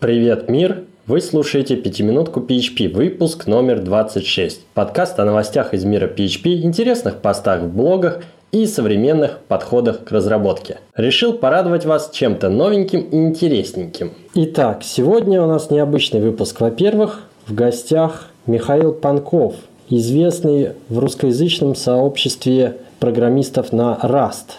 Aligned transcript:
Привет, 0.00 0.48
мир! 0.48 0.84
Вы 1.06 1.20
слушаете 1.20 1.76
«Пятиминутку 1.76 2.40
PHP», 2.40 2.88
выпуск 2.88 3.46
номер 3.46 3.80
26. 3.80 4.64
Подкаст 4.72 5.20
о 5.20 5.26
новостях 5.26 5.74
из 5.74 5.84
мира 5.84 6.06
PHP, 6.08 6.62
интересных 6.62 7.16
постах 7.16 7.60
в 7.60 7.68
блогах 7.68 8.22
и 8.50 8.64
современных 8.64 9.40
подходах 9.40 10.04
к 10.04 10.10
разработке. 10.10 10.78
Решил 10.96 11.34
порадовать 11.34 11.84
вас 11.84 12.08
чем-то 12.14 12.48
новеньким 12.48 13.00
и 13.00 13.16
интересненьким. 13.16 14.12
Итак, 14.34 14.84
сегодня 14.84 15.42
у 15.42 15.46
нас 15.46 15.70
необычный 15.70 16.22
выпуск. 16.22 16.62
Во-первых, 16.62 17.24
в 17.46 17.54
гостях 17.54 18.28
Михаил 18.46 18.94
Панков, 18.94 19.56
известный 19.90 20.70
в 20.88 20.98
русскоязычном 20.98 21.74
сообществе 21.74 22.78
программистов 23.00 23.70
на 23.70 23.98
Rust. 24.02 24.52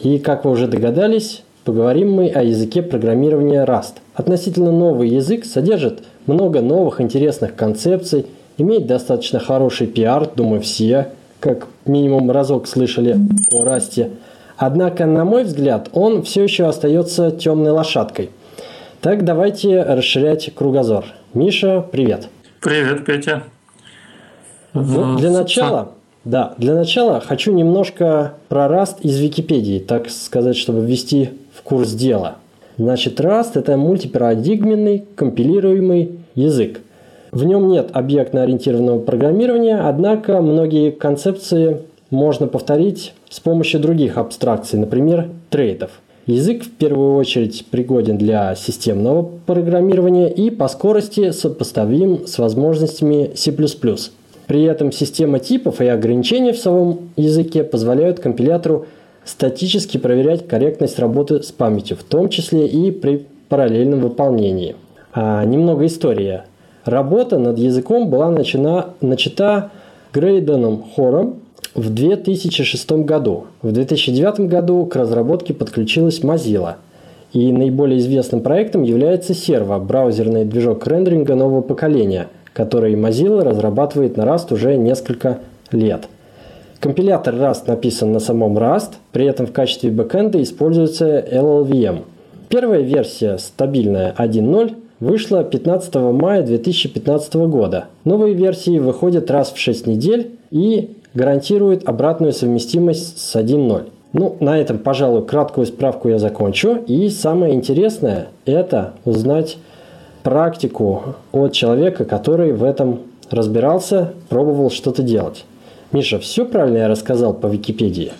И, 0.00 0.18
как 0.18 0.46
вы 0.46 0.52
уже 0.52 0.66
догадались, 0.66 1.42
поговорим 1.66 2.12
мы 2.12 2.28
о 2.28 2.44
языке 2.44 2.80
программирования 2.80 3.64
Rust. 3.64 3.94
Относительно 4.14 4.70
новый 4.70 5.08
язык 5.08 5.44
содержит 5.44 6.04
много 6.26 6.62
новых 6.62 7.00
интересных 7.00 7.56
концепций, 7.56 8.24
имеет 8.56 8.86
достаточно 8.86 9.40
хороший 9.40 9.88
пиар, 9.88 10.30
думаю, 10.34 10.62
все, 10.62 11.08
как 11.40 11.66
минимум 11.84 12.30
разок 12.30 12.68
слышали 12.68 13.18
о 13.52 13.64
Расте. 13.64 14.10
Однако, 14.56 15.06
на 15.06 15.24
мой 15.24 15.42
взгляд, 15.42 15.90
он 15.92 16.22
все 16.22 16.44
еще 16.44 16.66
остается 16.66 17.32
темной 17.32 17.72
лошадкой. 17.72 18.30
Так 19.00 19.24
давайте 19.24 19.82
расширять 19.82 20.54
кругозор. 20.54 21.04
Миша, 21.34 21.84
привет. 21.90 22.28
Привет, 22.60 23.04
Петя. 23.04 23.42
Ну, 24.72 25.16
для 25.18 25.30
начала, 25.30 25.92
да, 26.24 26.54
для 26.58 26.74
начала 26.74 27.20
хочу 27.20 27.52
немножко 27.52 28.34
про 28.48 28.66
Rust 28.66 29.00
из 29.00 29.18
Википедии, 29.18 29.80
так 29.80 30.10
сказать, 30.10 30.56
чтобы 30.56 30.86
ввести 30.86 31.30
курс 31.66 31.92
дела. 31.92 32.36
Значит, 32.78 33.20
Rust– 33.20 33.50
это 33.54 33.76
мультипарадигменный 33.76 35.04
компилируемый 35.14 36.20
язык. 36.34 36.80
В 37.32 37.44
нем 37.44 37.68
нет 37.68 37.90
объектно-ориентированного 37.92 39.00
программирования, 39.00 39.78
однако 39.78 40.40
многие 40.40 40.90
концепции 40.90 41.80
можно 42.10 42.46
повторить 42.46 43.14
с 43.28 43.40
помощью 43.40 43.80
других 43.80 44.16
абстракций, 44.16 44.78
например, 44.78 45.28
трейдов. 45.50 45.90
Язык 46.26 46.64
в 46.64 46.70
первую 46.70 47.14
очередь 47.16 47.66
пригоден 47.70 48.18
для 48.18 48.54
системного 48.54 49.28
программирования 49.46 50.28
и 50.28 50.50
по 50.50 50.68
скорости 50.68 51.30
сопоставим 51.30 52.26
с 52.26 52.38
возможностями 52.38 53.32
C++. 53.34 53.52
При 54.46 54.62
этом 54.62 54.92
система 54.92 55.38
типов 55.38 55.80
и 55.80 55.86
ограничений 55.86 56.52
в 56.52 56.58
самом 56.58 57.10
языке 57.16 57.64
позволяют 57.64 58.20
компилятору 58.20 58.86
статически 59.26 59.98
проверять 59.98 60.48
корректность 60.48 60.98
работы 60.98 61.42
с 61.42 61.52
памятью, 61.52 61.98
в 61.98 62.04
том 62.04 62.30
числе 62.30 62.66
и 62.66 62.90
при 62.90 63.26
параллельном 63.48 64.00
выполнении. 64.00 64.76
А, 65.12 65.44
немного 65.44 65.84
истории. 65.86 66.42
Работа 66.84 67.38
над 67.38 67.58
языком 67.58 68.08
была 68.08 68.30
начата, 68.30 68.90
начата 69.00 69.70
Грейденом 70.12 70.84
Хором 70.94 71.40
в 71.74 71.92
2006 71.92 73.04
году. 73.04 73.46
В 73.60 73.72
2009 73.72 74.48
году 74.48 74.86
к 74.86 74.94
разработке 74.94 75.52
подключилась 75.52 76.20
Mozilla. 76.20 76.76
И 77.32 77.52
наиболее 77.52 77.98
известным 77.98 78.40
проектом 78.40 78.84
является 78.84 79.32
Servo, 79.32 79.84
браузерный 79.84 80.44
движок 80.44 80.86
рендеринга 80.86 81.34
нового 81.34 81.60
поколения, 81.60 82.28
который 82.52 82.94
Mozilla 82.94 83.42
разрабатывает 83.42 84.16
на 84.16 84.22
Rust 84.22 84.54
уже 84.54 84.76
несколько 84.76 85.40
лет. 85.72 86.08
Компилятор 86.80 87.34
Rust 87.34 87.62
написан 87.66 88.12
на 88.12 88.20
самом 88.20 88.58
Rust, 88.58 88.94
при 89.12 89.26
этом 89.26 89.46
в 89.46 89.52
качестве 89.52 89.90
бэкэнда 89.90 90.42
используется 90.42 91.20
LLVM. 91.20 92.02
Первая 92.48 92.80
версия, 92.82 93.38
стабильная 93.38 94.14
1.0, 94.18 94.74
вышла 95.00 95.42
15 95.42 95.94
мая 95.94 96.42
2015 96.42 97.34
года. 97.34 97.86
Новые 98.04 98.34
версии 98.34 98.78
выходят 98.78 99.30
раз 99.30 99.52
в 99.52 99.58
6 99.58 99.86
недель 99.86 100.32
и 100.50 100.96
гарантируют 101.14 101.88
обратную 101.88 102.32
совместимость 102.32 103.18
с 103.18 103.34
1.0. 103.36 103.88
Ну, 104.12 104.36
на 104.40 104.58
этом, 104.58 104.78
пожалуй, 104.78 105.24
краткую 105.24 105.66
справку 105.66 106.08
я 106.08 106.18
закончу. 106.18 106.78
И 106.86 107.08
самое 107.08 107.54
интересное– 107.54 108.28
это 108.44 108.92
узнать 109.04 109.58
практику 110.22 111.16
от 111.32 111.52
человека, 111.52 112.04
который 112.04 112.52
в 112.52 112.64
этом 112.64 113.00
разбирался, 113.30 114.12
пробовал 114.28 114.70
что-то 114.70 115.02
делать. 115.02 115.44
Миша, 115.96 116.18
все 116.18 116.44
правильно 116.44 116.76
я 116.76 116.88
рассказал 116.88 117.32
по 117.32 117.46
Википедии? 117.46 118.12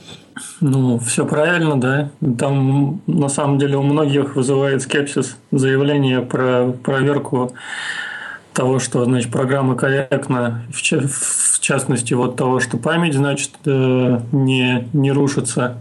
Ну, 0.62 0.98
все 0.98 1.26
правильно, 1.26 1.78
да. 1.78 2.08
Там 2.38 3.02
на 3.06 3.28
самом 3.28 3.58
деле 3.58 3.76
у 3.76 3.82
многих 3.82 4.34
вызывает 4.34 4.80
скепсис 4.80 5.36
заявление 5.52 6.22
про 6.22 6.72
проверку 6.82 7.52
того, 8.54 8.78
что 8.78 9.04
значит, 9.04 9.30
программа 9.30 9.74
корректна, 9.74 10.62
в, 10.72 11.60
частности, 11.60 12.14
вот 12.14 12.36
того, 12.36 12.60
что 12.60 12.78
память, 12.78 13.12
значит, 13.12 13.50
э, 13.66 14.20
не, 14.32 14.88
не 14.94 15.12
рушится, 15.12 15.76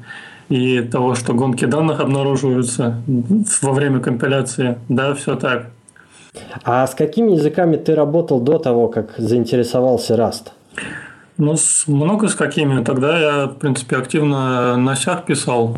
и 0.50 0.82
того, 0.82 1.16
что 1.16 1.34
гонки 1.34 1.64
данных 1.64 2.02
обнаруживаются 2.02 3.02
во 3.62 3.72
время 3.72 4.02
компиляции. 4.02 4.78
Да, 4.90 5.14
все 5.14 5.38
так. 5.38 5.68
А 6.66 6.86
с 6.86 6.94
какими 6.94 7.32
языками 7.32 7.78
ты 7.78 7.96
работал 7.96 8.42
до 8.42 8.60
того, 8.60 8.90
как 8.90 9.14
заинтересовался 9.18 10.16
Rust? 10.16 10.48
Ну, 11.38 11.58
с, 11.58 11.88
много 11.88 12.28
с 12.30 12.36
какими. 12.36 12.84
Тогда 12.84 13.20
я, 13.20 13.46
в 13.48 13.56
принципе, 13.56 13.98
активно 13.98 14.78
на 14.78 14.96
сях 14.96 15.26
писал. 15.26 15.78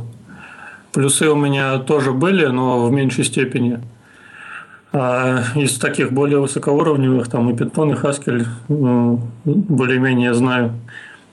Плюсы 0.92 1.30
у 1.30 1.36
меня 1.36 1.80
тоже 1.80 2.12
были, 2.12 2.46
но 2.46 2.86
в 2.86 2.92
меньшей 2.92 3.24
степени. 3.24 3.80
А 4.94 5.44
из 5.56 5.78
таких 5.78 6.14
более 6.14 6.40
высокоуровневых, 6.40 7.28
там 7.28 7.50
и 7.50 7.54
Python, 7.54 7.94
и 7.94 8.46
ну, 8.70 9.20
более-менее 9.46 10.34
знаю. 10.34 10.74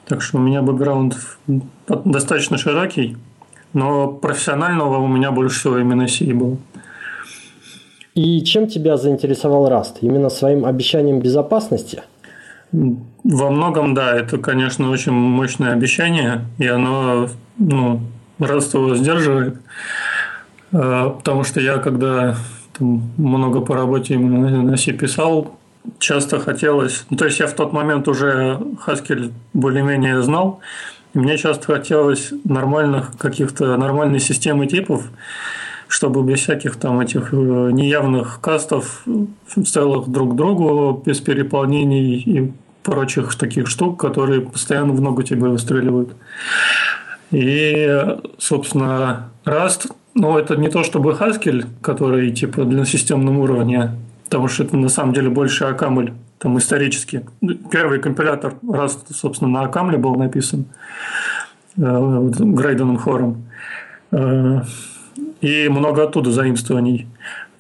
Так 0.06 0.22
что 0.22 0.38
у 0.38 0.40
меня 0.40 0.62
бэкграунд 0.62 1.16
достаточно 1.86 2.58
широкий, 2.58 3.16
но 3.72 4.08
профессионального 4.08 4.98
у 4.98 5.06
меня 5.06 5.30
больше 5.32 5.60
всего 5.60 5.78
именно 5.78 6.08
C 6.08 6.32
был. 6.34 6.58
И 8.14 8.42
чем 8.44 8.68
тебя 8.68 8.96
заинтересовал 8.96 9.68
Rust? 9.70 9.96
Именно 10.00 10.28
своим 10.28 10.64
обещанием 10.64 11.20
безопасности? 11.20 12.02
Во 13.24 13.50
многом, 13.50 13.94
да, 13.94 14.14
это, 14.14 14.36
конечно, 14.36 14.90
очень 14.90 15.12
мощное 15.12 15.72
обещание, 15.72 16.44
и 16.58 16.66
оно, 16.66 17.30
ну, 17.56 18.02
Rust 18.38 18.76
его 18.76 18.94
сдерживает. 18.94 19.60
А, 20.72 21.08
потому 21.08 21.42
что 21.42 21.58
я, 21.58 21.78
когда 21.78 22.36
там, 22.76 23.12
много 23.16 23.62
по 23.62 23.74
работе 23.74 24.14
именно 24.14 24.62
на 24.62 24.76
C 24.76 24.92
писал, 24.92 25.56
часто 25.98 26.38
хотелось... 26.38 27.06
Ну, 27.08 27.16
то 27.16 27.24
есть, 27.24 27.40
я 27.40 27.46
в 27.46 27.54
тот 27.54 27.72
момент 27.72 28.08
уже 28.08 28.60
Haskell 28.86 29.32
более-менее 29.54 30.22
знал, 30.22 30.60
и 31.14 31.18
мне 31.18 31.38
часто 31.38 31.72
хотелось 31.72 32.30
нормальных 32.44 33.16
каких-то 33.16 33.76
нормальной 33.78 34.20
системы 34.20 34.66
типов, 34.66 35.04
чтобы 35.88 36.22
без 36.24 36.40
всяких 36.40 36.76
там 36.76 37.00
этих 37.00 37.32
э, 37.32 37.36
неявных 37.36 38.40
кастов 38.42 39.06
целых 39.64 40.08
друг 40.08 40.32
к 40.32 40.36
другу, 40.36 41.02
без 41.06 41.20
переполнений 41.20 42.16
и 42.16 42.52
прочих 42.84 43.34
таких 43.34 43.66
штук, 43.66 43.98
которые 43.98 44.42
постоянно 44.42 44.92
в 44.92 45.00
ногу 45.00 45.22
тебе 45.22 45.48
выстреливают. 45.48 46.14
И, 47.32 48.16
собственно, 48.38 49.30
Rust, 49.44 49.90
ну, 50.14 50.38
это 50.38 50.56
не 50.56 50.68
то 50.68 50.84
чтобы 50.84 51.12
Haskell, 51.12 51.66
который 51.80 52.30
типа 52.30 52.64
для 52.64 52.84
системного 52.84 53.38
уровня, 53.42 53.96
потому 54.24 54.46
что 54.48 54.62
это 54.62 54.76
на 54.76 54.88
самом 54.88 55.12
деле 55.14 55.30
больше 55.30 55.64
Акамль, 55.64 56.12
там 56.38 56.58
исторически. 56.58 57.26
Первый 57.70 57.98
компилятор 57.98 58.54
Rust, 58.62 59.12
собственно, 59.12 59.50
на 59.50 59.62
Акамле 59.62 59.98
был 59.98 60.14
написан 60.14 60.66
э, 61.76 62.30
Грейденом 62.38 62.98
Хором. 62.98 63.46
Э, 64.12 64.60
и 65.40 65.68
много 65.68 66.04
оттуда 66.04 66.30
заимствований. 66.30 67.06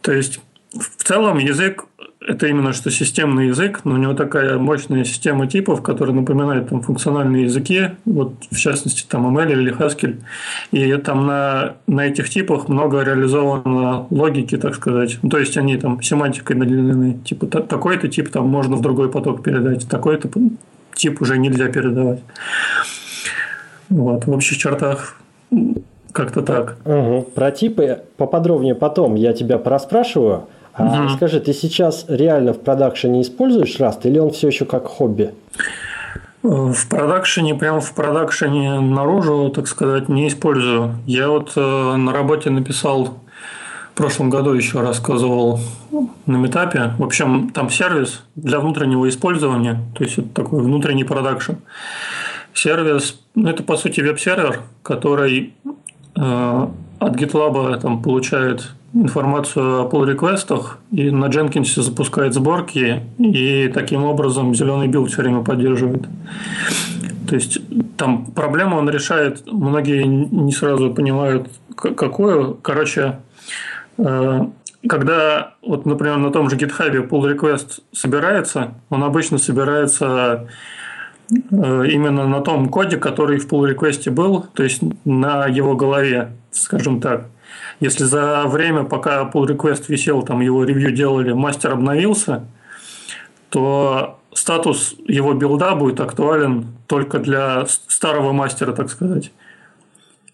То 0.00 0.12
есть, 0.12 0.40
в 0.72 1.02
целом 1.02 1.38
язык 1.38 1.86
это 2.26 2.46
именно 2.46 2.72
что 2.72 2.90
системный 2.90 3.48
язык, 3.48 3.80
но 3.84 3.94
у 3.94 3.96
него 3.96 4.14
такая 4.14 4.58
мощная 4.58 5.04
система 5.04 5.46
типов, 5.46 5.82
которая 5.82 6.14
напоминает 6.14 6.68
там 6.68 6.80
функциональные 6.80 7.44
языки, 7.44 7.90
вот 8.04 8.34
в 8.50 8.56
частности 8.56 9.06
там 9.06 9.36
ML 9.36 9.52
или 9.52 9.76
Haskell, 9.76 10.20
и 10.72 10.92
там 10.96 11.26
на, 11.26 11.76
на 11.86 12.06
этих 12.06 12.30
типах 12.30 12.68
много 12.68 13.02
реализовано 13.02 14.06
логики, 14.10 14.56
так 14.56 14.74
сказать. 14.74 15.18
Ну, 15.22 15.28
то 15.28 15.38
есть 15.38 15.56
они 15.56 15.76
там 15.76 16.00
семантикой 16.02 16.56
наделены. 16.56 17.18
Типа 17.24 17.46
такой-то 17.46 18.08
тип 18.08 18.30
там 18.30 18.48
можно 18.48 18.76
в 18.76 18.80
другой 18.80 19.10
поток 19.10 19.42
передать, 19.42 19.88
такой-то 19.88 20.30
тип 20.94 21.20
уже 21.20 21.38
нельзя 21.38 21.68
передавать. 21.68 22.20
Вот, 23.90 24.24
в 24.24 24.30
общих 24.30 24.56
чертах 24.56 25.16
как-то 26.12 26.42
так. 26.42 26.76
Угу. 26.84 27.32
Про 27.34 27.50
типы 27.50 28.02
поподробнее 28.16 28.74
потом 28.74 29.14
я 29.16 29.32
тебя 29.32 29.58
проспрашиваю. 29.58 30.46
А 30.76 31.04
угу. 31.04 31.08
скажи, 31.10 31.40
ты 31.40 31.52
сейчас 31.52 32.04
реально 32.08 32.52
в 32.52 32.60
продакшене 32.60 33.22
используешь 33.22 33.78
Rust 33.78 34.00
или 34.04 34.18
он 34.18 34.30
все 34.30 34.48
еще 34.48 34.64
как 34.64 34.86
хобби? 34.86 35.32
В 36.42 36.88
продакшене, 36.88 37.54
прямо 37.54 37.80
в 37.80 37.94
продакшене 37.94 38.80
наружу, 38.80 39.50
так 39.54 39.66
сказать, 39.66 40.08
не 40.08 40.28
использую. 40.28 40.96
Я 41.06 41.30
вот 41.30 41.52
э, 41.56 41.96
на 41.96 42.12
работе 42.12 42.50
написал 42.50 43.14
в 43.94 43.96
прошлом 43.96 44.28
году 44.28 44.52
еще 44.52 44.80
рассказывал 44.80 45.60
на 46.26 46.36
митапе. 46.36 46.92
В 46.98 47.04
общем, 47.04 47.50
там 47.50 47.70
сервис 47.70 48.24
для 48.34 48.58
внутреннего 48.58 49.08
использования, 49.08 49.80
то 49.96 50.02
есть 50.02 50.18
это 50.18 50.28
такой 50.30 50.60
внутренний 50.60 51.04
продакшн. 51.04 51.52
Сервис, 52.52 53.20
ну 53.36 53.48
это 53.48 53.62
по 53.62 53.76
сути 53.76 54.00
веб-сервер, 54.00 54.62
который 54.82 55.54
э, 56.16 56.66
от 56.98 57.16
GitLab 57.16 57.80
там 57.80 58.02
получает 58.02 58.72
информацию 58.94 59.82
о 59.82 59.88
pull 59.88 60.06
request 60.06 60.57
ах 60.57 60.78
и 60.92 61.10
на 61.10 61.26
Jenkins 61.26 61.80
запускает 61.80 62.32
сборки, 62.34 63.02
и 63.18 63.68
таким 63.74 64.04
образом 64.04 64.54
зеленый 64.54 64.88
билд 64.88 65.10
все 65.10 65.22
время 65.22 65.42
поддерживает. 65.42 66.06
То 67.28 67.34
есть 67.34 67.58
там 67.96 68.26
проблему 68.26 68.76
он 68.76 68.88
решает, 68.88 69.42
многие 69.50 70.04
не 70.04 70.52
сразу 70.52 70.94
понимают, 70.94 71.48
какую. 71.74 72.54
Короче, 72.62 73.20
э, 73.98 74.40
когда, 74.88 75.54
вот, 75.62 75.86
например, 75.86 76.18
на 76.18 76.30
том 76.30 76.48
же 76.48 76.56
GitHub 76.56 77.08
pull 77.08 77.34
request 77.34 77.80
собирается, 77.92 78.74
он 78.90 79.02
обычно 79.02 79.38
собирается 79.38 80.48
э, 81.30 81.86
именно 81.88 82.28
на 82.28 82.40
том 82.42 82.68
коде, 82.68 82.98
который 82.98 83.38
в 83.38 83.48
pull 83.48 83.74
request 83.74 84.08
был, 84.10 84.46
то 84.54 84.62
есть 84.62 84.82
на 85.04 85.46
его 85.46 85.74
голове, 85.74 86.32
скажем 86.52 87.00
так. 87.00 87.26
Если 87.80 88.04
за 88.04 88.44
время, 88.46 88.84
пока 88.84 89.22
pull 89.22 89.46
request 89.46 89.84
висел, 89.88 90.22
там 90.22 90.40
его 90.40 90.64
ревью 90.64 90.92
делали, 90.92 91.32
мастер 91.32 91.72
обновился, 91.72 92.44
то 93.50 94.18
статус 94.32 94.94
его 95.06 95.32
билда 95.34 95.74
будет 95.74 96.00
актуален 96.00 96.66
только 96.86 97.18
для 97.18 97.66
старого 97.66 98.32
мастера, 98.32 98.72
так 98.72 98.90
сказать. 98.90 99.32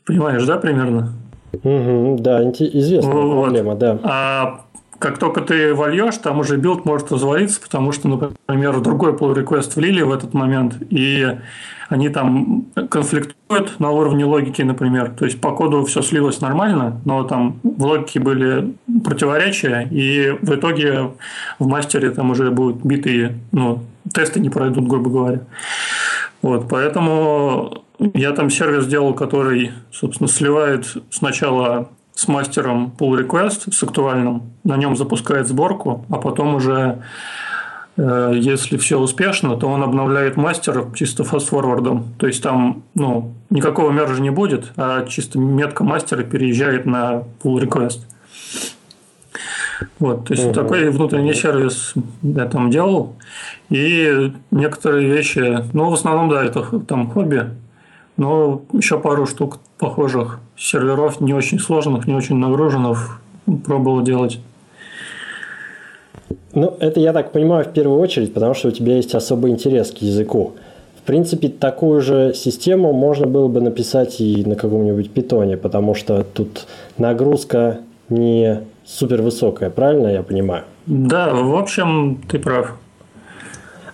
Понимаешь, 0.04 0.44
да, 0.44 0.56
примерно? 0.58 1.12
Угу, 1.52 2.18
да, 2.20 2.42
известная 2.50 3.12
вот. 3.12 3.44
проблема, 3.44 3.74
да. 3.74 3.98
А 4.02 4.60
как 4.98 5.18
только 5.18 5.40
ты 5.40 5.74
вольешь, 5.74 6.16
там 6.18 6.40
уже 6.40 6.56
билд 6.56 6.84
может 6.84 7.10
развалиться, 7.10 7.60
потому 7.60 7.92
что, 7.92 8.08
например, 8.08 8.80
другой 8.80 9.12
pull 9.12 9.34
request 9.34 9.72
влили 9.74 10.02
в 10.02 10.12
этот 10.12 10.34
момент, 10.34 10.76
и 10.90 11.38
они 11.90 12.08
там 12.08 12.66
конфликтуют 12.88 13.80
на 13.80 13.90
уровне 13.90 14.24
логики, 14.24 14.62
например. 14.62 15.10
То 15.10 15.24
есть 15.24 15.40
по 15.40 15.50
коду 15.50 15.84
все 15.84 16.02
слилось 16.02 16.40
нормально, 16.40 17.00
но 17.04 17.24
там 17.24 17.58
в 17.64 17.84
логике 17.84 18.20
были 18.20 18.74
противоречия, 19.04 19.88
и 19.90 20.38
в 20.40 20.54
итоге 20.54 21.10
в 21.58 21.66
мастере 21.66 22.10
там 22.12 22.30
уже 22.30 22.52
будут 22.52 22.84
битые, 22.84 23.38
ну, 23.50 23.82
тесты 24.14 24.38
не 24.38 24.50
пройдут, 24.50 24.86
грубо 24.86 25.10
говоря. 25.10 25.40
Вот, 26.42 26.68
поэтому 26.68 27.82
я 27.98 28.30
там 28.32 28.50
сервис 28.50 28.84
сделал, 28.84 29.12
который, 29.12 29.72
собственно, 29.90 30.28
сливает 30.28 30.86
сначала 31.10 31.88
с 32.14 32.28
мастером 32.28 32.92
pull 32.96 33.18
request, 33.18 33.72
с 33.72 33.82
актуальным, 33.82 34.52
на 34.62 34.76
нем 34.76 34.94
запускает 34.94 35.48
сборку, 35.48 36.06
а 36.08 36.18
потом 36.18 36.54
уже 36.54 37.02
если 38.02 38.76
все 38.78 38.98
успешно, 38.98 39.56
то 39.56 39.68
он 39.68 39.82
обновляет 39.82 40.36
мастер 40.36 40.86
чисто 40.94 41.24
фастфорвардом. 41.24 42.14
То 42.18 42.26
есть 42.26 42.42
там 42.42 42.82
ну, 42.94 43.34
никакого 43.50 43.90
мержа 43.90 44.22
не 44.22 44.30
будет, 44.30 44.72
а 44.76 45.04
чисто 45.06 45.38
метка 45.38 45.84
мастера 45.84 46.22
переезжает 46.22 46.86
на 46.86 47.24
pull 47.42 47.60
request. 47.60 48.00
Вот, 49.98 50.26
то 50.26 50.34
есть 50.34 50.46
угу. 50.46 50.54
такой 50.54 50.90
внутренний 50.90 51.34
сервис 51.34 51.94
я 52.22 52.46
там 52.46 52.70
делал. 52.70 53.16
И 53.68 54.32
некоторые 54.50 55.08
вещи, 55.08 55.64
ну, 55.72 55.90
в 55.90 55.94
основном, 55.94 56.28
да, 56.28 56.44
это 56.44 56.62
там 56.80 57.10
хобби. 57.10 57.50
Но 58.16 58.62
еще 58.72 58.98
пару 58.98 59.26
штук 59.26 59.58
похожих 59.78 60.40
серверов, 60.56 61.20
не 61.20 61.32
очень 61.32 61.58
сложных, 61.58 62.06
не 62.06 62.14
очень 62.14 62.36
нагруженных, 62.36 63.20
пробовал 63.64 64.02
делать. 64.02 64.40
Ну, 66.52 66.76
это 66.80 67.00
я 67.00 67.12
так 67.12 67.32
понимаю 67.32 67.64
в 67.64 67.68
первую 67.68 68.00
очередь, 68.00 68.34
потому 68.34 68.54
что 68.54 68.68
у 68.68 68.70
тебя 68.70 68.96
есть 68.96 69.14
особый 69.14 69.52
интерес 69.52 69.90
к 69.90 69.98
языку. 69.98 70.52
В 70.96 71.02
принципе, 71.02 71.48
такую 71.48 72.00
же 72.00 72.34
систему 72.34 72.92
можно 72.92 73.26
было 73.26 73.48
бы 73.48 73.60
написать 73.60 74.20
и 74.20 74.44
на 74.44 74.54
каком-нибудь 74.54 75.10
питоне, 75.10 75.56
потому 75.56 75.94
что 75.94 76.24
тут 76.24 76.66
нагрузка 76.98 77.78
не 78.08 78.60
супер 78.84 79.22
высокая, 79.22 79.70
правильно 79.70 80.08
я 80.08 80.22
понимаю? 80.22 80.64
Да, 80.86 81.32
в 81.32 81.56
общем, 81.56 82.20
ты 82.28 82.38
прав. 82.38 82.76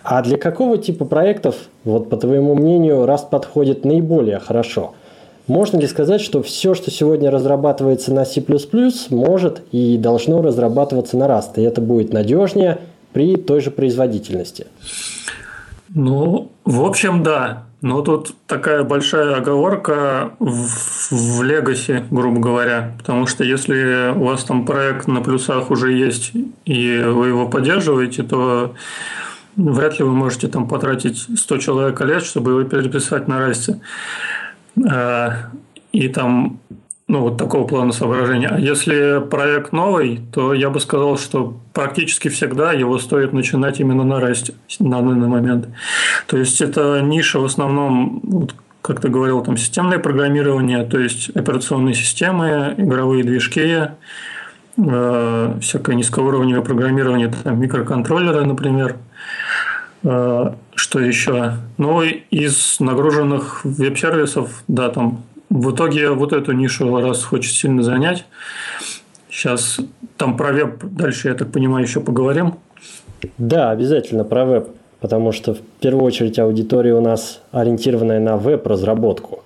А 0.02 0.22
для 0.22 0.38
какого 0.38 0.78
типа 0.78 1.04
проектов, 1.04 1.56
вот 1.84 2.08
по 2.10 2.16
твоему 2.16 2.54
мнению, 2.54 3.04
Rust 3.04 3.28
подходит 3.30 3.84
наиболее 3.84 4.38
хорошо– 4.38 4.94
можно 5.46 5.78
ли 5.78 5.86
сказать, 5.86 6.20
что 6.20 6.42
все, 6.42 6.74
что 6.74 6.90
сегодня 6.90 7.30
разрабатывается 7.30 8.12
на 8.12 8.24
C++, 8.24 8.44
может 9.10 9.62
и 9.72 9.96
должно 9.96 10.42
разрабатываться 10.42 11.16
на 11.16 11.24
Rust, 11.24 11.52
и 11.56 11.62
это 11.62 11.80
будет 11.80 12.12
надежнее 12.12 12.78
при 13.12 13.36
той 13.36 13.60
же 13.60 13.70
производительности? 13.70 14.66
Ну, 15.94 16.50
в 16.64 16.84
общем, 16.84 17.22
да. 17.22 17.64
Но 17.82 18.00
тут 18.00 18.34
такая 18.46 18.82
большая 18.82 19.36
оговорка 19.36 20.32
в, 20.40 21.42
Legacy, 21.42 22.04
грубо 22.10 22.40
говоря. 22.40 22.94
Потому 22.98 23.26
что 23.26 23.44
если 23.44 24.12
у 24.16 24.24
вас 24.24 24.44
там 24.44 24.64
проект 24.64 25.06
на 25.06 25.20
плюсах 25.20 25.70
уже 25.70 25.92
есть, 25.92 26.32
и 26.64 26.98
вы 27.04 27.28
его 27.28 27.48
поддерживаете, 27.48 28.22
то 28.22 28.74
вряд 29.56 29.98
ли 29.98 30.04
вы 30.04 30.12
можете 30.12 30.48
там 30.48 30.68
потратить 30.68 31.26
100 31.38 31.58
человек 31.58 32.00
лет, 32.00 32.24
чтобы 32.24 32.52
его 32.52 32.64
переписать 32.64 33.28
на 33.28 33.38
расте. 33.38 33.80
Э, 34.84 35.30
и 35.92 36.08
там 36.08 36.60
ну, 37.08 37.20
вот 37.20 37.38
такого 37.38 37.66
плана 37.66 37.92
соображения. 37.92 38.48
А 38.48 38.58
если 38.58 39.20
проект 39.20 39.72
новый, 39.72 40.20
то 40.32 40.52
я 40.52 40.70
бы 40.70 40.80
сказал, 40.80 41.16
что 41.16 41.56
практически 41.72 42.28
всегда 42.28 42.72
его 42.72 42.98
стоит 42.98 43.32
начинать 43.32 43.78
именно 43.78 44.02
на 44.02 44.18
расте 44.18 44.54
на 44.80 45.00
данный 45.00 45.28
момент. 45.28 45.68
То 46.26 46.36
есть 46.36 46.60
это 46.60 47.00
ниша 47.00 47.38
в 47.38 47.44
основном, 47.44 48.20
вот, 48.24 48.54
как 48.82 49.00
ты 49.00 49.08
говорил, 49.08 49.42
там 49.42 49.56
системное 49.56 50.00
программирование, 50.00 50.84
то 50.84 50.98
есть 50.98 51.30
операционные 51.30 51.94
системы, 51.94 52.74
игровые 52.76 53.22
движки, 53.22 53.88
э, 54.76 55.54
всякое 55.60 55.94
низкоуровневое 55.94 56.62
программирование, 56.62 57.32
там, 57.44 57.60
микроконтроллеры, 57.60 58.44
например. 58.44 58.96
Э, 60.02 60.52
что 60.74 61.00
еще? 61.00 61.54
Ну, 61.78 62.02
из 62.02 62.80
нагруженных 62.80 63.64
веб-сервисов, 63.64 64.62
да, 64.68 64.88
там 64.90 65.22
в 65.50 65.74
итоге 65.74 66.10
вот 66.10 66.32
эту 66.32 66.52
нишу 66.52 66.94
раз 67.00 67.24
хочет 67.24 67.52
сильно 67.52 67.82
занять. 67.82 68.24
Сейчас 69.30 69.78
там 70.16 70.36
про 70.36 70.52
веб 70.52 70.82
дальше, 70.82 71.28
я 71.28 71.34
так 71.34 71.52
понимаю, 71.52 71.84
еще 71.84 72.00
поговорим. 72.00 72.54
Да, 73.38 73.70
обязательно 73.70 74.24
про 74.24 74.44
веб, 74.44 74.68
потому 75.00 75.32
что 75.32 75.54
в 75.54 75.60
первую 75.80 76.04
очередь 76.04 76.38
аудитория 76.38 76.94
у 76.94 77.00
нас 77.00 77.40
ориентированная 77.52 78.20
на 78.20 78.36
веб-разработку. 78.36 79.42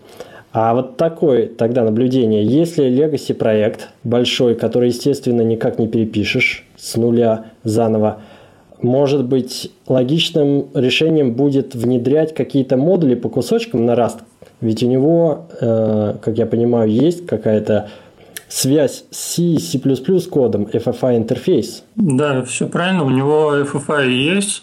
А 0.52 0.74
вот 0.74 0.96
такое 0.96 1.46
тогда 1.46 1.84
наблюдение. 1.84 2.44
Если 2.44 2.84
Legacy 2.86 3.34
проект 3.34 3.90
большой, 4.02 4.56
который, 4.56 4.88
естественно, 4.88 5.42
никак 5.42 5.78
не 5.78 5.86
перепишешь 5.86 6.64
с 6.76 6.96
нуля 6.96 7.46
заново, 7.62 8.20
может 8.82 9.24
быть, 9.24 9.70
логичным 9.86 10.66
решением 10.74 11.32
будет 11.32 11.74
внедрять 11.74 12.34
какие-то 12.34 12.76
модули 12.76 13.14
по 13.14 13.28
кусочкам 13.28 13.84
на 13.86 13.92
Rust. 13.92 14.18
Ведь 14.60 14.82
у 14.82 14.86
него, 14.86 15.46
э, 15.60 16.14
как 16.20 16.36
я 16.36 16.46
понимаю, 16.46 16.90
есть 16.90 17.26
какая-то 17.26 17.88
связь 18.48 19.04
с 19.10 19.34
C 19.34 19.58
C++ 19.58 19.78
кодом, 20.28 20.64
FFI 20.64 21.16
интерфейс. 21.16 21.84
Да, 21.96 22.42
все 22.44 22.66
правильно. 22.66 23.04
У 23.04 23.10
него 23.10 23.56
FFI 23.56 24.08
есть. 24.08 24.62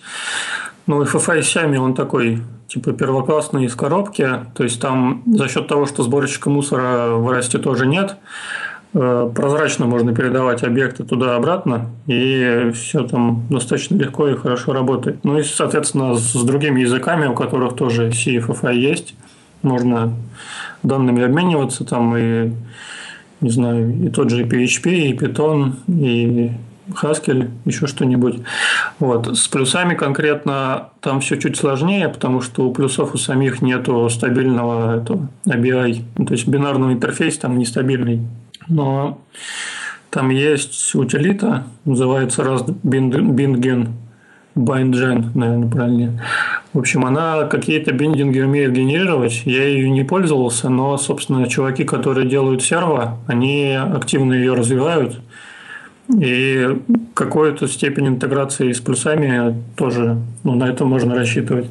Но 0.86 1.02
FFI 1.04 1.42
сами 1.42 1.78
он 1.78 1.96
такой 1.96 2.40
типа 2.68 2.94
первоклассный 2.94 3.66
из 3.66 3.76
коробки. 3.76 4.30
То 4.56 4.64
есть 4.64 4.80
там 4.82 5.24
за 5.26 5.48
счет 5.48 5.68
того, 5.68 5.86
что 5.86 6.04
сборщика 6.04 6.50
мусора 6.50 7.16
в 7.16 7.30
Расте 7.30 7.58
тоже 7.58 7.88
нет, 7.88 8.18
прозрачно 8.94 9.86
можно 9.86 10.14
передавать 10.16 10.64
объекты 10.64 11.04
туда-обратно, 11.04 11.90
и 12.08 12.72
все 12.74 13.04
там 13.04 13.46
достаточно 13.50 13.98
легко 13.98 14.28
и 14.28 14.36
хорошо 14.36 14.74
работает. 14.74 15.24
Ну 15.24 15.38
и, 15.38 15.44
соответственно, 15.44 16.16
с 16.16 16.34
другими 16.44 16.82
языками, 16.82 17.28
у 17.28 17.34
которых 17.34 17.76
тоже 17.76 18.10
CFFI 18.10 18.76
есть, 18.76 19.16
можно 19.62 20.14
данными 20.84 21.24
обмениваться 21.24 21.84
там 21.84 22.16
и, 22.16 22.52
не 23.42 23.50
знаю, 23.50 24.06
и 24.06 24.10
тот 24.10 24.30
же 24.30 24.44
PHP, 24.44 24.90
и 24.90 25.14
Python, 25.14 25.74
и 25.88 26.52
Haskell, 26.90 27.50
еще 27.66 27.88
что-нибудь. 27.88 28.40
Вот. 29.00 29.38
С 29.38 29.48
плюсами 29.48 29.96
конкретно 29.96 30.90
там 31.02 31.20
все 31.20 31.38
чуть 31.38 31.58
сложнее, 31.58 32.08
потому 32.10 32.42
что 32.42 32.68
у 32.68 32.74
плюсов 32.74 33.14
у 33.14 33.18
самих 33.18 33.62
нету 33.62 34.08
стабильного 34.10 34.98
этого 35.02 35.28
ABI, 35.46 36.26
то 36.26 36.34
есть 36.34 36.48
бинарного 36.48 36.94
интерфейса 36.94 37.42
там 37.42 37.58
нестабильный 37.58 38.22
но 38.68 39.22
там 40.10 40.30
есть 40.30 40.96
утилита, 40.96 41.66
называется 41.86 42.42
Rust 42.42 42.74
Bindgen, 42.84 43.90
наверное, 45.36 45.70
правильнее. 45.70 46.24
В 46.74 46.80
общем, 46.80 47.06
она 47.06 47.44
какие-то 47.46 47.92
биндинги 47.92 48.40
умеет 48.40 48.74
генерировать. 48.74 49.44
Я 49.46 49.66
ее 49.66 49.90
не 49.90 50.04
пользовался, 50.04 50.70
но, 50.70 50.98
собственно, 50.98 51.48
чуваки, 51.48 51.84
которые 51.84 52.28
делают 52.28 52.64
серво, 52.64 53.20
они 53.28 53.74
активно 53.74 54.34
ее 54.34 54.54
развивают. 54.54 55.20
И 56.20 56.82
какую-то 57.14 57.68
степень 57.68 58.08
интеграции 58.08 58.72
с 58.72 58.80
плюсами 58.80 59.62
тоже 59.76 60.18
ну, 60.44 60.56
на 60.56 60.66
это 60.70 60.86
можно 60.86 61.16
рассчитывать. 61.16 61.70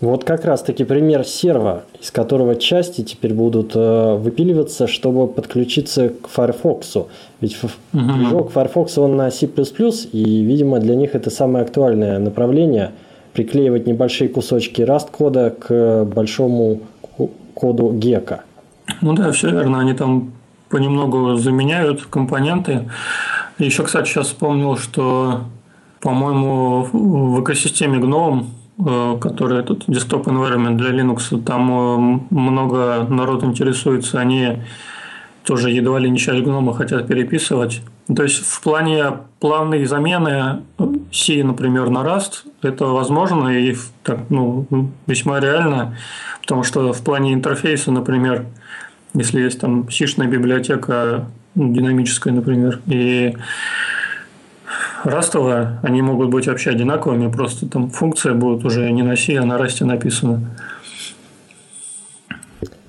Вот 0.00 0.24
как 0.24 0.44
раз-таки 0.44 0.84
пример 0.84 1.24
серва, 1.24 1.82
из 2.00 2.10
которого 2.10 2.54
части 2.54 3.02
теперь 3.02 3.34
будут 3.34 3.72
э, 3.74 4.14
выпиливаться, 4.14 4.86
чтобы 4.86 5.26
подключиться 5.26 6.10
к 6.10 6.28
Firefox. 6.28 6.96
Ведь 7.40 7.56
угу. 7.62 7.72
движок 7.92 8.52
Firefox 8.52 8.98
он 8.98 9.16
на 9.16 9.30
C++, 9.30 9.46
и, 9.46 10.42
видимо, 10.42 10.78
для 10.78 10.94
них 10.94 11.14
это 11.14 11.30
самое 11.30 11.64
актуальное 11.64 12.18
направление– 12.18 12.92
приклеивать 13.38 13.86
небольшие 13.86 14.28
кусочки 14.28 14.82
Rust 14.82 15.12
кода 15.12 15.50
к 15.50 16.04
большому 16.04 16.80
коду 17.54 17.92
Gecko. 17.92 18.40
Ну 19.00 19.12
да, 19.14 19.30
все 19.30 19.50
верно. 19.50 19.78
Они 19.78 19.92
там 19.92 20.32
понемногу 20.68 21.36
заменяют 21.36 22.04
компоненты. 22.06 22.90
Еще, 23.58 23.84
кстати, 23.84 24.08
сейчас 24.08 24.26
вспомнил, 24.26 24.76
что, 24.76 25.42
по-моему, 26.00 26.82
в 26.92 27.42
экосистеме 27.42 27.98
GNOME 27.98 28.46
который 28.78 29.58
этот 29.58 29.88
desktop 29.88 30.24
environment 30.24 30.76
для 30.76 30.90
Linux, 30.90 31.42
там 31.42 31.70
э, 31.70 32.20
много 32.30 33.06
народ 33.08 33.42
интересуется, 33.42 34.20
они 34.20 34.62
тоже 35.44 35.70
едва 35.70 35.98
ли 35.98 36.10
не 36.10 36.18
часть 36.18 36.44
гнома 36.44 36.74
хотят 36.74 37.08
переписывать. 37.08 37.82
То 38.14 38.22
есть 38.22 38.44
в 38.44 38.60
плане 38.60 39.14
плавной 39.40 39.84
замены 39.84 40.62
C, 41.12 41.42
например, 41.42 41.90
на 41.90 41.98
Rust, 41.98 42.44
это 42.62 42.86
возможно 42.86 43.48
и 43.48 43.74
так, 44.04 44.20
ну, 44.28 44.66
весьма 45.06 45.40
реально, 45.40 45.96
потому 46.42 46.62
что 46.62 46.92
в 46.92 47.02
плане 47.02 47.34
интерфейса, 47.34 47.90
например, 47.90 48.46
если 49.14 49.40
есть 49.40 49.60
там 49.60 49.90
сишная 49.90 50.28
библиотека 50.28 51.26
динамическая, 51.54 52.32
например, 52.32 52.80
и 52.86 53.34
растовая, 55.04 55.78
они 55.82 56.02
могут 56.02 56.30
быть 56.30 56.46
вообще 56.46 56.70
одинаковыми, 56.70 57.30
просто 57.30 57.68
там 57.68 57.90
функция 57.90 58.34
будет 58.34 58.64
уже 58.64 58.90
не 58.90 59.02
на 59.02 59.16
C, 59.16 59.36
а 59.36 59.44
на 59.44 59.58
расте 59.58 59.84
написана. 59.84 60.40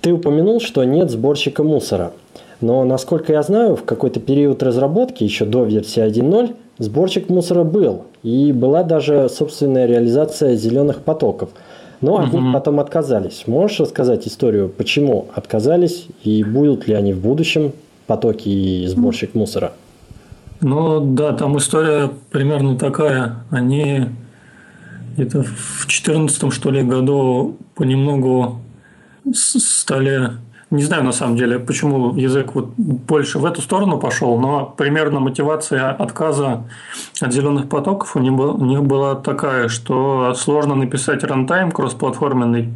Ты 0.02 0.14
упомянул, 0.14 0.62
что 0.62 0.84
нет 0.84 1.12
сборщика 1.12 1.64
мусора. 1.64 2.14
Но, 2.62 2.84
насколько 2.84 3.32
я 3.32 3.42
знаю, 3.42 3.76
в 3.76 3.84
какой-то 3.84 4.20
период 4.20 4.64
разработки, 4.64 5.24
еще 5.24 5.46
до 5.46 5.64
версии 5.64 6.06
1.0, 6.06 6.56
сборщик 6.78 7.30
мусора 7.30 7.64
был. 7.64 8.04
И 8.24 8.52
была 8.52 8.84
даже 8.84 9.30
собственная 9.30 9.86
реализация 9.86 10.56
зеленых 10.56 11.02
потоков. 11.02 11.50
Но 12.02 12.18
от 12.18 12.32
них 12.32 12.44
потом 12.54 12.80
отказались. 12.80 13.44
Можешь 13.46 13.82
рассказать 13.82 14.26
историю, 14.26 14.70
почему 14.70 15.28
отказались 15.36 16.08
и 16.24 16.44
будут 16.46 16.88
ли 16.88 16.94
они 16.94 17.12
в 17.12 17.20
будущем 17.20 17.74
потоки 18.08 18.48
и 18.48 18.88
сборщик 18.88 19.36
мусора? 19.36 19.74
Ну 20.62 21.00
да, 21.14 21.34
там 21.34 21.58
история 21.58 22.10
примерно 22.32 22.78
такая. 22.78 23.44
Они 23.50 24.06
где-то 25.14 25.44
в 25.44 25.86
2014 25.86 26.54
что 26.54 26.72
ли 26.72 26.84
году 26.84 27.58
понемногу 27.76 28.62
стали 29.34 30.32
не 30.72 30.84
знаю 30.84 31.04
на 31.04 31.12
самом 31.12 31.36
деле, 31.36 31.58
почему 31.58 32.16
язык 32.16 32.54
вот 32.54 32.70
больше 32.78 33.40
в 33.40 33.46
эту 33.46 33.62
сторону 33.62 33.98
пошел, 33.98 34.40
но 34.40 34.66
примерно 34.66 35.20
мотивация 35.20 35.90
отказа 35.90 36.68
от 37.20 37.34
зеленых 37.34 37.70
потоков 37.70 38.16
у 38.16 38.20
них, 38.20 38.34
был, 38.34 38.56
у 38.56 38.66
них 38.66 38.84
была 38.84 39.16
такая, 39.16 39.68
что 39.68 40.36
сложно 40.36 40.76
написать 40.76 41.24
рантайм 41.24 41.72
кроссплатформенный, 41.72 42.72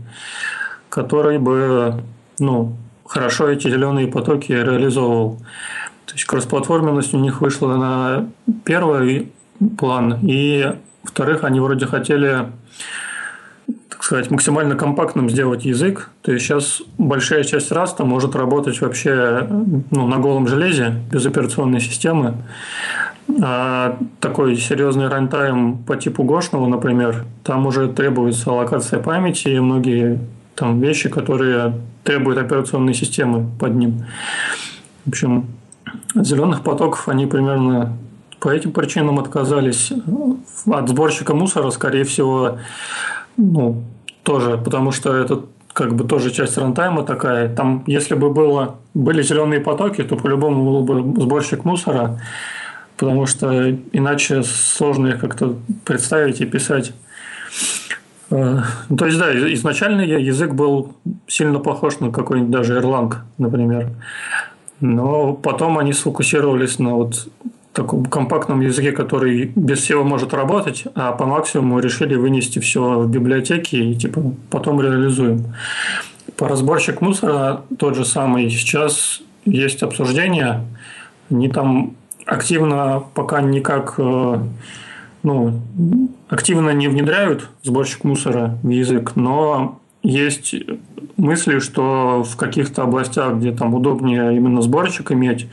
который 0.90 1.38
бы 1.38 2.02
ну, 2.40 2.76
хорошо 3.06 3.48
эти 3.50 3.70
зеленые 3.70 4.08
потоки 4.08 4.52
реализовывал. 4.52 5.40
То 6.14 6.18
есть 6.18 6.26
кроссплатформенность 6.26 7.16
у 7.16 7.18
них 7.18 7.42
вышла 7.42 7.76
на 7.76 8.30
первый 8.66 9.32
план, 9.80 10.20
и 10.22 10.76
во-вторых, 11.02 11.44
они 11.44 11.60
вроде 11.60 11.88
хотели 11.88 12.46
так 13.90 14.04
сказать, 14.04 14.30
максимально 14.30 14.76
компактным 14.76 15.28
сделать 15.28 15.66
язык. 15.66 16.12
То 16.22 16.32
есть 16.34 16.46
сейчас 16.46 16.84
большая 17.00 17.44
часть 17.44 17.72
раста 17.72 18.06
может 18.06 18.36
работать 18.36 18.80
вообще 18.80 19.48
ну, 19.50 20.06
на 20.06 20.18
голом 20.18 20.48
железе, 20.48 20.94
без 21.12 21.26
операционной 21.26 21.80
системы. 21.80 22.36
А 23.42 23.98
такой 24.20 24.56
серьезный 24.58 25.08
рантайм 25.08 25.80
по 25.80 25.96
типу 25.96 26.24
Гошного, 26.24 26.68
например, 26.68 27.26
там 27.44 27.66
уже 27.66 27.88
требуется 27.88 28.52
аллокация 28.52 29.00
памяти 29.00 29.48
и 29.48 29.60
многие 29.60 30.20
там 30.54 30.80
вещи, 30.80 31.10
которые 31.10 31.74
требуют 32.04 32.38
операционной 32.38 32.94
системы 32.94 33.50
под 33.60 33.74
ним. 33.74 34.06
В 35.06 35.10
общем, 35.10 35.48
зеленых 36.16 36.62
потоков 36.62 37.08
они 37.08 37.26
примерно 37.26 37.98
по 38.40 38.50
этим 38.50 38.72
причинам 38.72 39.20
отказались. 39.20 39.94
От 40.66 40.90
сборщика 40.90 41.34
мусора, 41.34 41.70
скорее 41.70 42.04
всего, 42.04 42.58
ну, 43.38 43.84
тоже, 44.24 44.58
потому 44.58 44.92
что 44.92 45.16
это 45.16 45.44
как 45.72 45.96
бы 45.96 46.04
тоже 46.04 46.30
часть 46.30 46.58
рантайма 46.58 47.04
такая. 47.04 47.54
Там, 47.54 47.84
если 47.88 48.16
бы 48.16 48.30
было, 48.30 48.76
были 48.94 49.22
зеленые 49.22 49.60
потоки, 49.60 50.04
то 50.04 50.16
по-любому 50.16 50.84
был 50.84 50.84
бы 50.84 51.22
сборщик 51.22 51.66
мусора, 51.66 52.20
потому 52.98 53.26
что 53.26 53.72
иначе 53.92 54.44
сложно 54.44 55.08
их 55.08 55.20
как-то 55.20 55.56
представить 55.84 56.42
и 56.42 56.46
писать. 56.46 56.94
Э, 58.30 58.60
то 58.96 59.06
есть, 59.06 59.18
да, 59.18 59.54
изначально 59.54 60.02
язык 60.02 60.54
был 60.54 60.96
сильно 61.28 61.60
похож 61.60 62.00
на 62.00 62.12
какой-нибудь 62.12 62.52
даже 62.52 62.80
Erlang, 62.80 63.16
например. 63.38 63.90
Но 64.84 65.32
потом 65.32 65.78
они 65.78 65.94
сфокусировались 65.94 66.78
на 66.78 66.96
вот 66.96 67.30
таком 67.72 68.06
компактном 68.06 68.60
языке, 68.60 68.92
который 68.92 69.46
без 69.56 69.80
всего 69.80 70.04
может 70.04 70.34
работать, 70.34 70.84
а 70.94 71.14
по 71.14 71.26
максимуму 71.26 71.80
решили 71.80 72.16
вынести 72.16 72.60
все 72.60 73.00
в 73.00 73.10
библиотеки 73.10 73.78
и 73.78 73.96
типа 73.96 74.22
потом 74.50 74.82
реализуем. 74.82 75.56
По 76.36 76.50
разборщик 76.50 77.00
мусора 77.00 77.62
тот 77.80 77.96
же 77.96 78.04
самый. 78.04 78.50
Сейчас 78.50 79.22
есть 79.46 79.84
обсуждения. 79.84 80.66
Они 81.32 81.48
там 81.48 81.96
активно 82.26 83.06
пока 83.14 83.42
никак 83.42 83.96
э, 84.00 84.38
ну, 85.24 85.62
активно 86.28 86.72
не 86.72 86.90
внедряют 86.90 87.50
сборщик 87.64 88.04
мусора 88.04 88.58
в 88.64 88.68
язык, 88.68 89.14
но 89.16 89.80
есть 90.04 90.54
мысли, 91.18 91.60
что 91.60 92.24
в 92.24 92.36
каких-то 92.36 92.84
областях, 92.84 93.36
где 93.36 93.52
там 93.52 93.74
удобнее 93.74 94.36
именно 94.36 94.62
сборщик 94.62 95.12
иметь, 95.12 95.48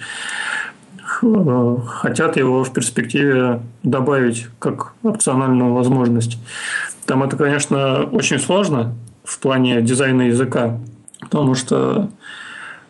э, 1.22 1.76
хотят 1.86 2.36
его 2.36 2.64
в 2.64 2.72
перспективе 2.72 3.60
добавить 3.82 4.48
как 4.58 4.94
опциональную 5.02 5.72
возможность. 5.72 6.38
Там 7.06 7.22
это, 7.22 7.36
конечно, 7.36 8.04
очень 8.04 8.38
сложно 8.38 8.94
в 9.24 9.38
плане 9.38 9.80
дизайна 9.82 10.22
языка, 10.22 10.78
потому 11.20 11.54
что 11.54 12.10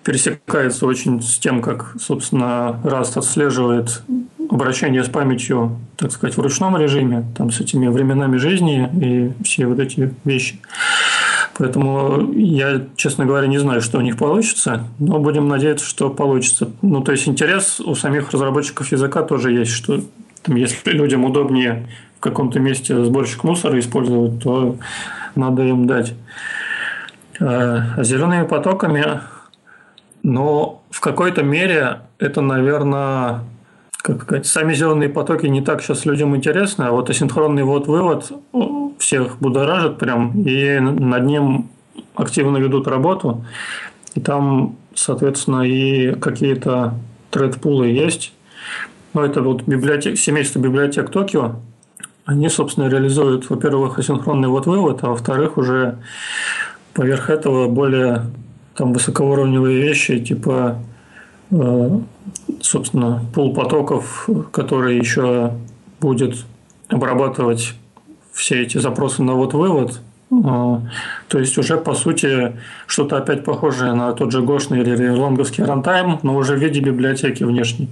пересекается 0.02 0.86
очень 0.86 1.20
с 1.20 1.38
тем, 1.38 1.60
как, 1.60 1.94
собственно, 2.00 2.80
Rust 2.84 3.18
отслеживает 3.18 4.02
обращение 4.50 5.04
с 5.04 5.08
памятью, 5.08 5.78
так 5.96 6.10
сказать, 6.10 6.36
в 6.36 6.40
ручном 6.40 6.76
режиме, 6.76 7.24
там, 7.36 7.50
с 7.50 7.60
этими 7.60 7.88
временами 7.88 8.36
жизни 8.38 8.88
и 9.00 9.44
все 9.44 9.66
вот 9.66 9.78
эти 9.78 10.12
вещи. 10.24 10.58
Поэтому 11.58 12.32
я, 12.32 12.86
честно 12.96 13.26
говоря, 13.26 13.46
не 13.46 13.58
знаю, 13.58 13.80
что 13.80 13.98
у 13.98 14.00
них 14.00 14.16
получится, 14.16 14.84
но 14.98 15.18
будем 15.18 15.48
надеяться, 15.48 15.84
что 15.84 16.08
получится. 16.08 16.70
Ну, 16.80 17.02
то 17.02 17.12
есть 17.12 17.28
интерес 17.28 17.80
у 17.80 17.94
самих 17.94 18.30
разработчиков 18.30 18.90
языка 18.90 19.22
тоже 19.22 19.52
есть, 19.52 19.72
что 19.72 20.00
там, 20.42 20.56
если 20.56 20.90
людям 20.90 21.24
удобнее 21.24 21.88
в 22.18 22.20
каком-то 22.20 22.60
месте 22.60 23.04
сборщик 23.04 23.44
мусора 23.44 23.78
использовать, 23.78 24.42
то 24.42 24.76
надо 25.34 25.62
им 25.62 25.86
дать. 25.86 26.14
А 27.38 28.02
зелеными 28.02 28.46
потоками, 28.46 29.20
но 30.22 30.82
в 30.90 31.00
какой-то 31.00 31.42
мере 31.42 32.00
это, 32.18 32.42
наверное, 32.42 33.40
как 34.02 34.22
сказать, 34.22 34.46
сами 34.46 34.72
зеленые 34.72 35.08
потоки 35.08 35.46
не 35.46 35.60
так 35.60 35.82
сейчас 35.82 36.06
людям 36.06 36.34
интересны, 36.34 36.84
а 36.84 36.92
вот 36.92 37.10
асинхронный 37.10 37.64
вот-вывод 37.64 38.32
всех 38.98 39.38
будоражит 39.38 39.98
прям, 39.98 40.32
и 40.42 40.78
над 40.78 41.24
ним 41.24 41.68
активно 42.14 42.56
ведут 42.58 42.88
работу. 42.88 43.44
И 44.14 44.20
там, 44.20 44.76
соответственно, 44.94 45.62
и 45.62 46.12
какие-то 46.14 46.94
тред-пулы 47.30 47.88
есть. 47.88 48.32
Ну, 49.12 49.22
это 49.22 49.42
вот 49.42 49.62
библиотек, 49.62 50.18
семейство 50.18 50.60
библиотек 50.60 51.10
Токио. 51.10 51.56
Они, 52.24 52.48
собственно, 52.48 52.88
реализуют, 52.88 53.50
во-первых, 53.50 53.98
асинхронный 53.98 54.48
вот-вывод, 54.48 55.02
а 55.02 55.08
во-вторых, 55.08 55.58
уже 55.58 55.98
поверх 56.94 57.28
этого 57.30 57.68
более 57.68 58.26
там 58.74 58.92
высокоуровневые 58.92 59.80
вещи, 59.80 60.18
типа, 60.20 60.78
собственно, 62.60 63.24
пул 63.34 63.54
потоков, 63.54 64.28
который 64.52 64.98
еще 64.98 65.52
будет 66.00 66.36
обрабатывать 66.88 67.74
все 68.32 68.62
эти 68.62 68.78
запросы 68.78 69.22
на 69.22 69.34
вот-вывод 69.34 70.00
А, 70.32 70.80
то 71.28 71.38
есть 71.38 71.58
уже 71.58 71.76
по 71.76 71.94
сути 71.94 72.56
что-то 72.86 73.16
опять 73.16 73.44
похожее 73.44 73.94
на 73.94 74.12
тот 74.12 74.30
же 74.30 74.42
гошный 74.42 74.80
или 74.80 75.08
лонговский 75.08 75.64
рантайм, 75.64 76.20
но 76.22 76.36
уже 76.36 76.54
в 76.54 76.60
виде 76.60 76.80
библиотеки 76.80 77.42
внешней. 77.42 77.88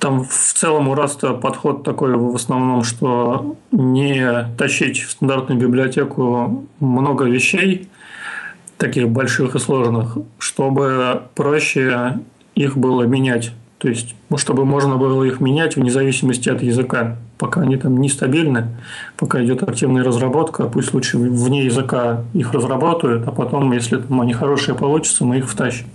Там 0.00 0.24
в 0.24 0.52
целом 0.54 0.88
у 0.88 0.94
Раста 0.94 1.34
подход 1.34 1.84
такой 1.84 2.16
в 2.16 2.34
основном, 2.34 2.82
что 2.84 3.56
не 3.72 4.48
тащить 4.56 5.00
в 5.00 5.10
стандартную 5.10 5.60
библиотеку 5.60 6.66
много 6.80 7.24
вещей, 7.24 7.88
таких 8.78 9.08
больших 9.08 9.54
и 9.54 9.58
сложных, 9.58 10.16
чтобы 10.38 11.22
проще 11.34 12.20
их 12.54 12.76
было 12.76 13.02
менять. 13.02 13.52
То 13.78 13.88
есть, 13.88 14.16
ну, 14.28 14.38
чтобы 14.38 14.64
можно 14.64 14.96
было 14.96 15.22
их 15.22 15.40
менять 15.40 15.76
вне 15.76 15.90
зависимости 15.90 16.48
от 16.48 16.62
языка. 16.62 17.16
Пока 17.38 17.60
они 17.60 17.76
там 17.76 18.00
нестабильны, 18.00 18.66
пока 19.16 19.44
идет 19.44 19.62
активная 19.62 20.02
разработка, 20.02 20.64
пусть 20.64 20.92
лучше 20.92 21.18
вне 21.18 21.64
языка 21.64 22.24
их 22.34 22.52
разработают, 22.52 23.28
а 23.28 23.30
потом, 23.30 23.70
если 23.72 23.98
там 23.98 24.20
они 24.20 24.32
хорошие 24.32 24.74
получатся, 24.74 25.24
мы 25.24 25.38
их 25.38 25.48
втащим. 25.48 25.86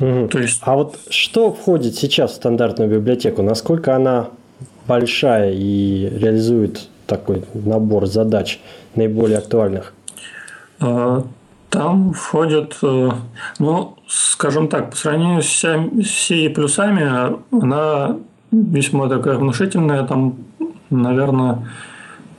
Угу. 0.00 0.28
То 0.28 0.38
есть... 0.40 0.60
А 0.62 0.74
вот 0.74 0.98
что 1.10 1.52
входит 1.52 1.94
сейчас 1.94 2.32
в 2.32 2.34
стандартную 2.34 2.90
библиотеку? 2.90 3.42
Насколько 3.42 3.94
она 3.94 4.30
большая 4.88 5.52
и 5.52 6.10
реализует 6.18 6.88
такой 7.06 7.44
набор 7.54 8.06
задач 8.06 8.58
наиболее 8.96 9.38
актуальных? 9.38 9.94
А, 10.82 11.24
там 11.70 12.12
входят, 12.12 12.76
э, 12.82 13.10
ну, 13.58 13.96
скажем 14.06 14.68
так, 14.68 14.90
по 14.90 14.96
сравнению 14.96 15.42
с 15.42 15.64
C 16.04 16.50
плюсами, 16.50 17.38
она 17.50 18.16
весьма 18.50 19.08
такая 19.08 19.38
внушительная, 19.38 20.02
там, 20.04 20.36
наверное, 20.90 21.66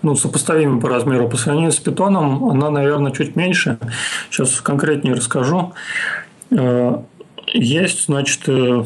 ну, 0.03 0.15
сопоставимы 0.15 0.79
по 0.79 0.89
размеру. 0.89 1.29
По 1.29 1.37
сравнению 1.37 1.71
с 1.71 1.79
питоном 1.79 2.45
она, 2.45 2.69
наверное, 2.69 3.11
чуть 3.11 3.35
меньше. 3.35 3.79
Сейчас 4.29 4.61
конкретнее 4.61 5.15
расскажу. 5.15 5.73
Э, 6.51 6.97
есть, 7.47 8.05
значит, 8.05 8.41
э, 8.47 8.83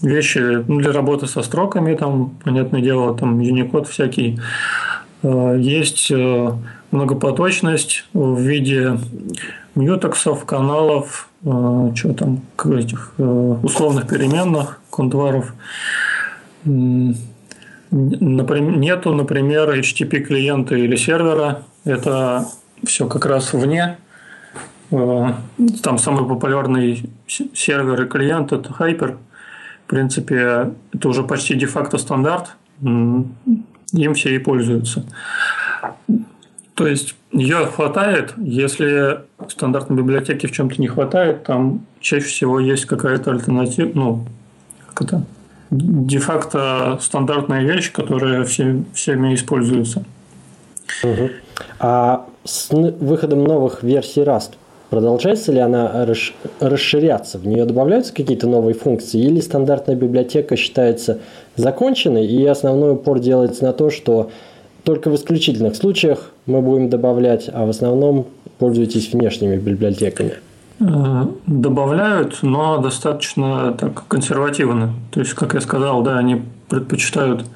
вещи 0.00 0.64
ну, 0.66 0.78
для 0.78 0.92
работы 0.92 1.26
со 1.26 1.42
строками, 1.42 1.94
там, 1.96 2.30
понятное 2.44 2.80
дело, 2.80 3.16
там 3.16 3.40
Unicode 3.40 3.84
всякий. 3.84 4.38
Есть 5.22 6.12
многопоточность 6.90 8.04
в 8.12 8.38
виде 8.38 8.98
мьютексов, 9.74 10.44
каналов, 10.44 11.28
э, 11.44 11.92
что 11.94 12.14
там, 12.14 12.42
этих 12.78 13.12
э, 13.18 13.22
условных 13.22 14.08
переменных, 14.08 14.80
контваров. 14.90 15.54
Например, 16.64 18.76
нету, 18.76 19.14
например, 19.14 19.70
HTTP 19.70 20.20
клиента 20.20 20.74
или 20.74 20.96
сервера. 20.96 21.62
Это 21.84 22.46
все 22.84 23.06
как 23.06 23.26
раз 23.26 23.52
вне. 23.52 23.98
Э, 24.90 25.32
там 25.82 25.98
самый 25.98 26.26
популярный 26.26 27.10
сервер 27.26 28.02
и 28.02 28.08
клиент– 28.08 28.52
это 28.52 28.70
Hyper. 28.70 29.16
В 29.84 29.88
принципе, 29.88 30.72
это 30.92 31.08
уже 31.08 31.22
почти 31.22 31.54
де-факто 31.54 31.98
стандарт. 31.98 32.56
Им 32.82 34.14
все 34.14 34.34
и 34.34 34.38
пользуются. 34.38 35.04
То 36.76 36.86
есть 36.86 37.14
ее 37.32 37.64
хватает, 37.66 38.34
если 38.36 39.20
стандартной 39.48 39.96
библиотеке 39.96 40.46
в 40.46 40.52
чем-то 40.52 40.78
не 40.78 40.88
хватает, 40.88 41.42
там 41.44 41.86
чаще 42.00 42.26
всего 42.26 42.60
есть 42.60 42.84
какая-то 42.84 43.30
альтернатива, 43.30 43.90
ну, 43.94 44.24
как 44.92 45.08
это, 45.08 45.22
де-факто 45.70 46.98
стандартная 47.00 47.62
вещь, 47.62 47.90
которая 47.92 48.44
все, 48.44 48.84
всеми 48.92 49.34
используется. 49.34 50.04
Угу. 51.02 51.30
А 51.80 52.26
с 52.44 52.68
выходом 52.70 53.44
новых 53.44 53.82
версий 53.82 54.20
Rust 54.20 54.50
продолжается 54.90 55.52
ли 55.52 55.60
она 55.60 56.06
расширяться? 56.60 57.38
В 57.38 57.46
нее 57.46 57.64
добавляются 57.64 58.12
какие-то 58.12 58.48
новые 58.48 58.74
функции 58.74 59.18
или 59.18 59.40
стандартная 59.40 59.96
библиотека 59.96 60.56
считается 60.56 61.20
законченной 61.56 62.26
и 62.26 62.44
основной 62.44 62.92
упор 62.92 63.18
делается 63.18 63.64
на 63.64 63.72
то, 63.72 63.88
что 63.88 64.30
только 64.86 65.10
в 65.10 65.16
исключительных 65.16 65.74
случаях 65.74 66.30
мы 66.46 66.62
будем 66.62 66.88
добавлять, 66.88 67.50
а 67.52 67.66
в 67.66 67.70
основном 67.70 68.28
пользуйтесь 68.58 69.12
внешними 69.12 69.56
библиотеками. 69.56 70.34
Э, 70.78 71.26
добавляют, 71.46 72.38
но 72.42 72.78
достаточно 72.78 73.72
так 73.72 74.06
консервативно. 74.06 74.92
То 75.10 75.18
есть, 75.20 75.34
как 75.34 75.54
я 75.54 75.60
сказал, 75.60 76.02
да, 76.02 76.18
они 76.18 76.42
предпочитают 76.68 77.46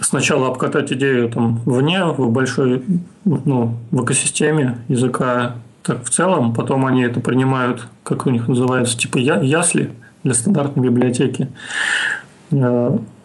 сначала 0.00 0.48
обкатать 0.48 0.92
идею 0.92 1.30
там 1.30 1.60
вне, 1.64 2.04
в 2.04 2.30
большой, 2.32 2.82
ну, 3.24 3.76
в 3.92 4.04
экосистеме 4.04 4.78
языка 4.88 5.54
так 5.84 6.02
в 6.02 6.10
целом, 6.10 6.52
потом 6.52 6.84
они 6.84 7.04
это 7.04 7.20
принимают, 7.20 7.86
как 8.02 8.26
у 8.26 8.30
них 8.30 8.48
называется, 8.48 8.98
типа 8.98 9.18
ясли 9.18 9.92
для 10.24 10.34
стандартной 10.34 10.82
библиотеки. 10.82 11.48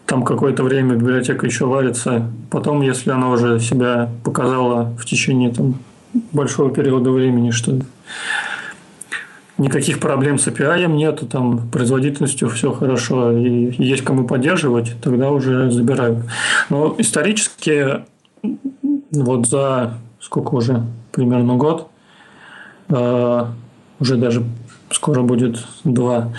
Там 0.06 0.22
какое-то 0.22 0.62
время 0.62 0.96
библиотека 0.96 1.46
еще 1.46 1.66
варится. 1.66 2.30
Потом, 2.50 2.82
если 2.82 3.10
она 3.10 3.30
уже 3.30 3.58
себя 3.58 4.10
показала 4.22 4.94
в 4.98 5.04
течение 5.06 5.50
там, 5.50 5.76
большого 6.32 6.70
периода 6.70 7.10
времени, 7.10 7.50
что 7.50 7.78
никаких 9.56 10.00
проблем 10.00 10.38
с 10.38 10.46
API 10.46 10.86
нету, 10.88 11.26
там 11.26 11.68
производительностью 11.70 12.48
все 12.50 12.72
хорошо 12.72 13.32
и 13.32 13.74
есть 13.78 14.04
кому 14.04 14.26
поддерживать, 14.26 14.94
тогда 15.00 15.30
уже 15.30 15.70
забирают. 15.70 16.18
Но 16.70 16.94
исторически 16.98 18.04
вот 19.12 19.46
за 19.46 19.94
сколько 20.20 20.54
уже, 20.54 20.82
примерно 21.12 21.56
год, 21.56 21.88
э, 22.88 23.44
уже 24.00 24.16
даже 24.16 24.42
скоро 24.90 25.22
будет 25.22 25.64
два, 25.84 26.32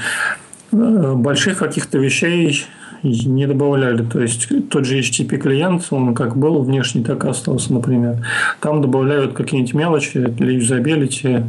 э, 0.71 1.13
больших 1.15 1.59
каких-то 1.59 1.97
вещей 1.97 2.65
не 3.05 3.47
добавляли. 3.47 4.03
То 4.03 4.19
есть 4.21 4.47
тот 4.69 4.85
же 4.85 4.99
HTTP 4.99 5.37
клиент, 5.37 5.87
он 5.91 6.13
как 6.15 6.35
был 6.35 6.61
внешний, 6.63 7.03
так 7.03 7.25
и 7.25 7.29
остался, 7.29 7.73
например. 7.73 8.25
Там 8.61 8.81
добавляют 8.81 9.33
какие-нибудь 9.33 9.73
мелочи 9.73 10.19
для 10.21 10.51
юзабилити, 10.51 11.43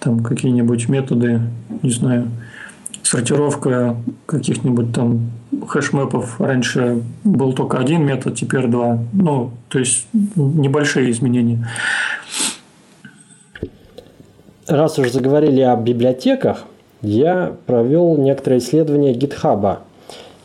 там 0.00 0.22
какие-нибудь 0.22 0.88
методы, 0.88 1.40
не 1.82 1.90
знаю, 1.90 2.28
сортировка 3.02 3.96
каких-нибудь 4.26 4.92
там 4.92 5.30
хэшмэпов. 5.66 6.40
Раньше 6.40 7.02
был 7.24 7.52
только 7.52 7.78
один 7.78 8.04
метод, 8.04 8.36
теперь 8.36 8.66
два. 8.66 8.98
Ну, 9.12 9.50
то 9.68 9.78
есть 9.78 10.06
небольшие 10.12 11.10
изменения. 11.10 11.68
Раз 14.66 14.98
уж 14.98 15.10
заговорили 15.10 15.60
о 15.60 15.76
библиотеках, 15.76 16.64
я 17.02 17.54
провел 17.66 18.16
некоторые 18.16 18.60
исследования 18.60 19.12
GitHub 19.12 19.78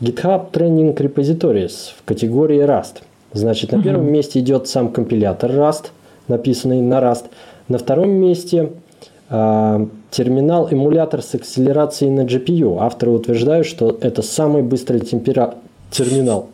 GitHub 0.00 0.50
Training 0.50 0.96
Repositories 0.96 1.92
в 1.98 2.04
категории 2.04 2.64
Rust. 2.64 3.02
Значит, 3.34 3.72
на 3.72 3.82
первом 3.82 4.10
месте 4.10 4.40
идет 4.40 4.66
сам 4.66 4.90
компилятор 4.90 5.50
Rust, 5.50 5.90
написанный 6.26 6.80
на 6.80 7.00
Rust. 7.00 7.26
На 7.68 7.76
втором 7.76 8.10
месте 8.10 8.72
э, 9.28 9.86
терминал 10.10 10.68
эмулятор 10.70 11.20
с 11.20 11.34
акселерацией 11.34 12.10
на 12.10 12.22
GPU. 12.22 12.78
Авторы 12.80 13.12
утверждают, 13.12 13.66
что 13.66 13.98
это 14.00 14.22
самый 14.22 14.62
быстрый 14.62 15.00
темпера... 15.00 15.56
терминал. 15.90 16.48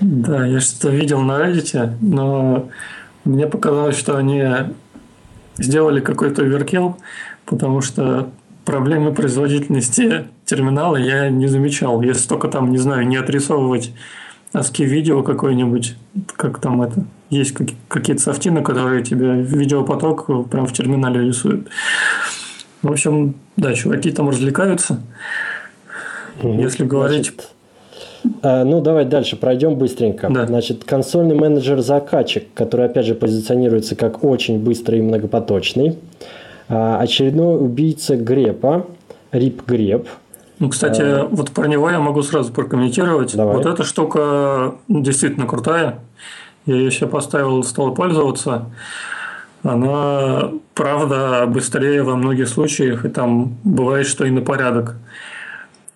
Да, 0.00 0.46
я 0.46 0.58
что-то 0.60 0.88
видел 0.88 1.20
на 1.20 1.32
Reddit, 1.32 1.90
но 2.00 2.68
мне 3.24 3.46
показалось, 3.46 3.96
что 3.96 4.16
они 4.16 4.42
сделали 5.58 6.00
какой-то 6.00 6.42
оверкилл, 6.42 6.96
потому 7.44 7.82
что 7.82 8.30
проблемы 8.64 9.12
производительности 9.12 10.24
терминала 10.52 10.96
я 10.96 11.30
не 11.30 11.46
замечал. 11.46 12.02
Если 12.02 12.28
только 12.28 12.48
там, 12.48 12.70
не 12.70 12.78
знаю, 12.78 13.06
не 13.06 13.16
отрисовывать 13.16 13.92
ASCII 14.52 14.84
видео 14.84 15.22
какое-нибудь, 15.22 15.96
как 16.36 16.60
там 16.60 16.82
это, 16.82 17.04
есть 17.30 17.54
какие-то 17.88 18.22
софтины, 18.22 18.62
которые 18.62 19.02
тебе 19.02 19.40
видеопоток 19.40 20.26
прям 20.50 20.66
в 20.66 20.72
терминале 20.72 21.26
рисуют. 21.26 21.68
В 22.82 22.90
общем, 22.90 23.34
да, 23.56 23.72
чуваки 23.72 24.10
там 24.10 24.28
развлекаются. 24.28 25.00
Если 26.42 26.84
говорить... 26.84 27.32
Значит, 27.32 27.48
а, 28.42 28.64
ну, 28.64 28.80
давай 28.80 29.04
дальше, 29.04 29.36
пройдем 29.36 29.76
быстренько. 29.76 30.28
Да. 30.30 30.46
Значит, 30.46 30.84
консольный 30.84 31.34
менеджер-заказчик, 31.34 32.44
который, 32.54 32.86
опять 32.86 33.06
же, 33.06 33.14
позиционируется 33.14 33.96
как 33.96 34.22
очень 34.22 34.60
быстрый 34.62 34.98
и 34.98 35.02
многопоточный. 35.02 35.98
А, 36.68 36.98
очередной 37.00 37.62
убийца 37.62 38.16
Грепа, 38.16 38.86
Рип 39.32 39.62
Греп. 39.66 40.08
Ну, 40.62 40.68
кстати, 40.68 41.02
а... 41.02 41.24
вот 41.28 41.50
про 41.50 41.66
него 41.66 41.90
я 41.90 41.98
могу 41.98 42.22
сразу 42.22 42.52
прокомментировать. 42.52 43.34
Давай. 43.34 43.56
Вот 43.56 43.66
эта 43.66 43.82
штука 43.82 44.76
действительно 44.86 45.44
крутая. 45.44 45.98
Я 46.66 46.76
ее 46.76 46.92
себе 46.92 47.08
поставил, 47.08 47.64
стал 47.64 47.92
пользоваться. 47.92 48.70
Она, 49.64 50.52
правда, 50.74 51.46
быстрее 51.48 52.04
во 52.04 52.14
многих 52.14 52.48
случаях, 52.48 53.04
и 53.04 53.08
там 53.08 53.56
бывает, 53.64 54.06
что 54.06 54.24
и 54.24 54.30
на 54.30 54.40
порядок. 54.40 54.94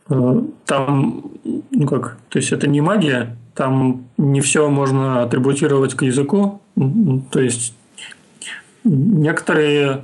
Э, 0.08 0.42
там, 0.64 1.30
ну 1.70 1.86
как, 1.86 2.16
то 2.28 2.40
есть 2.40 2.50
это 2.50 2.66
не 2.66 2.80
магия, 2.80 3.36
там 3.54 4.06
не 4.18 4.40
все 4.40 4.68
можно 4.68 5.22
атрибутировать 5.22 5.94
к 5.94 6.02
языку. 6.02 6.60
То 7.30 7.38
есть 7.38 7.72
некоторые 8.82 10.02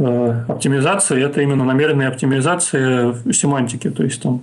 оптимизации 0.00 1.22
это 1.22 1.42
именно 1.42 1.64
намеренные 1.64 2.08
оптимизации 2.08 3.14
семантики. 3.32 3.90
То 3.90 4.02
есть 4.02 4.22
там 4.22 4.42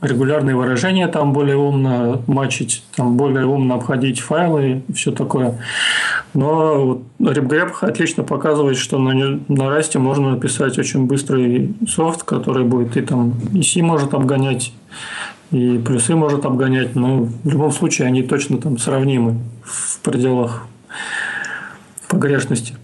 регулярные 0.00 0.54
выражения 0.54 1.08
там 1.08 1.32
более 1.32 1.56
умно 1.56 2.22
мачить, 2.26 2.84
там 2.94 3.16
более 3.16 3.46
умно 3.46 3.76
обходить 3.76 4.20
файлы 4.20 4.82
и 4.86 4.92
все 4.92 5.12
такое. 5.12 5.58
Но 6.34 7.02
RipGrep 7.18 7.72
отлично 7.80 8.22
показывает, 8.22 8.76
что 8.76 8.98
на, 8.98 9.14
на 9.14 9.62
Rust 9.62 9.98
можно 9.98 10.32
написать 10.32 10.78
очень 10.78 11.06
быстрый 11.06 11.74
софт, 11.88 12.22
который 12.22 12.64
будет 12.64 12.96
и 12.96 13.00
там 13.02 13.34
и 13.52 13.62
C 13.62 13.82
может 13.82 14.14
обгонять, 14.14 14.72
и 15.50 15.78
плюсы 15.78 16.14
может 16.14 16.44
обгонять, 16.44 16.94
но 16.94 17.28
в 17.44 17.48
любом 17.48 17.72
случае 17.72 18.08
они 18.08 18.22
точно 18.22 18.58
там 18.58 18.78
сравнимы 18.78 19.38
в 19.62 19.98
пределах 20.00 20.66
погрешности. 22.08 22.74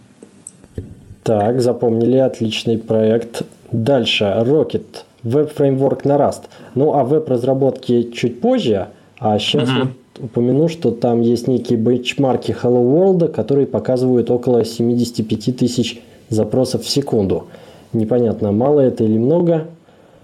Так, 1.23 1.61
запомнили, 1.61 2.17
отличный 2.17 2.79
проект. 2.79 3.43
Дальше, 3.73 4.25
Rocket, 4.25 5.05
веб-фреймворк 5.23 6.05
на 6.05 6.17
Rust. 6.17 6.43
Ну, 6.75 6.95
а 6.95 7.05
веб-разработки 7.05 8.11
чуть 8.13 8.41
позже, 8.41 8.89
а 9.19 9.39
сейчас 9.39 9.69
uh-huh. 9.69 9.81
вот 9.81 10.25
упомяну, 10.25 10.69
что 10.69 10.91
там 10.91 11.21
есть 11.21 11.47
некие 11.47 11.79
бенчмарки 11.79 12.53
Hello 12.53 12.83
World, 12.83 13.29
которые 13.29 13.67
показывают 13.67 14.31
около 14.31 14.65
75 14.65 15.57
тысяч 15.57 16.03
запросов 16.29 16.85
в 16.85 16.89
секунду. 16.89 17.47
Непонятно, 17.93 18.53
мало 18.53 18.81
это 18.81 19.05
или 19.05 19.19
много, 19.19 19.67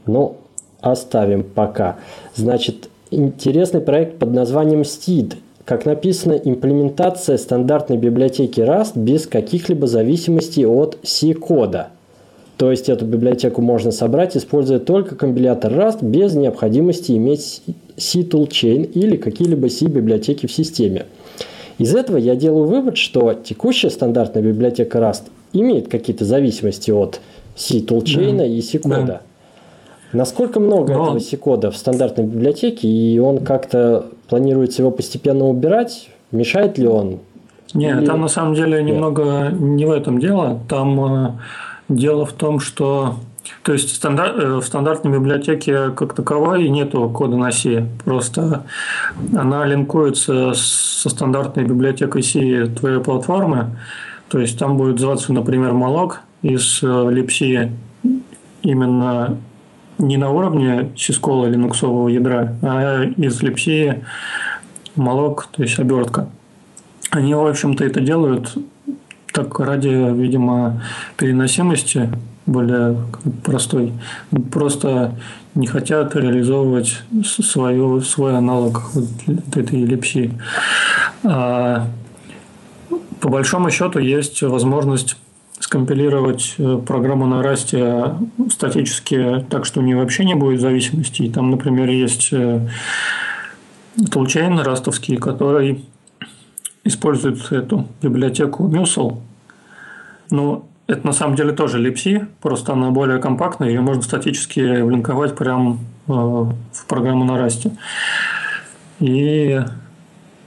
но 0.07 0.37
оставим 0.81 1.43
пока. 1.43 1.97
Значит, 2.35 2.89
интересный 3.11 3.81
проект 3.81 4.19
под 4.19 4.33
названием 4.33 4.83
STEED. 4.83 5.37
Как 5.67 5.85
написано, 5.85 6.35
имплементация 6.35 7.37
стандартной 7.39 7.97
библиотеки 7.97 8.61
Rust 8.61 8.93
без 8.95 9.27
каких-либо 9.27 9.89
зависимостей 9.89 10.65
от 10.65 10.97
C-кода. 11.03 11.89
То 12.57 12.71
есть 12.71 12.89
эту 12.89 13.05
библиотеку 13.05 13.63
можно 13.63 13.91
собрать, 13.91 14.37
используя 14.37 14.79
только 14.79 15.17
компилятор 15.17 15.73
Rust 15.73 16.05
без 16.05 16.35
необходимости 16.35 17.11
иметь 17.17 17.63
C-toolchain 17.97 18.93
или 18.93 19.17
какие-либо 19.17 19.69
C-библиотеки 19.69 20.47
в 20.47 20.53
системе. 20.53 21.07
Из 21.79 21.97
этого 21.97 22.17
я 22.17 22.37
делаю 22.37 22.67
вывод, 22.67 22.97
что 22.97 23.35
текущая 23.35 23.91
стандартная 23.91 24.45
библиотека 24.45 24.99
Rust 24.99 25.25
имеет 25.53 25.89
какие-то 25.89 26.25
зависимости 26.25 26.93
от 26.93 27.21
C-toolchain 27.57 28.37
да. 28.37 28.47
и 28.47 28.63
C-кода. 28.63 29.05
Да. 29.05 29.21
Насколько 30.13 30.61
много 30.61 30.93
Но... 30.93 31.03
этого 31.07 31.19
C-кода 31.19 31.73
в 31.73 31.77
стандартной 31.77 32.25
библиотеке, 32.25 32.87
и 32.87 33.19
он 33.19 33.39
как-то 33.39 34.07
планируется 34.29 34.83
его 34.83 34.91
постепенно 34.91 35.47
убирать? 35.47 36.11
Мешает 36.33 36.79
ли 36.79 36.87
он? 36.87 37.21
Нет, 37.75 37.99
Или... 37.99 38.07
там 38.07 38.21
на 38.21 38.29
самом 38.29 38.55
деле 38.55 38.83
немного 38.83 39.49
Нет. 39.51 39.61
не 39.61 39.85
в 39.87 39.91
этом 39.91 40.19
дело. 40.19 40.61
Там 40.69 41.27
э, 41.27 41.31
дело 41.89 42.25
в 42.25 42.33
том, 42.33 42.61
что 42.61 43.17
то 43.63 43.73
есть 43.73 43.95
стандарт, 43.95 44.37
э, 44.39 44.57
в 44.57 44.63
стандартной 44.63 45.13
библиотеке 45.13 45.91
как 45.91 46.15
таковой 46.15 46.69
нету 46.69 47.09
кода 47.11 47.37
на 47.37 47.53
C. 47.53 47.87
Просто 48.05 48.65
она 49.37 49.65
линкуется 49.67 50.53
со 50.55 51.09
стандартной 51.09 51.65
библиотекой 51.65 52.23
C 52.23 52.67
твоей 52.67 53.01
платформы. 53.01 53.77
То 54.29 54.39
есть 54.41 54.59
там 54.59 54.77
будет 54.77 54.99
зваться, 54.99 55.33
например, 55.33 55.71
malloc 55.73 56.15
из 56.43 56.83
э, 56.83 56.87
libc 56.87 57.71
именно 58.63 59.37
не 59.99 60.17
на 60.17 60.31
уровне 60.31 60.91
сискола 60.97 61.47
линуксового 61.47 62.09
ядра, 62.09 62.57
а 62.63 63.05
из 63.17 63.43
липсии 63.43 64.05
молок, 64.95 65.49
то 65.53 65.63
есть 65.63 65.79
обертка. 65.79 66.29
Они, 67.11 67.35
в 67.35 67.47
общем-то, 67.47 67.85
это 67.85 68.01
делают 68.01 68.57
так 69.33 69.59
ради, 69.61 69.89
видимо, 69.89 70.83
переносимости 71.17 72.11
более 72.47 72.97
простой. 73.45 73.93
Просто 74.53 75.15
не 75.55 75.67
хотят 75.67 76.15
реализовывать 76.15 77.03
свою, 77.23 78.01
свой 78.01 78.37
аналог 78.37 78.83
вот 78.95 79.57
этой 79.57 79.83
эллипсии. 79.83 80.33
А 81.25 81.87
по 83.21 83.29
большому 83.29 83.71
счету 83.71 83.99
есть 83.99 84.43
возможность 84.43 85.17
скомпилировать 85.59 86.55
э, 86.59 86.79
программу 86.87 87.27
на 87.27 87.43
расте 87.43 87.83
а 87.83 88.19
статически 88.51 89.45
так, 89.49 89.65
что 89.65 89.81
у 89.81 89.83
нее 89.83 89.97
вообще 89.97 90.25
не 90.25 90.35
будет 90.35 90.61
зависимости. 90.61 91.29
Там, 91.29 91.51
например, 91.51 91.89
есть 91.89 92.29
э, 92.33 92.69
растовский, 94.65 95.17
который 95.17 95.85
использует 96.85 97.51
эту 97.53 97.89
библиотеку 98.03 98.69
Musel. 98.69 99.19
Ну, 100.31 100.65
это 100.87 101.05
на 101.07 101.13
самом 101.13 101.35
деле 101.35 101.53
тоже 101.53 101.85
libc, 101.85 102.27
просто 102.41 102.73
она 102.73 102.91
более 102.91 103.19
компактная, 103.19 103.69
ее 103.69 103.81
можно 103.81 104.03
статически 104.03 104.83
влинковать 104.83 105.35
прямо 105.35 105.79
э, 106.07 106.13
в 106.13 106.87
программу 106.87 107.25
на 107.25 107.39
расте. 107.39 107.73
И 109.01 109.61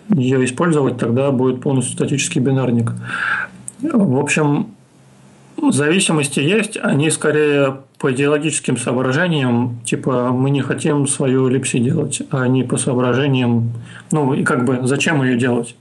ее 0.10 0.46
использовать 0.46 0.98
тогда 0.98 1.32
будет 1.32 1.62
полностью 1.62 1.94
статический 1.94 2.42
бинарник. 2.42 2.94
В 3.82 4.18
общем, 4.18 4.68
Зависимости 5.72 6.40
есть, 6.40 6.78
они 6.82 7.10
скорее 7.10 7.82
по 7.98 8.12
идеологическим 8.12 8.78
соображениям, 8.78 9.80
типа 9.86 10.30
мы 10.32 10.50
не 10.50 10.62
хотим 10.62 11.08
свою 11.08 11.48
эллипси 11.48 11.80
делать, 11.80 12.22
а 12.32 12.48
не 12.48 12.64
по 12.64 12.78
соображениям, 12.78 13.74
ну 14.12 14.34
и 14.34 14.44
как 14.44 14.66
бы 14.66 14.80
зачем 14.84 15.24
ее 15.24 15.38
делать, 15.38 15.76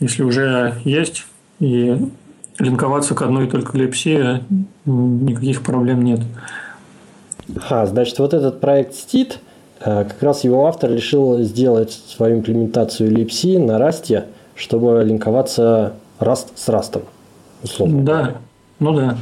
если 0.00 0.22
уже 0.22 0.74
есть 0.84 1.26
и 1.60 1.96
линковаться 2.58 3.14
к 3.14 3.22
одной 3.22 3.48
только 3.48 3.76
эллипси 3.76 4.40
никаких 4.84 5.62
проблем 5.62 6.02
нет. 6.02 6.20
А, 7.68 7.86
значит, 7.86 8.18
вот 8.18 8.32
этот 8.32 8.60
проект 8.60 8.94
STIT, 8.94 9.34
э, 9.80 10.04
как 10.04 10.22
раз 10.22 10.44
его 10.44 10.66
автор 10.66 10.90
решил 10.90 11.40
сделать 11.40 11.92
свою 11.92 12.38
имплементацию 12.38 13.10
эллипси 13.10 13.58
на 13.58 13.78
расте, 13.78 14.26
чтобы 14.54 15.02
линковаться 15.04 15.94
раст 16.18 16.56
с 16.56 16.68
растом. 16.68 17.02
Условно. 17.62 18.02
Да, 18.02 18.34
ну 18.80 18.94
да. 18.94 19.16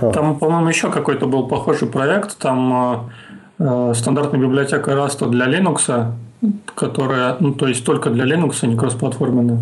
А. 0.00 0.10
Там, 0.10 0.38
по-моему, 0.38 0.68
еще 0.68 0.90
какой-то 0.90 1.26
был 1.26 1.46
похожий 1.46 1.88
проект. 1.88 2.38
Там 2.38 3.10
э, 3.58 3.64
э 3.90 3.94
стандартная 3.94 4.40
библиотека 4.40 4.92
Rust 4.92 5.28
для 5.28 5.46
Linux, 5.46 6.12
которая, 6.74 7.36
ну, 7.40 7.52
то 7.52 7.66
есть 7.66 7.84
только 7.84 8.10
для 8.10 8.24
Linux, 8.24 8.58
а 8.62 8.66
не 8.66 8.76
кроссплатформенная. 8.76 9.60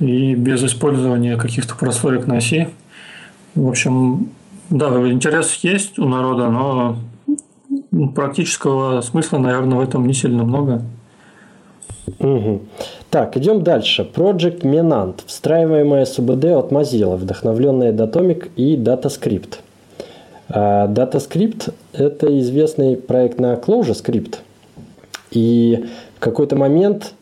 И 0.00 0.34
без 0.34 0.62
использования 0.64 1.36
каких-то 1.36 1.74
прослоек 1.76 2.26
на 2.26 2.40
C. 2.40 2.70
В 3.54 3.68
общем, 3.68 4.30
да, 4.70 4.88
интерес 5.10 5.54
есть 5.62 5.98
у 5.98 6.08
народа, 6.08 6.48
но 6.48 6.96
практического 8.14 9.00
смысла, 9.02 9.38
наверное, 9.38 9.78
в 9.78 9.80
этом 9.80 10.06
не 10.06 10.14
сильно 10.14 10.44
много. 10.44 10.82
Угу. 12.18 12.60
Так, 13.10 13.36
идем 13.36 13.62
дальше. 13.62 14.08
Project 14.14 14.62
Menant. 14.62 15.20
Встраиваемая 15.26 16.04
СУБД 16.04 16.44
от 16.46 16.72
Mozilla, 16.72 17.16
вдохновленная 17.16 17.92
Datomic 17.92 18.50
и 18.56 18.76
DataScript. 18.76 19.58
А, 20.48 20.88
DataScript– 20.88 21.72
это 21.92 22.38
известный 22.40 22.96
проект 22.96 23.38
на 23.38 23.54
ClojureScript. 23.54 24.36
И 25.30 25.86
в 26.16 26.20
какой-то 26.20 26.56
момент 26.56 27.14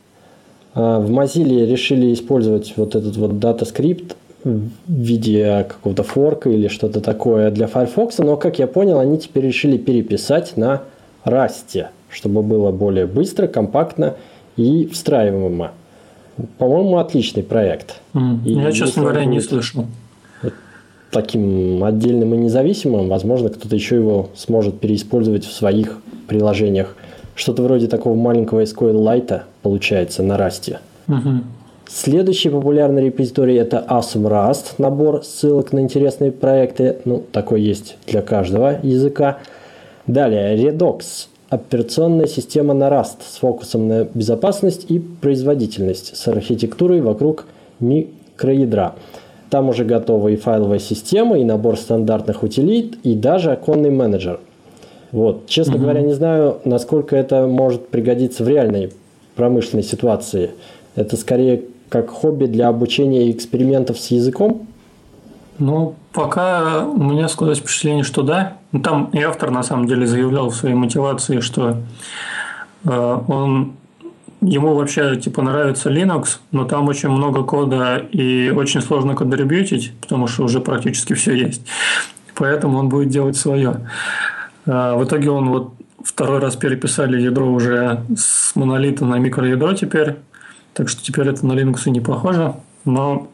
а, 0.75 1.01
в 1.01 1.11
Mozilla 1.11 1.67
решили 1.67 2.13
использовать 2.13 2.75
вот 2.77 2.95
этот 2.95 3.17
вот 3.17 3.33
DataScript 3.33 4.15
в 4.45 4.71
виде 4.89 5.67
какого-то 5.69 6.03
форка 6.03 6.49
или 6.49 6.69
что-то 6.69 7.01
такое 7.01 7.51
для 7.51 7.67
Firefox, 7.67 8.19
но, 8.19 8.37
как 8.39 8.59
я 8.59 8.67
понял, 8.67 8.99
они 8.99 9.19
теперь 9.19 9.45
решили 9.45 9.77
переписать 9.77 10.57
на 10.57 10.83
Rust, 11.27 11.87
чтобы 12.09 12.43
было 12.43 12.71
более 12.71 13.07
быстро, 13.07 13.47
компактно 13.47 14.15
и 14.57 14.87
встраиваемо. 14.87 15.73
По-моему, 16.59 16.99
отличный 16.99 17.43
проект. 17.43 18.01
Mm. 18.15 18.45
И 18.45 18.53
Я, 18.53 18.73
честно 18.73 19.03
говоря, 19.03 19.25
не 19.25 19.41
слышал. 19.41 19.87
Таким 21.11 21.83
отдельным 21.83 22.35
и 22.35 22.37
независимым, 22.37 23.09
возможно, 23.09 23.49
кто-то 23.49 23.75
еще 23.75 23.97
его 23.97 24.31
сможет 24.37 24.79
переиспользовать 24.79 25.45
в 25.45 25.53
своих 25.53 25.99
приложениях. 26.29 26.95
Что-то 27.35 27.63
вроде 27.63 27.89
такого 27.89 28.15
маленького 28.15 28.63
SQLite 28.63 29.43
получается 29.63 30.23
на 30.23 30.37
расте. 30.37 30.79
Mm-hmm. 31.09 31.43
Следующий 31.93 32.51
популярный 32.51 33.07
репозиторий 33.07 33.57
это 33.57 33.85
Awesome 33.89 34.29
Rust, 34.29 34.75
набор 34.79 35.25
ссылок 35.25 35.73
на 35.73 35.81
интересные 35.81 36.31
проекты. 36.31 36.99
Ну, 37.05 37.25
такой 37.33 37.63
есть 37.63 37.97
для 38.07 38.23
каждого 38.23 38.79
языка. 38.85 39.39
Далее 40.07 40.57
Redux, 40.57 41.27
операционная 41.51 42.27
система 42.27 42.75
на 42.75 42.89
Rust 42.89 43.19
с 43.29 43.39
фокусом 43.39 43.89
на 43.89 44.05
безопасность 44.05 44.87
и 44.89 45.01
производительность 45.01 46.17
с 46.17 46.29
архитектурой 46.29 47.01
вокруг 47.01 47.47
микроядра. 47.81 48.95
Там 49.51 49.69
уже 49.69 49.85
готова 49.85 50.29
и 50.29 50.37
файловая 50.37 50.79
система, 50.79 51.39
и 51.39 51.45
набор 51.45 51.77
стандартных 51.77 52.45
утилит, 52.45 52.95
и 53.03 53.15
даже 53.15 53.51
оконный 53.51 53.91
менеджер. 53.91 54.39
Вот. 55.11 55.47
Честно 55.49 55.75
угу. 55.75 55.83
говоря, 55.83 56.03
не 56.03 56.13
знаю, 56.13 56.59
насколько 56.65 57.17
это 57.17 57.49
может 57.49 57.89
пригодиться 57.89 58.45
в 58.45 58.49
реальной 58.49 58.93
промышленной 59.35 59.83
ситуации? 59.83 60.53
Это 60.95 61.17
скорее 61.17 61.65
как 61.89 62.11
хобби 62.11 62.47
для 62.47 62.69
обучения 62.69 63.29
экспериментов 63.33 63.99
с 63.99 64.13
языком? 64.13 64.69
Ну, 65.59 65.95
пока 66.13 66.87
у 66.87 67.03
меня 67.03 67.27
складывается 67.29 67.65
впечатление, 67.65 68.05
что 68.05 68.23
да. 68.23 68.57
Ну, 68.73 68.81
там 68.81 69.11
и 69.13 69.21
автор 69.21 69.51
на 69.51 69.63
самом 69.63 69.87
деле 69.87 70.07
заявлял 70.07 70.51
в 70.51 70.55
своей 70.55 70.75
мотивации, 70.75 71.41
что 71.41 71.79
э, 72.85 73.19
он 73.27 73.73
ему 74.41 74.75
вообще 74.75 75.17
типа 75.17 75.43
нравится 75.43 75.91
Linux, 75.91 76.39
но 76.53 76.65
там 76.65 76.89
очень 76.89 77.09
много 77.09 77.43
кода 77.43 77.97
и 77.97 78.51
очень 78.51 78.81
сложно 78.81 79.15
контрибьютить, 79.15 79.93
потому 80.01 80.29
что 80.29 80.45
уже 80.45 80.61
практически 80.61 81.15
все 81.15 81.35
есть. 81.35 81.63
Поэтому 82.37 82.79
он 82.79 82.89
будет 82.89 83.09
делать 83.09 83.37
свое. 83.37 83.89
Э, 84.67 84.95
в 84.95 85.05
итоге 85.05 85.31
он 85.31 85.49
вот 85.51 85.75
второй 86.05 86.39
раз 86.39 86.57
переписали 86.57 87.21
ядро 87.21 87.51
уже 87.51 88.05
с 88.17 88.55
монолита 88.55 89.05
на 89.05 89.17
микроядро 89.17 89.75
теперь. 89.75 90.17
Так 90.75 90.89
что 90.89 91.03
теперь 91.03 91.29
это 91.29 91.45
на 91.45 91.53
Linux 91.53 91.83
и 91.87 91.91
не 91.91 92.01
похоже. 92.01 92.55
Но 92.85 93.29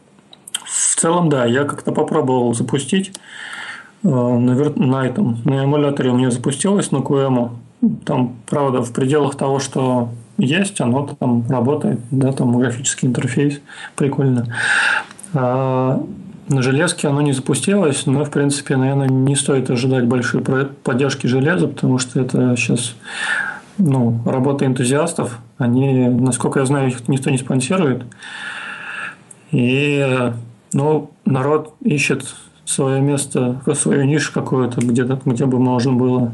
в 0.65 0.95
целом, 0.95 1.29
да, 1.29 1.45
я 1.45 1.63
как-то 1.63 1.91
попробовал 1.91 2.53
запустить. 2.53 3.13
Э, 4.07 4.37
на, 4.37 5.05
этом, 5.05 5.37
на 5.43 5.65
эмуляторе 5.65 6.11
у 6.11 6.15
меня 6.15 6.31
запустилось 6.31 6.91
на 6.91 6.97
QEMU. 6.97 7.49
Там, 8.05 8.35
правда, 8.45 8.81
в 8.81 8.93
пределах 8.93 9.35
того, 9.35 9.59
что 9.59 10.09
есть, 10.37 10.79
оно 10.79 11.05
там 11.19 11.43
работает, 11.49 11.99
да, 12.09 12.31
там 12.31 12.57
графический 12.57 13.09
интерфейс, 13.09 13.59
прикольно. 13.95 14.47
А 15.33 16.01
на 16.47 16.61
железке 16.61 17.09
оно 17.09 17.21
не 17.21 17.33
запустилось, 17.33 18.05
но, 18.05 18.23
в 18.23 18.31
принципе, 18.31 18.77
наверное, 18.77 19.09
не 19.09 19.35
стоит 19.35 19.69
ожидать 19.69 20.05
большой 20.05 20.41
поддержки 20.41 21.27
железа, 21.27 21.67
потому 21.67 21.97
что 21.97 22.21
это 22.21 22.55
сейчас 22.55 22.95
ну, 23.77 24.21
работа 24.25 24.65
энтузиастов. 24.65 25.39
Они, 25.57 26.07
насколько 26.07 26.59
я 26.59 26.65
знаю, 26.65 26.87
их 26.87 27.09
никто 27.09 27.29
не 27.29 27.37
спонсирует. 27.37 28.03
И 29.51 30.31
ну, 30.71 31.11
народ 31.25 31.73
ищет 31.81 32.23
свое 32.67 33.01
место, 33.01 33.61
свою 33.73 34.03
нишу 34.03 34.33
какую-то, 34.33 34.81
где, 34.81 35.03
где 35.03 35.45
бы 35.45 35.57
можно 35.57 35.93
было 35.93 36.31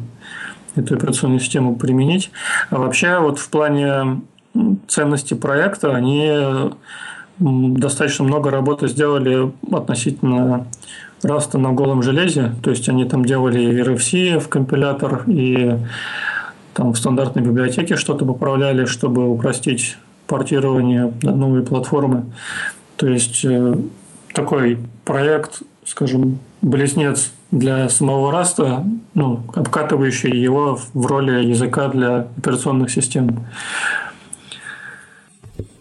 эту 0.76 0.96
операционную 0.96 1.40
систему 1.40 1.76
применить. 1.76 2.32
А 2.72 2.80
вообще 2.80 3.20
вот 3.20 3.38
в 3.38 3.50
плане 3.50 4.22
ценности 4.88 5.36
проекта 5.36 5.96
они 5.96 6.72
достаточно 7.40 8.26
много 8.26 8.50
работы 8.50 8.88
сделали 8.88 9.52
относительно 9.72 10.68
раста 11.22 11.58
на 11.58 11.72
голом 11.72 12.02
железе. 12.02 12.54
То 12.64 12.72
есть 12.72 12.90
они 12.90 13.06
там 13.06 13.24
делали 13.26 13.62
и 13.62 13.82
RFC 13.82 14.40
в 14.40 14.50
компилятор, 14.50 15.24
и 15.28 15.78
там 16.74 16.94
в 16.94 16.98
стандартной 16.98 17.44
библиотеке 17.44 17.96
что-то 17.96 18.26
поправляли, 18.26 18.86
чтобы 18.86 19.30
упростить 19.30 19.98
портирование 20.28 21.14
на 21.22 21.36
новые 21.36 21.64
платформы. 21.64 22.26
То 22.96 23.08
есть 23.08 23.44
э, 23.46 23.76
такой 24.34 24.80
проект, 25.06 25.62
скажем, 25.86 26.40
близнец 26.62 27.32
для 27.52 27.90
самого 27.90 28.32
раста, 28.32 28.84
ну, 29.14 29.42
обкатывающий 29.54 30.36
его 30.38 30.80
в 30.94 31.06
роли 31.06 31.46
языка 31.46 31.88
для 31.90 32.28
операционных 32.38 32.92
систем. 32.92 33.46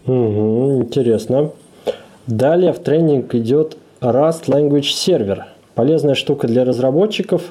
Угу, 0.05 0.83
интересно. 0.83 1.51
Далее 2.27 2.73
в 2.73 2.79
тренинг 2.79 3.33
идет 3.35 3.77
Rust 4.01 4.45
Language 4.47 4.81
Server. 4.81 5.43
Полезная 5.75 6.15
штука 6.15 6.47
для 6.47 6.65
разработчиков 6.65 7.41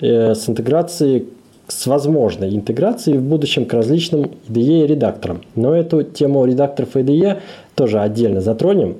э, 0.00 0.34
с 0.34 0.48
интеграцией 0.48 1.28
с 1.66 1.86
возможной 1.86 2.54
интеграцией 2.54 3.18
в 3.18 3.22
будущем 3.22 3.64
к 3.64 3.72
различным 3.72 4.32
IDE 4.48 4.86
редакторам. 4.86 5.42
Но 5.54 5.74
эту 5.74 6.02
тему 6.02 6.44
редакторов 6.44 6.94
IDE 6.94 7.40
тоже 7.74 8.00
отдельно 8.00 8.40
затронем. 8.40 8.96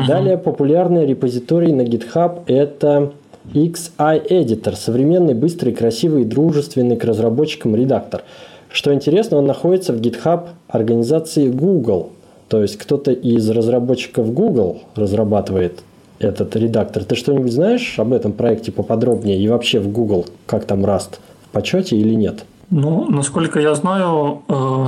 Uh-huh. 0.00 0.06
Далее 0.06 0.38
популярный 0.38 1.06
репозиторий 1.06 1.72
на 1.72 1.82
GitHub– 1.82 2.42
это 2.46 3.12
XI-Editor, 3.52 4.76
современный, 4.76 5.34
быстрый, 5.34 5.72
красивый, 5.72 6.24
дружественный 6.24 6.96
к 6.96 7.04
разработчикам 7.04 7.74
редактор. 7.74 8.22
Что 8.70 8.94
интересно, 8.94 9.38
он 9.38 9.46
находится 9.46 9.92
в 9.92 10.00
GitHub 10.00 10.48
организации 10.68 11.48
Google. 11.48 12.10
То 12.48 12.62
есть 12.62 12.78
кто-то 12.78 13.12
из 13.12 13.48
разработчиков 13.50 14.32
Google 14.32 14.82
разрабатывает 14.94 15.82
этот 16.18 16.54
редактор. 16.56 17.04
Ты 17.04 17.16
что-нибудь 17.16 17.52
знаешь 17.52 17.98
об 17.98 18.12
этом 18.12 18.32
проекте 18.32 18.70
поподробнее 18.70 19.38
и 19.38 19.48
вообще 19.48 19.80
в 19.80 19.90
Google, 19.90 20.26
как 20.46 20.64
там 20.64 20.84
Rust, 20.84 21.18
в 21.42 21.48
почете 21.48 21.96
или 21.96 22.14
нет? 22.14 22.44
Ну, 22.70 23.10
насколько 23.10 23.58
я 23.58 23.74
знаю, 23.74 24.42
э, 24.48 24.86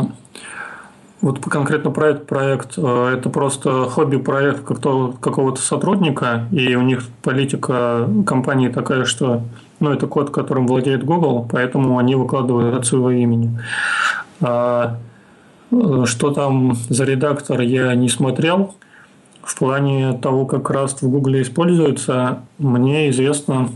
вот 1.22 1.38
конкретно 1.38 1.92
про 1.92 2.08
этот 2.08 2.26
проект, 2.26 2.72
э, 2.76 3.14
это 3.16 3.30
просто 3.30 3.84
хобби-проект 3.84 4.64
какого-то 4.64 5.60
сотрудника, 5.60 6.48
и 6.50 6.74
у 6.74 6.82
них 6.82 7.04
политика 7.22 8.08
компании 8.26 8.68
такая, 8.68 9.04
что 9.04 9.42
ну, 9.78 9.92
это 9.92 10.08
код, 10.08 10.30
которым 10.30 10.66
владеет 10.66 11.04
Google, 11.04 11.48
поэтому 11.50 11.98
они 11.98 12.16
выкладывают 12.16 12.74
от 12.74 12.86
своего 12.86 13.12
имени. 13.12 13.56
А, 14.40 14.98
э, 15.70 16.04
что 16.06 16.32
там 16.32 16.74
за 16.88 17.04
редактор, 17.04 17.60
я 17.60 17.94
не 17.94 18.08
смотрел. 18.08 18.74
В 19.44 19.56
плане 19.56 20.14
того, 20.14 20.44
как 20.44 20.70
Rust 20.70 20.98
в 21.02 21.08
Google 21.08 21.40
используется, 21.40 22.40
мне 22.58 23.10
известно, 23.10 23.70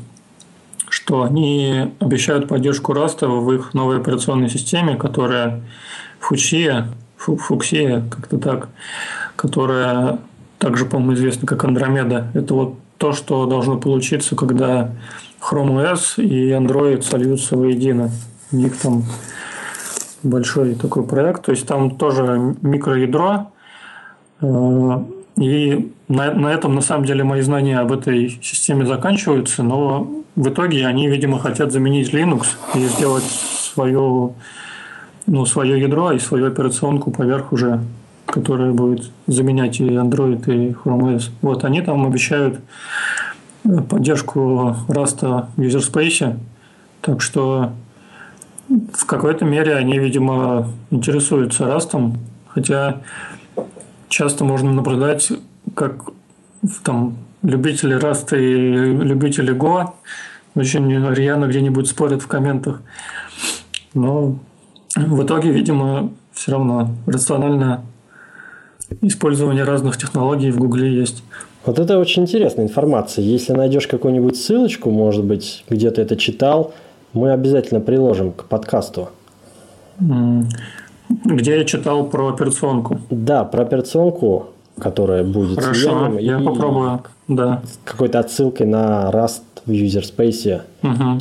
что 0.89 1.23
они 1.23 1.93
обещают 2.01 2.49
поддержку 2.49 2.93
Rust 2.93 3.25
в 3.25 3.53
их 3.53 3.73
новой 3.73 3.99
операционной 3.99 4.49
системе, 4.49 4.97
которая 4.97 5.63
в 6.19 6.27
Фучия, 6.27 6.89
Фуксия, 7.17 8.05
как-то 8.11 8.39
так, 8.39 8.69
которая 9.37 10.19
также, 10.59 10.85
по-моему, 10.85 11.15
известна 11.15 11.47
как 11.47 11.65
Андромеда. 11.65 12.29
Это 12.35 12.55
вот 12.55 12.75
то, 12.99 13.13
что 13.13 13.47
должно 13.47 13.79
получиться, 13.79 14.37
когда 14.37 14.91
Chrome 15.41 15.83
OS 15.83 16.23
и 16.23 16.51
Android 16.51 17.03
сольются 17.03 17.57
воедино. 17.57 18.11
У 18.53 18.57
них 18.57 18.77
там 18.77 19.05
большой 20.23 20.75
такой 20.75 21.05
проект. 21.05 21.45
То 21.45 21.53
есть 21.53 21.67
там 21.67 21.97
тоже 21.97 22.57
микроядро. 22.63 23.51
Э, 24.41 25.05
и 25.37 25.93
на, 26.09 26.33
на 26.33 26.49
этом, 26.49 26.75
на 26.75 26.81
самом 26.81 27.05
деле, 27.05 27.25
мои 27.25 27.43
знания 27.43 27.79
об 27.79 27.93
этой 27.93 28.39
системе 28.43 28.87
заканчиваются, 28.87 29.63
но 29.63 30.11
в 30.35 30.49
итоге 30.49 30.87
они, 30.87 31.09
видимо, 31.09 31.39
хотят 31.39 31.73
заменить 31.73 32.13
Linux 32.13 32.47
и 32.75 32.85
сделать 32.87 33.25
свою 33.25 34.35
ну, 35.27 35.45
свое 35.47 35.81
ядро 35.81 36.13
и 36.13 36.19
свою 36.19 36.47
операционку 36.47 37.11
поверх 37.11 37.53
уже, 37.53 37.81
которая 38.27 38.73
будет 38.73 39.11
заменять 39.27 39.81
и 39.81 39.85
Android, 39.85 40.45
и 40.47 40.73
Chrome 40.73 41.17
OS. 41.17 41.31
Вот 41.43 41.65
они 41.65 41.83
там 41.83 42.07
обещают 42.07 42.61
э, 43.65 43.81
поддержку 43.83 44.77
Rust 44.89 45.21
в 45.57 45.61
user 45.61 45.81
space, 45.81 46.37
так 47.01 47.21
что 47.21 47.73
в 48.69 49.07
какой-то 49.07 49.45
мере 49.45 49.77
они, 49.77 49.99
видимо, 49.99 50.69
интересуются 50.91 51.65
Rust, 51.65 52.17
хотя 52.49 53.03
часто 54.09 54.45
можно 54.45 54.73
наблюдать, 54.73 55.33
как 55.75 56.11
там 56.83 57.17
любители 57.43 57.97
Rust 57.97 58.37
и 58.37 59.05
любители 59.05 59.55
Go 59.55 59.93
очень 60.55 60.91
рьяно 61.15 61.47
где-нибудь 61.47 61.87
спорят 61.87 62.23
в 62.23 62.27
комментах. 62.27 62.81
Но 63.95 64.39
в 64.97 65.23
итоге, 65.23 65.51
видимо, 65.51 66.11
все 66.33 66.53
равно 66.53 66.91
рациональное 67.07 67.83
использование 69.03 69.65
разных 69.65 69.97
технологий 69.97 70.51
в 70.51 70.59
Гугле 70.59 70.93
есть. 70.93 71.23
Вот 71.65 71.79
это 71.79 71.99
очень 71.99 72.23
интересная 72.23 72.65
информация. 72.65 73.25
Если 73.25 73.53
найдешь 73.53 73.87
какую-нибудь 73.89 74.37
ссылочку, 74.37 74.91
может 74.91 75.25
быть, 75.25 75.65
где 75.69 75.91
ты 75.91 76.03
это 76.03 76.17
читал, 76.17 76.73
мы 77.13 77.33
обязательно 77.33 77.81
приложим 77.81 78.33
к 78.33 78.45
подкасту. 78.45 79.09
Где 81.25 81.59
я 81.59 81.65
читал 81.65 82.07
про 82.07 82.29
операционку? 82.29 83.01
Да, 83.11 83.45
про 83.45 83.63
операционку, 83.63 84.47
которая 84.79 85.25
будет. 85.25 85.61
Хорошо, 85.61 86.19
я 86.19 86.39
попробую. 86.39 87.03
Да. 87.29 87.63
С 87.65 87.79
какой-то 87.85 88.21
отсылкой 88.21 88.67
на 88.67 89.11
Rust 89.13 89.43
в 89.65 89.71
user 89.71 90.03
space. 90.03 90.63
Угу. 90.83 91.21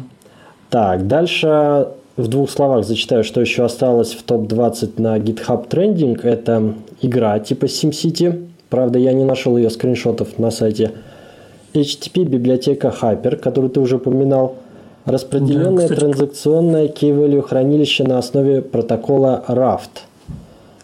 Так, 0.70 1.08
дальше 1.08 1.88
в 2.18 2.28
двух 2.28 2.50
словах 2.50 2.86
зачитаю, 2.86 3.24
что 3.24 3.42
еще 3.42 3.66
осталось 3.66 4.14
в 4.14 4.24
топ-20 4.24 5.02
на 5.02 5.18
GitHub 5.18 5.68
Trending. 5.68 6.22
Это 6.22 6.74
игра 7.02 7.40
типа 7.40 7.66
SimCity. 7.66 8.48
Правда, 8.70 9.00
я 9.00 9.14
не 9.14 9.26
нашел 9.26 9.58
ее 9.58 9.70
скриншотов 9.70 10.40
на 10.40 10.52
сайте. 10.52 10.92
HTTP 11.74 12.24
библиотека 12.24 12.94
Hyper, 13.02 13.36
которую 13.36 13.70
ты 13.70 13.80
уже 13.80 13.98
упоминал. 13.98 14.56
Распределенное 15.04 15.88
да, 15.88 15.96
транзакционное 15.96 16.88
key-value 16.88 17.42
хранилище 17.42 18.06
на 18.06 18.18
основе 18.18 18.62
протокола 18.62 19.44
Raft. 19.48 20.02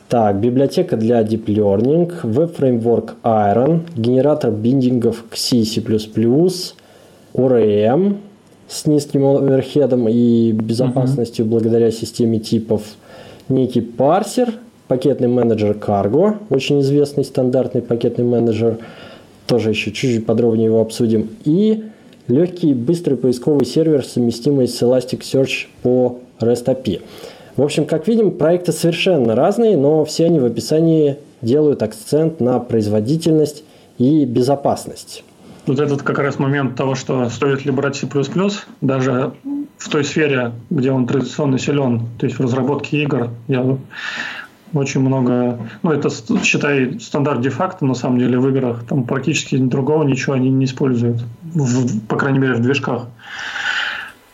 Так, 0.09 0.39
библиотека 0.39 0.97
для 0.97 1.21
Deep 1.21 1.45
Learning, 1.45 2.11
веб-фреймворк 2.21 3.15
Iron, 3.23 3.79
генератор 3.95 4.51
биндингов 4.51 5.23
к 5.29 5.37
C++, 5.37 5.61
ORM, 7.33 8.17
с 8.71 8.85
низким 8.85 9.25
оверхедом 9.25 10.07
и 10.07 10.53
безопасностью 10.53 11.45
uh-huh. 11.45 11.49
благодаря 11.49 11.91
системе 11.91 12.39
типов, 12.39 12.83
некий 13.49 13.81
парсер, 13.81 14.53
пакетный 14.87 15.27
менеджер 15.27 15.71
Cargo, 15.71 16.37
очень 16.49 16.79
известный 16.79 17.25
стандартный 17.25 17.81
пакетный 17.81 18.23
менеджер, 18.23 18.77
тоже 19.45 19.71
еще 19.71 19.91
чуть-чуть 19.91 20.25
подробнее 20.25 20.67
его 20.67 20.79
обсудим, 20.79 21.29
и 21.43 21.83
легкий 22.29 22.73
быстрый 22.73 23.15
поисковый 23.15 23.65
сервер, 23.65 24.05
совместимый 24.05 24.69
с 24.69 24.81
Elasticsearch 24.81 25.67
по 25.83 26.19
REST 26.39 26.65
API. 26.65 27.01
В 27.57 27.63
общем, 27.63 27.85
как 27.85 28.07
видим, 28.07 28.31
проекты 28.31 28.71
совершенно 28.71 29.35
разные, 29.35 29.75
но 29.75 30.05
все 30.05 30.25
они 30.25 30.39
в 30.39 30.45
описании 30.45 31.17
делают 31.41 31.83
акцент 31.83 32.39
на 32.39 32.59
производительность 32.59 33.65
и 33.97 34.23
безопасность. 34.23 35.25
Вот 35.67 35.79
этот 35.79 36.01
как 36.01 36.17
раз 36.19 36.39
момент 36.39 36.75
того, 36.75 36.95
что 36.95 37.29
стоит 37.29 37.65
ли 37.65 37.71
брать 37.71 37.95
C++, 37.95 38.07
даже 38.81 39.33
в 39.77 39.89
той 39.89 40.03
сфере, 40.03 40.53
где 40.69 40.91
он 40.91 41.07
традиционно 41.07 41.59
силен, 41.59 42.07
то 42.17 42.25
есть 42.25 42.39
в 42.39 42.41
разработке 42.41 43.03
игр, 43.03 43.29
я 43.47 43.77
очень 44.73 45.01
много, 45.01 45.59
ну 45.83 45.91
это 45.91 46.09
считай 46.43 46.99
стандарт 46.99 47.41
де-факто 47.41 47.85
на 47.85 47.93
самом 47.93 48.19
деле 48.19 48.39
в 48.39 48.47
играх, 48.49 48.83
там 48.87 49.03
практически 49.03 49.57
другого 49.57 50.03
ничего 50.03 50.33
они 50.33 50.49
не 50.49 50.65
используют, 50.65 51.23
в, 51.43 52.05
по 52.07 52.15
крайней 52.15 52.39
мере 52.39 52.53
в 52.53 52.61
движках. 52.61 53.07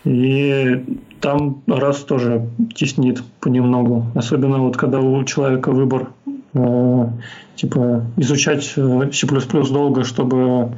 И 0.03 0.85
там 1.19 1.63
раз 1.67 1.99
тоже 2.03 2.47
теснит 2.75 3.21
понемногу. 3.41 4.05
Особенно 4.15 4.59
вот 4.59 4.77
когда 4.77 4.99
у 4.99 5.23
человека 5.25 5.71
выбор 5.71 6.11
типа 7.55 8.05
изучать 8.17 8.73
э, 8.77 9.11
C++ 9.11 9.27
долго, 9.27 10.03
чтобы 10.03 10.77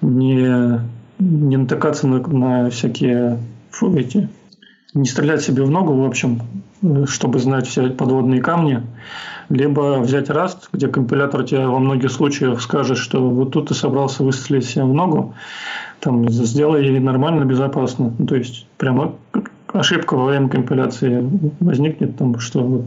не, 0.00 0.80
не 1.18 1.56
натыкаться 1.56 2.06
на, 2.06 2.18
на 2.18 2.70
всякие 2.70 3.38
фу, 3.70 3.94
эти, 3.96 4.28
не 4.94 5.06
стрелять 5.06 5.42
себе 5.42 5.62
в 5.62 5.70
ногу, 5.70 5.94
в 5.94 6.04
общем, 6.04 6.42
э, 6.82 7.04
чтобы 7.06 7.38
знать 7.38 7.66
все 7.66 7.88
подводные 7.90 8.40
камни, 8.40 8.82
либо 9.48 10.00
взять 10.00 10.28
Rust, 10.28 10.68
где 10.72 10.88
компилятор 10.88 11.44
тебе 11.44 11.66
во 11.66 11.78
многих 11.78 12.10
случаях 12.10 12.60
скажет, 12.60 12.98
что 12.98 13.28
вот 13.28 13.52
тут 13.52 13.68
ты 13.68 13.74
собрался 13.74 14.22
выстрелить 14.22 14.66
себе 14.66 14.84
в 14.84 14.92
ногу, 14.92 15.34
там 16.00 16.28
сделай 16.28 16.98
нормально, 16.98 17.44
безопасно. 17.44 18.14
Ну, 18.18 18.26
то 18.26 18.36
есть 18.36 18.66
прямо 18.76 19.14
ошибка 19.78 20.14
во 20.14 20.26
время 20.26 20.48
компиляции 20.48 21.28
возникнет, 21.60 22.16
там, 22.16 22.38
что, 22.38 22.84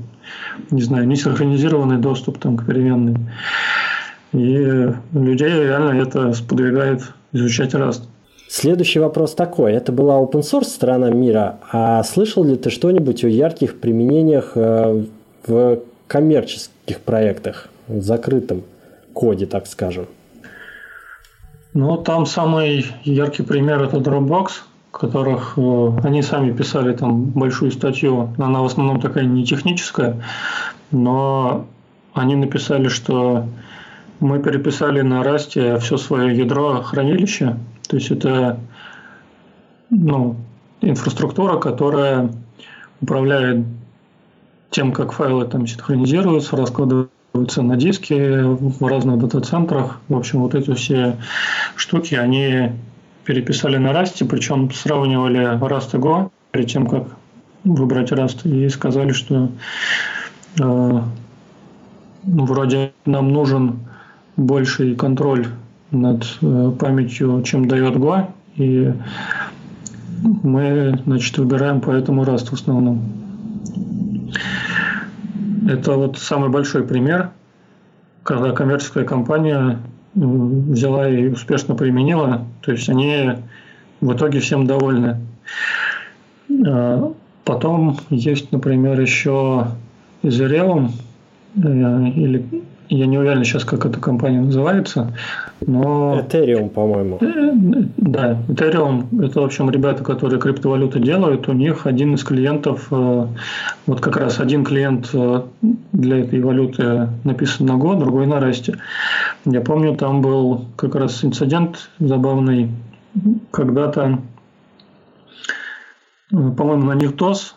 не 0.70 0.82
знаю, 0.82 1.08
несинхронизированный 1.08 1.98
доступ 1.98 2.38
там, 2.38 2.58
к 2.58 2.66
переменной. 2.66 3.16
И 4.34 4.94
людей 5.14 5.64
реально 5.64 6.02
это 6.02 6.34
сподвигает 6.34 7.02
изучать 7.34 7.74
Rust. 7.74 8.04
Следующий 8.48 9.00
вопрос 9.00 9.34
такой. 9.34 9.74
Это 9.74 9.92
была 9.92 10.20
open 10.20 10.42
source 10.42 10.66
сторона 10.66 11.10
мира. 11.10 11.60
А 11.72 12.04
слышал 12.04 12.44
ли 12.44 12.58
ты 12.58 12.70
что-нибудь 12.70 13.24
о 13.24 13.30
ярких 13.30 13.80
применениях 13.80 14.52
э, 14.56 15.06
в 15.48 15.80
коммерческих 16.08 17.00
проектах, 17.00 17.70
в 17.88 18.02
закрытом 18.02 18.64
коде, 19.14 19.46
так 19.46 19.68
скажем? 19.68 20.08
Ну, 21.74 21.96
там 21.98 22.26
самый 22.26 22.86
яркий 23.06 23.44
пример– 23.44 23.82
это 23.84 23.98
Dropbox, 23.98 24.50
которых 24.92 25.54
э, 25.58 25.92
они 26.04 26.22
сами 26.22 26.52
писали 26.52 26.94
там 26.94 27.26
большую 27.26 27.72
статью. 27.72 28.34
Она 28.38 28.62
в 28.62 28.66
основном 28.66 29.00
такая 29.00 29.26
не 29.26 29.46
техническая, 29.46 30.22
но 30.92 31.66
они 32.14 32.36
написали, 32.36 32.88
что 32.88 33.46
мы 34.20 34.40
переписали 34.40 35.02
на 35.02 35.24
расте 35.24 35.78
все 35.80 35.98
свое 35.98 36.38
ядро 36.38 36.82
хранилища. 36.82 37.58
То 37.88 37.98
есть 37.98 38.12
это 38.12 38.60
ну, 39.90 40.36
инфраструктура, 40.82 41.58
которая 41.58 42.32
управляет 43.02 43.66
тем, 44.70 44.94
как 44.94 45.12
файлы 45.12 45.46
там 45.46 45.68
синхронизируются, 45.68 46.56
раскладываются 46.56 47.62
на 47.62 47.76
диски 47.76 48.42
в 48.44 48.86
разных 48.86 49.20
дата-центрах. 49.20 50.00
В 50.08 50.16
общем, 50.16 50.42
вот 50.42 50.56
эти 50.56 50.74
все 50.74 51.18
штуки, 51.76 52.16
они 52.16 52.72
переписали 53.26 53.78
на 53.78 53.92
Rust, 53.92 54.26
причем 54.28 54.72
сравнивали 54.72 55.58
Rust 55.60 55.98
и 55.98 55.98
Go 55.98 56.32
перед 56.52 56.68
тем, 56.68 56.88
как 56.88 57.08
выбрать 57.64 58.12
Rust, 58.12 58.48
и 58.48 58.68
сказали, 58.70 59.12
что 59.12 59.50
э, 60.60 61.02
ну, 62.24 62.46
вроде 62.46 62.94
нам 63.06 63.32
нужен 63.32 63.80
больший 64.38 64.96
контроль 64.96 65.48
над 65.92 66.26
э, 66.42 66.72
памятью, 66.80 67.44
чем 67.44 67.68
дает 67.68 67.96
Go, 67.96 68.28
и 68.56 68.94
мы, 70.24 71.00
значит, 71.06 71.38
выбираем 71.38 71.82
поэтому 71.82 72.24
Rust 72.24 72.50
в 72.50 72.54
основном. 72.54 73.02
Это 75.68 75.94
вот 75.94 76.18
самый 76.18 76.50
большой 76.50 76.84
пример, 76.84 77.32
когда 78.24 78.52
коммерческая 78.52 79.04
компания 79.04 79.80
взяла 80.14 81.08
и 81.10 81.28
успешно 81.28 81.76
применила, 81.76 82.46
то 82.62 82.72
есть 82.72 82.90
они 82.90 83.30
в 84.02 84.14
итоге 84.14 84.40
всем 84.40 84.68
довольны. 84.68 85.18
А, 86.68 87.14
потом 87.44 87.98
есть, 88.10 88.52
например, 88.52 89.00
еще 89.00 89.68
Ethereum, 90.24 90.92
э, 91.56 92.08
или 92.16 92.64
я 92.92 93.06
не 93.06 93.18
уверен 93.18 93.46
сейчас, 93.46 93.64
как 93.64 93.86
эта 93.86 94.02
компания 94.02 94.42
называется, 94.42 95.14
но... 95.66 96.20
Ethereum, 96.20 96.70
по-моему. 96.70 97.20
Э, 97.22 97.86
да, 97.96 98.38
Ethereum– 98.50 99.24
это, 99.26 99.40
в 99.40 99.46
общем, 99.46 99.70
ребята, 99.70 100.04
которые 100.04 100.42
криптовалюты 100.42 101.00
делают. 101.00 101.48
У 101.48 101.54
них 101.54 101.88
один 101.88 102.16
из 102.16 102.24
клиентов, 102.26 102.88
э, 102.92 103.28
вот 103.88 104.02
как 104.02 104.18
раз 104.18 104.42
один 104.42 104.66
клиент 104.66 105.10
э, 105.14 105.42
для 105.94 106.20
этой 106.20 106.42
валюты 106.42 107.08
написан 107.24 107.68
на 107.68 107.74
Go, 107.74 107.98
другой 107.98 108.28
на 108.28 108.40
Rust. 108.40 108.78
Я 109.46 109.62
помню, 109.62 109.96
там 109.96 110.22
был 110.22 110.66
как 110.76 110.96
раз 110.96 111.24
инцидент 111.24 111.90
забавный. 112.00 112.72
Когда-то, 113.52 114.20
по-моему, 116.30 116.88
на 116.88 116.96
них 116.96 117.16
ТОС 117.16 117.56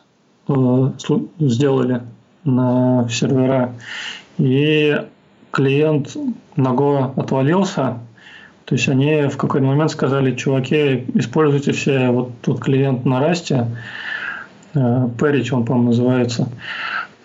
сделали 1.40 2.02
на 2.44 3.08
сервера. 3.08 3.74
И 4.38 4.96
клиент 5.54 6.16
Наго 6.56 7.12
отвалился, 7.16 7.98
то 8.64 8.74
есть 8.74 8.88
они 8.88 9.28
в 9.28 9.36
какой-то 9.36 9.66
момент 9.66 9.90
сказали, 9.90 10.34
чуваки, 10.34 11.06
используйте 11.14 11.72
все, 11.72 12.10
вот 12.10 12.32
тут 12.42 12.60
клиент 12.60 13.04
на 13.04 13.20
расте, 13.20 13.68
Перич 14.72 15.52
он, 15.52 15.64
по-моему, 15.64 15.90
называется, 15.90 16.48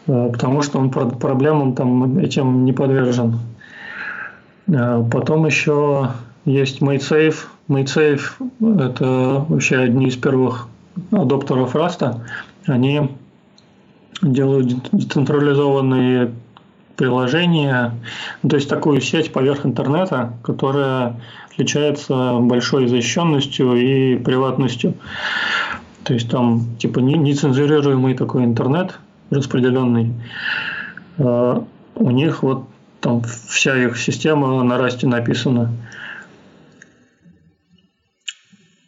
э, 0.06 0.30
потому 0.32 0.62
что 0.62 0.78
он 0.78 0.92
проблемам 0.92 1.74
там 1.74 2.20
этим 2.20 2.64
не 2.64 2.74
подвержен. 2.74 3.40
Э, 4.68 5.04
потом 5.12 5.48
еще 5.48 6.12
есть 6.46 6.82
MateSafe. 6.82 7.36
MateSafe– 7.68 8.22
это 8.80 9.46
вообще 9.50 9.78
одни 9.78 10.10
из 10.10 10.16
первых 10.16 10.68
адоптеров 11.12 11.76
Раста. 11.76 12.22
Они 12.68 13.10
делают 14.22 14.92
децентрализованные 14.92 16.34
приложение, 17.00 17.94
то 18.48 18.58
есть 18.58 18.68
такую 18.68 19.00
сеть 19.00 19.32
поверх 19.32 19.66
интернета, 19.66 20.34
которая 20.44 21.16
отличается 21.50 22.40
большой 22.42 22.90
защищенностью 22.90 23.74
и 23.76 24.18
приватностью. 24.18 24.96
То 26.04 26.14
есть 26.14 26.30
там 26.30 26.76
типа 26.78 27.00
нецензурируемый 27.00 28.16
такой 28.16 28.44
интернет 28.44 29.00
распределенный. 29.30 30.14
А 31.18 31.64
у 31.96 32.12
них 32.12 32.44
вот 32.44 32.68
там 33.00 33.22
вся 33.24 33.82
их 33.82 33.98
система 33.98 34.62
на 34.62 34.78
расте 34.78 35.08
написана. 35.08 35.72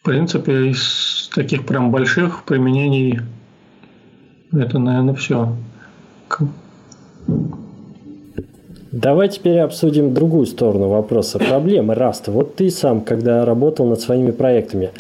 В 0.01 0.03
принципе, 0.03 0.71
из 0.71 1.29
таких 1.33 1.65
прям 1.65 1.91
больших 1.91 2.43
применений 2.43 3.21
это, 4.51 4.79
наверное, 4.79 5.15
все. 5.15 5.55
Давай 8.91 9.29
теперь 9.29 9.59
обсудим 9.59 10.13
другую 10.13 10.45
сторону 10.45 10.89
вопроса. 10.89 11.39
Проблемы 11.39 11.95
Раста. 11.95 12.31
Вот 12.31 12.55
ты 12.55 12.69
сам, 12.69 12.99
когда 13.01 13.45
работал 13.45 13.85
над 13.87 14.01
своими 14.01 14.31
проектами, 14.31 14.91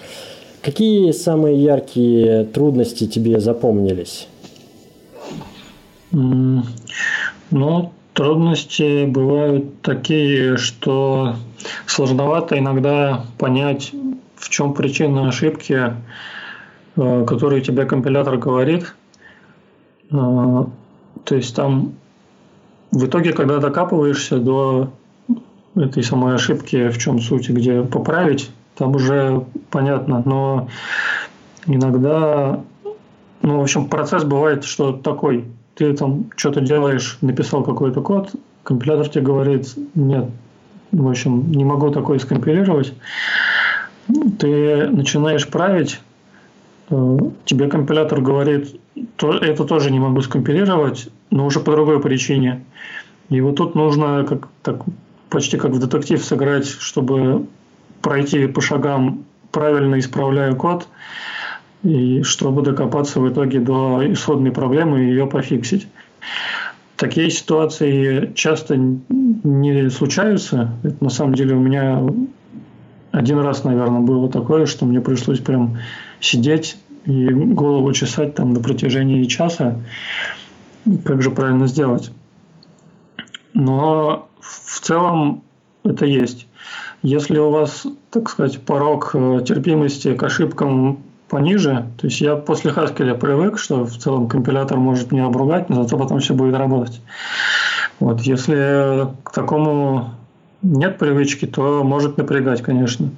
какие 0.61 1.11
самые 1.11 1.61
яркие 1.61 2.45
трудности 2.45 3.05
тебе 3.05 3.41
запомнились? 3.41 4.29
Ну, 6.11 7.91
трудности 8.13 9.05
бывают 9.07 9.81
такие, 9.81 10.55
что 10.55 11.35
сложновато 11.85 12.57
иногда 12.57 13.25
понять, 13.37 13.91
в 14.35 14.49
чем 14.49 14.73
причина 14.73 15.27
ошибки, 15.27 15.93
э, 16.95 17.25
которую 17.25 17.61
тебе 17.61 17.85
компилятор 17.85 18.37
говорит. 18.37 18.95
Э, 20.11 20.65
то 21.25 21.35
есть 21.35 21.55
там 21.55 21.93
в 22.91 23.05
итоге, 23.05 23.33
когда 23.33 23.59
докапываешься 23.59 24.37
до 24.37 24.91
этой 25.75 26.03
самой 26.03 26.35
ошибки, 26.35 26.89
в 26.89 26.97
чем 26.97 27.19
суть, 27.19 27.49
где 27.49 27.81
поправить, 27.83 28.51
там 28.75 28.95
уже 28.95 29.45
понятно. 29.69 30.21
Но 30.25 30.67
иногда, 31.65 32.61
ну, 33.41 33.59
в 33.59 33.61
общем, 33.61 33.87
процесс 33.87 34.23
бывает, 34.23 34.65
что 34.65 34.91
такой. 34.91 35.45
ты 35.75 35.93
там 35.95 36.25
что-то 36.35 36.61
делаешь, 36.61 37.17
написал 37.21 37.63
какой-то 37.63 38.01
код, 38.01 38.31
компилятор 38.63 39.09
тебе 39.09 39.23
говорит, 39.23 39.73
нет, 39.95 40.29
в 40.91 41.07
общем, 41.07 41.51
не 41.51 41.63
могу 41.63 41.89
такое 41.89 42.19
скомпилировать. 42.19 42.93
Ты 44.39 44.87
начинаешь 44.87 45.47
править, 45.47 46.01
тебе 47.45 47.67
компилятор 47.67 48.21
говорит, 48.21 48.79
то, 49.15 49.33
это 49.33 49.63
тоже 49.63 49.91
не 49.91 49.99
могу 49.99 50.21
скомпилировать, 50.21 51.09
но 51.29 51.45
уже 51.45 51.59
по 51.59 51.71
другой 51.71 52.01
причине. 52.01 52.65
И 53.29 53.39
вот 53.39 53.55
тут 53.55 53.75
нужно 53.75 54.25
как, 54.27 54.49
так, 54.61 54.83
почти 55.29 55.57
как 55.57 55.71
в 55.71 55.79
детектив 55.79 56.23
сыграть, 56.23 56.67
чтобы 56.67 57.45
пройти 58.01 58.47
по 58.47 58.59
шагам, 58.61 59.23
правильно 59.51 59.99
исправляя 59.99 60.53
код, 60.53 60.87
и 61.83 62.23
чтобы 62.23 62.61
докопаться 62.61 63.19
в 63.19 63.29
итоге 63.31 63.59
до 63.59 64.01
исходной 64.11 64.51
проблемы 64.51 65.01
и 65.01 65.07
ее 65.07 65.27
пофиксить. 65.27 65.87
Такие 66.97 67.31
ситуации 67.31 68.31
часто 68.35 68.77
не 68.77 69.89
случаются. 69.89 70.75
Это 70.83 71.03
на 71.03 71.09
самом 71.09 71.33
деле 71.33 71.55
у 71.55 71.59
меня 71.59 72.03
один 73.11 73.39
раз, 73.39 73.63
наверное, 73.63 74.01
было 74.01 74.29
такое, 74.29 74.65
что 74.65 74.85
мне 74.85 75.01
пришлось 75.01 75.39
прям 75.39 75.77
сидеть 76.21 76.77
и 77.05 77.29
голову 77.29 77.91
чесать 77.93 78.35
там 78.35 78.53
на 78.53 78.61
протяжении 78.61 79.25
часа, 79.25 79.79
как 81.03 81.21
же 81.21 81.31
правильно 81.31 81.67
сделать. 81.67 82.11
Но 83.53 84.29
в 84.39 84.79
целом 84.79 85.43
это 85.83 86.05
есть. 86.05 86.47
Если 87.01 87.37
у 87.37 87.49
вас, 87.49 87.85
так 88.11 88.29
сказать, 88.29 88.61
порог 88.61 89.11
э, 89.13 89.41
терпимости 89.45 90.13
к 90.13 90.23
ошибкам 90.23 90.99
пониже, 91.27 91.87
то 91.97 92.07
есть 92.07 92.21
я 92.21 92.35
после 92.35 92.71
Haskell 92.71 93.17
привык, 93.17 93.57
что 93.57 93.85
в 93.85 93.97
целом 93.97 94.27
компилятор 94.27 94.77
может 94.77 95.11
меня 95.11 95.25
обругать, 95.25 95.69
но 95.69 95.83
зато 95.83 95.97
потом 95.97 96.19
все 96.19 96.35
будет 96.35 96.55
работать. 96.55 97.01
Вот, 97.99 98.21
если 98.21 99.07
к 99.23 99.31
такому 99.31 100.11
нет 100.61 100.99
привычки, 100.99 101.47
то 101.47 101.83
может 101.83 102.17
напрягать, 102.17 102.61
конечно. 102.61 103.09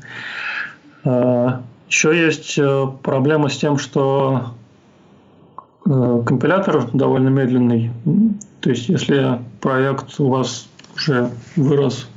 Еще 1.94 2.26
есть 2.26 2.58
э, 2.58 2.88
проблема 3.04 3.50
с 3.50 3.58
тем, 3.58 3.78
что 3.78 4.56
э, 5.86 6.24
компилятор 6.26 6.89
довольно 6.91 7.30
медленный. 7.30 7.91
То 8.62 8.72
есть, 8.72 8.89
если 8.89 9.39
проект 9.62 10.20
у 10.20 10.30
вас 10.30 10.68
уже 10.96 11.30
вырос 11.56 12.10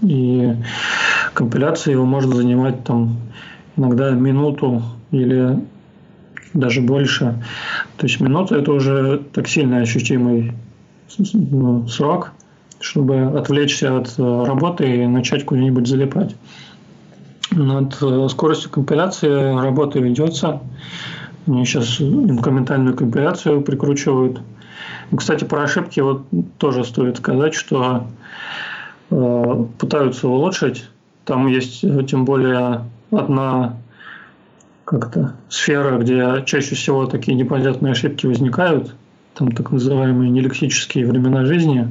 и 0.00 0.54
компиляция 1.34 1.92
его 1.92 2.06
может 2.06 2.32
занимать 2.32 2.84
там 2.84 3.18
иногда 3.76 4.12
минуту 4.12 4.82
или 5.10 5.62
даже 6.54 6.80
больше. 6.80 7.44
То 7.98 8.06
есть 8.06 8.20
минута 8.20 8.56
это 8.56 8.72
уже 8.72 9.22
так 9.34 9.46
сильно 9.46 9.80
ощутимый 9.80 10.54
ну, 11.34 11.86
срок, 11.86 12.32
чтобы 12.80 13.24
отвлечься 13.24 13.98
от 13.98 14.14
э, 14.16 14.44
работы 14.46 15.02
и 15.02 15.06
начать 15.06 15.44
куда-нибудь 15.44 15.86
залипать. 15.86 16.34
Над 17.50 17.96
э, 18.02 18.28
скоростью 18.28 18.70
компиляции 18.70 19.58
работа 19.60 19.98
ведется. 19.98 20.60
Мне 21.46 21.64
сейчас 21.64 22.00
инкрементальную 22.00 22.96
компиляцию 22.96 23.62
прикручивают. 23.62 24.40
кстати, 25.16 25.44
про 25.44 25.62
ошибки 25.62 26.00
вот 26.00 26.24
тоже 26.58 26.84
стоит 26.84 27.16
сказать, 27.18 27.54
что 27.54 28.06
э, 29.10 29.64
пытаются 29.78 30.28
улучшить. 30.28 30.88
Там 31.24 31.46
есть 31.46 31.80
тем 32.06 32.24
более 32.24 32.84
одна 33.10 33.76
как-то 34.84 35.34
сфера, 35.48 35.98
где 35.98 36.42
чаще 36.46 36.74
всего 36.74 37.06
такие 37.06 37.36
непонятные 37.36 37.92
ошибки 37.92 38.26
возникают, 38.26 38.94
там 39.34 39.52
так 39.52 39.70
называемые 39.70 40.30
нелексические 40.30 41.06
времена 41.06 41.44
жизни. 41.44 41.88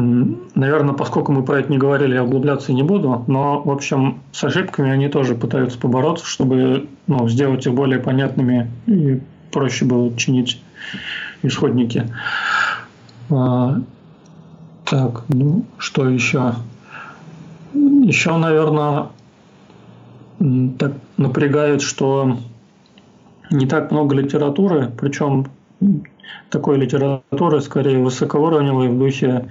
Наверное, 0.00 0.94
поскольку 0.94 1.32
мы 1.32 1.42
про 1.42 1.58
это 1.58 1.72
не 1.72 1.78
говорили, 1.78 2.14
я 2.14 2.22
углубляться 2.22 2.72
не 2.72 2.84
буду, 2.84 3.24
но, 3.26 3.60
в 3.60 3.68
общем, 3.68 4.20
с 4.30 4.44
ошибками 4.44 4.90
они 4.92 5.08
тоже 5.08 5.34
пытаются 5.34 5.76
побороться, 5.76 6.24
чтобы 6.24 6.86
ну, 7.08 7.28
сделать 7.28 7.66
их 7.66 7.74
более 7.74 7.98
понятными 7.98 8.70
и 8.86 9.20
проще 9.50 9.84
было 9.84 10.16
чинить 10.16 10.62
исходники. 11.42 12.04
А, 13.28 13.80
так, 14.84 15.24
ну, 15.30 15.64
что 15.78 16.08
еще? 16.08 16.54
Еще, 17.74 18.36
наверное, 18.36 19.08
так 20.78 20.92
напрягает, 21.16 21.82
что 21.82 22.38
не 23.50 23.66
так 23.66 23.90
много 23.90 24.14
литературы, 24.14 24.92
причем 24.96 25.48
такой 26.50 26.78
литературы 26.78 27.60
скорее 27.60 27.98
высокоуровневой 27.98 28.88
в 28.88 28.98
духе 28.98 29.48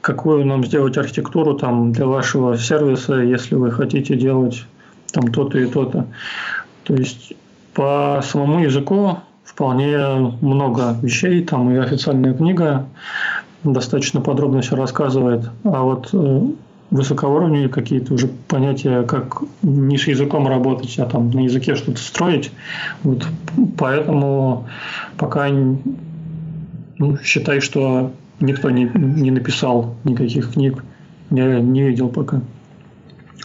какую 0.00 0.46
нам 0.46 0.64
сделать 0.64 0.96
архитектуру 0.96 1.54
там 1.54 1.92
для 1.92 2.06
вашего 2.06 2.56
сервиса, 2.56 3.16
если 3.16 3.56
вы 3.56 3.70
хотите 3.70 4.16
делать 4.16 4.64
там 5.12 5.32
то-то 5.32 5.58
и 5.58 5.66
то-то. 5.66 6.06
То 6.84 6.94
есть 6.94 7.34
по 7.74 8.20
самому 8.24 8.60
языку 8.60 9.18
вполне 9.44 9.98
много 10.40 10.96
вещей, 11.02 11.44
там 11.44 11.70
и 11.70 11.76
официальная 11.76 12.34
книга 12.34 12.86
достаточно 13.64 14.20
подробно 14.20 14.60
все 14.60 14.76
рассказывает, 14.76 15.50
а 15.64 15.82
вот 15.82 16.10
э, 16.12 16.40
высокоуровневые 16.90 17.68
какие-то 17.68 18.14
уже 18.14 18.28
понятия, 18.28 19.02
как 19.02 19.42
не 19.62 19.98
с 19.98 20.06
языком 20.06 20.48
работать, 20.48 20.98
а 20.98 21.06
там 21.06 21.30
на 21.30 21.40
языке 21.40 21.74
что-то 21.74 22.00
строить. 22.00 22.50
Вот 23.02 23.26
поэтому 23.76 24.66
пока 25.18 25.48
ну, 25.48 27.18
считай, 27.22 27.60
что 27.60 28.12
никто 28.40 28.70
не, 28.70 28.90
не 28.94 29.30
написал 29.30 29.96
никаких 30.04 30.52
книг, 30.54 30.82
я 31.30 31.60
не 31.60 31.82
видел 31.82 32.08
пока. 32.08 32.40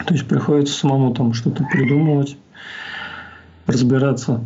То 0.06 0.14
есть 0.14 0.26
приходится 0.26 0.74
самому 0.74 1.14
там 1.14 1.34
что-то 1.34 1.64
придумывать, 1.70 2.36
разбираться. 3.66 4.42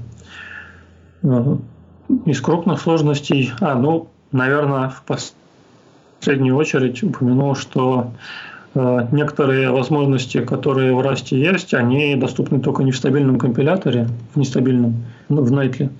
Из 1.22 2.40
крупных 2.40 2.80
сложностей, 2.80 3.52
а, 3.60 3.74
ну, 3.74 4.08
наверное, 4.32 4.88
в 4.88 5.04
последнюю 5.04 6.56
очередь 6.56 7.02
упомянул, 7.02 7.54
что 7.54 8.12
Э, 8.12 8.47
некоторые 8.74 9.70
возможности, 9.70 10.44
которые 10.44 10.94
в 10.94 11.00
Rust 11.00 11.34
есть, 11.36 11.74
они 11.74 12.14
доступны 12.16 12.60
только 12.60 12.82
не 12.82 12.92
в 12.92 12.96
стабильном 12.96 13.38
компиляторе, 13.38 14.08
в 14.34 14.38
нестабильном, 14.38 15.04
ну, 15.28 15.42
в 15.42 15.52
Nightly. 15.52 15.90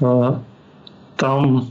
Э, 0.00 0.36
там 1.16 1.68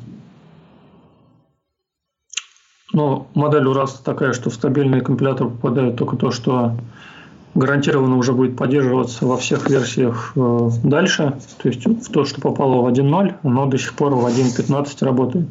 ну, 2.94 3.28
модель 3.34 3.66
у 3.66 3.74
Rust 3.74 4.04
такая, 4.04 4.34
что 4.34 4.50
в 4.50 4.54
стабильный 4.54 5.02
компилятор 5.02 5.50
попадает 5.50 5.98
только 5.98 6.16
то, 6.16 6.32
что 6.32 6.78
гарантированно 7.56 8.18
уже 8.18 8.34
будет 8.34 8.56
поддерживаться 8.56 9.26
во 9.26 9.38
всех 9.38 9.70
версиях 9.70 10.34
э, 10.36 10.70
дальше. 10.84 11.38
То 11.62 11.70
есть 11.70 11.86
в 11.86 12.12
то, 12.12 12.26
что 12.26 12.42
попало 12.42 12.82
в 12.82 12.92
1.0, 12.92 13.36
оно 13.44 13.66
до 13.66 13.78
сих 13.78 13.94
пор 13.94 14.16
в 14.16 14.26
1.15 14.26 15.06
работает. 15.06 15.48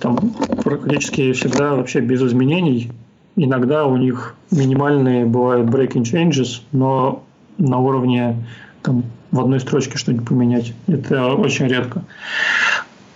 Там 0.00 0.18
практически 0.62 1.32
всегда 1.32 1.74
вообще 1.74 2.00
без 2.00 2.22
изменений. 2.22 2.92
Иногда 3.36 3.86
у 3.86 3.96
них 3.96 4.34
минимальные 4.50 5.26
бывают 5.26 5.68
breaking 5.68 6.02
changes, 6.02 6.62
но 6.72 7.22
на 7.58 7.78
уровне 7.78 8.44
там, 8.82 9.04
в 9.32 9.40
одной 9.40 9.60
строчке 9.60 9.98
что-нибудь 9.98 10.28
поменять. 10.28 10.72
Это 10.86 11.34
очень 11.34 11.66
редко. 11.66 12.04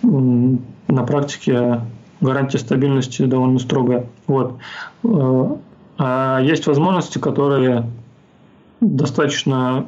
На 0.01 1.03
практике 1.03 1.81
гарантия 2.21 2.57
стабильности 2.57 3.23
довольно 3.23 3.59
строгая. 3.59 4.07
Вот. 4.27 4.57
Э, 5.03 5.55
а 5.97 6.39
есть 6.41 6.67
возможности, 6.67 7.17
которые 7.17 7.85
достаточно 8.81 9.85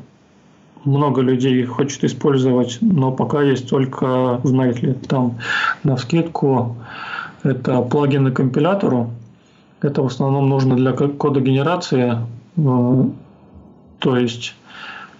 много 0.84 1.21
людей 1.21 1.63
хочет 1.65 2.03
использовать, 2.03 2.77
но 2.82 3.11
пока 3.11 3.41
есть 3.41 3.69
только 3.69 4.39
в 4.43 4.53
Nightly. 4.53 4.93
Там 5.07 5.39
на 5.84 5.97
скидку 5.97 6.75
это 7.43 7.82
плагины 7.82 8.32
компилятору, 8.32 9.11
это 9.82 10.01
в 10.01 10.05
основном 10.05 10.49
нужно 10.49 10.75
для 10.75 10.93
кодогенерации. 10.93 12.17
Э, 12.57 13.03
то 13.99 14.17
есть 14.17 14.55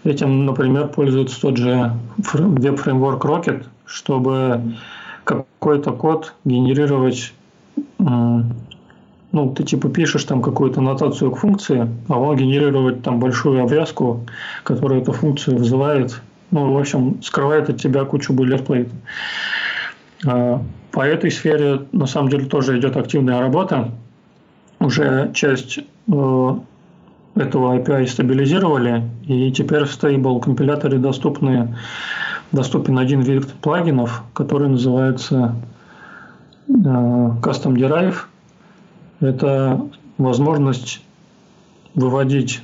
этим, 0.04 0.46
например, 0.46 0.88
пользуется 0.88 1.40
тот 1.42 1.58
же 1.58 1.94
веб-фреймворк 2.34 3.24
Rocket, 3.26 3.66
чтобы 3.86 4.76
какой-то 5.24 5.92
код 5.92 6.34
генерировать 6.46 7.34
ну, 9.32 9.54
ты 9.54 9.64
типа 9.64 9.90
пишешь 9.90 10.24
там 10.26 10.42
какую-то 10.42 10.82
нотацию 10.82 11.32
к 11.32 11.38
функции, 11.38 11.88
а 12.10 12.20
он 12.20 12.36
генерировать 12.36 13.02
там 13.02 13.20
большую 13.20 13.64
обвязку, 13.64 14.26
которая 14.64 15.02
эту 15.02 15.14
функцию 15.14 15.58
вызывает, 15.58 16.22
ну, 16.52 16.74
в 16.74 16.78
общем, 16.78 17.22
скрывает 17.24 17.70
от 17.70 17.80
тебя 17.80 18.04
кучу 18.04 18.34
boilerplate. 18.34 18.90
А, 20.28 20.62
по 20.92 21.02
этой 21.02 21.32
сфере, 21.32 21.82
на 21.94 22.08
самом 22.08 22.30
деле, 22.30 22.46
тоже 22.46 22.78
идет 22.78 22.98
активная 22.98 23.40
работа 23.40 23.92
уже 24.82 25.32
часть 25.34 25.80
э, 25.80 26.56
этого 27.36 27.78
API 27.78 28.08
стабилизировали, 28.08 29.04
и 29.28 29.52
теперь 29.52 29.86
в 29.86 29.92
Stable 29.92 30.42
компиляторе 30.42 30.98
доступны 30.98 31.76
доступен 32.52 33.00
один 33.00 33.22
вид 33.22 33.48
плагинов, 33.62 34.24
который 34.34 34.68
называется 34.68 35.56
э, 36.68 36.72
Custom 36.72 37.76
Derive. 37.76 38.16
Это 39.22 39.82
возможность 40.18 41.02
выводить 41.94 42.62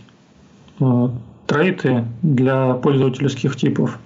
э, 0.79 1.09
трейты 1.45 2.03
для 2.21 2.73
пользовательских 2.73 3.55
типов. 3.55 3.97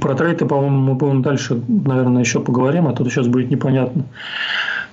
Про 0.00 0.14
трейты, 0.14 0.46
по-моему, 0.46 0.78
мы 0.78 0.94
будем 0.94 1.22
дальше, 1.22 1.60
наверное, 1.68 2.22
еще 2.22 2.40
поговорим, 2.40 2.86
а 2.86 2.92
тут 2.92 3.08
сейчас 3.08 3.26
будет 3.26 3.50
непонятно. 3.50 4.04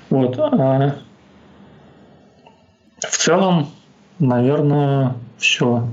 Вот. 0.09 0.37
А 0.39 0.95
в 3.01 3.17
целом, 3.17 3.67
наверное, 4.19 5.15
все. 5.37 5.83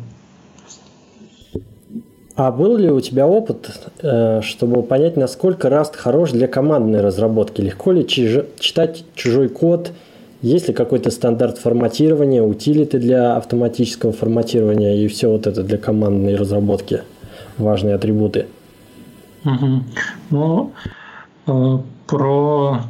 А 2.34 2.52
был 2.52 2.76
ли 2.76 2.90
у 2.90 3.00
тебя 3.00 3.26
опыт, 3.26 3.70
э, 4.02 4.42
чтобы 4.42 4.82
понять, 4.82 5.16
насколько 5.16 5.68
Rust 5.68 5.96
хорош 5.96 6.32
для 6.32 6.46
командной 6.46 7.00
разработки? 7.00 7.62
Легко 7.62 7.92
ли 7.92 8.06
читать 8.06 9.04
чужой 9.14 9.48
код? 9.48 9.92
Есть 10.42 10.68
ли 10.68 10.74
какой-то 10.74 11.10
стандарт 11.10 11.56
форматирования, 11.56 12.42
утилиты 12.42 12.98
для 12.98 13.36
автоматического 13.36 14.12
форматирования 14.12 15.02
и 15.02 15.08
все 15.08 15.30
вот 15.30 15.46
это 15.46 15.62
для 15.62 15.78
командной 15.78 16.36
разработки? 16.36 17.02
Важные 17.56 17.94
атрибуты. 17.94 18.46
Угу. 19.46 19.82
Ну, 20.30 20.72
э, 21.46 21.78
про 22.06 22.80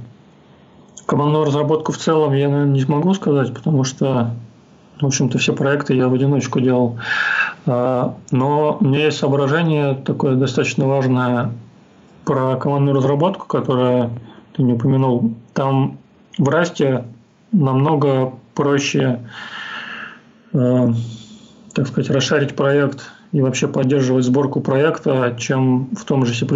командную 1.07 1.44
разработку 1.44 1.92
в 1.92 1.98
целом 1.98 2.34
я, 2.34 2.48
наверное, 2.48 2.74
не 2.74 2.80
смогу 2.80 3.14
сказать, 3.14 3.54
потому 3.54 3.84
что, 3.84 4.32
в 5.00 5.07
общем-то, 5.07 5.38
все 5.38 5.52
проекты 5.54 5.94
я 5.94 6.09
в 6.09 6.14
одиночку 6.14 6.61
делал. 6.61 6.98
А, 7.64 8.14
но 8.30 8.78
у 8.80 8.84
меня 8.84 9.07
есть 9.07 9.18
соображение 9.18 9.94
такое 9.94 10.34
достаточно 10.34 10.86
важное 10.86 11.52
про 12.24 12.57
командную 12.57 12.96
разработку, 12.96 13.46
которое 13.46 14.11
ты 14.54 14.62
не 14.62 14.74
упомянул. 14.74 15.32
Там 15.54 15.98
в 16.38 16.48
Расте 16.48 17.04
намного 17.52 18.34
проще, 18.54 19.20
э, 20.52 20.92
так 21.72 21.86
сказать, 21.86 22.11
расшарить 22.11 22.57
проект 22.57 23.12
и 23.32 23.40
вообще 23.40 23.68
поддерживать 23.68 24.24
сборку 24.24 24.61
проекта, 24.61 25.36
чем 25.38 25.88
в 25.94 26.04
том 26.04 26.26
же 26.26 26.34
C++. 26.34 26.46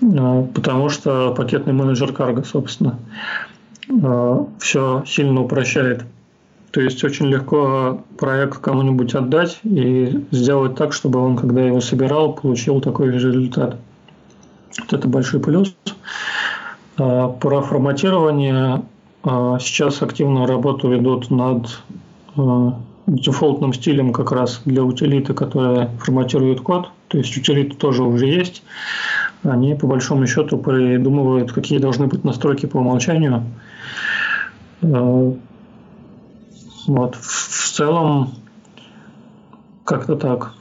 Э, 0.00 0.46
потому 0.54 0.88
что 0.88 1.32
пакетный 1.34 1.72
менеджер 1.72 2.10
Cargo, 2.10 2.44
собственно, 2.44 2.98
э, 3.88 4.44
все 4.58 5.04
сильно 5.06 5.42
упрощает. 5.42 6.04
То 6.70 6.80
есть 6.80 7.02
очень 7.04 7.26
легко 7.26 8.02
проект 8.18 8.58
кому-нибудь 8.58 9.14
отдать 9.14 9.60
и 9.64 10.26
сделать 10.30 10.74
так, 10.74 10.92
чтобы 10.92 11.20
он, 11.20 11.36
когда 11.36 11.62
его 11.62 11.80
собирал, 11.80 12.34
получил 12.34 12.80
такой 12.80 13.12
же 13.12 13.28
результат. 13.28 13.78
Вот 14.80 14.92
это 14.92 15.08
большой 15.08 15.40
плюс. 15.40 15.74
А, 16.98 17.28
про 17.28 17.62
форматирование 17.62 18.82
а, 19.22 19.58
сейчас 19.58 20.02
активно 20.02 20.46
работу 20.46 20.90
ведут 20.90 21.30
над 21.30 21.80
дефолтным 23.06 23.72
стилем 23.72 24.12
как 24.12 24.32
раз 24.32 24.60
для 24.64 24.82
утилиты, 24.84 25.32
которая 25.32 25.88
форматирует 25.98 26.60
код. 26.60 26.90
То 27.08 27.18
есть 27.18 27.36
утилиты 27.36 27.76
тоже 27.76 28.02
уже 28.02 28.26
есть. 28.26 28.62
Они 29.42 29.74
по 29.74 29.86
большому 29.86 30.26
счету 30.26 30.58
придумывают, 30.58 31.52
какие 31.52 31.78
должны 31.78 32.06
быть 32.06 32.24
настройки 32.24 32.66
по 32.66 32.78
умолчанию. 32.78 33.44
Вот. 34.80 35.38
В 37.16 37.72
целом, 37.72 38.34
как-то 39.84 40.16
так. 40.16 40.52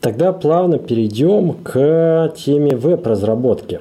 Тогда 0.00 0.32
плавно 0.32 0.78
перейдем 0.78 1.54
к 1.54 2.32
теме 2.36 2.76
веб-разработки. 2.76 3.80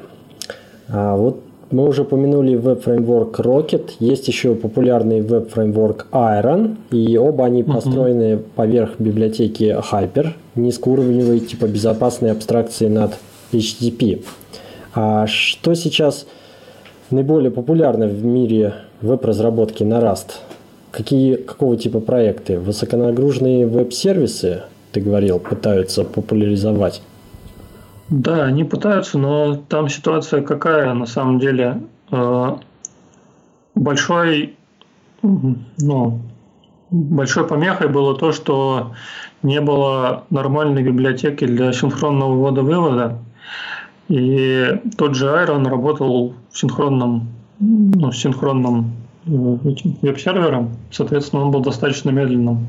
А 0.87 1.15
вот 1.15 1.43
мы 1.69 1.87
уже 1.87 2.03
упомянули 2.03 2.55
веб-фреймворк 2.55 3.39
Rocket, 3.39 3.91
есть 3.99 4.27
еще 4.27 4.55
популярный 4.55 5.21
веб-фреймворк 5.21 6.07
Iron, 6.11 6.77
и 6.91 7.17
оба 7.17 7.45
они 7.45 7.61
uh-huh. 7.61 7.73
построены 7.73 8.37
поверх 8.37 8.99
библиотеки 8.99 9.75
Hyper, 9.91 10.29
низкоуровневой 10.55 11.39
типа 11.39 11.65
безопасной 11.65 12.31
абстракции 12.31 12.87
над 12.87 13.17
HTTP. 13.51 14.23
А 14.95 15.27
что 15.27 15.73
сейчас 15.73 16.25
наиболее 17.11 17.51
популярно 17.51 18.07
в 18.07 18.23
мире 18.23 18.73
веб-разработки 19.01 19.83
на 19.83 19.99
Rust? 19.99 20.35
Какие, 20.91 21.35
какого 21.35 21.75
типа 21.75 21.99
проекты? 21.99 22.59
Высоконагруженные 22.59 23.67
веб-сервисы, 23.67 24.63
ты 24.93 25.01
говорил, 25.01 25.39
пытаются 25.39 26.03
популяризовать? 26.03 27.01
Да, 28.09 28.45
они 28.45 28.63
пытаются, 28.63 29.17
но 29.17 29.55
там 29.55 29.89
ситуация 29.89 30.41
какая 30.41 30.93
на 30.93 31.05
самом 31.05 31.39
деле? 31.39 31.81
Э, 32.09 32.55
большой, 33.75 34.55
ну, 35.21 36.21
большой 36.89 37.45
помехой 37.45 37.89
было 37.89 38.17
то, 38.17 38.31
что 38.31 38.93
не 39.43 39.59
было 39.59 40.23
нормальной 40.29 40.83
библиотеки 40.83 41.45
для 41.45 41.73
синхронного 41.73 42.33
ввода-вывода. 42.33 43.19
И 44.07 44.81
тот 44.97 45.15
же 45.15 45.25
Iron 45.25 45.67
работал 45.67 46.33
в 46.49 46.57
синхронном, 46.57 47.27
ну, 47.59 48.13
синхронном 48.13 48.93
э, 49.25 49.57
веб-сервером, 50.01 50.77
соответственно, 50.91 51.43
он 51.43 51.51
был 51.51 51.59
достаточно 51.59 52.09
медленным. 52.11 52.67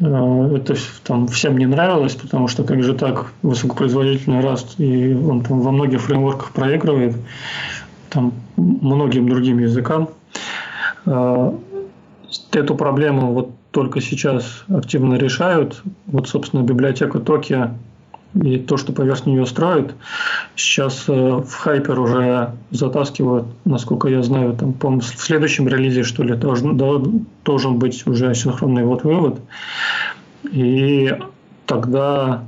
Это 0.00 0.74
там 1.04 1.28
всем 1.28 1.58
не 1.58 1.66
нравилось, 1.66 2.14
потому 2.14 2.48
что 2.48 2.64
как 2.64 2.82
же 2.82 2.94
так 2.94 3.26
высокопроизводительный 3.42 4.40
раст, 4.40 4.80
и 4.80 5.14
он 5.14 5.42
там 5.42 5.60
во 5.60 5.70
многих 5.72 6.00
фреймворках 6.00 6.52
проигрывает 6.52 7.16
там 8.08 8.32
многим 8.56 9.28
другим 9.28 9.58
языкам. 9.58 10.08
Э, 11.04 11.52
эту 12.52 12.74
проблему 12.74 13.32
вот 13.32 13.50
только 13.72 14.00
сейчас 14.00 14.64
активно 14.68 15.14
решают. 15.14 15.82
Вот, 16.06 16.28
собственно, 16.28 16.62
библиотека 16.62 17.20
Токи 17.20 17.70
и 18.34 18.58
то, 18.58 18.76
что 18.76 18.92
поверх 18.92 19.26
нее 19.26 19.44
строят, 19.44 19.94
сейчас 20.54 21.04
э, 21.08 21.12
в 21.12 21.66
Hyper 21.66 21.98
уже 21.98 22.52
затаскивают, 22.70 23.46
насколько 23.64 24.08
я 24.08 24.22
знаю, 24.22 24.54
там, 24.54 24.72
по 24.72 24.88
в 24.90 25.02
следующем 25.02 25.66
релизе, 25.66 26.04
что 26.04 26.22
ли, 26.22 26.34
должен, 26.36 26.76
должен 27.44 27.78
быть 27.78 28.06
уже 28.06 28.34
синхронный 28.34 28.84
вот 28.84 29.02
вывод. 29.02 29.40
И 30.52 31.12
тогда 31.66 32.44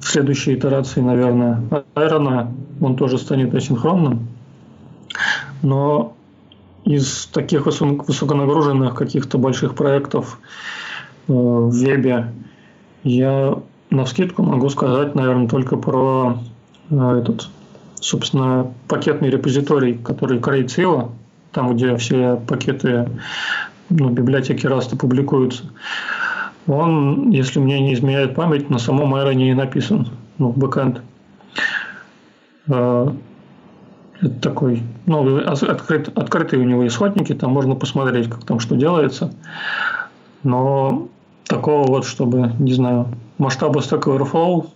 в 0.00 0.08
следующей 0.08 0.54
итерации, 0.54 1.00
наверное, 1.00 1.62
Айрона, 1.94 2.52
он 2.80 2.96
тоже 2.96 3.18
станет 3.18 3.54
асинхронным. 3.54 4.28
Но 5.62 6.14
из 6.84 7.26
таких 7.26 7.66
высоконагруженных 7.66 8.94
каких-то 8.94 9.38
больших 9.38 9.74
проектов 9.74 10.38
э, 11.28 11.32
в 11.32 11.70
вебе 11.70 12.32
я 13.04 13.56
на 13.90 14.06
скидку 14.06 14.42
могу 14.42 14.68
сказать, 14.68 15.14
наверное, 15.14 15.48
только 15.48 15.76
про 15.76 16.38
э, 16.90 17.18
этот, 17.20 17.48
собственно, 18.00 18.72
пакетный 18.88 19.30
репозиторий, 19.30 19.96
который 19.96 20.40
Крейцила, 20.40 21.10
там, 21.52 21.74
где 21.74 21.96
все 21.96 22.40
пакеты 22.46 23.08
ну, 23.88 24.10
библиотеки 24.10 24.66
Rust 24.66 24.96
публикуются. 24.96 25.64
Он, 26.66 27.30
если 27.30 27.60
мне 27.60 27.80
не 27.80 27.94
изменяет 27.94 28.34
память, 28.34 28.70
на 28.70 28.78
самом 28.78 29.14
Айроне 29.14 29.50
и 29.50 29.54
написан, 29.54 30.08
ну, 30.38 30.50
бэкэнд. 30.50 31.00
Э, 32.68 33.08
это 34.20 34.40
такой, 34.40 34.82
ну, 35.04 35.38
открыт, 35.46 36.08
открытые 36.16 36.60
у 36.60 36.64
него 36.64 36.86
исходники, 36.86 37.34
там 37.34 37.52
можно 37.52 37.74
посмотреть, 37.74 38.28
как 38.28 38.44
там 38.44 38.60
что 38.60 38.74
делается. 38.74 39.32
Но 40.42 41.08
такого 41.44 41.86
вот, 41.86 42.04
чтобы, 42.04 42.52
не 42.58 42.72
знаю, 42.72 43.08
масштаба 43.38 43.80
Stack 43.80 44.04
Overflow 44.04 44.66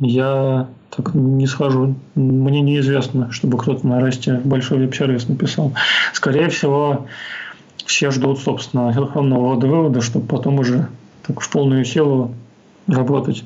я 0.00 0.68
так 0.90 1.14
не 1.14 1.46
схожу. 1.46 1.94
Мне 2.14 2.62
неизвестно, 2.62 3.30
чтобы 3.30 3.58
кто-то 3.58 3.86
на 3.86 4.00
расте 4.00 4.40
большой 4.44 4.78
веб-сервис 4.78 5.28
написал. 5.28 5.72
Скорее 6.12 6.48
всего, 6.48 7.06
все 7.86 8.10
ждут, 8.10 8.40
собственно, 8.40 8.92
синхронного 8.92 9.54
ввода-вывода, 9.54 10.00
чтобы 10.00 10.26
потом 10.26 10.58
уже 10.58 10.88
так 11.26 11.40
в 11.40 11.50
полную 11.50 11.84
силу 11.84 12.32
работать. 12.86 13.44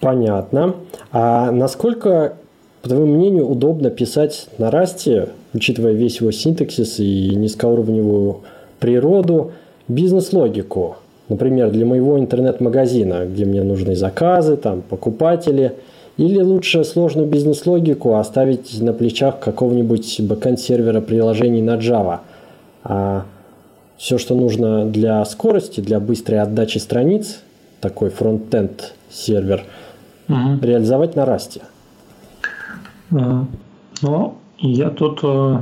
Понятно. 0.00 0.76
А 1.10 1.50
насколько, 1.50 2.36
по 2.82 2.88
твоему 2.88 3.16
мнению, 3.16 3.48
удобно 3.48 3.90
писать 3.90 4.48
на 4.58 4.70
расте, 4.70 5.30
учитывая 5.54 5.92
весь 5.92 6.20
его 6.20 6.30
синтаксис 6.30 7.00
и 7.00 7.34
низкоуровневую 7.34 8.42
природу, 8.78 9.52
бизнес-логику. 9.88 10.96
Например, 11.28 11.70
для 11.70 11.84
моего 11.84 12.18
интернет-магазина, 12.18 13.26
где 13.26 13.44
мне 13.44 13.62
нужны 13.62 13.96
заказы, 13.96 14.56
там, 14.56 14.82
покупатели. 14.82 15.74
Или 16.16 16.40
лучше 16.40 16.84
сложную 16.84 17.28
бизнес-логику 17.28 18.14
оставить 18.14 18.80
на 18.80 18.92
плечах 18.92 19.38
какого-нибудь 19.38 20.20
бэкэнд 20.20 20.58
сервера 20.58 21.00
приложений 21.00 21.62
на 21.62 21.76
Java. 21.76 22.20
А 22.82 23.24
все, 23.98 24.18
что 24.18 24.34
нужно 24.34 24.84
для 24.86 25.24
скорости, 25.24 25.80
для 25.80 26.00
быстрой 26.00 26.40
отдачи 26.40 26.78
страниц, 26.78 27.40
такой 27.80 28.10
фронт-энд 28.10 28.94
сервер, 29.10 29.64
угу. 30.28 30.58
реализовать 30.62 31.14
на 31.14 31.24
Rust 31.24 31.49
е. 31.49 31.62
Ну, 33.10 34.34
я 34.58 34.90
тут 34.90 35.20
э, 35.22 35.60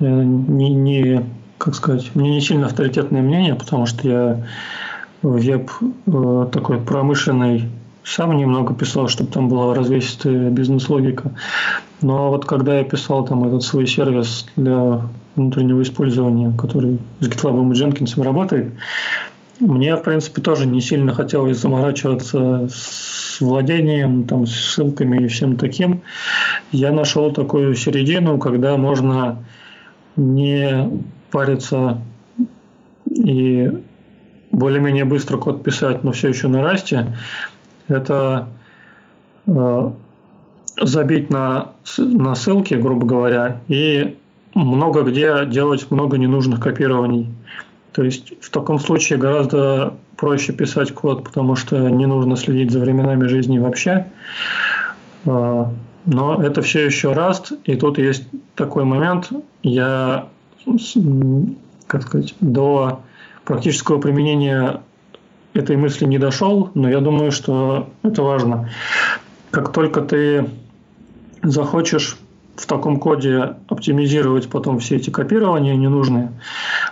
не, 0.00 0.70
не, 0.70 1.24
как 1.62 1.76
сказать, 1.76 2.10
мне 2.14 2.30
не 2.30 2.40
сильно 2.40 2.66
авторитетное 2.66 3.22
мнение, 3.22 3.54
потому 3.54 3.86
что 3.86 4.08
я 4.08 4.46
веб 5.22 5.70
э, 5.80 6.46
такой 6.50 6.78
промышленный 6.78 7.68
сам 8.02 8.36
немного 8.36 8.74
писал, 8.74 9.06
чтобы 9.06 9.30
там 9.30 9.48
была 9.48 9.72
развесистая 9.72 10.50
бизнес-логика. 10.50 11.30
Но 12.00 12.30
вот 12.30 12.46
когда 12.46 12.78
я 12.78 12.84
писал 12.84 13.24
там 13.24 13.44
этот 13.44 13.62
свой 13.62 13.86
сервис 13.86 14.44
для 14.56 15.02
внутреннего 15.36 15.82
использования, 15.82 16.52
который 16.58 16.98
с 17.20 17.28
GitLab 17.28 17.72
и 17.72 17.80
Jenkins 17.80 18.20
работает, 18.20 18.72
мне, 19.60 19.94
в 19.94 20.02
принципе, 20.02 20.42
тоже 20.42 20.66
не 20.66 20.80
сильно 20.80 21.14
хотелось 21.14 21.58
заморачиваться 21.58 22.68
с 22.74 23.40
владением, 23.40 24.24
там, 24.24 24.48
с 24.48 24.50
ссылками 24.50 25.22
и 25.22 25.28
всем 25.28 25.56
таким. 25.56 26.02
Я 26.72 26.90
нашел 26.90 27.32
такую 27.32 27.76
середину, 27.76 28.38
когда 28.38 28.76
можно 28.76 29.44
не 30.16 30.90
париться 31.32 31.98
и 33.10 33.72
более-менее 34.52 35.04
быстро 35.04 35.38
код 35.38 35.64
писать, 35.64 36.04
но 36.04 36.12
все 36.12 36.28
еще 36.28 36.46
на 36.46 36.62
расте, 36.62 37.16
это 37.88 38.48
э, 39.46 39.90
забить 40.80 41.30
на, 41.30 41.72
на 41.98 42.34
ссылки, 42.34 42.74
грубо 42.74 43.06
говоря, 43.06 43.60
и 43.68 44.16
много 44.54 45.02
где 45.02 45.46
делать 45.46 45.90
много 45.90 46.18
ненужных 46.18 46.60
копирований. 46.60 47.28
То 47.92 48.02
есть 48.02 48.34
в 48.40 48.50
таком 48.50 48.78
случае 48.78 49.18
гораздо 49.18 49.94
проще 50.16 50.52
писать 50.52 50.92
код, 50.92 51.24
потому 51.24 51.56
что 51.56 51.88
не 51.90 52.06
нужно 52.06 52.36
следить 52.36 52.70
за 52.70 52.80
временами 52.80 53.26
жизни 53.26 53.58
вообще. 53.58 54.06
Э, 55.24 55.64
но 56.04 56.42
это 56.42 56.62
все 56.62 56.84
еще 56.84 57.12
Rust, 57.12 57.58
и 57.64 57.76
тут 57.76 57.98
есть 57.98 58.26
такой 58.54 58.84
момент, 58.84 59.30
я, 59.62 60.28
как 61.86 62.02
сказать, 62.02 62.34
до 62.40 63.00
практического 63.44 63.98
применения 63.98 64.80
этой 65.54 65.76
мысли 65.76 66.06
не 66.06 66.18
дошел, 66.18 66.70
но 66.74 66.88
я 66.88 67.00
думаю, 67.00 67.32
что 67.32 67.90
это 68.02 68.22
важно. 68.22 68.70
Как 69.50 69.72
только 69.72 70.00
ты 70.00 70.48
захочешь 71.42 72.18
в 72.56 72.66
таком 72.66 72.98
коде 72.98 73.56
оптимизировать 73.68 74.48
потом 74.48 74.78
все 74.78 74.96
эти 74.96 75.10
копирования 75.10 75.74
ненужные, 75.74 76.32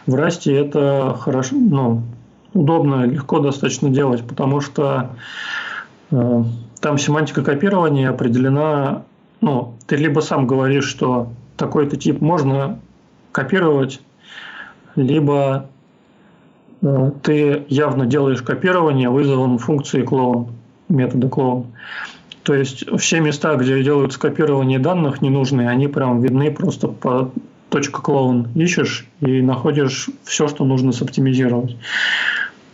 в 0.07 0.15
Расте 0.15 0.55
это 0.55 1.17
хорошо, 1.19 1.57
ну, 1.57 2.03
удобно, 2.53 3.05
легко 3.05 3.39
достаточно 3.39 3.91
делать, 3.91 4.27
потому 4.27 4.61
что 4.61 5.17
э, 6.11 6.45
там 6.81 6.99
семантика 6.99 7.43
копирования 7.43 8.11
определена, 8.11 9.05
ну, 9.41 9.75
ты 9.87 9.97
либо 9.97 10.21
сам 10.21 10.47
говоришь, 10.47 10.89
что 10.89 11.29
такой-то 11.57 11.97
тип 11.97 12.21
можно 12.21 12.81
копировать, 13.33 14.01
либо 14.97 15.69
Э, 16.83 17.11
ты 17.23 17.65
явно 17.69 18.07
делаешь 18.07 18.43
копирование 18.43 19.11
вызовом 19.11 19.59
функции 19.59 20.03
клоун, 20.03 20.49
метода 20.89 21.29
клоун. 21.29 21.67
То 22.43 22.55
есть 22.55 22.85
все 22.99 23.21
места, 23.21 23.55
где 23.57 23.83
делают 23.83 24.13
скопирование 24.13 24.79
данных 24.79 25.21
ненужные, 25.21 25.69
они 25.69 25.89
прям 25.89 26.21
видны 26.21 26.51
просто 26.51 26.89
по 26.89 27.31
точка 27.69 28.01
клоун 28.01 28.49
ищешь 28.55 29.07
и 29.21 29.43
находишь 29.43 30.09
все, 30.25 30.49
что 30.49 30.65
нужно 30.65 30.93
соптимизировать. 30.93 31.77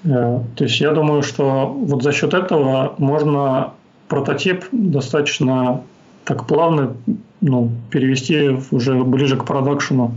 Э, 0.05 0.41
то 0.55 0.65
есть 0.65 0.81
я 0.81 0.93
думаю, 0.93 1.23
что 1.23 1.67
вот 1.67 2.03
за 2.03 2.13
счет 2.13 2.33
этого 2.33 2.95
можно 2.99 3.73
прототип 4.09 4.65
достаточно 4.71 5.83
так 6.27 6.45
плавно 6.47 6.97
ну, 7.41 7.71
перевести 7.91 8.59
уже 8.73 9.03
ближе 9.05 9.37
к 9.37 9.45
продакшену, 9.45 10.15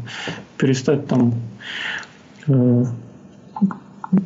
перестать 0.57 1.07
там 1.07 1.35
э, 2.47 2.85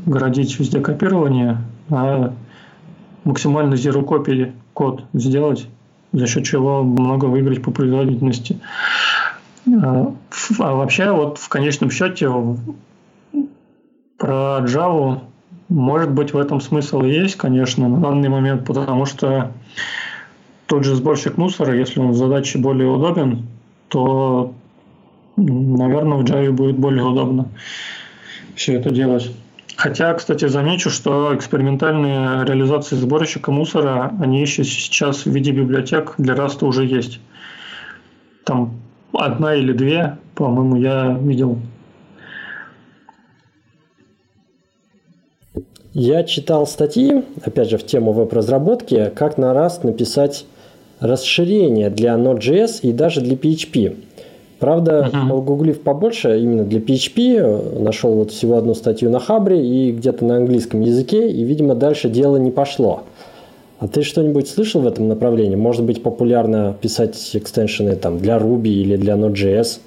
городить 0.06 0.58
везде 0.58 0.80
копирование, 0.80 1.58
а 1.90 2.34
максимально 3.26 3.74
zero 3.74 4.06
copy 4.06 4.54
код 4.74 5.04
сделать, 5.14 5.68
за 6.14 6.26
счет 6.26 6.46
чего 6.46 6.84
много 6.84 7.26
выиграть 7.26 7.62
по 7.62 7.72
производительности. 7.72 8.62
А, 9.68 10.14
а 10.60 10.74
вообще 10.74 11.12
вот 11.12 11.38
в 11.38 11.50
конечном 11.50 11.92
счете 11.92 12.32
про 14.18 14.60
Java 14.66 15.20
может 15.68 16.12
быть 16.12 16.34
в 16.34 16.38
этом 16.38 16.62
смысл 16.62 17.02
есть, 17.02 17.36
конечно, 17.36 17.90
на 17.90 18.00
данный 18.00 18.30
момент, 18.30 18.66
потому 18.66 19.06
что 19.06 19.52
тот 20.68 20.84
же 20.84 20.96
сборщик 20.96 21.38
мусора, 21.38 21.76
если 21.78 22.00
он 22.00 22.12
в 22.12 22.16
задаче 22.16 22.60
более 22.60 22.90
удобен, 22.90 23.48
то, 23.90 24.54
наверное, 25.36 26.18
в 26.18 26.24
Java 26.24 26.52
будет 26.52 26.78
более 26.78 27.04
удобно 27.04 27.50
все 28.56 28.76
это 28.76 28.92
делать. 28.92 29.32
Хотя, 29.76 30.14
кстати, 30.14 30.48
замечу, 30.48 30.90
что 30.90 31.36
экспериментальные 31.36 32.46
реализации 32.46 32.96
сборщика 32.96 33.52
мусора, 33.52 34.14
они 34.22 34.40
еще 34.40 34.64
сейчас 34.64 35.26
в 35.26 35.32
виде 35.32 35.52
библиотек 35.52 36.14
для 36.18 36.36
Раста 36.36 36.66
уже 36.66 36.86
есть. 36.86 37.20
Там 38.46 38.80
одна 39.12 39.56
или 39.56 39.74
две, 39.74 40.18
по-моему, 40.36 40.76
я 40.76 41.18
видел. 41.20 41.60
Я 45.94 46.24
читал 46.24 46.66
статьи, 46.66 47.24
опять 47.44 47.70
же, 47.70 47.78
в 47.78 47.86
тему 47.86 48.14
веб-разработки, 48.14 49.12
как 49.16 49.38
на 49.38 49.54
Rust 49.54 49.86
написать 49.86 50.46
расширение 51.04 51.90
для 51.90 52.14
Node.js 52.14 52.80
и 52.82 52.94
даже 52.94 53.22
для 53.22 53.36
PHP. 53.36 53.96
Правда, 54.60 55.10
uh-huh. 55.12 55.30
погуглив 55.30 55.82
побольше, 55.82 56.40
именно 56.40 56.64
для 56.64 56.80
PHP, 56.80 57.82
нашел 57.82 58.14
вот 58.14 58.32
всего 58.32 58.58
одну 58.58 58.74
статью 58.74 59.10
на 59.10 59.20
Хабре 59.20 59.62
и 59.62 59.92
где-то 59.92 60.24
на 60.24 60.38
английском 60.38 60.80
языке, 60.80 61.30
и, 61.30 61.44
видимо, 61.44 61.76
дальше 61.76 62.10
дело 62.10 62.38
не 62.38 62.50
пошло. 62.50 63.04
А 63.80 63.90
ты 63.90 64.04
что-нибудь 64.04 64.48
слышал 64.48 64.80
в 64.80 64.88
этом 64.88 65.10
направлении? 65.10 65.58
Может 65.58 65.84
быть, 65.84 66.02
популярно 66.02 66.74
писать 66.80 67.18
экстеншены 67.34 67.98
там, 67.98 68.18
для 68.18 68.38
Ruby 68.38 68.70
или 68.70 68.96
для 68.96 69.16
Node.js? 69.16 69.80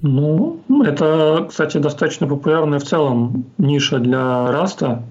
Ну, 0.00 0.60
это, 0.84 1.46
кстати, 1.48 1.78
достаточно 1.78 2.28
популярная 2.28 2.78
в 2.78 2.84
целом 2.84 3.46
ниша 3.58 3.98
для 3.98 4.18
Rust. 4.18 5.02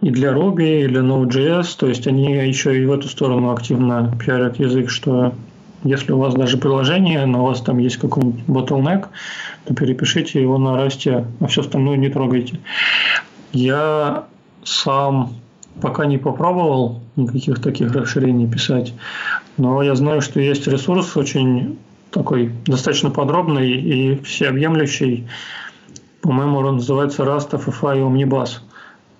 И 0.00 0.10
для 0.10 0.32
Ruby, 0.32 0.84
и 0.84 0.86
для 0.86 1.00
Node.js, 1.00 1.76
то 1.76 1.88
есть 1.88 2.06
они 2.06 2.32
еще 2.32 2.80
и 2.80 2.86
в 2.86 2.92
эту 2.92 3.08
сторону 3.08 3.50
активно 3.50 4.14
пиарят 4.24 4.58
язык, 4.60 4.90
что 4.90 5.32
если 5.84 6.12
у 6.12 6.18
вас 6.18 6.34
даже 6.34 6.56
приложение, 6.56 7.24
но 7.26 7.42
у 7.42 7.46
вас 7.46 7.60
там 7.60 7.78
есть 7.78 7.96
какой-нибудь 7.96 8.44
bottleneck, 8.46 9.06
то 9.64 9.74
перепишите 9.74 10.40
его 10.40 10.58
на 10.58 10.76
расте, 10.76 11.24
а 11.40 11.46
все 11.46 11.62
остальное 11.62 11.96
не 11.96 12.08
трогайте. 12.08 12.60
Я 13.52 14.24
сам 14.64 15.34
пока 15.80 16.06
не 16.06 16.18
попробовал 16.18 17.00
никаких 17.16 17.60
таких 17.60 17.92
расширений 17.92 18.50
писать, 18.50 18.92
но 19.56 19.82
я 19.82 19.94
знаю, 19.94 20.20
что 20.20 20.40
есть 20.40 20.66
ресурс 20.66 21.16
очень 21.16 21.78
такой 22.10 22.52
достаточно 22.66 23.10
подробный 23.10 23.70
и 23.70 24.22
всеобъемлющий. 24.22 25.26
По-моему, 26.20 26.58
он 26.58 26.76
называется 26.76 27.22
Rust 27.22 27.50
FFI 27.50 28.00
Omnibus. 28.00 28.60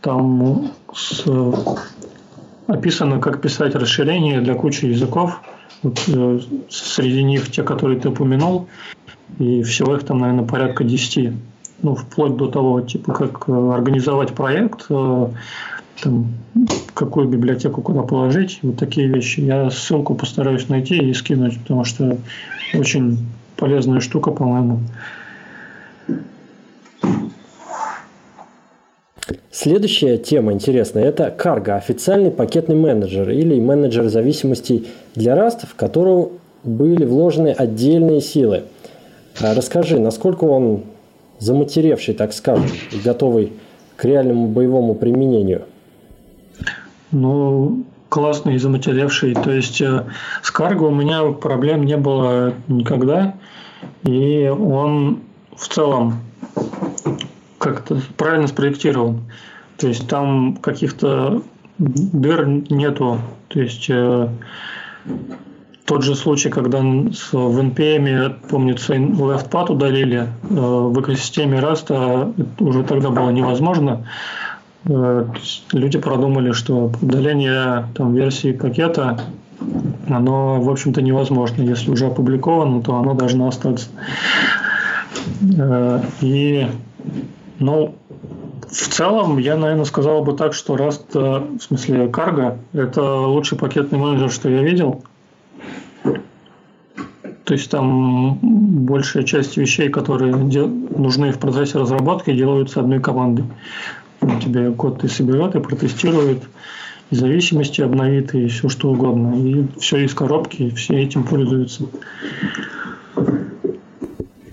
Там 0.01 0.71
с, 0.95 1.25
описано, 2.69 3.19
как 3.19 3.41
писать 3.41 3.75
расширения 3.75 4.41
для 4.41 4.55
кучи 4.55 4.87
языков. 4.87 5.41
Вот, 5.83 6.03
э, 6.09 6.41
среди 6.69 7.23
них 7.23 7.51
те, 7.51 7.63
которые 7.63 7.99
ты 7.99 8.09
упомянул, 8.09 8.69
и 9.39 9.63
всего 9.63 9.95
их 9.95 10.05
там, 10.05 10.19
наверное, 10.19 10.45
порядка 10.45 10.85
10. 10.85 11.33
Ну, 11.83 11.95
вплоть 11.95 12.37
до 12.37 12.49
того, 12.49 12.81
типа, 12.81 13.13
как 13.13 13.49
э, 13.49 13.73
организовать 13.73 14.35
проект, 14.35 14.87
э, 14.91 15.29
там, 16.03 16.27
какую 16.95 17.29
библиотеку 17.29 17.83
куда 17.83 18.03
положить, 18.03 18.59
вот 18.63 18.77
такие 18.77 19.09
вещи. 19.09 19.41
Я 19.41 19.71
ссылку 19.71 20.15
постараюсь 20.15 20.69
найти 20.69 20.97
и 20.97 21.15
скинуть, 21.15 21.61
потому 21.61 21.85
что 21.85 22.19
очень 22.75 23.19
полезная 23.57 24.01
штука, 24.01 24.31
по-моему. 24.31 24.81
Следующая 29.51 30.19
тема 30.19 30.53
интересная– 30.53 31.05
это 31.05 31.35
Cargo, 31.37 31.77
официальный 31.77 32.31
пакетный 32.31 32.77
менеджер 32.77 33.29
или 33.31 33.61
менеджер 33.61 34.09
зависимостей 34.09 34.89
для 35.15 35.37
Rust, 35.37 35.67
в 35.67 35.75
которого 35.75 36.31
были 36.65 37.05
вложены 37.05 37.49
отдельные 37.49 38.21
силы. 38.21 38.65
А 39.41 39.55
расскажи, 39.55 39.99
насколько 40.01 40.45
он 40.45 40.85
заматеревший, 41.39 42.15
так 42.15 42.33
скажем, 42.33 42.67
и 42.93 42.99
готовый 42.99 43.53
к 43.97 44.05
реальному 44.05 44.49
боевому 44.49 44.95
применению? 44.95 45.63
Ну, 47.11 47.85
классный 48.09 48.55
и 48.55 48.59
заматеревший. 48.59 49.35
То 49.35 49.51
есть 49.51 49.81
э, 49.81 50.05
с 50.43 50.51
карго 50.51 50.85
у 50.85 50.91
меня 50.91 51.23
проблем 51.33 51.85
не 51.85 51.97
было 51.97 52.55
никогда. 52.67 53.35
И 54.05 54.49
он 54.49 55.21
в 55.57 55.69
целом 55.69 56.21
как-то 57.59 58.01
правильно 58.17 58.47
спроектирован. 58.47 59.21
То 59.77 59.89
есть 59.89 60.09
там 60.09 60.57
каких-то 60.57 61.43
дыр 61.79 62.47
нету. 62.47 63.21
То 63.49 63.61
есть 63.61 63.87
э, 63.89 64.29
тот 65.85 66.03
же 66.03 66.15
случай, 66.15 66.51
когда 66.51 66.79
в 66.81 66.83
NPM, 66.83 68.49
помнится, 68.49 68.95
LeftPad 68.95 69.73
удалили, 69.73 70.21
э, 70.21 70.27
в 70.49 71.01
экосистеме 71.01 71.59
Rust 71.59 72.55
уже 72.61 72.83
тогда 72.83 73.11
было 73.11 73.31
невозможно. 73.31 74.07
Э, 74.85 75.27
люди 75.73 75.99
продумали, 75.99 76.53
что 76.53 76.93
удаление 77.01 77.87
там, 77.95 78.15
версии 78.15 78.53
пакета 78.53 79.21
оно, 80.09 80.61
в 80.61 80.71
общем-то, 80.71 81.03
невозможно. 81.03 81.63
Если 81.63 81.91
уже 81.91 82.07
опубликовано, 82.07 82.83
то 82.83 82.97
оно 82.97 83.15
должно 83.15 83.49
остаться. 83.49 83.89
Э, 85.59 86.01
и, 86.21 86.69
ну, 87.59 87.95
в 88.69 88.89
целом, 88.89 89.39
я, 89.39 89.57
наверное, 89.57 89.85
сказал 89.85 90.23
бы 90.23 90.35
так, 90.35 90.55
что 90.55 90.77
Rust, 90.77 91.07
э, 91.15 91.59
в 91.59 91.63
смысле 91.63 92.07
Cargo, 92.07 92.59
это 92.73 93.03
лучший 93.03 93.59
пакетный 93.59 93.99
менеджер, 93.99 94.31
что 94.31 94.49
я 94.49 94.63
видел. 94.63 95.03
То 97.45 97.55
есть 97.55 97.71
там 97.71 98.39
большая 98.43 99.23
часть 99.23 99.57
вещей, 99.57 99.89
которые 99.89 100.37
нужны 100.37 101.33
в 101.33 101.39
процессе 101.39 101.79
разработки, 101.79 102.31
делаются 102.31 102.81
одной 102.81 103.01
командой. 103.01 103.47
Тебе 104.45 104.71
код 104.73 105.03
и 105.05 105.09
соберет, 105.09 105.55
и 105.55 105.61
протестирует, 105.61 106.43
и 107.11 107.15
зависимости 107.15 107.81
обновит, 107.81 108.35
и 108.35 108.49
все 108.49 108.69
что 108.69 108.91
угодно. 108.91 109.35
И 109.37 109.67
все 109.81 110.05
из 110.05 110.13
коробки, 110.13 110.65
и 110.65 110.71
все 110.75 111.03
этим 111.03 111.25
пользуются. 111.25 111.85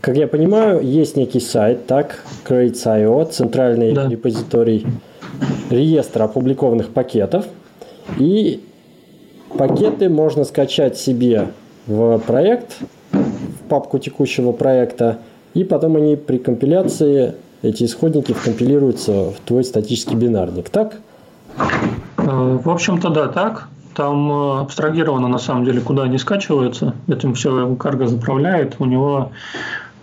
Как 0.05 0.17
я 0.17 0.27
понимаю, 0.27 0.81
есть 0.83 1.17
некий 1.17 1.39
сайт, 1.39 1.87
так, 1.87 2.19
Crates.io, 2.47 3.25
центральный 3.31 3.91
да. 3.91 4.07
репозиторий 4.07 4.85
реестра 5.71 6.25
опубликованных 6.25 6.89
пакетов. 6.89 7.45
И 8.19 8.63
пакеты 9.57 10.09
можно 10.09 10.43
скачать 10.43 10.95
себе 10.95 11.47
в 11.87 12.19
проект, 12.19 12.77
в 13.13 13.67
папку 13.67 13.97
текущего 13.97 14.51
проекта, 14.51 15.17
и 15.55 15.63
потом 15.63 15.95
они 15.95 16.17
при 16.17 16.37
компиляции, 16.37 17.33
эти 17.63 17.85
исходники 17.85 18.31
вкомпилируются 18.31 19.31
в 19.31 19.39
твой 19.43 19.63
статический 19.63 20.15
бинарник, 20.15 20.69
так? 20.69 20.97
Э, 22.19 22.59
в 22.63 22.69
общем-то, 22.69 23.09
да, 23.09 23.27
так. 23.27 23.69
Там 23.95 24.31
э, 24.31 24.59
абстрагировано, 24.59 25.29
на 25.29 25.39
самом 25.39 25.65
деле, 25.65 25.81
куда 25.81 26.03
они 26.03 26.19
скачиваются. 26.19 26.93
Этим 27.07 27.33
все 27.33 27.75
карго 27.75 28.05
заправляет. 28.05 28.75
У 28.77 28.85
него, 28.85 29.31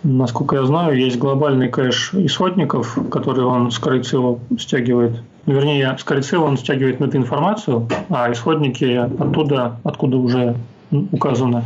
насколько 0.03 0.57
я 0.57 0.65
знаю, 0.65 0.97
есть 0.97 1.19
глобальный 1.19 1.69
кэш 1.69 2.15
исходников, 2.15 2.99
который 3.11 3.45
он 3.45 3.71
с 3.71 3.79
Крайцева 3.79 4.39
стягивает. 4.59 5.23
Вернее, 5.47 5.97
с 5.99 6.05
Крайцева 6.05 6.45
он 6.45 6.57
стягивает 6.57 7.01
на 7.01 7.07
эту 7.07 7.17
информацию, 7.17 7.89
а 8.09 8.31
исходники 8.33 8.85
оттуда, 8.85 9.77
откуда 9.85 10.17
уже 10.17 10.57
указано, 10.91 11.65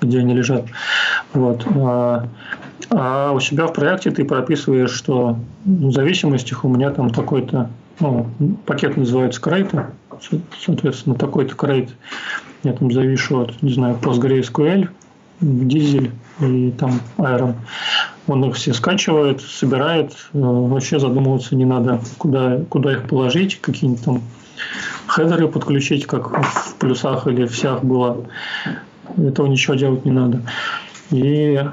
где 0.00 0.20
они 0.20 0.34
лежат. 0.34 0.66
Вот. 1.32 1.66
А, 1.76 2.28
а 2.90 3.32
у 3.32 3.40
себя 3.40 3.66
в 3.66 3.72
проекте 3.72 4.10
ты 4.10 4.24
прописываешь, 4.24 4.90
что 4.90 5.36
в 5.64 5.90
зависимостях 5.92 6.64
у 6.64 6.68
меня 6.68 6.90
там 6.90 7.10
такой-то 7.10 7.70
ну, 8.00 8.26
пакет 8.66 8.96
называется 8.96 9.40
крейта, 9.40 9.90
соответственно, 10.64 11.14
такой-то 11.14 11.54
крейт 11.54 11.90
я 12.62 12.72
там 12.72 12.92
завишу 12.92 13.40
от, 13.40 13.60
не 13.62 13.72
знаю, 13.72 13.96
PostgreSQL, 14.00 14.88
дизель 15.42 16.12
и 16.40 16.72
там 16.78 17.00
Iron. 17.18 17.54
Он 18.28 18.44
их 18.44 18.56
все 18.56 18.72
скачивает, 18.72 19.40
собирает, 19.40 20.12
э, 20.32 20.38
вообще 20.38 20.98
задумываться 20.98 21.56
не 21.56 21.64
надо, 21.64 22.00
куда, 22.18 22.60
куда 22.68 22.92
их 22.92 23.08
положить, 23.08 23.60
какие-нибудь 23.60 24.04
там 24.04 24.22
хедеры 25.08 25.48
подключить, 25.48 26.06
как 26.06 26.30
в 26.30 26.76
плюсах 26.76 27.26
или 27.26 27.46
в 27.46 27.56
сях 27.56 27.82
было. 27.84 28.24
Этого 29.16 29.46
ничего 29.46 29.74
делать 29.74 30.04
не 30.04 30.12
надо. 30.12 30.42
И 31.10 31.60
э, 31.60 31.68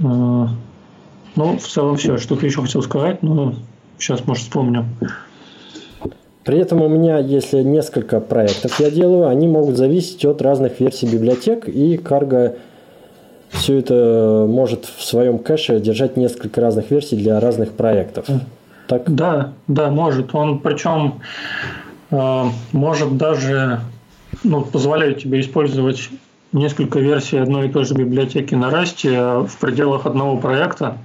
ну, 0.00 1.58
в 1.58 1.66
целом 1.66 1.96
все. 1.96 2.16
Что-то 2.16 2.46
еще 2.46 2.62
хотел 2.62 2.82
сказать, 2.82 3.22
но 3.22 3.54
сейчас, 3.98 4.26
может, 4.26 4.44
вспомню. 4.44 4.86
При 6.44 6.58
этом 6.58 6.80
у 6.80 6.88
меня, 6.88 7.18
если 7.18 7.62
несколько 7.62 8.20
проектов 8.20 8.80
я 8.80 8.90
делаю, 8.90 9.28
они 9.28 9.46
могут 9.46 9.76
зависеть 9.76 10.24
от 10.24 10.40
разных 10.40 10.80
версий 10.80 11.06
библиотек, 11.06 11.68
и 11.68 11.96
Cargo 11.96 12.56
все 13.50 13.78
это 13.78 14.46
может 14.48 14.84
в 14.84 15.02
своем 15.02 15.38
кэше 15.38 15.80
держать 15.80 16.16
несколько 16.16 16.60
разных 16.60 16.90
версий 16.90 17.16
для 17.16 17.40
разных 17.40 17.72
проектов. 17.72 18.26
Так? 18.86 19.02
Да, 19.06 19.52
да, 19.66 19.90
может. 19.90 20.34
Он 20.34 20.58
причем 20.60 21.20
э, 22.10 22.44
может 22.72 23.16
даже 23.16 23.80
ну, 24.44 24.62
позволяет 24.62 25.22
тебе 25.22 25.40
использовать 25.40 26.08
несколько 26.52 26.98
версий 26.98 27.38
одной 27.38 27.68
и 27.68 27.70
той 27.70 27.84
же 27.84 27.94
библиотеки 27.94 28.54
на 28.54 28.70
расте 28.70 29.20
в 29.20 29.56
пределах 29.60 30.06
одного 30.06 30.38
проекта. 30.38 30.98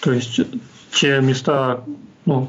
То 0.00 0.12
есть 0.12 0.40
те 0.92 1.20
места, 1.20 1.80
ну, 2.24 2.48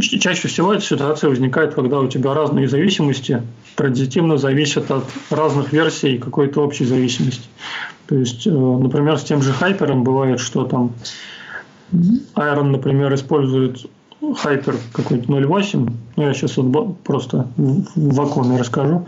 Чаще 0.00 0.48
всего 0.48 0.72
эта 0.72 0.82
ситуация 0.82 1.28
возникает, 1.28 1.74
когда 1.74 1.98
у 2.00 2.08
тебя 2.08 2.32
разные 2.34 2.68
зависимости 2.68 3.42
традитивно 3.76 4.38
зависят 4.38 4.90
от 4.90 5.04
разных 5.30 5.72
версий 5.72 6.18
какой-то 6.18 6.62
общей 6.62 6.84
зависимости. 6.84 7.48
То 8.06 8.16
есть, 8.16 8.46
э, 8.46 8.50
например, 8.50 9.18
с 9.18 9.24
тем 9.24 9.42
же 9.42 9.52
хайпером 9.52 10.02
бывает, 10.02 10.40
что 10.40 10.64
там 10.64 10.92
Iron, 11.92 12.70
например, 12.70 13.12
использует 13.14 13.86
хайпер 14.36 14.76
какой-то 14.92 15.30
0.8, 15.30 15.92
ну, 16.16 16.22
я 16.22 16.32
сейчас 16.32 16.56
вот 16.56 16.98
просто 17.00 17.48
в 17.56 18.14
вакууме 18.14 18.58
расскажу, 18.58 19.06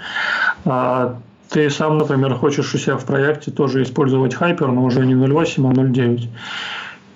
а 0.65 1.19
ты 1.49 1.71
сам, 1.71 1.99
например, 1.99 2.35
хочешь 2.35 2.75
у 2.75 2.79
себя 2.79 2.97
в 2.97 3.05
проекте 3.05 3.51
тоже 3.51 3.83
использовать 3.83 4.35
хайпер, 4.35 4.73
но 4.73 4.85
уже 4.85 5.07
не 5.07 5.15
0.8, 5.15 5.71
а 5.71 5.73
0.9. 5.73 6.29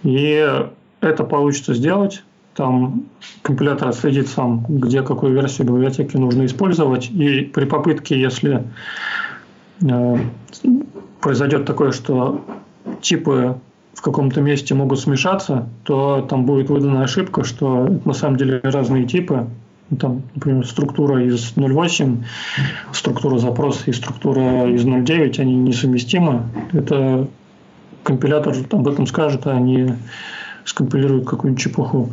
И 0.04 0.62
это 1.00 1.24
получится 1.24 1.74
сделать, 1.74 2.22
там 2.58 3.04
компилятор 3.42 3.90
отследит 3.90 4.26
сам, 4.26 4.66
где 4.68 5.02
какую 5.02 5.32
версию 5.32 5.68
библиотеки 5.68 6.16
нужно 6.16 6.44
использовать. 6.44 7.08
И 7.08 7.42
при 7.42 7.66
попытке, 7.66 8.20
если 8.20 8.64
э, 9.80 10.16
произойдет 11.20 11.66
такое, 11.66 11.92
что 11.92 12.44
типы 13.00 13.60
в 13.94 14.02
каком-то 14.02 14.40
месте 14.40 14.74
могут 14.74 14.98
смешаться, 14.98 15.68
то 15.84 16.26
там 16.28 16.46
будет 16.46 16.68
выдана 16.68 17.04
ошибка, 17.04 17.44
что 17.44 17.86
это 17.86 18.08
на 18.08 18.12
самом 18.12 18.36
деле 18.38 18.58
разные 18.64 19.04
типы. 19.06 19.46
Там, 20.00 20.22
например, 20.34 20.66
структура 20.66 21.24
из 21.24 21.52
0.8, 21.54 22.24
структура 22.90 23.38
запроса 23.38 23.84
и 23.86 23.92
структура 23.92 24.68
из 24.68 24.84
0.9, 24.84 25.40
они 25.40 25.54
несовместимы. 25.54 26.42
Это 26.72 27.28
компилятор 28.02 28.56
об 28.72 28.88
этом 28.88 29.06
скажет, 29.06 29.46
а 29.46 29.60
не 29.60 29.96
скомпилируют 30.68 31.26
какую-нибудь 31.26 31.62
чепуху. 31.62 32.10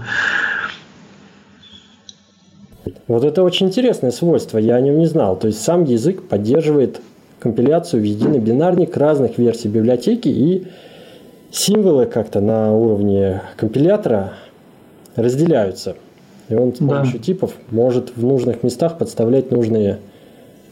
Вот 3.07 3.23
это 3.23 3.43
очень 3.43 3.67
интересное 3.67 4.11
свойство, 4.11 4.57
я 4.57 4.75
о 4.75 4.81
нем 4.81 4.97
не 4.97 5.05
знал. 5.05 5.37
То 5.37 5.47
есть 5.47 5.61
сам 5.61 5.83
язык 5.83 6.27
поддерживает 6.27 7.01
компиляцию 7.39 8.01
в 8.01 8.05
единый 8.05 8.39
бинарник 8.39 8.95
разных 8.97 9.37
версий 9.37 9.67
библиотеки 9.67 10.29
и 10.29 10.67
символы 11.51 12.05
как-то 12.05 12.39
на 12.39 12.73
уровне 12.73 13.41
компилятора 13.57 14.33
разделяются. 15.15 15.95
И 16.49 16.55
он 16.55 16.73
с 16.73 16.77
помощью 16.77 17.19
да. 17.19 17.25
типов 17.25 17.53
может 17.69 18.15
в 18.15 18.23
нужных 18.23 18.63
местах 18.63 18.97
подставлять 18.97 19.51
нужные, 19.51 19.99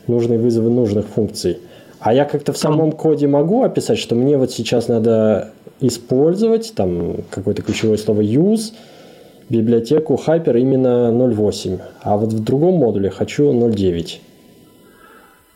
нужные 0.08 0.40
вызовы 0.40 0.70
нужных 0.70 1.08
функций. 1.08 1.60
А 2.00 2.14
я 2.14 2.26
как-то 2.26 2.54
в 2.54 2.58
самом 2.58 2.92
коде 2.92 3.28
могу 3.28 3.64
описать, 3.64 3.98
что 3.98 4.16
мне 4.16 4.38
вот 4.38 4.52
сейчас 4.52 4.88
надо 4.88 5.52
использовать, 5.80 6.74
там 6.76 7.18
какое-то 7.30 7.62
ключевое 7.62 7.98
слово 7.98 8.22
use, 8.22 8.74
библиотеку 9.50 10.20
Hyper 10.26 10.60
именно 10.60 11.12
0.8, 11.12 11.82
а 12.02 12.18
вот 12.18 12.34
в 12.34 12.44
другом 12.44 12.76
модуле 12.76 13.10
хочу 13.10 13.52
0.9. 13.52 14.20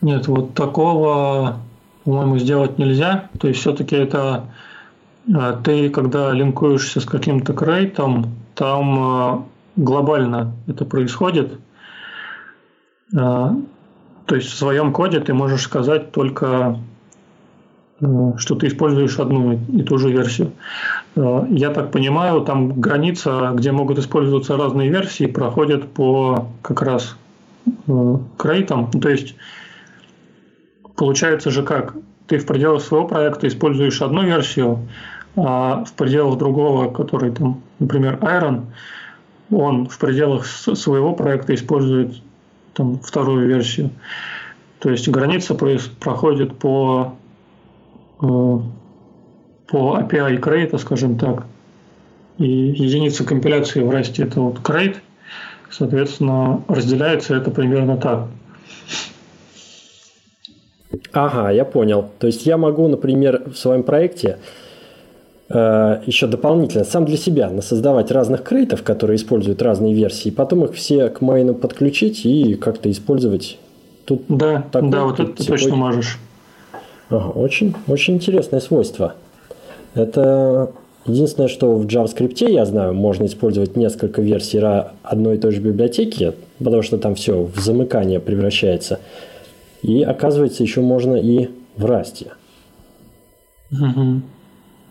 Нет, 0.02 0.28
вот 0.28 0.54
такого, 0.54 1.58
по-моему, 2.04 2.38
сделать 2.38 2.78
нельзя. 2.78 3.30
То 3.40 3.48
есть 3.48 3.62
все-таки 3.62 3.96
это 3.96 4.46
а, 5.34 5.54
ты, 5.54 5.90
когда 5.90 6.32
линкуешься 6.32 7.00
с 7.00 7.06
каким-то 7.06 7.54
крейтом, 7.54 8.36
там 8.54 9.00
а, 9.00 9.46
глобально 9.76 10.54
это 10.68 10.86
происходит. 10.86 11.54
А, 13.16 13.56
то 14.26 14.36
есть 14.36 14.50
в 14.50 14.56
своем 14.56 14.94
коде 14.94 15.20
ты 15.20 15.34
можешь 15.34 15.64
сказать 15.64 16.12
только 16.12 16.78
Э, 16.78 16.97
что 18.00 18.56
ты 18.56 18.68
используешь 18.68 19.20
одну 19.20 19.54
и 19.54 19.82
ту 19.82 19.98
же 19.98 20.12
версию. 20.12 20.52
Э, 21.16 21.46
я 21.50 21.72
так 21.72 21.92
понимаю, 21.92 22.42
там 22.42 22.80
граница, 22.80 23.52
где 23.56 23.72
могут 23.72 23.98
использоваться 23.98 24.56
разные 24.56 24.90
версии, 24.90 25.26
проходит 25.26 25.92
по 25.92 26.48
как 26.62 26.82
раз 26.82 27.16
крейтом. 28.38 28.92
То 28.92 29.10
есть 29.10 29.36
получается 30.96 31.52
же 31.52 31.64
как? 31.64 31.96
Ты 32.28 32.38
в 32.38 32.46
пределах 32.46 32.82
своего 32.82 33.08
проекта 33.08 33.48
используешь 33.48 34.02
одну 34.02 34.24
версию, 34.24 34.88
а 35.36 35.84
в 35.86 35.94
пределах 35.94 36.38
другого, 36.38 36.92
который 36.92 37.32
там, 37.32 37.62
например, 37.80 38.20
Iron, 38.22 38.66
он 39.52 39.88
в 39.88 39.98
пределах 39.98 40.46
своего 40.46 41.14
проекта 41.14 41.56
использует 41.56 42.22
там 42.74 43.00
вторую 43.00 43.48
версию. 43.48 43.92
То 44.80 44.90
есть 44.92 45.08
граница 45.10 45.56
проходит 45.56 46.58
по, 46.58 47.14
э, 47.14 47.27
по 48.20 48.64
API 49.70 50.38
крейта, 50.38 50.78
скажем 50.78 51.18
так. 51.18 51.46
И 52.38 52.48
единица 52.48 53.24
компиляции 53.24 53.82
в 53.82 53.90
расте 53.90 54.24
это 54.24 54.42
вот 54.42 54.60
крейт, 54.60 55.02
соответственно, 55.72 56.64
разделяется 56.68 57.36
это 57.36 57.52
примерно 57.52 57.98
так. 57.98 58.28
Ага, 61.12 61.52
я 61.52 61.66
понял. 61.66 62.10
То 62.20 62.28
есть 62.28 62.46
я 62.46 62.58
могу, 62.58 62.88
например, 62.88 63.44
в 63.48 63.58
своем 63.58 63.84
проекте 63.84 64.38
э, 65.50 66.02
еще 66.06 66.28
дополнительно 66.28 66.84
сам 66.84 67.06
для 67.06 67.18
себя 67.18 67.52
создавать 67.62 68.12
разных 68.12 68.44
крейтов, 68.44 68.84
которые 68.84 69.18
используют 69.18 69.62
разные 69.62 69.94
версии, 69.94 70.30
потом 70.30 70.64
их 70.66 70.74
все 70.74 71.10
к 71.10 71.22
майну 71.22 71.56
подключить 71.56 72.26
и 72.26 72.54
как-то 72.54 72.90
использовать. 72.92 73.58
Тут 74.06 74.24
да, 74.30 74.64
такой, 74.72 74.90
да, 74.90 75.04
вот 75.04 75.20
это 75.20 75.34
ты 75.34 75.44
точно 75.44 75.76
можешь. 75.76 76.20
Ага, 77.10 77.30
очень, 77.30 77.74
очень 77.88 78.16
интересное 78.16 78.60
свойство. 78.60 79.16
Это 79.96 80.72
единственное, 81.06 81.48
что 81.48 81.76
в 81.76 81.86
JavaScript 81.86 82.50
я 82.50 82.66
знаю, 82.66 82.94
можно 82.94 83.26
использовать 83.26 83.76
несколько 83.76 84.22
версий 84.22 84.60
одной 85.04 85.36
и 85.36 85.40
той 85.40 85.52
же 85.52 85.62
библиотеки, 85.62 86.34
потому 86.60 86.82
что 86.82 86.98
там 86.98 87.16
все 87.16 87.44
в 87.44 87.58
замыкание 87.60 88.20
превращается. 88.20 89.00
И 89.82 90.04
оказывается, 90.04 90.64
еще 90.64 90.82
можно 90.82 91.16
и 91.16 91.50
в 91.78 91.86
расте. 91.86 92.32
Угу. 93.72 94.22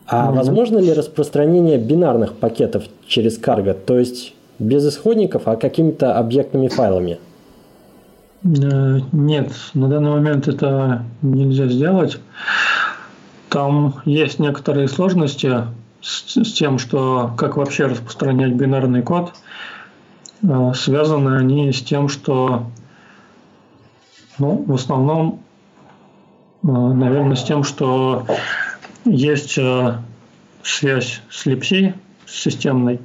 А 0.06 0.28
угу. 0.28 0.36
возможно 0.36 0.78
ли 0.78 0.92
распространение 0.92 1.78
бинарных 1.78 2.34
пакетов 2.34 2.84
через 3.06 3.38
Cargo, 3.38 3.74
то 3.74 3.98
есть 3.98 4.34
без 4.58 4.86
исходников, 4.88 5.42
а 5.46 5.56
какими-то 5.56 6.16
объектными 6.16 6.68
файлами? 6.68 7.18
Э, 8.46 9.00
нет, 9.12 9.52
на 9.74 9.88
данный 9.88 10.10
момент 10.10 10.48
это 10.48 11.04
нельзя 11.22 11.66
сделать. 11.66 12.20
Там 13.48 13.94
есть 14.04 14.38
некоторые 14.38 14.88
сложности 14.88 15.64
с, 16.00 16.36
с 16.36 16.52
тем, 16.52 16.78
что 16.78 17.32
как 17.36 17.56
вообще 17.56 17.86
распространять 17.86 18.52
бинарный 18.52 19.02
код. 19.02 19.32
Э, 20.42 20.72
связаны 20.74 21.38
они 21.38 21.72
с 21.72 21.82
тем, 21.82 22.08
что 22.08 22.66
ну, 24.38 24.64
в 24.66 24.74
основном, 24.74 25.40
э, 26.62 26.68
наверное, 26.68 27.36
с 27.36 27.42
тем, 27.42 27.64
что 27.64 28.26
есть 29.04 29.58
связь 30.62 31.22
с 31.30 31.46
липси, 31.46 31.94
системной. 32.26 33.00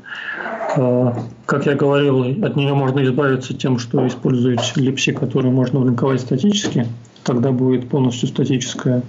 Э, 0.76 1.13
как 1.45 1.65
я 1.65 1.76
говорил, 1.76 2.22
от 2.45 2.55
нее 2.55 2.74
можно 2.74 3.03
избавиться 3.03 3.53
тем, 3.53 3.80
что 3.80 4.07
использовать 4.07 4.76
липси, 4.76 5.11
которые 5.11 5.51
можно 5.51 5.84
линковать 5.84 6.22
статически. 6.22 6.88
Тогда 7.24 7.51
будет 7.51 7.88
полностью 7.88 8.28
статическая, 8.30 9.03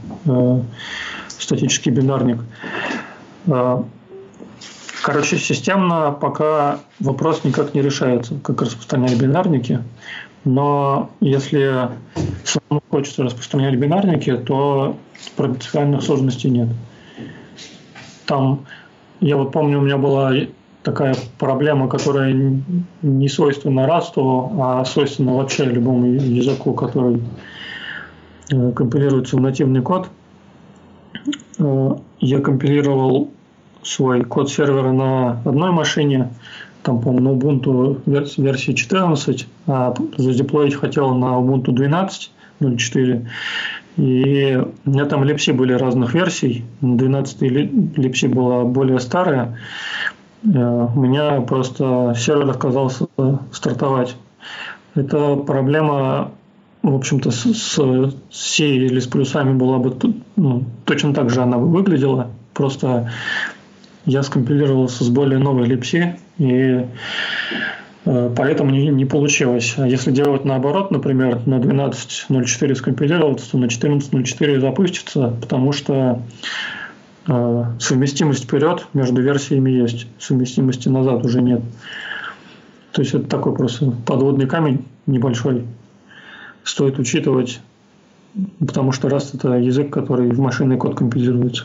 статический 1.29 1.91
бинарник. 1.91 2.41
Короче, 5.03 5.39
системно 5.39 6.13
пока 6.13 6.79
вопрос 7.01 7.43
никак 7.43 7.75
не 7.75 7.83
решается, 7.83 8.35
как 8.43 8.63
распространять 8.63 9.19
бинарники. 9.19 9.81
Но 10.45 11.11
если 11.21 11.89
самому 12.45 12.83
хочется 12.91 13.25
распространять 13.25 13.77
бинарники, 13.77 14.37
то 14.37 14.97
принципиальных 15.37 16.03
сложностей 16.03 16.51
нет. 16.51 16.69
Там, 18.27 18.65
я 19.21 19.37
вот 19.37 19.53
помню, 19.53 19.79
у 19.79 19.83
меня 19.83 19.99
была 19.99 20.33
такая 20.83 21.15
проблема, 21.39 21.89
которая 21.89 22.35
не 23.03 23.29
свойственна 23.29 23.87
Rust, 23.87 24.15
а 24.17 24.85
свойственна 24.85 25.35
вообще 25.35 25.65
любому 25.65 26.07
языку, 26.07 26.75
который 26.75 27.23
э, 28.51 28.73
компилируется 28.73 29.37
в 29.37 29.41
нативный 29.41 29.83
код. 29.83 30.09
Э, 31.59 31.97
я 32.21 32.41
компилировал 32.41 33.31
свой 33.83 34.25
код 34.25 34.51
сервера 34.51 34.93
на 34.93 35.41
одной 35.45 35.71
машине, 35.71 36.31
там, 36.83 37.01
по-моему, 37.01 37.31
на 37.31 37.39
Ubuntu 37.39 38.41
версии 38.41 38.73
14, 38.73 39.47
а 39.67 39.95
задеплоить 40.17 40.75
хотел 40.75 41.15
на 41.15 41.39
Ubuntu 41.39 41.67
12.04. 41.67 43.27
И 43.99 44.59
у 44.87 44.91
меня 44.91 45.05
там 45.05 45.23
липси 45.23 45.51
были 45.51 45.75
разных 45.75 46.15
версий. 46.15 46.65
12 46.81 47.43
липси 47.43 48.27
была 48.27 48.65
более 48.65 48.99
старая. 48.99 49.59
Э, 50.45 50.89
у 50.95 51.01
меня 51.01 51.41
просто 51.43 52.15
сервер 52.17 52.51
отказался 52.51 53.07
стартовать. 53.53 54.17
Это 54.95 55.37
проблема, 55.37 56.33
в 56.83 56.95
общем-то, 56.95 57.31
с, 57.31 57.45
с 57.55 58.15
C 58.31 58.65
или 58.65 58.99
с 58.99 59.07
плюсами 59.07 59.55
была 59.55 59.79
бы 59.79 59.97
ну, 60.37 60.65
точно 60.85 61.15
так 61.15 61.31
же 61.31 61.41
она 61.43 61.59
выглядела. 61.59 62.31
Просто 62.53 63.11
я 64.05 64.23
скомпилировался 64.23 65.05
с 65.05 65.09
более 65.09 65.39
новой 65.39 65.67
липси, 65.67 66.17
и 66.37 66.87
э, 68.05 68.31
поэтому 68.37 68.71
не, 68.71 68.89
не 68.89 69.05
получилось. 69.07 69.75
А 69.79 69.87
если 69.87 70.11
делать 70.11 70.45
наоборот, 70.45 70.91
например, 70.91 71.41
на 71.47 71.55
12.04 71.55 72.75
скомпилироваться, 72.75 73.53
то 73.53 73.59
на 73.59 73.67
14.04 73.67 74.61
запустится, 74.61 75.35
потому 75.41 75.73
что 75.73 76.21
совместимость 77.27 78.45
вперед 78.45 78.87
между 78.95 79.23
версиями 79.23 79.71
есть, 79.71 80.07
совместимости 80.19 80.89
назад 80.89 81.25
уже 81.25 81.41
нет. 81.41 81.61
То 82.93 83.03
есть 83.03 83.15
это 83.15 83.29
такой 83.29 83.55
просто 83.55 83.93
подводный 84.07 84.47
камень 84.47 84.85
небольшой. 85.07 85.65
Стоит 86.65 86.99
учитывать, 86.99 87.61
потому 88.59 88.93
что 88.93 89.09
раз 89.09 89.35
это 89.35 89.55
язык, 89.55 89.91
который 89.91 90.31
в 90.31 90.39
машинный 90.39 90.77
код 90.77 90.97
компилируется. 90.97 91.65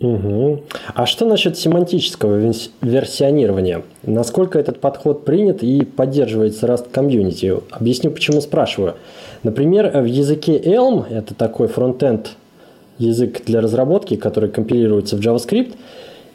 Угу. 0.00 0.62
А 0.94 1.04
что 1.04 1.26
насчет 1.26 1.58
семантического 1.58 2.36
версионирования? 2.80 3.82
Насколько 4.02 4.58
этот 4.58 4.80
подход 4.80 5.26
принят 5.26 5.62
и 5.62 5.84
поддерживается 5.84 6.66
Rust 6.66 6.90
комьюнити? 6.90 7.54
Объясню, 7.70 8.10
почему 8.10 8.40
спрашиваю. 8.40 8.94
Например, 9.42 10.00
в 10.00 10.06
языке 10.06 10.58
Elm, 10.58 11.06
это 11.10 11.34
такой 11.34 11.68
фронтенд 11.68 12.36
язык 13.00 13.42
для 13.44 13.60
разработки, 13.60 14.16
который 14.16 14.50
компилируется 14.50 15.16
в 15.16 15.20
JavaScript, 15.20 15.74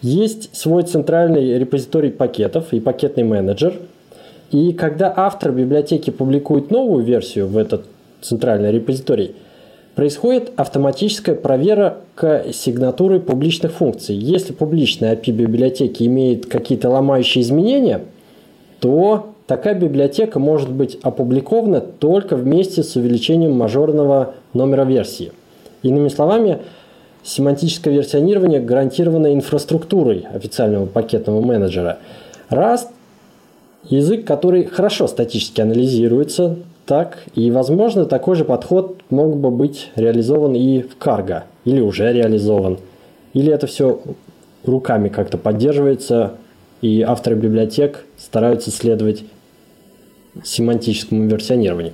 есть 0.02 0.56
свой 0.56 0.84
центральный 0.84 1.58
репозиторий 1.58 2.12
пакетов 2.12 2.74
и 2.74 2.80
пакетный 2.80 3.24
менеджер. 3.24 3.76
И 4.52 4.74
когда 4.74 5.14
автор 5.16 5.52
библиотеки 5.52 6.10
публикует 6.10 6.72
новую 6.72 7.04
версию 7.04 7.48
в 7.48 7.58
этот 7.58 7.86
центральный 8.22 8.72
репозиторий– 8.72 9.36
происходит 9.96 10.52
автоматическая 10.58 11.36
проверка 11.36 12.46
сигнатуры 12.54 13.20
публичных 13.20 13.72
функций. 13.72 14.16
Если 14.16 14.54
публичная 14.54 15.16
API 15.16 15.32
библиотеки 15.32 16.04
имеет 16.04 16.46
какие-то 16.46 16.90
ломающие 16.90 17.42
изменения, 17.42 18.02
то 18.82 19.34
такая 19.48 19.74
библиотека 19.74 20.38
может 20.38 20.70
быть 20.70 20.98
опубликована 21.02 21.80
только 21.80 22.36
вместе 22.36 22.84
с 22.84 22.96
увеличением 22.96 23.54
мажорного 23.54 24.36
номера 24.54 24.84
версии. 24.84 25.32
Иными 25.86 26.08
словами, 26.08 26.62
семантическое 27.22 27.94
версионирование 27.94 28.60
гарантировано 28.60 29.32
инфраструктурой 29.36 30.26
официального 30.34 30.88
пакетного 30.88 31.42
менеджера. 31.42 32.00
Rust– 32.50 32.88
язык, 33.84 34.26
который 34.26 34.64
хорошо 34.64 35.08
статически 35.08 35.62
анализируется, 35.62 36.58
так, 36.88 37.20
и, 37.36 37.52
возможно, 37.52 38.06
такой 38.06 38.36
же 38.36 38.46
подход 38.46 39.00
мог 39.12 39.38
бы 39.38 39.52
быть 39.52 39.92
реализован 39.96 40.56
и 40.56 40.82
в 40.82 40.98
Cargo, 41.00 41.44
или 41.66 41.82
уже 41.82 42.12
реализован. 42.12 42.80
Или 43.34 43.54
это 43.54 43.68
все 43.68 44.02
руками 44.64 45.10
как-то 45.10 45.38
поддерживается, 45.38 46.34
и 46.82 47.04
авторы 47.04 47.36
библиотек 47.36 48.06
стараются 48.18 48.72
следовать 48.72 49.24
семантическому 50.44 51.28
версионированию. 51.28 51.94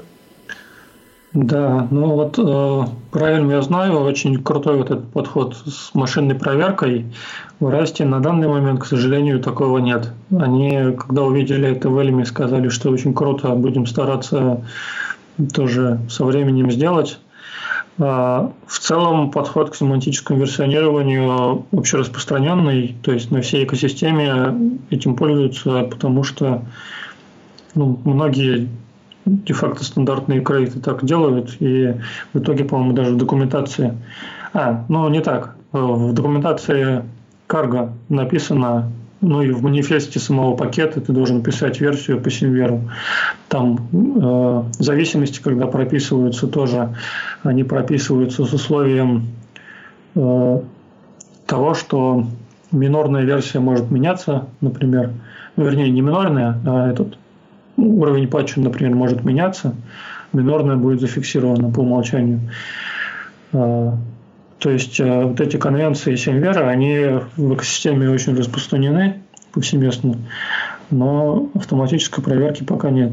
Да, 1.34 1.88
ну 1.92 2.08
вот 2.08 2.38
э, 2.38 2.86
правильно 3.10 3.54
я 3.54 3.62
знаю, 3.62 4.02
очень 4.02 4.44
крутой 4.44 4.78
вот 4.78 4.92
этот 4.92 5.10
подход 5.12 5.56
с 5.56 5.94
машинной 5.94 6.36
проверкой. 6.36 7.06
В 7.62 7.70
Расте 7.70 8.04
на 8.04 8.20
данный 8.20 8.50
момент, 8.50 8.82
к 8.82 8.86
сожалению, 8.86 9.40
такого 9.40 9.78
нет. 9.78 10.12
Они, 10.38 10.94
когда 10.98 11.24
увидели 11.24 11.70
это 11.70 11.90
в 11.90 11.98
Эльме, 11.98 12.26
сказали, 12.26 12.68
что 12.68 12.90
очень 12.90 13.14
круто, 13.14 13.50
будем 13.50 13.86
стараться 13.86 14.62
тоже 15.54 16.00
со 16.10 16.26
временем 16.26 16.70
сделать. 16.70 17.18
А, 17.98 18.52
в 18.68 18.80
целом 18.80 19.32
подход 19.32 19.70
к 19.70 19.76
семантическому 19.76 20.40
версионированию 20.40 21.66
вообще 21.72 21.98
распространенный, 21.98 22.96
то 23.04 23.14
есть 23.14 23.32
на 23.32 23.42
всей 23.42 23.64
экосистеме 23.64 24.80
этим 24.90 25.16
пользуются, 25.16 25.84
потому 25.84 26.24
что 26.24 26.64
ну, 27.76 28.00
многие 28.04 28.68
де-факто 29.26 29.84
стандартные 29.84 30.42
крейты 30.42 30.80
так 30.80 31.06
делают, 31.06 31.58
и 31.60 31.96
в 32.34 32.40
итоге, 32.40 32.66
по-моему, 32.66 32.94
даже 32.94 33.14
в 33.14 33.18
документации... 33.18 33.98
А, 34.54 34.86
ну 34.90 35.08
не 35.10 35.22
так. 35.22 35.56
В 35.72 36.14
документации 36.14 37.04
карго 37.48 37.94
написано, 38.10 38.92
ну 39.22 39.42
и 39.42 39.52
в 39.52 39.64
манифесте 39.64 40.20
самого 40.20 40.56
пакета 40.56 41.00
ты 41.00 41.14
должен 41.14 41.44
писать 41.44 41.80
версию 41.80 42.20
по 42.20 42.30
Синверу. 42.30 42.90
Там 43.48 43.88
э, 43.94 44.64
зависимости, 44.80 45.42
когда 45.42 45.68
прописываются 45.68 46.48
тоже, 46.48 46.96
они 47.44 47.64
прописываются 47.64 48.46
с 48.46 48.54
условием 48.54 49.28
э, 50.16 50.62
того, 51.46 51.74
что 51.74 52.26
минорная 52.72 53.24
версия 53.24 53.60
может 53.60 53.92
меняться, 53.92 54.48
например, 54.60 55.12
вернее, 55.56 55.90
не 55.92 56.02
минорная, 56.02 56.60
а 56.66 56.90
этот 56.90 57.18
уровень 57.78 58.28
патча, 58.28 58.60
например, 58.60 58.96
может 58.96 59.24
меняться, 59.24 59.76
минорная 60.34 60.76
будет 60.76 61.02
зафиксирована 61.02 61.72
по 61.72 61.82
умолчанию. 61.82 62.42
А, 63.54 63.98
то 64.60 64.70
есть 64.70 65.00
э, 65.00 65.26
вот 65.26 65.42
эти 65.42 65.58
конвенции 65.58 66.16
Сенвера, 66.16 66.68
они 66.68 67.20
в 67.36 67.56
экосистеме 67.56 68.10
очень 68.10 68.36
распространены 68.36 69.22
повсеместно, 69.52 70.18
но 70.90 71.50
автоматической 71.56 72.24
проверки 72.24 72.64
пока 72.64 72.90
нет. 72.90 73.12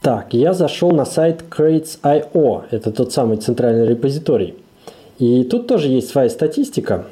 Так, 0.00 0.32
я 0.32 0.54
зашел 0.54 0.92
на 0.92 1.04
сайт 1.04 1.44
Crates.io, 1.50 2.64
это 2.70 2.92
тот 2.92 3.12
самый 3.12 3.36
центральный 3.36 3.86
репозиторий. 3.86 4.54
И 5.18 5.44
тут 5.44 5.66
тоже 5.66 5.88
есть 5.88 6.08
своя 6.08 6.30
статистика. 6.30 7.04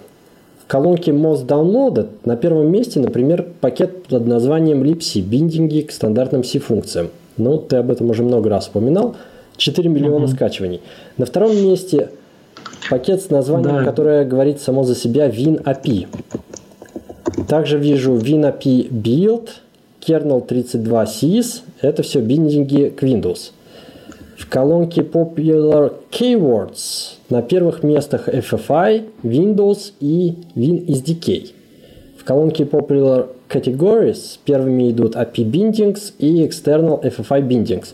В 0.66 0.68
колонке 0.68 1.12
Most 1.12 1.46
Downloaded 1.46 2.08
на 2.24 2.36
первом 2.36 2.72
месте, 2.72 2.98
например, 2.98 3.46
пакет 3.60 4.02
под 4.08 4.26
названием 4.26 4.82
libc, 4.82 5.20
биндинги 5.20 5.82
к 5.82 5.92
стандартным 5.92 6.42
C-функциям. 6.42 7.10
Ну, 7.36 7.58
ты 7.58 7.76
об 7.76 7.92
этом 7.92 8.10
уже 8.10 8.24
много 8.24 8.50
раз 8.50 8.66
упоминал. 8.66 9.14
4 9.58 9.88
миллиона 9.88 10.24
uh-huh. 10.24 10.34
скачиваний. 10.34 10.80
На 11.18 11.26
втором 11.26 11.56
месте 11.56 12.10
пакет 12.90 13.22
с 13.22 13.30
названием, 13.30 13.76
да. 13.76 13.84
которое 13.84 14.24
говорит 14.24 14.60
само 14.60 14.82
за 14.82 14.96
себя 14.96 15.28
WinAPI. 15.28 16.08
Также 17.46 17.78
вижу 17.78 18.16
WinAPI 18.16 18.90
Build, 18.90 19.50
Kernel 20.00 20.44
32 20.44 21.04
sys. 21.04 21.60
Это 21.80 22.02
все 22.02 22.20
биндинги 22.20 22.88
к 22.88 23.04
Windows. 23.04 23.52
В 24.46 24.48
колонке 24.48 25.00
Popular 25.00 25.92
Keywords 26.12 27.16
на 27.30 27.42
первых 27.42 27.82
местах 27.82 28.28
FFI, 28.28 29.06
Windows 29.24 29.92
и 29.98 30.36
WinSDK. 30.54 31.50
В 32.16 32.24
колонке 32.24 32.62
Popular 32.62 33.26
Categories 33.48 34.38
первыми 34.44 34.92
идут 34.92 35.16
API 35.16 35.50
Bindings 35.50 36.12
и 36.20 36.46
External 36.46 37.02
FFI 37.02 37.42
Bindings. 37.42 37.88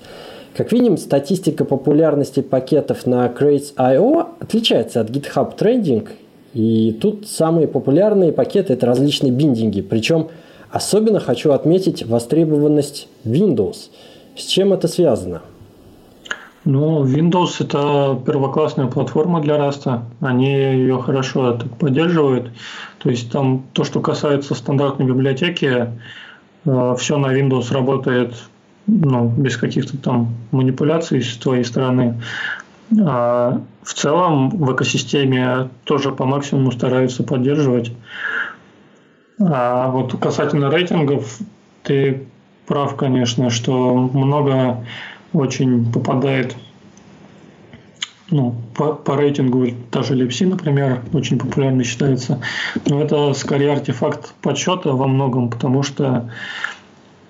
Как 0.55 0.73
видим, 0.73 0.99
статистика 0.99 1.65
популярности 1.65 2.41
пакетов 2.41 3.07
на 3.07 3.27
Crates.io 3.29 4.27
отличается 4.39 5.01
от 5.01 5.09
GitHub 5.09 5.57
Trending, 5.57 6.07
и 6.53 6.93
тут 7.01 7.27
самые 7.29 7.67
популярные 7.67 8.31
пакеты– 8.31 8.73
это 8.75 8.85
различные 8.85 9.33
биндинги. 9.33 9.81
Причем 9.81 10.29
особенно 10.71 11.19
хочу 11.19 11.53
отметить 11.53 12.05
востребованность 12.05 13.09
Windows. 13.25 13.89
С 14.37 14.45
чем 14.45 14.75
это 14.75 14.87
связано? 14.87 15.41
Ну, 16.65 17.05
Windows 17.05 17.57
это 17.59 18.21
первоклассная 18.25 18.87
платформа 18.87 19.41
для 19.41 19.57
Rust. 19.57 20.01
Они 20.21 20.53
ее 20.53 21.03
хорошо 21.03 21.59
поддерживают. 21.81 22.53
То 22.99 23.11
есть 23.11 23.33
там 23.33 23.65
то, 23.73 23.83
что 23.83 24.01
касается 24.01 24.55
стандартной 24.55 25.07
библиотеки, 25.07 25.89
э, 26.65 26.95
все 26.99 27.19
на 27.19 27.37
Windows 27.37 27.73
работает 27.73 28.35
ну, 28.87 29.29
без 29.29 29.57
каких-то 29.57 29.97
там 29.97 30.35
манипуляций 30.53 31.23
с 31.23 31.37
твоей 31.37 31.65
стороны. 31.65 32.21
А 33.01 33.61
в 33.83 33.95
целом 33.95 34.51
в 34.51 34.73
экосистеме 34.73 35.69
тоже 35.85 36.13
по 36.13 36.25
максимуму 36.27 36.71
стараются 36.71 37.25
поддерживать. 37.25 37.93
А 39.41 39.89
вот 39.91 40.15
касательно 40.21 40.71
рейтингов, 40.71 41.39
ты 41.83 42.27
прав, 42.67 42.95
конечно, 42.97 43.51
что 43.51 43.95
много 43.97 44.85
очень 45.33 45.91
попадает 45.93 46.57
ну, 48.33 48.55
по, 48.75 48.95
по 48.95 49.17
рейтингу 49.17 49.67
даже 49.91 50.15
Липси, 50.15 50.45
например, 50.45 51.03
очень 51.13 51.39
популярно 51.39 51.85
считается. 51.85 52.41
Но 52.87 53.03
это 53.03 53.35
скорее 53.35 53.73
артефакт 53.73 54.35
подсчета 54.41 54.93
во 54.93 55.07
многом, 55.07 55.51
потому 55.51 55.83
что 55.83 56.31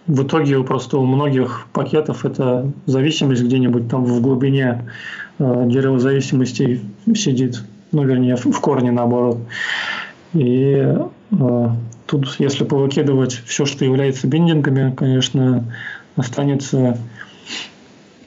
в 0.06 0.22
итоге 0.22 0.62
просто 0.62 0.98
у 0.98 1.04
многих 1.04 1.66
пакетов 1.72 2.24
это 2.24 2.70
зависимость 2.86 3.42
где-нибудь 3.42 3.88
там 3.88 4.04
в 4.04 4.20
глубине 4.20 4.88
э, 5.38 5.64
дерева 5.66 5.98
зависимостей 5.98 6.82
сидит, 7.14 7.62
ну, 7.92 8.04
вернее, 8.04 8.36
в, 8.36 8.46
в 8.46 8.60
корне 8.60 8.90
наоборот. 8.90 9.38
И 10.34 10.74
э, 10.76 11.68
тут, 12.06 12.36
если 12.38 12.64
повыкидывать 12.64 13.42
все, 13.44 13.64
что 13.64 13.84
является 13.84 14.26
биндингами, 14.26 14.94
конечно, 14.94 15.64
останется 16.16 16.98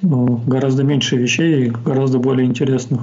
гораздо 0.05 0.83
меньше 0.83 1.17
вещей 1.17 1.65
и 1.65 1.69
гораздо 1.69 2.19
более 2.19 2.45
интересных. 2.47 3.01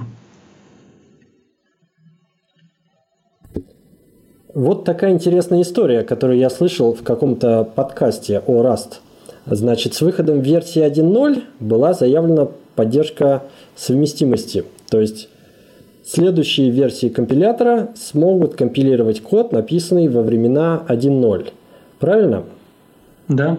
Вот 4.54 4.84
такая 4.84 5.12
интересная 5.12 5.62
история, 5.62 6.02
которую 6.02 6.38
я 6.38 6.50
слышал 6.50 6.94
в 6.94 7.02
каком-то 7.02 7.64
подкасте 7.64 8.42
о 8.46 8.62
Rust. 8.62 9.00
Значит, 9.46 9.94
с 9.94 10.02
выходом 10.02 10.40
версии 10.40 10.84
1.0 10.84 11.42
была 11.58 11.94
заявлена 11.94 12.48
поддержка 12.76 13.44
совместимости. 13.74 14.64
То 14.90 15.00
есть 15.00 15.28
следующие 16.04 16.70
версии 16.70 17.08
компилятора 17.08 17.88
смогут 17.96 18.54
компилировать 18.54 19.22
код, 19.22 19.52
написанный 19.52 20.08
во 20.08 20.22
времена 20.22 20.84
1.0. 20.86 21.50
Правильно? 21.98 22.44
Да. 23.28 23.58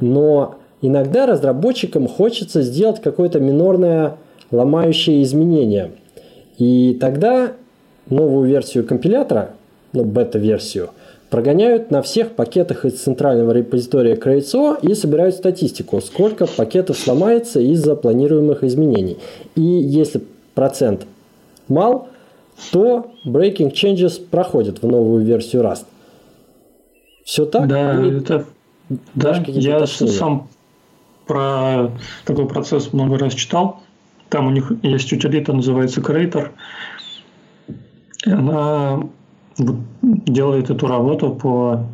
Но 0.00 0.56
иногда 0.82 1.26
разработчикам 1.26 2.08
хочется 2.08 2.62
сделать 2.62 3.00
какое-то 3.02 3.40
минорное 3.40 4.16
ломающее 4.50 5.22
изменение. 5.22 5.92
И 6.58 6.96
тогда 7.00 7.52
новую 8.08 8.48
версию 8.48 8.86
компилятора, 8.86 9.50
ну, 9.92 10.04
бета-версию, 10.04 10.90
прогоняют 11.30 11.90
на 11.90 12.02
всех 12.02 12.32
пакетах 12.32 12.84
из 12.84 13.00
центрального 13.00 13.50
репозитория 13.52 14.16
Crates.io 14.16 14.78
и 14.80 14.94
собирают 14.94 15.34
статистику, 15.34 16.00
сколько 16.00 16.46
пакетов 16.46 16.96
сломается 16.96 17.60
из-за 17.60 17.96
планируемых 17.96 18.62
изменений. 18.64 19.18
И 19.54 19.60
если 19.60 20.22
процент 20.54 21.06
мал, 21.68 22.08
то 22.70 23.12
breaking 23.26 23.72
changes 23.72 24.20
проходят 24.20 24.82
в 24.82 24.86
новую 24.86 25.24
версию 25.24 25.62
Rust. 25.62 25.84
Все 27.24 27.44
так? 27.44 27.66
Да, 27.68 28.00
Или 28.00 28.18
это... 28.18 28.44
Да, 29.14 29.42
я 29.48 29.84
сам 29.86 30.48
про 31.26 31.90
такой 32.24 32.46
процесс 32.46 32.92
много 32.92 33.18
раз 33.18 33.34
читал. 33.34 33.82
Там 34.28 34.46
у 34.46 34.50
них 34.50 34.72
есть 34.82 35.12
утилита, 35.12 35.52
называется 35.52 36.00
Creator. 36.00 36.50
И 38.24 38.30
она 38.30 39.02
делает 39.58 40.70
эту 40.70 40.86
работу 40.86 41.30
по 41.30 41.86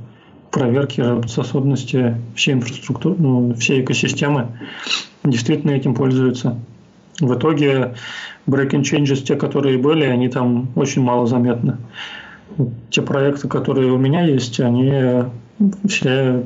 проверке 0.50 1.02
работоспособности 1.02 2.16
всей 2.34 2.54
инфраструктуры, 2.54 3.16
ну, 3.18 3.54
всей 3.54 3.82
экосистемы. 3.82 4.48
Действительно 5.24 5.72
этим 5.72 5.94
пользуются. 5.94 6.58
В 7.20 7.34
итоге 7.34 7.94
breaking 8.46 8.82
changes, 8.82 9.22
те, 9.22 9.36
которые 9.36 9.78
были, 9.78 10.04
они 10.04 10.28
там 10.28 10.68
очень 10.74 11.02
мало 11.02 11.26
заметны. 11.26 11.78
Те 12.90 13.02
проекты, 13.02 13.48
которые 13.48 13.92
у 13.92 13.98
меня 13.98 14.22
есть, 14.22 14.60
они 14.60 15.24
все 15.88 16.44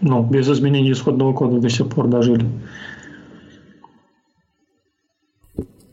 ну, 0.00 0.22
без 0.22 0.48
изменения 0.48 0.92
исходного 0.92 1.32
кода 1.32 1.58
до 1.58 1.68
сих 1.68 1.88
пор 1.88 2.08
дожили. 2.08 2.46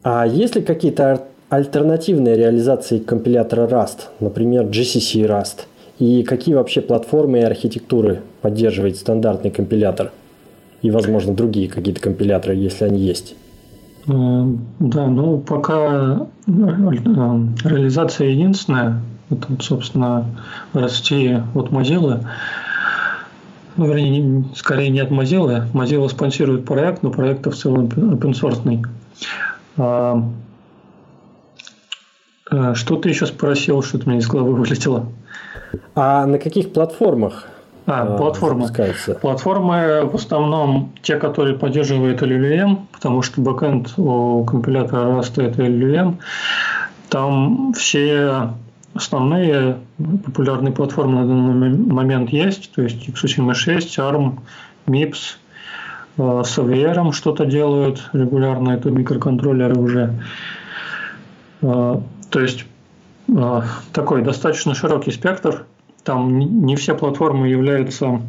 А 0.04 0.28
есть 0.28 0.56
ли 0.56 0.62
какие-то 0.62 1.28
альтернативные 1.50 2.36
реализации 2.36 3.00
компилятора 3.00 3.68
Rust, 3.68 4.10
например, 4.20 4.66
GCC 4.66 5.26
Rust? 5.26 5.66
И 6.00 6.24
какие 6.24 6.56
вообще 6.56 6.82
платформы 6.82 7.40
и 7.40 7.44
архитектуры 7.44 8.22
поддерживает 8.42 8.98
стандартный 8.98 9.52
компилятор? 9.52 10.12
И, 10.82 10.92
возможно, 10.92 11.34
другие 11.34 11.70
какие-то 11.70 12.02
компиляторы, 12.02 12.56
если 12.56 12.84
они 12.86 13.00
есть? 13.00 13.36
Э, 14.08 14.12
да, 14.80 15.08
ну 15.08 15.40
пока 15.40 16.28
э, 16.46 16.52
реализация 17.64 18.28
единственная, 18.28 19.02
это, 19.30 19.48
собственно, 19.62 20.26
расти 20.74 21.38
от 21.56 21.70
Mozilla 21.70 22.28
ну, 23.78 23.86
вернее, 23.88 24.46
скорее 24.56 24.90
не 24.90 25.00
от 25.00 25.12
Mozilla. 25.12 25.68
Mozilla 25.74 26.10
спонсирует 26.10 26.66
проект, 26.66 27.04
но 27.04 27.12
проект 27.12 27.46
в 27.46 27.54
целом 27.54 27.86
open 27.86 28.32
source. 28.34 28.86
А, 29.78 30.24
Э, 32.54 32.74
что 32.76 32.98
ты 32.98 33.10
еще 33.10 33.26
спросил, 33.26 33.82
что-то 33.82 34.10
мне 34.10 34.20
из 34.20 34.28
головы 34.28 34.54
вылетело? 34.54 35.08
А 35.96 36.26
на 36.26 36.38
каких 36.38 36.72
платформах 36.72 37.48
а, 37.86 38.16
платформы. 38.16 38.68
Платформы 39.22 40.06
в 40.06 40.16
основном 40.16 40.94
те, 41.02 41.18
которые 41.18 41.58
поддерживают 41.58 42.22
LLM, 42.22 42.78
потому 42.92 43.22
что 43.22 43.42
бэкэнд 43.42 43.98
у 43.98 44.46
компилятора 44.46 45.20
Rust 45.20 45.42
это 45.42 45.64
LLM. 45.64 46.20
Там 47.10 47.74
все 47.74 48.54
основные 48.94 49.80
популярные 50.26 50.74
платформы 50.74 51.22
на 51.22 51.28
данный 51.28 51.78
момент 51.92 52.30
есть, 52.30 52.72
то 52.74 52.82
есть 52.82 53.08
x86, 53.10 53.80
ARM, 53.98 54.40
MIPS, 54.88 55.38
э, 56.18 56.44
с 56.46 56.58
AVR 56.58 57.12
что-то 57.12 57.46
делают 57.46 58.10
регулярно, 58.14 58.72
это 58.72 58.92
микроконтроллеры 58.92 59.76
уже. 59.76 60.24
Э, 61.62 62.00
то 62.30 62.40
есть 62.40 62.66
э, 63.28 63.62
такой 63.92 64.22
достаточно 64.22 64.76
широкий 64.76 65.12
спектр 65.12 65.66
там 66.04 66.38
не 66.38 66.76
все 66.76 66.96
платформы 66.96 67.48
являются 67.48 68.22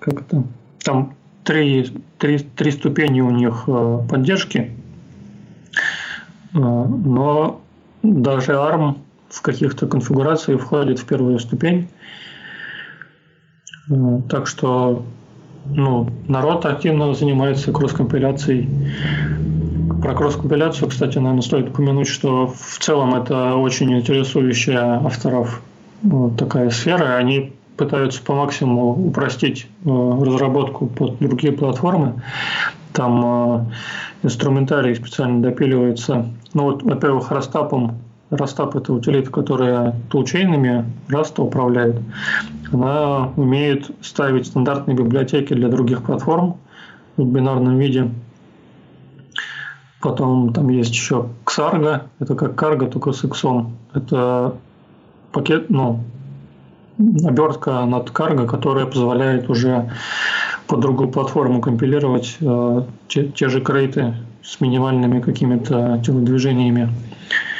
как 0.00 0.22
это, 0.22 0.44
там 0.82 1.14
три, 1.44 1.92
три, 2.18 2.38
три 2.38 2.70
ступени 2.70 3.20
у 3.20 3.30
них 3.30 3.64
э, 3.66 4.00
поддержки, 4.08 4.72
э, 6.52 6.58
но 6.58 7.60
даже 8.02 8.52
ARM 8.52 8.96
в 9.28 9.42
каких-то 9.42 9.86
конфигурациях 9.86 10.60
входит 10.60 10.98
в 10.98 11.06
первую 11.06 11.38
ступень. 11.38 11.88
Э, 13.90 14.20
так 14.28 14.46
что 14.46 15.04
ну, 15.66 16.08
народ 16.28 16.66
активно 16.66 17.14
занимается 17.14 17.72
кросс-компиляцией. 17.72 18.68
Про 20.02 20.14
кросс-компиляцию, 20.14 20.90
кстати, 20.90 21.16
наверное, 21.18 21.42
стоит 21.42 21.70
упомянуть, 21.70 22.08
что 22.08 22.48
в 22.48 22.78
целом 22.78 23.14
это 23.14 23.54
очень 23.54 23.92
интересующая 23.96 25.00
авторов 25.04 25.62
вот 26.02 26.36
такая 26.36 26.68
сфера, 26.70 27.16
они 27.16 27.54
пытаются 27.76 28.22
по 28.22 28.34
максимуму 28.34 29.08
упростить 29.08 29.66
э, 29.84 29.88
разработку 29.88 30.86
под 30.86 31.18
другие 31.18 31.52
платформы. 31.52 32.22
Там 32.92 33.24
э, 33.24 33.64
инструментарий 34.22 34.94
специально 34.94 35.42
допиливается. 35.42 36.28
Ну 36.52 36.64
вот, 36.64 36.82
во-первых, 36.82 37.30
Rustup 37.30 37.75
ом. 37.75 37.98
Rustup– 38.30 38.74
это 38.76 38.92
утилита, 38.92 39.30
которая 39.30 39.94
toolchain 40.10 40.66
ами 40.66 40.84
Rust 41.08 41.35
а 41.35 41.42
управляет. 41.42 41.96
Она 42.72 43.28
умеет 43.36 43.90
ставить 44.00 44.46
стандартные 44.46 44.96
библиотеки 44.96 45.52
для 45.54 45.68
других 45.68 46.02
платформ 46.02 46.56
в 47.16 47.24
бинарном 47.24 47.78
виде. 47.78 48.10
Потом 50.00 50.52
там 50.52 50.68
есть 50.68 50.90
еще 50.90 51.28
Xargo. 51.44 52.02
Это 52.18 52.34
как 52.34 52.60
Cargo, 52.60 52.90
только 52.90 53.12
с 53.12 53.24
X. 53.24 53.44
Это 53.94 54.54
пакет, 55.32 55.70
ну, 55.70 56.00
обертка 57.24 57.84
над 57.84 58.10
Cargo, 58.10 58.46
которая 58.46 58.86
позволяет 58.86 59.50
уже 59.50 59.90
по 60.66 60.76
другую 60.76 61.10
платформу 61.10 61.60
компилировать 61.60 62.36
э, 62.40 62.82
те, 63.08 63.24
те 63.28 63.48
же 63.48 63.60
крейты 63.60 64.14
с 64.42 64.60
минимальными 64.60 65.20
какими-то 65.20 66.00
телодвижениями. 66.04 66.88
Э, 66.88 67.53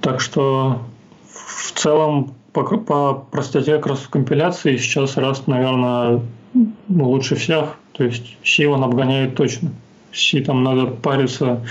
так 0.00 0.20
что 0.20 0.82
в 1.26 1.72
целом 1.72 2.34
по, 2.52 2.62
по 2.62 3.14
простоте 3.14 3.78
кросс-компиляции 3.78 4.76
сейчас 4.76 5.16
Rust, 5.16 5.44
наверное, 5.46 6.20
ну, 6.52 7.08
лучше 7.10 7.34
всех. 7.34 7.76
То 7.92 8.04
есть 8.04 8.36
C 8.44 8.66
он 8.66 8.84
обгоняет 8.84 9.34
точно. 9.34 9.70
C 10.12 10.40
там 10.40 10.62
надо 10.62 10.86
париться 10.86 11.64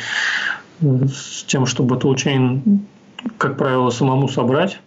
э, 0.81 1.05
с 1.07 1.43
тем, 1.45 1.65
чтобы 1.65 1.95
toolchain 1.95 2.81
как 3.37 3.57
правило, 3.57 3.89
самому 3.89 4.27
собрать, 4.27 4.79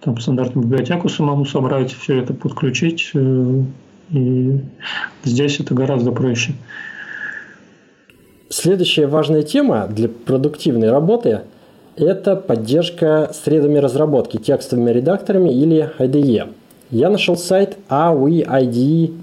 там 0.00 0.18
стандартную 0.18 0.66
библиотеку 0.66 1.08
самому 1.08 1.44
собрать, 1.44 1.92
все 1.92 2.18
это 2.18 2.34
подключить. 2.34 3.10
Э, 3.14 3.62
и 4.10 4.60
здесь 5.22 5.60
это 5.60 5.74
гораздо 5.74 6.10
проще. 6.10 6.54
Следующая 8.48 9.06
важная 9.06 9.42
тема 9.42 9.86
для 9.86 10.08
продуктивной 10.08 10.90
работы– 10.90 11.42
это 11.98 12.36
поддержка 12.36 13.30
средами 13.32 13.78
разработки, 13.78 14.36
текстовыми 14.38 14.90
редакторами 14.90 15.50
или 15.50 15.90
IDE. 15.98 16.48
Я 16.90 17.10
нашел 17.10 17.36
сайт 17.36 17.76
awiide.com. 17.88 19.18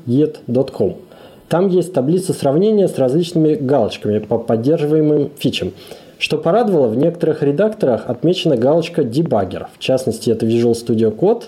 Там 1.50 1.68
есть 1.70 1.94
таблица 1.94 2.34
сравнения 2.34 2.88
с 2.88 2.98
различными 2.98 3.56
галочками 3.56 4.20
по 4.20 4.38
поддерживаемым 4.38 5.32
фичам– 5.38 5.72
что 6.18 6.38
порадовало, 6.38 6.88
в 6.88 6.98
некоторых 6.98 7.44
редакторах 7.44 8.10
отмечена 8.10 8.58
галочка 8.58 9.02
Debugger. 9.02 9.68
В 9.74 9.80
частности, 9.80 10.30
это 10.30 10.46
Visual 10.46 10.72
Studio 10.72 11.16
Code, 11.16 11.44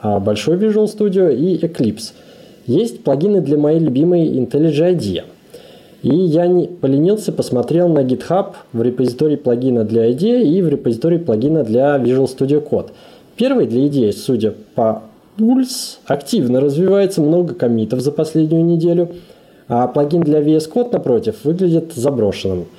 а 0.00 0.18
большой 0.18 0.56
Visual 0.56 0.86
Studio 0.86 1.34
и 1.34 1.58
Eclipse. 1.58 2.12
Есть 2.66 3.04
плагины 3.04 3.40
для 3.40 3.58
моей 3.58 3.78
любимой 3.78 4.26
IntelliJ 4.26 4.96
IDEA. 4.96 5.24
И 6.02 6.14
я 6.14 6.46
не 6.46 6.66
поленился, 6.66 7.32
посмотрел 7.32 7.88
на 7.88 8.04
GitHub 8.04 8.54
в 8.72 8.82
репозитории 8.82 9.36
плагина 9.36 9.84
для 9.84 10.10
IDEA 10.10 10.42
и 10.42 10.62
в 10.62 10.68
репозитории 10.68 11.18
плагина 11.18 11.64
для 11.64 11.96
Visual 11.96 12.26
Studio 12.26 12.66
Code. 12.66 12.90
Первый 13.36 13.66
для 13.66 13.86
IDEA, 13.86 14.12
судя 14.12 14.54
по 14.74 15.02
Pulse, 15.36 15.98
активно 16.06 16.60
развивается, 16.60 17.20
много 17.20 17.54
комитов 17.54 18.00
за 18.00 18.12
последнюю 18.12 18.64
неделю, 18.64 19.10
а 19.66 19.86
плагин 19.88 20.22
для 20.22 20.40
VS 20.40 20.72
Code, 20.72 20.92
напротив, 20.92 21.36
выглядит 21.44 21.92
заброшенным– 21.94 22.66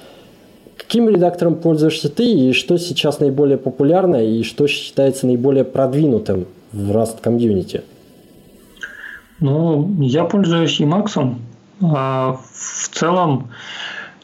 Каким 0.89 1.09
редактором 1.09 1.55
пользуешься 1.55 2.09
ты 2.09 2.31
и 2.31 2.53
что 2.53 2.77
сейчас 2.77 3.19
наиболее 3.19 3.57
популярно 3.59 4.15
и 4.15 4.41
что 4.41 4.65
считается 4.65 5.27
наиболее 5.27 5.63
продвинутым 5.63 6.47
в 6.71 6.91
Rust 6.91 7.17
комьюнити? 7.21 7.83
Ну, 9.39 10.01
я 10.01 10.23
пользуюсь 10.23 10.79
Emacs. 10.79 11.35
А 11.81 12.39
в 12.53 12.89
целом 12.89 13.49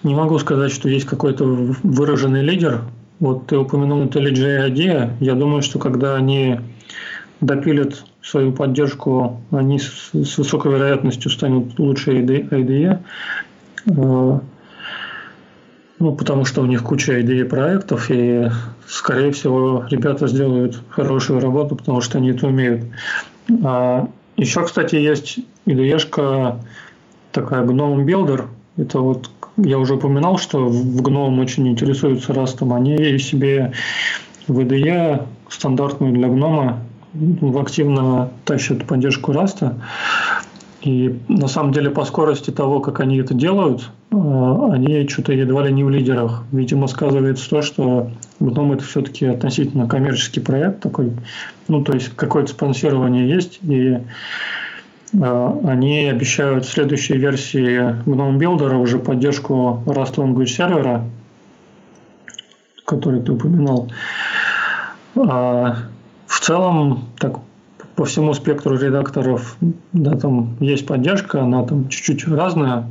не 0.03 0.13
могу 0.13 0.37
сказать, 0.39 0.71
что 0.71 0.89
есть 0.89 1.05
какой-то 1.05 1.45
выраженный 1.45 2.41
лидер. 2.41 2.81
Вот 3.19 3.47
ты 3.47 3.57
упомянул 3.57 4.03
IntelliJ 4.03 4.69
IDEA. 4.69 5.13
Я 5.19 5.35
думаю, 5.35 5.61
что 5.61 5.79
когда 5.79 6.15
они 6.15 6.59
допилят 7.41 8.05
свою 8.21 8.51
поддержку, 8.51 9.41
они 9.51 9.79
с, 9.79 10.11
высокой 10.13 10.73
вероятностью 10.73 11.31
станут 11.31 11.79
лучше 11.79 12.11
IDE. 12.11 12.99
Ну, 15.97 16.13
потому 16.13 16.43
что 16.43 16.61
у 16.61 16.65
них 16.65 16.83
куча 16.83 17.21
идей 17.21 17.45
проектов, 17.45 18.11
и, 18.11 18.49
скорее 18.85 19.31
всего, 19.31 19.85
ребята 19.89 20.27
сделают 20.27 20.77
хорошую 20.89 21.39
работу, 21.39 21.77
потому 21.77 22.01
что 22.01 22.17
они 22.17 22.31
это 22.31 22.47
умеют. 22.47 22.83
А 23.63 24.09
еще, 24.35 24.65
кстати, 24.65 24.95
есть 24.95 25.39
IDE-шка 25.65 26.59
такая 27.35 27.63
Gnome 27.63 28.05
Builder. 28.05 28.45
Это 28.77 28.99
вот 28.99 29.29
я 29.57 29.77
уже 29.77 29.95
упоминал, 29.95 30.37
что 30.37 30.65
в 30.65 31.01
Gnome 31.01 31.41
очень 31.41 31.67
интересуются 31.67 32.33
растом. 32.33 32.73
Они 32.73 33.17
себе 33.19 33.73
в 34.47 34.59
IDE 34.59 35.23
стандартную 35.49 36.13
для 36.13 36.27
гнома 36.27 36.79
активно 37.57 38.29
тащат 38.45 38.85
поддержку 38.85 39.31
раста. 39.31 39.77
И 40.81 41.19
на 41.27 41.47
самом 41.47 41.71
деле 41.71 41.89
по 41.89 42.05
скорости 42.05 42.51
того, 42.51 42.79
как 42.79 42.99
они 42.99 43.17
это 43.17 43.33
делают, 43.33 43.89
э, 44.11 44.15
они 44.71 45.07
что-то 45.07 45.33
едва 45.33 45.65
ли 45.65 45.73
не 45.73 45.83
в 45.83 45.89
лидерах. 45.89 46.43
Видимо, 46.51 46.87
сказывается 46.87 47.49
то, 47.49 47.61
что 47.63 48.11
Гном 48.39 48.73
это 48.73 48.83
все-таки 48.83 49.25
относительно 49.25 49.87
коммерческий 49.87 50.41
проект 50.41 50.81
такой. 50.81 51.13
Ну, 51.67 51.83
то 51.83 51.93
есть 51.93 52.09
какое-то 52.15 52.51
спонсирование 52.51 53.27
есть, 53.27 53.59
и 53.63 53.97
они 55.21 56.07
обещают 56.09 56.65
в 56.65 56.71
следующей 56.71 57.17
версии 57.17 58.03
Gnome 58.05 58.37
Builder 58.37 58.75
уже 58.75 58.99
поддержку 58.99 59.83
Rust 59.85 60.15
Language 60.15 60.47
сервера, 60.47 61.03
который 62.85 63.21
ты 63.21 63.31
упоминал. 63.31 63.89
А 65.15 65.77
в 66.27 66.39
целом, 66.39 67.05
так 67.17 67.39
по 67.95 68.05
всему 68.05 68.33
спектру 68.33 68.77
редакторов 68.77 69.57
да, 69.93 70.17
там 70.17 70.57
есть 70.59 70.85
поддержка, 70.85 71.41
она 71.41 71.63
там 71.63 71.87
чуть-чуть 71.87 72.27
разная. 72.27 72.89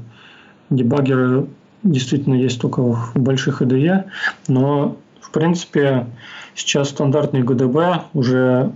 Дебаггеры 0.71 1.47
действительно 1.83 2.35
есть 2.35 2.61
только 2.61 2.81
в 2.81 3.13
больших 3.15 3.61
IDE, 3.61 4.05
но 4.49 4.97
в 5.21 5.31
принципе 5.31 6.07
сейчас 6.55 6.89
стандартный 6.89 7.43
GDB 7.43 8.01
уже 8.15 8.73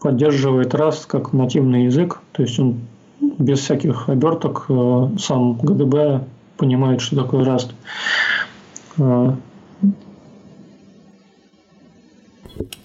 поддерживает 0.00 0.74
Rust 0.74 1.06
как 1.06 1.32
нативный 1.32 1.84
язык, 1.84 2.20
то 2.32 2.42
есть 2.42 2.58
он 2.58 2.80
без 3.20 3.60
всяких 3.60 4.08
оберток 4.08 4.66
э, 4.68 5.08
сам 5.18 5.58
GDB 5.62 6.20
понимает, 6.56 7.00
что 7.00 7.16
такое 7.16 7.44
Rust. 7.44 7.70
Э, 8.98 9.32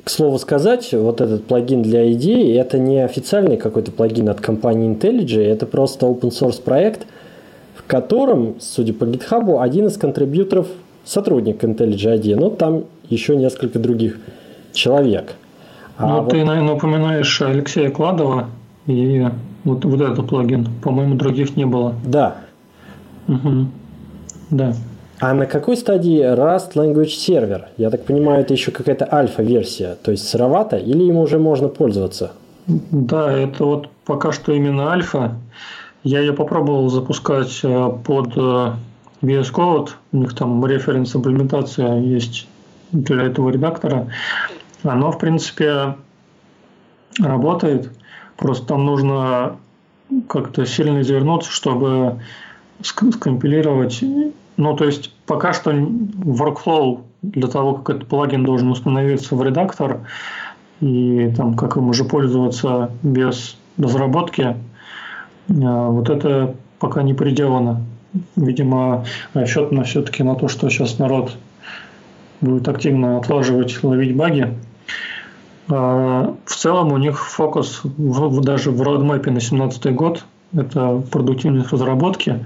К 0.04 0.10
слову 0.10 0.40
сказать, 0.40 0.92
вот 0.94 1.22
этот 1.22 1.46
плагин 1.46 1.84
для 1.84 2.12
идеи, 2.14 2.58
это 2.58 2.80
не 2.80 3.04
официальный 3.04 3.58
какой-то 3.58 3.92
плагин 3.92 4.30
от 4.30 4.42
компании 4.42 4.94
IntelliJ, 4.94 5.42
это 5.42 5.66
просто 5.66 6.08
open 6.08 6.30
source 6.30 6.62
проект, 6.62 7.06
в 7.76 7.84
котором, 7.86 8.56
судя 8.60 8.94
по 8.94 9.04
GitHub, 9.04 9.62
один 9.62 9.88
из 9.88 9.98
контрибьюторов 9.98 10.68
сотрудник 11.06 11.64
IntelliJ 11.64 12.20
IDEA. 12.20 12.36
Но 12.36 12.50
там 12.50 12.86
еще 13.10 13.36
несколько 13.36 13.80
других 13.80 14.20
человек. 14.74 15.36
А 15.98 16.08
ну, 16.08 16.22
вот... 16.22 16.30
ты, 16.30 16.44
наверное, 16.44 16.76
упоминаешь 16.76 17.42
Алексея 17.42 17.90
Кладова 17.92 18.50
и 18.88 19.28
вот, 19.64 19.86
вот 19.86 20.02
этот 20.02 20.28
плагин. 20.28 20.68
По-моему, 20.84 21.16
других 21.16 21.56
не 21.56 21.66
было. 21.66 21.96
Да. 22.04 22.38
Угу. 23.28 23.68
Да. 24.50 24.74
А 25.20 25.34
на 25.34 25.46
какой 25.46 25.78
стадии 25.78 26.20
Rust 26.20 26.74
Language 26.74 27.06
Server? 27.06 27.66
Я 27.78 27.92
так 27.92 28.06
понимаю, 28.06 28.42
это 28.42 28.54
еще 28.54 28.72
какая-то 28.72 29.08
альфа-версия, 29.12 29.96
то 30.04 30.10
есть 30.10 30.28
сыровато, 30.28 30.78
или 30.78 31.04
им 31.04 31.18
уже 31.18 31.38
можно 31.38 31.68
пользоваться? 31.68 32.32
Да, 32.66 33.32
это 33.32 33.66
вот 33.66 33.90
пока 34.06 34.32
что 34.32 34.52
именно 34.52 34.92
альфа. 34.92 35.36
Я 36.04 36.22
ее 36.22 36.34
попробовал 36.34 36.90
запускать 36.90 37.60
э, 37.64 37.92
под 38.04 38.36
э, 38.36 38.72
VS 39.22 39.54
Code. 39.54 39.90
У 40.12 40.18
них 40.18 40.34
там 40.34 40.66
референс 40.66 41.16
имплементация 41.16 42.00
есть 42.00 42.48
для 42.92 43.24
этого 43.24 43.50
редактора. 43.50 44.08
Оно, 44.84 45.12
в 45.12 45.20
принципе, 45.20 45.96
работает. 47.20 47.92
Просто 48.38 48.68
там 48.68 48.86
нужно 48.86 49.58
как-то 50.28 50.66
сильно 50.66 51.02
извернуться, 51.02 51.52
чтобы 51.52 52.22
скомпилировать 52.82 54.04
ну, 54.58 54.76
то 54.76 54.86
есть 54.86 55.12
пока 55.26 55.54
что 55.54 55.72
workflow 55.72 57.02
для 57.24 57.48
того, 57.48 57.74
как 57.74 57.96
этот 57.96 58.08
плагин 58.08 58.44
должен 58.44 58.70
установиться 58.70 59.36
в 59.36 59.44
редактор 59.44 60.02
и 60.82 61.34
там, 61.36 61.56
как 61.56 61.78
им 61.78 61.90
уже 61.90 62.06
пользоваться 62.06 62.92
без 63.02 63.58
разработки, 63.78 64.56
а, 65.50 65.90
вот 65.90 66.10
это 66.10 66.56
пока 66.80 67.02
не 67.02 67.16
приделано. 67.16 67.82
Видимо, 68.36 69.06
расчет 69.34 69.72
на 69.72 69.84
все-таки 69.84 70.22
на 70.22 70.36
то, 70.36 70.48
что 70.48 70.70
сейчас 70.70 71.00
народ 71.00 71.36
будет 72.42 72.68
активно 72.68 73.18
отлаживать, 73.18 73.84
ловить 73.84 74.16
баги. 74.16 74.54
А, 75.72 76.36
в 76.46 76.56
целом 76.56 76.92
у 76.92 76.98
них 76.98 77.20
фокус 77.20 77.82
в, 77.84 78.42
даже 78.42 78.72
в 78.72 78.82
roadmap 78.82 79.26
на 79.26 79.40
2017 79.40 79.96
год– 79.96 80.26
это 80.54 81.02
продуктивность 81.12 81.72
разработки 81.72 82.46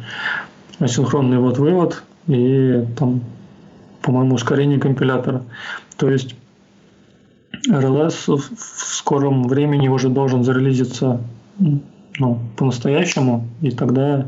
асинхронный 0.79 1.39
вот 1.39 1.57
вывод 1.57 2.03
и 2.27 2.85
там, 2.97 3.21
по-моему, 4.01 4.35
ускорение 4.35 4.79
компилятора. 4.79 5.43
То 5.97 6.09
есть 6.09 6.35
RLS 7.67 8.37
в 8.37 8.95
скором 8.95 9.47
времени 9.47 9.87
уже 9.87 10.09
должен 10.09 10.43
зарелизиться 10.43 11.21
ну, 11.57 12.39
по-настоящему, 12.57 13.47
и 13.61 13.71
тогда 13.71 14.27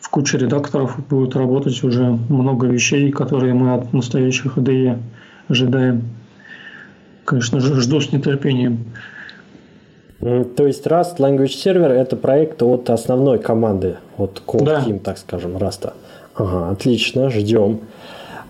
в 0.00 0.08
куче 0.10 0.38
редакторов 0.38 0.98
будет 1.08 1.34
работать 1.34 1.82
уже 1.82 2.18
много 2.28 2.66
вещей, 2.66 3.10
которые 3.10 3.54
мы 3.54 3.74
от 3.74 3.92
настоящих 3.92 4.56
IDE 4.56 5.00
ожидаем. 5.48 6.17
Конечно 7.28 7.60
же, 7.60 7.78
жду 7.82 8.00
с 8.00 8.10
нетерпением. 8.10 8.86
То 10.18 10.66
есть 10.66 10.86
Rust 10.86 11.18
Language 11.18 11.52
Server– 11.62 11.88
это 11.88 12.16
проект 12.16 12.62
от 12.62 12.88
основной 12.88 13.38
команды, 13.38 13.98
от 14.16 14.42
Code 14.46 14.64
да. 14.64 14.80
Team, 14.80 14.98
так 14.98 15.18
скажем, 15.18 15.58
Rust. 15.58 15.92
Ага, 16.34 16.70
отлично, 16.70 17.28
ждем. 17.28 17.80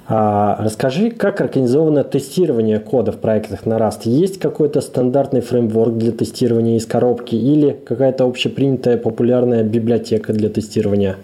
А, 0.07 0.59
расскажи, 0.61 1.11
как 1.11 1.41
организовано 1.41 2.05
тестирование 2.05 2.79
кода 2.79 3.11
в 3.11 3.19
проектах 3.19 3.67
на 3.67 3.79
Rust? 3.79 4.03
Есть 4.05 4.39
какой-то 4.39 4.81
стандартный 4.81 5.41
фреймворк 5.41 5.97
для 5.97 6.13
тестирования 6.13 6.77
из 6.77 6.87
коробки 6.87 7.35
или 7.35 7.77
какая-то 7.85 8.27
общепринятая 8.27 8.97
популярная 8.97 9.65
библиотека 9.65 10.33
для 10.33 10.51
тестирования? 10.51 11.17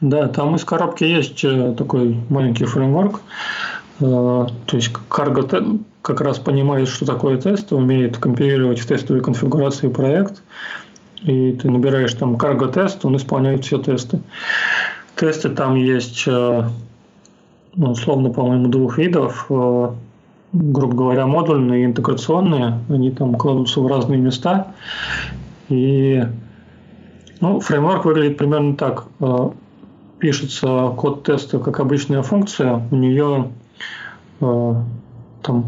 Да, 0.00 0.28
там 0.28 0.54
из 0.54 0.64
коробки 0.64 1.02
есть 1.02 1.42
э, 1.44 1.74
такой 1.76 2.16
маленький 2.28 2.66
фреймворк. 2.66 3.20
Э, 4.00 4.46
то 4.66 4.76
есть 4.76 4.92
Cargo 5.08 5.80
как 6.02 6.20
раз 6.20 6.38
понимает, 6.38 6.88
что 6.88 7.06
такое 7.06 7.38
тест, 7.38 7.72
умеет 7.72 8.18
компилировать 8.18 8.78
в 8.78 8.86
тестовой 8.86 9.22
конфигурации 9.22 9.88
проект, 9.88 10.42
и 11.22 11.52
ты 11.52 11.70
набираешь 11.70 12.12
там 12.12 12.36
cargo 12.36 12.70
тест, 12.70 13.04
он 13.04 13.16
исполняет 13.16 13.64
все 13.64 13.78
тесты. 13.78 14.20
Тесты 15.16 15.48
там 15.48 15.74
есть, 15.76 16.24
э, 16.26 16.68
ну, 17.74 17.90
условно, 17.90 18.30
по-моему, 18.30 18.68
двух 18.68 18.98
видов. 18.98 19.46
Э, 19.48 19.90
грубо 20.52 20.94
говоря, 20.94 21.26
модульные 21.26 21.82
и 21.82 21.84
интеграционные. 21.86 22.80
Они 22.88 23.10
там 23.10 23.34
кладутся 23.34 23.80
в 23.80 23.86
разные 23.86 24.20
места. 24.20 24.74
И 25.68 26.22
ну, 27.40 27.60
фреймворк 27.60 28.04
выглядит 28.04 28.36
примерно 28.36 28.76
так. 28.76 29.06
Э, 29.20 29.50
пишется 30.18 30.92
код 30.96 31.24
теста 31.24 31.58
как 31.58 31.80
обычная 31.80 32.22
функция. 32.22 32.86
У 32.90 32.96
нее 32.96 33.50
там 34.40 35.64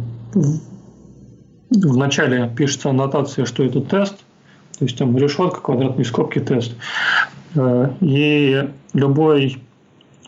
в 1.70 1.96
начале 1.96 2.50
пишется 2.56 2.90
аннотация, 2.90 3.44
что 3.44 3.64
это 3.64 3.80
тест, 3.80 4.16
то 4.78 4.84
есть 4.84 4.98
там 4.98 5.16
решетка, 5.16 5.60
квадратные 5.60 6.04
скобки, 6.04 6.38
тест. 6.38 6.74
Э, 7.54 7.90
и 8.00 8.68
любой, 8.92 9.62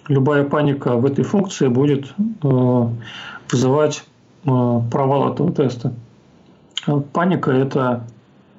любая 0.08 0.44
паника 0.44 0.96
в 0.96 1.04
этой 1.04 1.24
функции 1.24 1.68
будет 1.68 2.14
э, 2.42 2.86
вызывать 3.50 4.04
э, 4.44 4.80
провал 4.90 5.32
этого 5.32 5.52
теста. 5.52 5.92
Паника– 7.12 7.50
это 7.52 8.04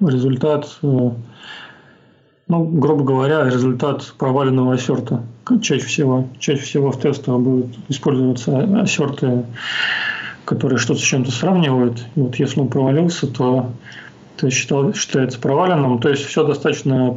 результат, 0.00 0.78
ну, 0.82 1.16
грубо 2.48 3.02
говоря, 3.02 3.44
результат 3.46 4.14
проваленного 4.18 4.74
ассерта. 4.74 5.24
Чаще 5.58 5.84
всего, 5.84 6.28
чаще 6.38 6.62
всего 6.62 6.92
в 6.92 7.00
тестах 7.00 7.38
будут 7.38 7.76
использоваться 7.88 8.80
ассерты 8.80 9.44
которые 10.50 10.80
что-то 10.80 10.98
с 10.98 11.04
чем-то 11.04 11.30
сравнивают. 11.30 12.04
И 12.16 12.20
вот 12.20 12.34
если 12.34 12.58
он 12.58 12.66
провалился, 12.66 13.28
то 13.28 13.70
это 14.36 14.50
считал, 14.50 14.92
считается 14.94 15.38
проваленным. 15.38 16.00
То 16.00 16.08
есть 16.08 16.24
все 16.24 16.44
достаточно 16.44 17.16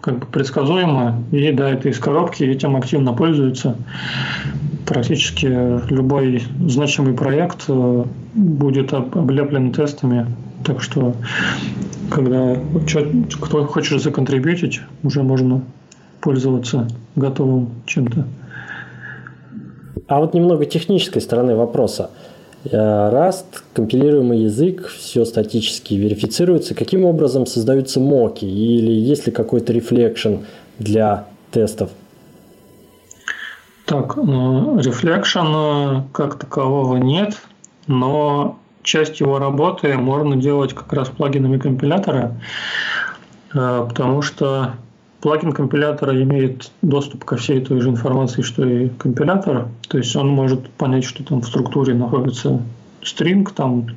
как 0.00 0.18
бы 0.18 0.26
предсказуемо. 0.26 1.22
И 1.30 1.52
да, 1.52 1.70
это 1.70 1.88
из 1.88 2.00
коробки, 2.00 2.42
этим 2.42 2.74
активно 2.74 3.12
пользуются. 3.12 3.76
Практически 4.84 5.46
любой 5.92 6.42
значимый 6.66 7.14
проект 7.14 7.66
э, 7.68 8.04
будет 8.34 8.92
облеплен 8.92 9.72
тестами. 9.72 10.26
Так 10.64 10.82
что, 10.82 11.14
когда 12.10 12.56
кто 13.40 13.64
хочет 13.66 14.02
законтрибьютить, 14.02 14.80
уже 15.04 15.22
можно 15.22 15.62
пользоваться 16.20 16.88
готовым 17.14 17.70
чем-то. 17.86 18.24
А 20.08 20.20
вот 20.20 20.34
немного 20.34 20.64
технической 20.66 21.20
стороны 21.20 21.56
вопроса. 21.56 22.10
Э, 22.64 23.10
Rust, 23.12 23.62
компилируемый 23.74 24.40
язык, 24.40 24.88
все 24.88 25.24
статически 25.24 25.94
верифицируется. 25.94 26.74
Каким 26.74 27.04
образом 27.04 27.46
создаются 27.46 28.00
моки? 28.00 28.44
Или 28.44 28.92
есть 28.92 29.26
ли 29.26 29.32
какой-то 29.32 29.72
рефлекшн 29.72 30.36
для 30.78 31.26
тестов? 31.50 31.90
Так, 33.84 34.16
рефлекшн 34.16 35.46
э, 35.54 36.02
как 36.12 36.38
такового 36.38 36.96
нет, 36.96 37.36
но 37.86 38.58
часть 38.82 39.20
его 39.20 39.38
работы 39.38 39.96
можно 39.96 40.36
делать 40.36 40.72
как 40.72 40.92
раз 40.92 41.08
плагинами 41.08 41.58
компилятора, 41.58 42.40
э, 43.54 43.86
потому 43.88 44.22
что 44.22 44.74
плагин 45.20 45.52
компилятора 45.52 46.20
имеет 46.22 46.70
доступ 46.82 47.24
ко 47.24 47.36
всей 47.36 47.60
той 47.60 47.80
же 47.80 47.90
информации, 47.90 48.42
что 48.42 48.64
и 48.64 48.88
компилятор. 48.88 49.68
То 49.88 49.98
есть 49.98 50.14
он 50.16 50.28
может 50.28 50.68
понять, 50.70 51.04
что 51.04 51.24
там 51.24 51.40
в 51.40 51.46
структуре 51.46 51.94
находится 51.94 52.62
стринг, 53.02 53.52
там 53.52 53.88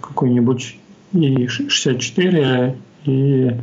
какой-нибудь 0.00 0.78
и 1.12 1.46
64 1.46 2.76
и 3.04 3.56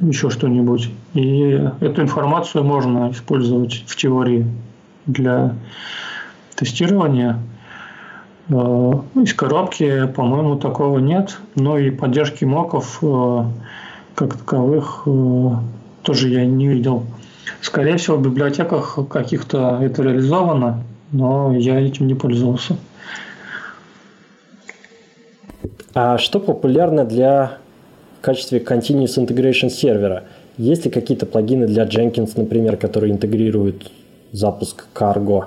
еще 0.00 0.30
что-нибудь. 0.30 0.90
И 1.14 1.62
эту 1.80 2.02
информацию 2.02 2.64
можно 2.64 3.10
использовать 3.10 3.84
в 3.86 3.96
теории 3.96 4.46
для 5.06 5.54
тестирования. 6.54 7.38
Э, 8.48 8.92
из 9.14 9.34
коробки, 9.34 10.06
по-моему, 10.14 10.56
такого 10.56 10.98
нет, 10.98 11.38
но 11.54 11.78
и 11.78 11.90
поддержки 11.90 12.44
моков 12.44 12.98
э, 13.02 13.44
как 14.16 14.38
таковых 14.38 15.02
э, 15.06 15.50
тоже 16.02 16.30
я 16.30 16.44
не 16.44 16.66
видел. 16.66 17.04
Скорее 17.60 17.98
всего, 17.98 18.16
в 18.16 18.22
библиотеках 18.22 18.98
каких-то 19.08 19.78
это 19.80 20.02
реализовано, 20.02 20.82
но 21.12 21.54
я 21.54 21.78
этим 21.78 22.08
не 22.08 22.14
пользовался. 22.14 22.76
А 25.94 26.18
что 26.18 26.40
популярно 26.40 27.04
для 27.04 27.58
в 28.18 28.24
качестве 28.24 28.58
Continuous 28.58 29.18
Integration 29.18 29.68
сервера? 29.68 30.24
Есть 30.56 30.86
ли 30.86 30.90
какие-то 30.90 31.26
плагины 31.26 31.66
для 31.66 31.84
Jenkins, 31.84 32.32
например, 32.36 32.78
которые 32.78 33.12
интегрируют 33.12 33.92
запуск 34.32 34.86
Cargo? 34.94 35.44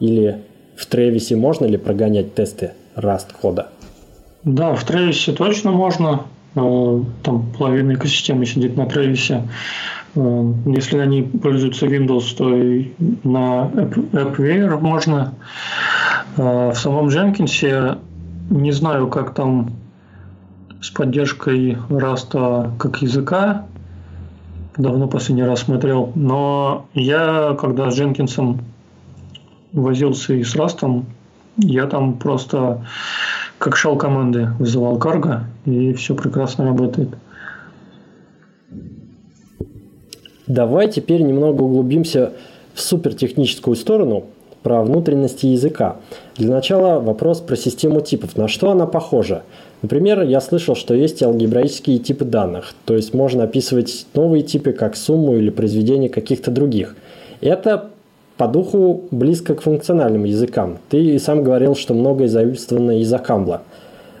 Или 0.00 0.42
в 0.76 0.88
Travis 0.92 1.34
можно 1.36 1.64
ли 1.64 1.76
прогонять 1.76 2.34
тесты 2.34 2.72
Rust 2.96 3.28
кода? 3.40 3.68
Да, 4.42 4.74
в 4.74 4.88
Travis 4.88 5.32
точно 5.32 5.70
можно. 5.70 6.24
Э, 6.54 7.00
там 7.22 7.46
половина 7.58 7.94
экосистемы 7.94 8.46
сидит 8.46 8.76
на 8.76 8.82
Travis. 8.82 9.48
Э, 10.14 10.52
если 10.66 10.98
они 10.98 11.22
пользуются 11.22 11.86
Windows, 11.86 12.36
то 12.36 12.54
и 12.54 12.92
на 13.24 13.70
AppWare 14.12 14.80
можно. 14.80 15.34
В 16.36 16.74
самом 16.74 17.08
Jenkins 17.08 17.98
не 18.50 18.72
знаю, 18.72 19.08
как 19.08 19.34
там 19.34 19.70
с 20.80 20.90
поддержкой 20.90 21.76
Rust 21.88 22.76
как 22.78 23.02
языка. 23.02 23.66
Давно 24.76 25.08
последний 25.08 25.44
раз 25.44 25.60
смотрел. 25.60 26.12
Но 26.14 26.86
я, 26.94 27.56
когда 27.60 27.90
с 27.90 27.98
Jenkins 27.98 28.58
возился 29.72 30.34
и 30.34 30.42
с 30.42 30.56
Rust, 30.56 31.04
я 31.58 31.86
там 31.86 32.14
просто 32.14 32.84
как 33.60 33.76
шел 33.76 33.94
команды 33.94 34.48
вызывал 34.58 34.98
карго, 34.98 35.44
и 35.66 35.92
все 35.92 36.14
прекрасно 36.14 36.64
работает. 36.64 37.10
Давай 40.46 40.90
теперь 40.90 41.20
немного 41.20 41.62
углубимся 41.62 42.32
в 42.72 42.80
супертехническую 42.80 43.76
сторону 43.76 44.24
про 44.62 44.82
внутренности 44.82 45.44
языка. 45.44 45.98
Для 46.36 46.54
начала 46.54 47.00
вопрос 47.00 47.40
про 47.40 47.54
систему 47.54 48.00
типов. 48.00 48.34
На 48.34 48.48
что 48.48 48.70
она 48.70 48.86
похожа? 48.86 49.42
Например, 49.82 50.22
я 50.22 50.40
слышал, 50.40 50.74
что 50.74 50.94
есть 50.94 51.22
алгебраические 51.22 51.98
типы 51.98 52.24
данных, 52.24 52.74
то 52.86 52.96
есть 52.96 53.12
можно 53.12 53.44
описывать 53.44 54.06
новые 54.14 54.42
типы 54.42 54.72
как 54.72 54.96
сумму 54.96 55.36
или 55.36 55.50
произведение 55.50 56.08
каких-то 56.08 56.50
других. 56.50 56.96
Это 57.42 57.90
по 58.40 58.48
духу 58.48 59.04
близко 59.10 59.54
к 59.54 59.60
функциональным 59.60 60.24
языкам. 60.24 60.78
Ты 60.88 61.18
сам 61.18 61.44
говорил, 61.44 61.76
что 61.76 61.92
многое 61.92 62.26
заимствовано 62.26 62.98
из 62.98 63.12
Акамбла. 63.12 63.64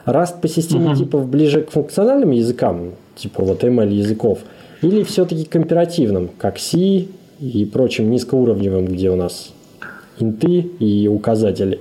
Rust 0.04 0.42
по 0.42 0.46
системе 0.46 0.90
uh-huh. 0.90 0.96
типов 0.96 1.26
ближе 1.26 1.62
к 1.62 1.70
функциональным 1.70 2.30
языкам, 2.32 2.90
типа 3.16 3.42
вот 3.42 3.64
ML 3.64 3.88
языков, 3.88 4.40
или 4.82 5.04
все-таки 5.04 5.44
компаративным, 5.44 6.28
как 6.36 6.58
C 6.58 7.06
и 7.40 7.64
прочим 7.72 8.10
низкоуровневым, 8.10 8.88
где 8.88 9.08
у 9.10 9.16
нас 9.16 9.54
инты 10.18 10.68
и 10.78 11.08
указатели? 11.08 11.80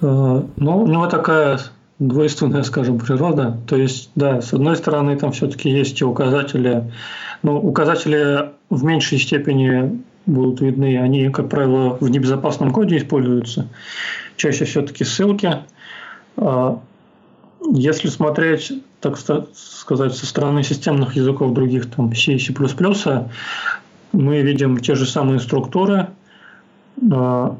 Uh, 0.00 0.46
ну, 0.54 0.84
у 0.84 0.86
него 0.86 1.08
такая 1.08 1.58
двойственная, 1.98 2.62
скажем, 2.62 3.00
природа. 3.00 3.56
То 3.66 3.74
есть, 3.74 4.10
да, 4.14 4.40
с 4.40 4.52
одной 4.52 4.76
стороны, 4.76 5.16
там 5.16 5.32
все-таки 5.32 5.68
есть 5.68 6.00
и 6.00 6.04
указатели, 6.04 6.84
но 7.42 7.58
указатели 7.58 8.50
в 8.70 8.84
меньшей 8.84 9.18
степени 9.18 10.00
будут 10.28 10.60
видны, 10.60 10.98
они, 10.98 11.30
как 11.30 11.48
правило, 11.48 11.96
в 12.00 12.08
небезопасном 12.08 12.70
коде 12.70 12.98
используются. 12.98 13.68
Чаще 14.36 14.64
все-таки 14.64 15.04
ссылки. 15.04 15.56
А, 16.36 16.80
если 17.72 18.08
смотреть, 18.08 18.72
так 19.00 19.18
сказать, 19.18 20.14
со 20.14 20.26
стороны 20.26 20.62
системных 20.62 21.16
языков 21.16 21.52
других, 21.52 21.90
там 21.90 22.14
C 22.14 22.38
C++, 22.38 22.54
мы 24.12 24.40
видим 24.42 24.78
те 24.78 24.94
же 24.94 25.06
самые 25.06 25.40
структуры, 25.40 26.08
а, 27.10 27.56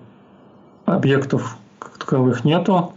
объектов 0.87 1.57
как 1.79 1.99
таковых 1.99 2.45
нету. 2.45 2.95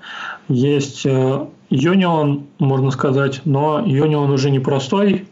Есть 0.48 1.06
э, 1.06 1.46
Union, 1.70 2.44
можно 2.60 2.92
сказать, 2.92 3.42
но 3.46 3.80
Union 3.80 4.32
уже 4.32 4.50
не 4.50 4.60
простой, 4.60 5.28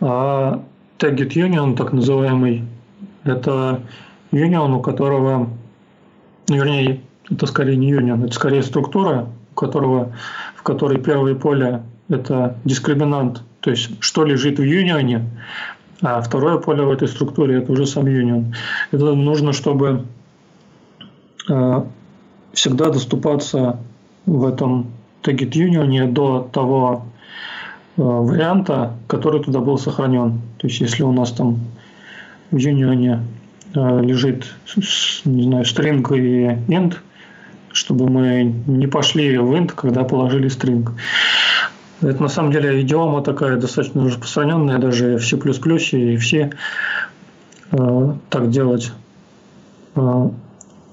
а 0.00 0.62
Tagged 0.98 1.30
Union, 1.30 1.76
так 1.76 1.92
называемый, 1.92 2.64
это 3.24 3.80
юнион, 4.30 4.74
у 4.74 4.80
которого, 4.80 5.48
вернее, 6.48 7.00
это 7.30 7.46
скорее 7.46 7.76
не 7.76 7.88
юнион, 7.88 8.24
это 8.24 8.34
скорее 8.34 8.62
структура, 8.62 9.28
у 9.52 9.54
которого, 9.54 10.12
в 10.56 10.62
которой 10.62 10.98
первое 10.98 11.34
поле– 11.34 11.82
это 12.08 12.56
дискриминант, 12.64 13.42
то 13.60 13.70
есть 13.70 13.90
что 14.00 14.24
лежит 14.24 14.58
в 14.58 14.62
юнионе, 14.62 15.30
а 16.02 16.20
второе 16.20 16.58
поле 16.58 16.82
в 16.82 16.90
этой 16.90 17.08
структуре– 17.08 17.58
это 17.58 17.72
уже 17.72 17.86
сам 17.86 18.06
юнион. 18.06 18.54
Это 18.90 19.14
нужно, 19.14 19.52
чтобы 19.52 20.04
э, 21.48 21.82
всегда 22.52 22.90
доступаться 22.90 23.78
в 24.26 24.44
этом 24.46 24.88
Target 25.22 25.52
Union 25.52 26.12
до 26.12 26.48
того 26.52 27.06
э, 27.96 28.02
варианта, 28.02 28.94
который 29.06 29.42
туда 29.42 29.60
был 29.60 29.78
сохранен. 29.78 30.42
То 30.58 30.66
есть 30.66 30.80
если 30.80 31.02
у 31.02 31.12
нас 31.12 31.32
там 31.32 31.58
в 32.50 32.56
Union 32.56 33.20
э, 33.74 34.00
лежит, 34.02 34.46
не 35.24 35.42
знаю, 35.42 35.64
string 35.64 36.02
и 36.16 36.72
int, 36.72 36.96
чтобы 37.72 38.08
мы 38.08 38.42
не 38.66 38.86
пошли 38.86 39.36
в 39.38 39.52
int, 39.52 39.72
когда 39.74 40.04
положили 40.04 40.48
string. 40.48 40.88
Это 42.00 42.22
на 42.22 42.28
самом 42.28 42.52
деле 42.52 42.80
идиома 42.82 43.22
такая 43.22 43.56
достаточно 43.56 44.04
распространенная, 44.04 44.78
даже 44.78 45.18
в 45.18 45.24
C++ 45.24 45.36
и 45.36 46.16
все 46.16 46.52
э, 47.72 48.14
так 48.30 48.50
делать. 48.50 48.92
Э, 49.96 50.28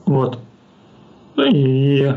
вот. 0.06 0.40
И 1.38 2.14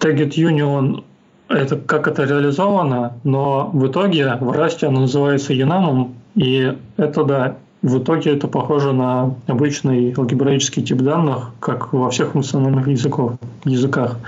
Target 0.00 0.30
Union 0.30 1.04
это 1.48 1.76
как 1.76 2.08
это 2.08 2.24
реализовано, 2.24 3.14
но 3.24 3.70
в 3.72 3.86
итоге 3.86 4.36
в 4.40 4.50
Rust 4.50 4.84
оно 4.84 5.00
называется 5.00 5.52
Enum, 5.52 6.12
и 6.34 6.76
это 6.96 7.24
да, 7.24 7.56
в 7.82 7.98
итоге 7.98 8.32
это 8.32 8.46
похоже 8.46 8.92
на 8.92 9.34
обычный 9.48 10.14
алгебраический 10.16 10.84
тип 10.84 10.98
данных, 10.98 11.50
как 11.58 11.92
во 11.92 12.10
всех 12.10 12.32
функциональных 12.32 12.86
языков, 12.86 13.32
языках. 13.64 14.18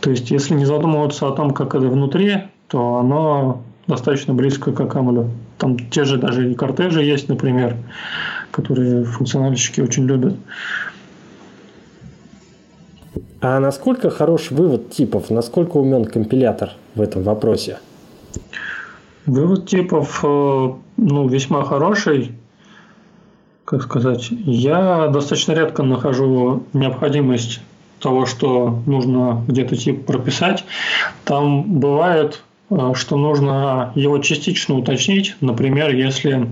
То 0.00 0.10
есть, 0.10 0.30
если 0.30 0.54
не 0.54 0.66
задумываться 0.66 1.26
о 1.26 1.32
том, 1.32 1.52
как 1.52 1.74
это 1.74 1.88
внутри, 1.88 2.44
то 2.68 2.96
оно 2.96 3.62
достаточно 3.86 4.34
близко 4.34 4.72
к 4.72 4.80
Акамлю. 4.80 5.30
Там 5.56 5.78
те 5.78 6.04
же 6.04 6.18
даже 6.18 6.50
и 6.50 6.54
кортежи 6.54 7.02
есть, 7.02 7.28
например, 7.28 7.76
которые 8.50 9.04
функциональщики 9.04 9.80
очень 9.80 10.04
любят. 10.04 10.34
А 13.40 13.58
насколько 13.58 14.10
хорош 14.10 14.50
вывод 14.50 14.90
типов? 14.90 15.30
Насколько 15.30 15.78
умен 15.78 16.04
компилятор 16.04 16.72
в 16.94 17.00
этом 17.00 17.22
вопросе? 17.22 17.78
Вывод 19.24 19.66
типов 19.66 20.20
э, 20.22 20.72
ну, 20.96 21.28
весьма 21.28 21.64
хороший 21.64 22.32
как 23.72 23.84
сказать, 23.84 24.28
я 24.30 25.08
достаточно 25.08 25.52
редко 25.52 25.82
нахожу 25.82 26.64
необходимость 26.74 27.62
того, 28.00 28.26
что 28.26 28.82
нужно 28.84 29.42
где-то 29.48 29.76
тип 29.76 30.04
прописать. 30.04 30.66
Там 31.24 31.80
бывает, 31.80 32.42
э, 32.68 32.92
что 32.94 33.16
нужно 33.16 33.90
его 33.94 34.18
частично 34.18 34.76
уточнить. 34.76 35.36
Например, 35.40 35.88
если 35.88 36.50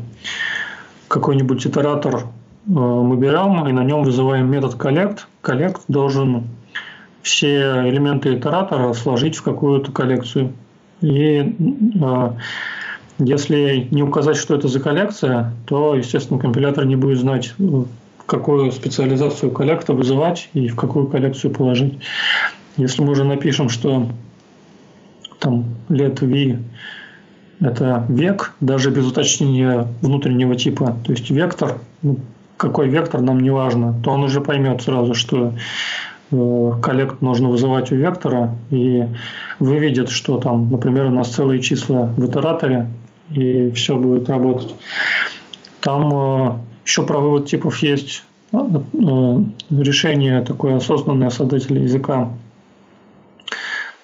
какой-нибудь 1.09 1.67
итератор 1.67 2.15
э, 2.15 2.21
мы 2.65 3.19
берем 3.19 3.67
и 3.69 3.73
на 3.73 3.85
нем 3.85 4.03
вызываем 4.03 4.51
метод 4.51 4.77
collect, 4.77 5.19
collect 5.43 5.81
должен 5.89 6.45
все 7.21 7.87
элементы 7.87 8.35
итератора 8.35 8.95
сложить 8.95 9.37
в 9.37 9.43
какую-то 9.43 9.93
коллекцию. 9.93 10.55
И 11.03 11.55
э, 12.01 12.31
если 13.21 13.87
не 13.91 14.03
указать, 14.03 14.37
что 14.37 14.55
это 14.55 14.69
за 14.69 14.81
коллекция, 14.81 15.53
то, 15.67 15.95
естественно, 15.95 16.41
компилятор 16.41 16.87
не 16.87 16.97
будет 16.97 17.19
знать, 17.19 17.55
какую 18.27 18.73
специализацию 18.73 19.53
коллекта 19.53 19.93
вызывать 19.93 20.49
и 20.55 20.69
в 20.69 20.77
какую 20.77 21.07
коллекцию 21.07 21.53
положить. 21.53 21.99
Если 22.77 23.03
мы 23.03 23.13
уже 23.13 23.25
напишем, 23.25 23.69
что 23.69 24.09
там 25.39 25.65
лет 25.89 26.21
V 26.21 26.59
это 27.61 28.07
век, 28.09 28.55
даже 28.61 28.91
без 28.91 29.07
уточнения 29.07 29.87
внутреннего 30.01 30.55
типа, 30.55 30.97
то 31.05 31.13
есть 31.13 31.31
вектор, 31.31 31.79
ну, 32.03 32.19
какой 32.57 32.89
вектор 32.89 33.21
нам 33.21 33.41
не 33.41 33.51
важно, 33.51 33.95
то 34.03 34.13
он 34.13 34.25
уже 34.25 34.41
поймет 34.41 34.83
сразу, 34.83 35.15
что 35.15 35.53
э, 36.31 36.73
коллект 36.83 37.21
нужно 37.21 37.49
вызывать 37.49 37.93
у 37.93 37.97
вектора 37.97 38.57
и 38.71 39.05
выведет, 39.59 40.09
что 40.09 40.39
там, 40.39 40.71
например, 40.71 41.07
у 41.07 41.11
нас 41.11 41.29
целые 41.29 41.61
числа 41.61 42.13
в 42.17 42.27
итераторе, 42.27 42.89
и 43.31 43.71
все 43.73 43.97
будет 43.97 44.29
работать. 44.29 44.75
Там 45.81 46.13
э, 46.13 46.59
еще 46.85 47.05
про 47.05 47.19
вывод 47.19 47.47
типов 47.47 47.79
есть 47.83 48.25
э, 48.53 48.59
э, 48.59 49.37
решение 49.71 50.43
такое 50.43 50.77
осознанное 50.77 51.31
создателя 51.31 51.83
языка 51.83 52.31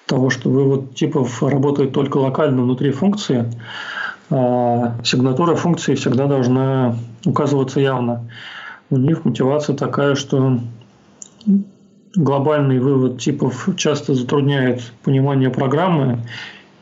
того, 0.05 0.29
что 0.29 0.49
вывод 0.49 0.95
типов 0.95 1.43
работает 1.43 1.91
только 1.91 2.17
локально 2.17 2.63
внутри 2.63 2.91
функции, 2.91 3.51
а 4.29 4.95
сигнатура 5.03 5.55
функции 5.55 5.95
всегда 5.95 6.27
должна 6.27 6.95
указываться 7.25 7.79
явно. 7.79 8.29
У 8.89 8.97
них 8.97 9.25
мотивация 9.25 9.75
такая, 9.75 10.15
что 10.15 10.59
глобальный 12.15 12.79
вывод 12.79 13.19
типов 13.19 13.67
часто 13.75 14.13
затрудняет 14.13 14.81
понимание 15.03 15.49
программы, 15.49 16.19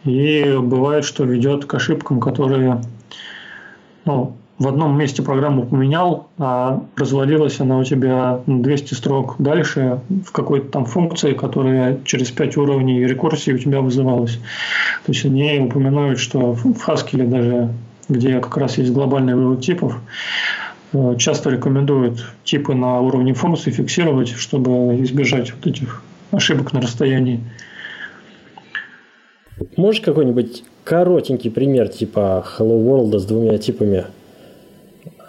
и 0.05 0.55
бывает, 0.57 1.03
что 1.03 1.23
ведет 1.23 1.65
к 1.65 1.73
ошибкам, 1.73 2.19
которые 2.19 2.81
ну, 4.05 4.35
в 4.57 4.67
одном 4.67 4.97
месте 4.97 5.21
программу 5.21 5.65
поменял, 5.65 6.29
а 6.37 6.83
развалилась 6.95 7.59
она 7.59 7.77
у 7.77 7.83
тебя 7.83 8.39
200 8.47 8.93
строк 8.93 9.35
дальше 9.39 9.99
в 10.25 10.31
какой-то 10.31 10.69
там 10.69 10.85
функции, 10.85 11.33
которая 11.33 11.99
через 12.05 12.31
5 12.31 12.55
уровней 12.57 13.05
рекурсии 13.05 13.51
у 13.51 13.57
тебя 13.57 13.81
вызывалась. 13.81 14.37
То 15.05 15.11
есть 15.11 15.25
они 15.25 15.59
упоминают, 15.59 16.19
что 16.19 16.53
в 16.53 16.87
Haskell 16.87 17.27
даже, 17.27 17.69
где 18.07 18.39
как 18.39 18.55
раз 18.57 18.77
есть 18.77 18.93
глобальный 18.93 19.35
вывод 19.35 19.61
типов, 19.61 19.97
э, 20.93 21.15
часто 21.17 21.49
рекомендуют 21.49 22.25
типы 22.45 22.75
на 22.75 23.01
уровне 23.01 23.33
функций 23.33 23.73
фиксировать, 23.73 24.29
чтобы 24.29 25.01
избежать 25.03 25.51
вот 25.53 25.67
этих 25.67 26.01
ошибок 26.31 26.71
на 26.71 26.79
расстоянии. 26.79 27.41
Можешь 29.77 30.01
какой-нибудь 30.01 30.63
коротенький 30.83 31.49
пример 31.49 31.87
типа 31.87 32.45
Hello 32.57 32.83
World 32.83 33.17
с 33.17 33.25
двумя 33.25 33.57
типами 33.57 34.05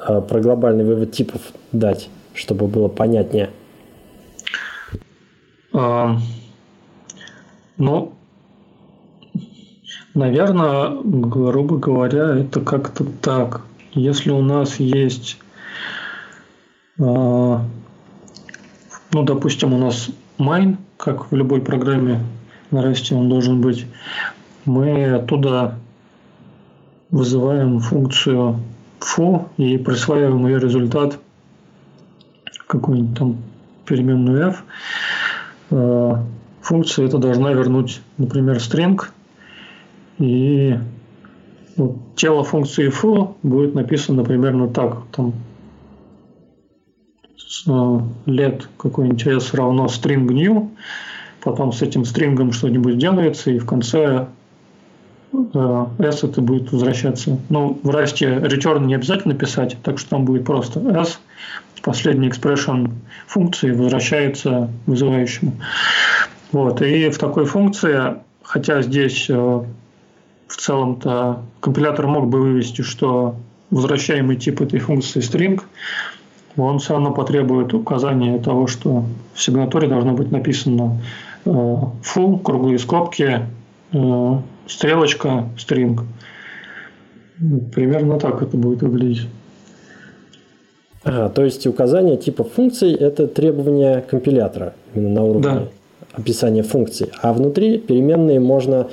а, 0.04 0.20
про 0.20 0.40
глобальный 0.40 0.84
вывод 0.84 1.12
типов 1.12 1.40
дать, 1.72 2.08
чтобы 2.34 2.66
было 2.66 2.88
понятнее? 2.88 3.50
А, 5.72 6.16
ну, 7.76 8.14
наверное, 10.14 10.90
грубо 11.04 11.78
говоря, 11.78 12.36
это 12.36 12.60
как-то 12.60 13.04
так. 13.22 13.62
Если 13.92 14.30
у 14.30 14.42
нас 14.42 14.80
есть, 14.80 15.38
а, 16.98 17.62
ну, 19.12 19.22
допустим, 19.22 19.72
у 19.72 19.78
нас 19.78 20.10
main, 20.38 20.78
как 20.96 21.30
в 21.30 21.36
любой 21.36 21.60
программе 21.60 22.20
на 22.70 22.82
расте 22.82 23.14
он 23.14 23.28
должен 23.28 23.60
быть, 23.60 23.86
мы 24.64 25.14
оттуда 25.14 25.78
вызываем 27.10 27.80
функцию 27.80 28.60
foo 29.00 29.48
и 29.56 29.78
присваиваем 29.78 30.46
ее 30.46 30.58
результат 30.58 31.18
какую-нибудь 32.66 33.18
там 33.18 33.36
переменную 33.84 34.48
f. 34.48 34.64
Э, 35.70 36.16
функция 36.60 37.06
это 37.06 37.18
должна 37.18 37.52
вернуть, 37.52 38.00
например, 38.18 38.56
string, 38.56 39.00
и 40.18 40.76
вот, 41.76 41.96
тело 42.16 42.42
функции 42.42 42.90
foo 42.90 43.34
будет 43.42 43.74
написано 43.74 44.24
примерно 44.24 44.68
так, 44.68 45.02
там 45.12 45.34
let 48.26 48.64
какой-нибудь 48.76 49.26
s 49.26 49.54
равно 49.54 49.86
string 49.86 50.26
new, 50.32 50.70
потом 51.46 51.72
с 51.72 51.80
этим 51.80 52.04
стрингом 52.04 52.52
что-нибудь 52.52 52.98
делается, 52.98 53.50
и 53.50 53.58
в 53.58 53.66
конце 53.66 54.26
Э, 55.54 55.86
s 55.98 56.24
это 56.24 56.40
будет 56.40 56.72
возвращаться. 56.72 57.38
Ну, 57.48 57.78
в 57.82 57.90
расте 57.90 58.26
return 58.26 58.86
не 58.86 58.94
обязательно 58.94 59.34
писать, 59.34 59.76
так 59.82 59.98
что 59.98 60.10
там 60.10 60.24
будет 60.24 60.44
просто 60.44 60.80
s, 60.80 61.20
последний 61.82 62.28
expression 62.28 62.90
функции 63.26 63.70
возвращается 63.70 64.70
вызывающему. 64.86 65.52
Вот, 66.52 66.80
и 66.82 67.10
в 67.10 67.18
такой 67.18 67.44
функции, 67.44 68.16
хотя 68.42 68.82
здесь 68.82 69.26
э, 69.28 69.34
в 69.34 70.56
целом-то 70.56 71.42
компилятор 71.60 72.06
мог 72.06 72.28
бы 72.28 72.40
вывести, 72.40 72.82
что 72.82 73.36
возвращаемый 73.70 74.36
тип 74.36 74.60
этой 74.60 74.78
функции 74.78 75.20
string, 75.20 75.60
он 76.56 76.78
все 76.78 76.94
равно 76.94 77.12
потребует 77.12 77.74
указания 77.74 78.38
того, 78.38 78.66
что 78.66 79.04
в 79.34 79.42
сигнатуре 79.42 79.88
должно 79.88 80.12
быть 80.12 80.30
написано 80.30 80.98
full, 81.46 82.42
круглые 82.42 82.78
скобки, 82.78 83.40
стрелочка, 84.66 85.48
стринг. 85.58 86.02
Примерно 87.74 88.18
так 88.18 88.42
это 88.42 88.56
будет 88.56 88.82
выглядеть. 88.82 89.28
А, 91.04 91.28
то 91.28 91.44
есть 91.44 91.66
указание 91.66 92.16
типа 92.16 92.44
функций– 92.44 92.92
это 92.94 93.28
требование 93.28 94.00
компилятора 94.00 94.74
именно 94.94 95.10
на 95.10 95.22
уровне 95.22 95.42
да. 95.42 95.68
описания 96.14 96.62
функций. 96.62 97.10
А 97.22 97.32
внутри 97.32 97.78
переменные 97.78 98.40
можно 98.40 98.88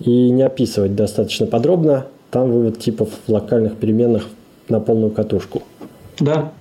и 0.00 0.30
не 0.30 0.42
описывать 0.42 0.94
достаточно 0.94 1.46
подробно. 1.46 2.06
Там 2.30 2.50
вывод 2.50 2.78
типов 2.78 3.10
локальных 3.28 3.76
переменных 3.76 4.28
на 4.68 4.80
полную 4.80 5.10
катушку. 5.10 5.62
Да. 6.18 6.52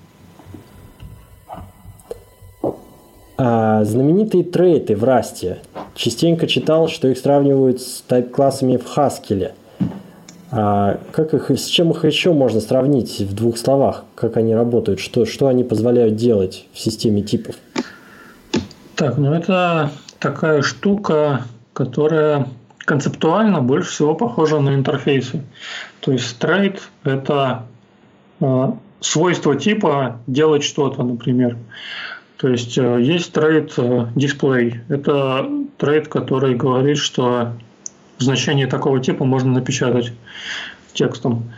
А 3.43 3.84
знаменитые 3.85 4.43
трейты 4.43 4.95
в 4.95 5.03
расте. 5.03 5.57
Частенько 5.95 6.45
читал, 6.45 6.88
что 6.88 7.07
их 7.07 7.18
сравнивают 7.18 7.81
с 7.81 8.03
тайп-классами 8.07 8.77
в 8.77 8.95
Haskell. 8.95 9.53
А 10.51 10.99
как 11.11 11.34
их, 11.34 11.49
с 11.49 11.65
чем 11.65 11.89
их 11.89 12.05
еще 12.05 12.34
можно 12.34 12.61
сравнить 12.61 13.19
в 13.19 13.34
двух 13.34 13.57
словах? 13.57 14.03
Как 14.13 14.38
они 14.38 14.53
работают? 14.53 14.99
Что, 14.99 15.26
что 15.26 15.47
они 15.47 15.63
позволяют 15.63 16.18
делать 16.18 16.68
в 16.72 16.80
системе 16.80 17.23
типов? 17.23 17.55
Так, 18.95 19.18
ну 19.18 19.34
это 19.34 19.89
такая 20.19 20.61
штука, 20.61 21.45
которая 21.73 22.45
концептуально 22.77 23.59
больше 23.59 23.89
всего 23.89 24.13
похожа 24.13 24.59
на 24.59 24.76
интерфейсы. 24.76 25.41
То 26.01 26.11
есть 26.11 26.38
trait – 26.38 27.03
это 27.03 27.63
э, 28.39 28.72
свойство 28.99 29.55
типа 29.55 30.19
делать 30.27 30.61
что-то, 30.63 31.01
например. 31.01 31.57
То 32.41 32.47
есть 32.47 32.76
э, 32.76 32.99
есть 32.99 33.34
trait 33.34 33.73
э, 33.77 34.07
дисплей. 34.15 34.80
Это 34.89 35.47
trait, 35.77 36.07
который 36.07 36.55
говорит, 36.55 36.97
что 36.97 37.53
значение 38.18 38.65
такого 38.65 38.99
типа 38.99 39.26
можно 39.26 39.51
напечатать 39.51 40.11
текстом. 40.93 41.53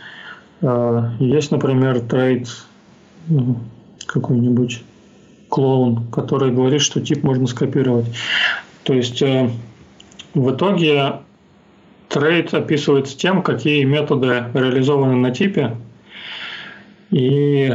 Э, 0.62 1.12
есть, 1.20 1.52
например, 1.52 2.02
trait 2.02 2.50
какой-нибудь 4.06 4.84
клоун, 5.48 6.06
который 6.12 6.52
говорит, 6.52 6.82
что 6.82 7.00
тип 7.00 7.24
можно 7.24 7.48
скопировать. 7.48 8.08
То 8.84 8.94
есть 8.94 9.22
в 9.22 10.52
итоге 10.54 11.22
trait 12.10 12.54
описывается 12.54 13.18
тем, 13.18 13.42
какие 13.42 13.86
методы 13.86 14.48
реализованы 14.54 15.16
на 15.16 15.32
типе, 15.32 15.78
и 17.10 17.72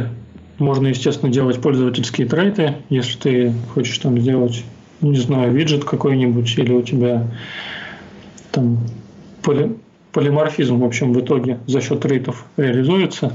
можно, 0.59 0.87
естественно, 0.87 1.31
делать 1.31 1.61
пользовательские 1.61 2.27
trait 2.27 2.61
ы, 2.61 2.75
если 2.89 3.17
ты 3.17 3.53
хочешь 3.73 3.97
там 3.97 4.19
сделать, 4.19 4.63
не 5.01 5.17
знаю, 5.17 5.51
виджет 5.51 5.85
какой-нибудь, 5.85 6.57
или 6.57 6.73
у 6.73 6.81
тебя 6.81 7.27
там 8.51 8.79
поли, 9.41 9.77
полиморфизм, 10.11 10.79
в 10.79 10.85
общем, 10.85 11.13
в 11.13 11.19
итоге 11.19 11.59
за 11.67 11.81
счет 11.81 12.05
рейтов 12.05 12.45
реализуется. 12.57 13.33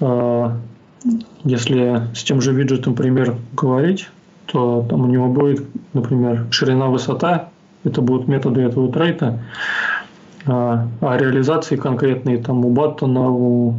А, 0.00 0.56
если 1.44 2.02
с 2.14 2.22
тем 2.24 2.40
же 2.40 2.52
виджетом, 2.52 2.92
например, 2.92 3.36
говорить, 3.52 4.08
то 4.46 4.86
там 4.88 5.02
у 5.02 5.06
него 5.06 5.28
будет, 5.28 5.64
например, 5.92 6.46
ширина, 6.50 6.86
высота, 6.86 7.50
это 7.84 8.02
будут 8.02 8.28
методы 8.28 8.62
этого 8.62 8.92
трейта, 8.92 9.40
а, 10.46 10.88
а 11.00 11.16
реализации 11.16 11.76
конкретные 11.76 12.38
там 12.38 12.64
у 12.64 12.70
баттона, 12.70 13.30
у 13.30 13.74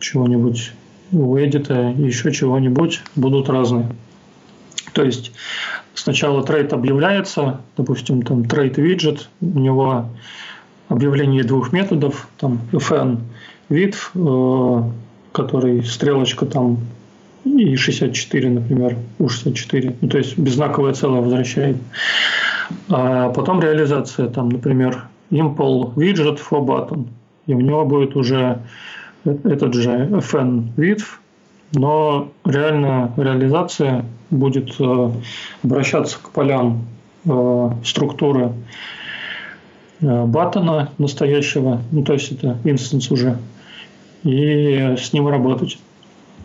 чего-нибудь 0.00 0.72
у 1.12 1.38
эдита 1.38 1.94
еще 1.96 2.32
чего-нибудь 2.32 3.02
будут 3.16 3.48
разные. 3.48 3.88
То 4.92 5.04
есть 5.04 5.32
сначала 5.94 6.42
trait 6.42 6.72
объявляется, 6.72 7.60
допустим, 7.76 8.22
там 8.22 8.44
trait 8.44 8.78
Widget, 8.78 9.28
у 9.40 9.58
него 9.58 10.06
объявление 10.88 11.44
двух 11.44 11.72
методов, 11.72 12.28
там 12.38 12.60
fn 12.72 13.18
width, 13.68 13.96
э, 14.14 14.82
который 15.32 15.84
стрелочка 15.84 16.46
там 16.46 16.78
i64, 17.44 18.50
например, 18.50 18.96
u64, 19.18 19.96
ну, 20.00 20.08
то 20.08 20.18
есть 20.18 20.38
беззнаковое 20.38 20.92
целое 20.92 21.20
возвращает. 21.20 21.76
А 22.88 23.30
потом 23.30 23.60
реализация, 23.60 24.28
там, 24.28 24.48
например, 24.48 25.04
impl 25.30 25.94
widget 25.94 26.38
for 26.38 26.64
button, 26.64 27.06
и 27.46 27.54
у 27.54 27.60
него 27.60 27.84
будет 27.84 28.16
уже 28.16 28.60
этот 29.24 29.74
же 29.74 29.90
FN 29.90 30.74
width, 30.76 31.04
но 31.72 32.30
реально 32.44 33.12
реализация 33.16 34.04
будет 34.30 34.74
э, 34.80 35.10
обращаться 35.62 36.18
к 36.22 36.30
полям 36.30 36.86
э, 37.24 37.70
структуры 37.84 38.52
э, 40.00 40.24
баттона 40.24 40.90
настоящего, 40.98 41.82
ну 41.90 42.02
то 42.04 42.14
есть 42.14 42.32
это 42.32 42.58
инстанс 42.64 43.10
уже, 43.10 43.38
и 44.24 44.94
с 44.98 45.12
ним 45.12 45.28
работать. 45.28 45.78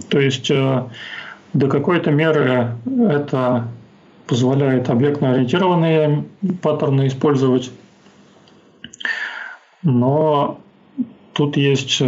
То 0.09 0.19
есть 0.19 0.49
до 0.49 1.67
какой-то 1.67 2.11
меры 2.11 2.75
это 2.85 3.67
позволяет 4.27 4.89
объектно-ориентированные 4.89 6.25
паттерны 6.61 7.07
использовать, 7.07 7.71
но 9.83 10.59
тут 11.33 11.57
есть 11.57 12.01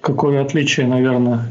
какое 0.00 0.42
отличие, 0.42 0.86
наверное, 0.86 1.48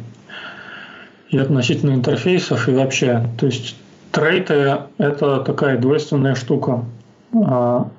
и 1.29 1.37
относительно 1.37 1.91
интерфейсов, 1.93 2.67
и 2.67 2.73
вообще. 2.73 3.27
То 3.37 3.45
есть 3.45 3.75
трейты– 4.11 4.79
это 4.97 5.39
такая 5.41 5.77
двойственная 5.77 6.35
штука. 6.35 6.85
А 7.33 7.89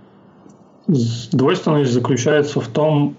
двойственность 1.32 1.92
заключается 1.92 2.60
в 2.60 2.68
том, 2.68 3.16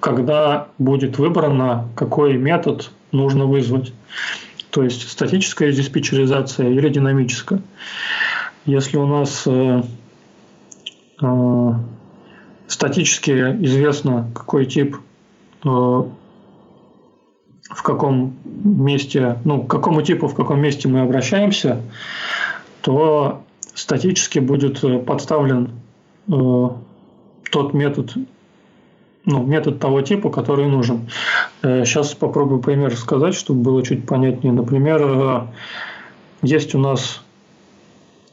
когда 0.00 0.68
будет 0.78 1.18
выбрано, 1.18 1.88
какой 1.94 2.36
метод 2.36 2.90
нужно 3.12 3.44
вызвать. 3.44 3.92
То 4.70 4.82
есть 4.82 5.08
статическая 5.08 5.70
диспетчеризация 5.70 6.68
или 6.68 6.88
динамическая. 6.88 7.60
Если 8.64 8.96
у 8.96 9.06
нас 9.06 9.42
э, 9.46 9.82
э, 11.20 11.72
статически 12.68 13.32
известно, 13.64 14.30
какой 14.34 14.64
тип 14.66 14.96
э, 15.64 16.02
в 17.74 17.82
каком 17.82 18.36
месте, 18.44 19.38
ну, 19.44 19.62
к 19.62 19.70
какому 19.70 20.02
типу 20.02 20.26
в 20.26 20.34
каком 20.34 20.60
месте 20.60 20.88
мы 20.88 21.00
обращаемся, 21.00 21.80
то 22.82 23.42
статически 23.74 24.38
будет 24.38 24.82
э, 24.84 24.98
подставлен 24.98 25.70
э, 26.28 26.68
тот 27.50 27.74
метод, 27.74 28.14
ну, 29.24 29.42
метод 29.44 29.78
того 29.78 30.02
типа, 30.02 30.30
который 30.30 30.66
нужен. 30.66 31.08
Э, 31.62 31.84
сейчас 31.84 32.14
попробую 32.14 32.60
пример 32.60 32.94
сказать, 32.96 33.34
чтобы 33.34 33.62
было 33.62 33.82
чуть 33.82 34.06
понятнее. 34.06 34.52
Например, 34.52 35.02
э, 35.02 35.46
есть 36.42 36.74
у 36.74 36.78
нас 36.78 37.22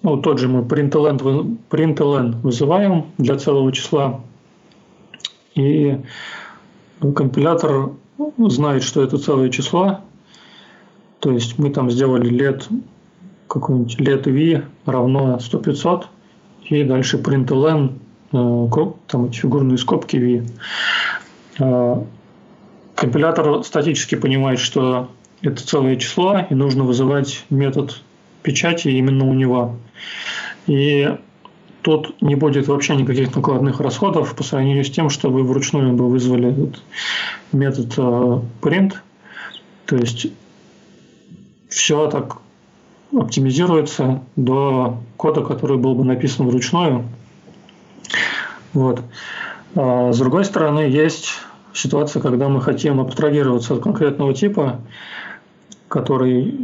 ну, 0.02 0.18
тот 0.18 0.40
же 0.40 0.48
мы 0.48 0.62
println, 0.62 1.58
println 1.70 2.42
вызываем 2.42 3.08
для 3.18 3.38
целого 3.38 3.72
числа, 3.72 4.22
и 5.56 5.98
компилятор 7.00 7.92
знает, 8.50 8.84
что 8.84 9.02
это 9.02 9.18
целое 9.18 9.50
число, 9.50 10.02
то 11.20 11.32
есть 11.32 11.58
мы 11.58 11.70
там 11.70 11.92
сделали 11.92 12.30
лет 12.30 12.68
какой-нибудь 13.48 14.00
let 14.00 14.30
v 14.30 14.64
равно 14.86 15.38
100-500, 15.38 16.06
и 16.66 16.84
дальше 16.84 17.18
println, 17.18 18.00
э, 18.32 18.92
там 19.08 19.32
фигурные 19.32 19.78
скобки 19.78 20.18
v. 20.18 20.46
Э, 21.60 22.04
компилятор 22.96 23.64
статически 23.64 24.16
понимает, 24.16 24.60
что 24.60 25.10
это 25.42 25.66
целое 25.66 25.96
число, 25.96 26.40
и 26.50 26.54
нужно 26.54 26.84
вызывать 26.84 27.46
метод 27.50 28.02
печати 28.44 28.90
именно 28.90 29.26
у 29.26 29.34
него. 29.34 29.76
И 30.68 31.18
тут 31.82 32.22
не 32.22 32.36
будет 32.36 32.68
вообще 32.68 32.96
никаких 32.96 33.36
накладных 33.36 33.80
расходов 33.80 34.36
по 34.36 34.44
сравнению 34.44 34.84
с 34.84 34.92
тем, 34.92 35.10
что 35.10 35.30
вы 35.30 35.44
вручную 35.44 35.94
бы 35.94 36.10
вызвали 36.10 36.52
этот 36.52 36.82
метод 37.52 37.94
э, 37.98 38.42
print. 38.62 38.96
То 39.86 39.96
есть 39.96 40.28
все 41.70 42.08
так 42.08 42.38
оптимизируется 43.14 44.22
до 44.36 45.00
кода, 45.18 45.42
который 45.42 45.78
был 45.78 45.96
бы 45.96 46.04
написан 46.04 46.48
вручную. 46.48 47.06
Вот. 48.74 49.02
А 49.76 50.12
с 50.12 50.20
другой 50.20 50.46
стороны, 50.46 50.82
есть 50.82 51.32
ситуация, 51.74 52.22
когда 52.22 52.50
мы 52.50 52.62
хотим 52.62 53.00
абстрагироваться 53.00 53.76
от 53.76 53.82
конкретного 53.82 54.34
типа, 54.34 54.82
который 55.88 56.56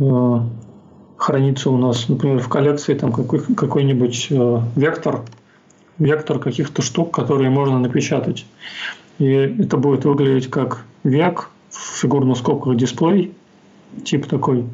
э, 0.00 0.40
хранится 1.22 1.70
у 1.70 1.76
нас, 1.76 2.08
например, 2.08 2.40
в 2.40 2.48
коллекции 2.48 2.94
там 2.94 3.12
какой, 3.12 3.40
какой-нибудь 3.40 4.26
э, 4.30 4.60
вектор, 4.74 5.22
вектор 5.98 6.40
каких-то 6.40 6.82
штук, 6.82 7.14
которые 7.14 7.48
можно 7.48 7.78
напечатать. 7.78 8.44
И 9.20 9.26
это 9.26 9.76
будет 9.76 10.04
выглядеть 10.04 10.50
как 10.50 10.84
век 11.04 11.50
в 11.70 12.00
фигурных 12.00 12.38
скобках 12.38 12.76
дисплей, 12.76 13.32
тип 14.04 14.26
такой. 14.26 14.64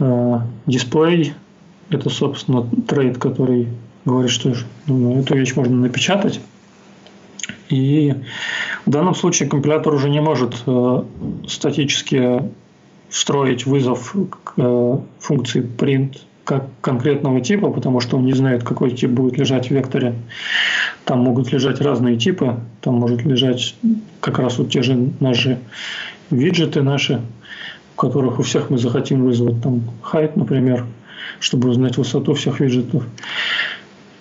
Э, 0.00 0.40
дисплей– 0.66 1.32
это, 1.88 2.10
собственно, 2.10 2.68
трейд, 2.86 3.16
который 3.16 3.68
говорит, 4.04 4.30
что 4.30 4.52
ну, 4.86 5.18
эту 5.18 5.34
вещь 5.34 5.56
можно 5.56 5.76
напечатать. 5.76 6.42
И 7.70 8.14
в 8.84 8.90
данном 8.90 9.14
случае 9.14 9.48
компилятор 9.48 9.94
уже 9.94 10.10
не 10.10 10.20
может 10.20 10.62
э, 10.66 11.04
статически 11.48 12.42
встроить 13.14 13.64
вызов 13.64 14.16
э, 14.56 14.98
функции 15.20 15.62
print 15.62 16.16
как 16.42 16.64
конкретного 16.80 17.40
типа, 17.40 17.70
потому 17.70 18.00
что 18.00 18.16
он 18.16 18.26
не 18.26 18.32
знает, 18.32 18.64
какой 18.64 18.90
тип 18.90 19.10
будет 19.10 19.38
лежать 19.38 19.68
в 19.68 19.70
векторе. 19.70 20.16
Там 21.04 21.20
могут 21.20 21.52
лежать 21.52 21.80
разные 21.80 22.16
типы, 22.16 22.56
там 22.80 22.94
может 22.94 23.24
лежать 23.24 23.76
как 24.20 24.40
раз 24.40 24.58
вот 24.58 24.70
те 24.70 24.82
же 24.82 25.12
наши 25.20 25.60
виджеты 26.30 26.82
наши, 26.82 27.20
в 27.94 28.00
которых 28.00 28.40
у 28.40 28.42
всех 28.42 28.68
мы 28.68 28.78
захотим 28.78 29.24
вызвать 29.24 29.62
там 29.62 29.82
height, 30.02 30.32
например, 30.34 30.84
чтобы 31.38 31.68
узнать 31.68 31.96
высоту 31.96 32.34
всех 32.34 32.58
виджетов. 32.58 33.04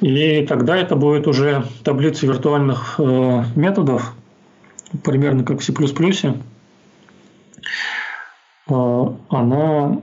И 0.02 0.46
тогда 0.48 0.78
это 0.78 0.96
будет 0.96 1.28
уже 1.28 1.66
таблица 1.84 2.28
виртуальных 2.28 2.96
э, 3.00 3.44
методов, 3.56 4.14
примерно 5.04 5.44
как 5.44 5.62
в 5.62 5.64
C++. 5.64 5.74
Э, 8.74 9.08
она 9.30 10.02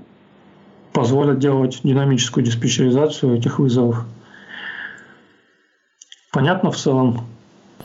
позволит 0.93 1.39
делать 1.39 1.81
динамическую 1.83 2.45
диспетчеризацию 2.45 3.37
этих 3.37 3.59
вызовов. 3.59 4.05
Понятно 6.33 6.71
в 6.71 6.77
целом? 6.77 7.21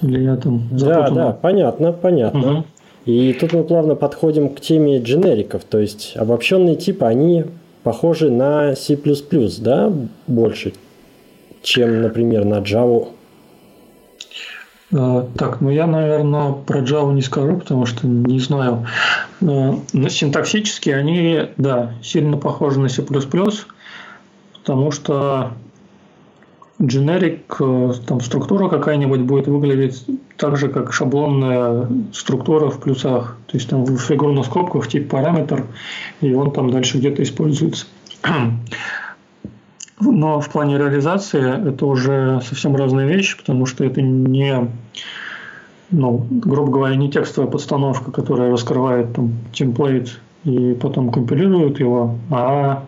Или 0.01 0.23
я 0.23 0.35
там 0.35 0.67
запутал? 0.71 1.03
Да, 1.03 1.09
да, 1.09 1.31
понятно, 1.31 1.91
понятно. 1.91 2.51
Угу. 2.51 2.65
И 3.05 3.33
тут 3.33 3.53
мы 3.53 3.63
плавно 3.63 3.95
подходим 3.95 4.49
к 4.49 4.59
теме 4.59 4.99
дженериков, 4.99 5.63
то 5.63 5.79
есть 5.79 6.13
обобщенные 6.17 6.75
типы, 6.75 7.05
они 7.05 7.45
похожи 7.83 8.31
на 8.31 8.75
C++, 8.75 8.97
да, 9.59 9.93
больше, 10.25 10.73
чем, 11.61 12.01
например, 12.01 12.45
на 12.45 12.59
Java 12.59 13.09
так, 14.91 15.61
ну 15.61 15.69
я, 15.69 15.87
наверное, 15.87 16.53
про 16.53 16.81
Java 16.81 17.13
не 17.13 17.21
скажу, 17.21 17.57
потому 17.57 17.85
что 17.85 18.07
не 18.07 18.39
знаю. 18.39 18.85
Но 19.41 19.83
синтаксически 20.09 20.89
они, 20.89 21.49
да, 21.57 21.93
сильно 22.03 22.37
похожи 22.37 22.79
на 22.79 22.89
C++, 22.89 23.03
потому 24.53 24.91
что 24.91 25.51
generic, 26.79 27.41
э, 27.59 27.93
там 28.05 28.21
структура 28.21 28.69
какая-нибудь 28.69 29.21
будет 29.21 29.47
выглядеть 29.47 30.05
так 30.37 30.57
же, 30.57 30.67
как 30.69 30.93
шаблонная 30.93 31.87
структура 32.13 32.69
в 32.69 32.79
плюсах. 32.79 33.37
То 33.47 33.57
есть 33.57 33.69
там 33.69 33.85
в 33.85 33.97
фигурных 33.97 34.45
скобках 34.45 34.87
тип 34.87 35.09
параметр, 35.09 35.65
и 36.21 36.33
он 36.33 36.51
там 36.51 36.71
дальше 36.71 36.97
где-то 36.97 37.23
используется. 37.23 37.85
Но 39.99 40.41
в 40.41 40.49
плане 40.49 40.77
реализации 40.77 41.69
это 41.69 41.85
уже 41.85 42.41
совсем 42.41 42.75
разная 42.75 43.07
вещь, 43.07 43.37
потому 43.37 43.65
что 43.65 43.85
это 43.85 44.01
не, 44.01 44.69
ну, 45.89 46.25
грубо 46.29 46.71
говоря, 46.71 46.95
не 46.95 47.09
текстовая 47.09 47.49
подстановка, 47.49 48.11
которая 48.11 48.51
раскрывает 48.51 49.13
там 49.13 49.33
темплейт 49.53 50.19
и 50.43 50.73
потом 50.73 51.11
компилирует 51.11 51.79
его, 51.79 52.17
а 52.29 52.85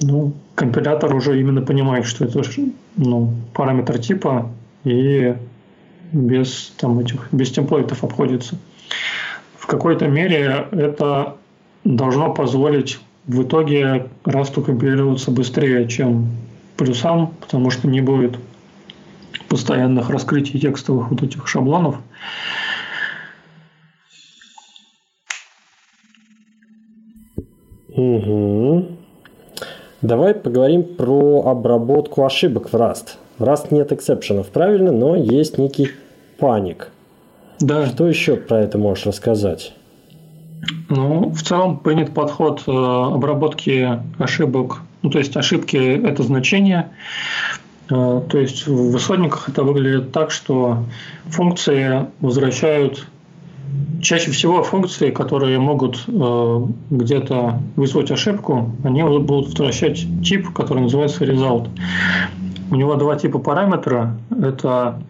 ну, 0.00 0.32
компилятор 0.54 1.14
уже 1.14 1.38
именно 1.40 1.62
понимает, 1.62 2.06
что 2.06 2.24
это 2.24 2.42
ну, 2.96 3.32
параметр 3.52 3.98
типа 3.98 4.50
и 4.84 5.34
без, 6.12 6.72
там, 6.78 6.98
этих, 7.00 7.28
без 7.32 7.50
темплейтов 7.50 8.04
обходится. 8.04 8.56
В 9.58 9.66
какой-то 9.66 10.06
мере 10.06 10.66
это 10.70 11.36
должно 11.84 12.32
позволить 12.32 13.00
в 13.26 13.42
итоге 13.42 14.08
расту 14.24 14.62
компилироваться 14.62 15.30
быстрее, 15.30 15.88
чем 15.88 16.28
плюсам, 16.76 17.34
потому 17.40 17.70
что 17.70 17.88
не 17.88 18.00
будет 18.00 18.38
постоянных 19.48 20.10
раскрытий 20.10 20.58
текстовых 20.58 21.10
вот 21.10 21.22
этих 21.22 21.46
шаблонов. 21.46 21.96
Угу. 27.88 28.86
Давай 30.02 30.34
поговорим 30.34 30.84
про 30.84 31.46
обработку 31.46 32.24
ошибок 32.24 32.70
в 32.70 32.74
Rust. 32.74 33.14
В 33.38 33.44
Rust 33.44 33.68
нет 33.70 33.92
эксепшенов, 33.92 34.48
правильно, 34.48 34.92
но 34.92 35.16
есть 35.16 35.58
некий 35.58 35.90
паник. 36.38 36.90
Да. 37.58 37.86
Что 37.86 38.06
еще 38.06 38.36
про 38.36 38.60
это 38.60 38.76
можешь 38.76 39.06
рассказать? 39.06 39.75
Ну, 40.88 41.30
в 41.30 41.42
целом 41.42 41.78
принят 41.78 42.14
подход 42.14 42.62
э, 42.66 42.70
обработки 42.70 44.00
ошибок. 44.18 44.78
Ну, 45.02 45.10
то 45.10 45.18
есть 45.18 45.36
ошибки– 45.36 45.76
это 45.76 46.22
значение. 46.22 46.90
Э, 47.90 48.22
то 48.28 48.38
есть 48.38 48.66
в 48.66 48.96
исходниках 48.96 49.48
это 49.48 49.62
выглядит 49.64 50.12
так, 50.12 50.30
что 50.30 50.84
функции 51.26 52.06
возвращают 52.20 53.06
чаще 54.00 54.30
всего 54.30 54.62
функции, 54.62 55.10
которые 55.10 55.58
могут 55.58 56.04
э, 56.06 56.66
где-то 56.90 57.60
вызвать 57.74 58.10
ошибку, 58.10 58.70
они 58.84 59.02
будут 59.02 59.50
возвращать 59.50 60.06
тип, 60.22 60.52
который 60.52 60.84
называется 60.84 61.24
result. 61.24 61.68
У 62.70 62.76
него 62.76 62.94
два 62.96 63.16
типа 63.16 63.38
параметра. 63.38 64.18
Это 64.30 65.02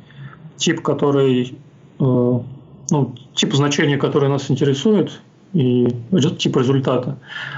тип, 0.57 0.83
который 0.83 1.57
ну, 1.99 3.15
тип 3.35 3.55
значения, 3.55 3.97
который 3.97 4.29
нас 4.29 4.51
интересует, 4.51 5.21
и 5.57 5.89
тип 6.39 6.57
результата. 6.57 7.17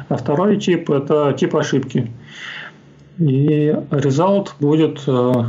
А 0.09 0.17
второй 0.17 0.57
тип– 0.57 0.89
это 0.91 1.35
тип 1.37 1.57
ошибки. 1.57 2.11
И 3.19 3.75
result 3.91 4.51
будет, 4.61 5.03
э, 5.09 5.45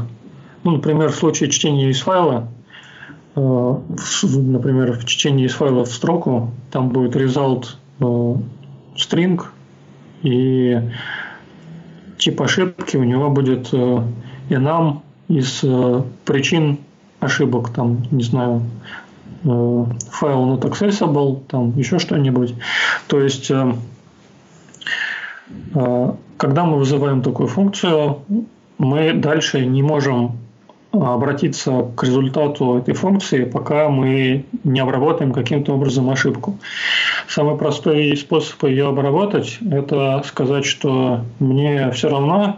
ну, 0.63 0.71
например, 0.71 1.11
в 1.11 1.15
случае 1.15 1.51
чтения 1.51 1.89
из 1.91 2.01
файла, 2.01 2.47
например, 3.35 4.93
в 4.93 5.05
чтении 5.05 5.45
из 5.45 5.53
файла 5.53 5.85
в 5.85 5.91
строку, 5.91 6.51
там 6.71 6.89
будет 6.89 7.15
result 7.15 7.67
string, 7.99 9.41
и 10.23 10.81
тип 12.17 12.41
ошибки 12.41 12.97
у 12.97 13.03
него 13.03 13.29
будет 13.29 13.71
enum 13.71 15.01
из 15.29 15.63
причин 16.25 16.79
ошибок, 17.19 17.69
там, 17.69 18.03
не 18.11 18.23
знаю, 18.23 18.63
файл 19.43 20.45
not 20.47 20.61
accessible, 20.61 21.41
там 21.47 21.77
еще 21.77 21.99
что-нибудь. 21.99 22.55
То 23.07 23.19
есть, 23.21 23.51
когда 25.73 26.63
мы 26.65 26.77
вызываем 26.77 27.21
такую 27.21 27.47
функцию, 27.47 28.19
мы 28.77 29.13
дальше 29.13 29.65
не 29.65 29.81
можем 29.81 30.37
обратиться 30.91 31.85
к 31.95 32.03
результату 32.03 32.77
этой 32.77 32.95
функции, 32.95 33.45
пока 33.45 33.89
мы 33.89 34.45
не 34.63 34.79
обработаем 34.79 35.31
каким-то 35.31 35.73
образом 35.73 36.09
ошибку. 36.09 36.57
Самый 37.27 37.57
простой 37.57 38.17
способ 38.17 38.63
ее 38.63 38.87
обработать– 38.87 39.59
это 39.71 40.23
сказать, 40.25 40.65
что 40.65 41.21
мне 41.37 41.91
все 41.91 42.09
равно, 42.09 42.57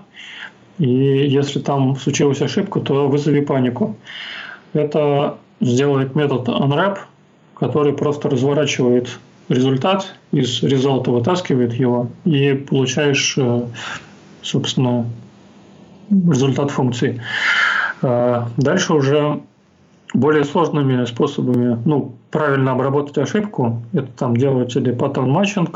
и 0.77 0.87
если 0.87 1.59
там 1.59 1.97
случилась 1.97 2.41
ошибка, 2.41 2.79
то 2.79 3.09
вызови 3.09 3.41
панику. 3.41 3.97
Это 4.71 5.35
сделает 5.61 6.15
метод 6.15 6.49
unwrap, 6.49 6.99
который 7.55 7.93
просто 7.93 8.29
разворачивает 8.29 9.19
результат, 9.47 10.15
из 10.31 10.63
результата 10.63 11.11
вытаскивает 11.11 11.73
его, 11.73 12.09
и 12.25 12.53
получаешь, 12.53 13.35
э, 13.37 13.67
собственно, 14.41 15.05
результат 16.09 16.71
функции. 16.71 17.21
А, 18.01 18.49
дальше 18.57 18.93
уже 18.93 19.41
более 20.13 20.43
сложными 20.43 21.05
способами, 21.05 21.79
ну, 21.85 22.15
правильно 22.31 22.71
обработать 22.73 23.17
ошибку, 23.17 23.81
это 23.93 24.07
там 24.17 24.35
делать 24.35 24.75
или 24.75 24.93
pattern 24.93 25.27
matching, 25.33 25.73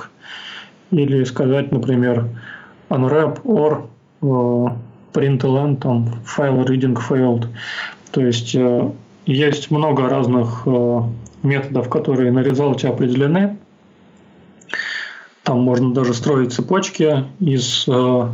или 0.91 1.23
сказать, 1.23 1.71
например, 1.71 2.27
unwrap 2.89 3.41
or 3.43 3.87
uh, 4.21 4.73
println, 5.13 5.77
там, 5.77 6.09
file 6.25 6.65
reading 6.65 6.97
failed. 6.97 7.47
То 8.11 8.21
есть 8.21 8.55
э, 8.55 8.91
есть 9.25 9.71
много 9.71 10.07
разных 10.07 10.63
э, 10.65 11.01
методов, 11.43 11.89
которые 11.89 12.31
на 12.31 12.39
результате 12.39 12.89
определены. 12.89 13.57
Там 15.43 15.61
можно 15.61 15.93
даже 15.93 16.13
строить 16.13 16.53
цепочки 16.53 17.23
из 17.39 17.85
э, 17.87 18.29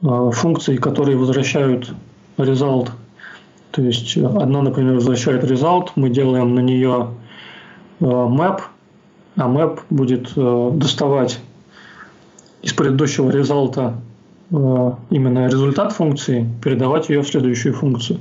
функций, 0.00 0.76
которые 0.78 1.16
возвращают 1.16 1.92
result. 2.36 2.90
То 3.70 3.82
есть 3.82 4.16
одна, 4.16 4.62
например, 4.62 4.94
возвращает 4.94 5.44
result, 5.44 5.90
мы 5.96 6.10
делаем 6.10 6.54
на 6.54 6.60
нее 6.60 7.10
map, 8.00 8.60
а 9.36 9.48
map 9.48 9.80
будет 9.90 10.32
доставать 10.78 11.40
из 12.62 12.72
предыдущего 12.72 13.30
результата 13.30 13.94
именно 14.50 15.46
результат 15.46 15.92
функции, 15.92 16.48
передавать 16.62 17.08
ее 17.08 17.22
в 17.22 17.28
следующую 17.28 17.74
функцию. 17.74 18.20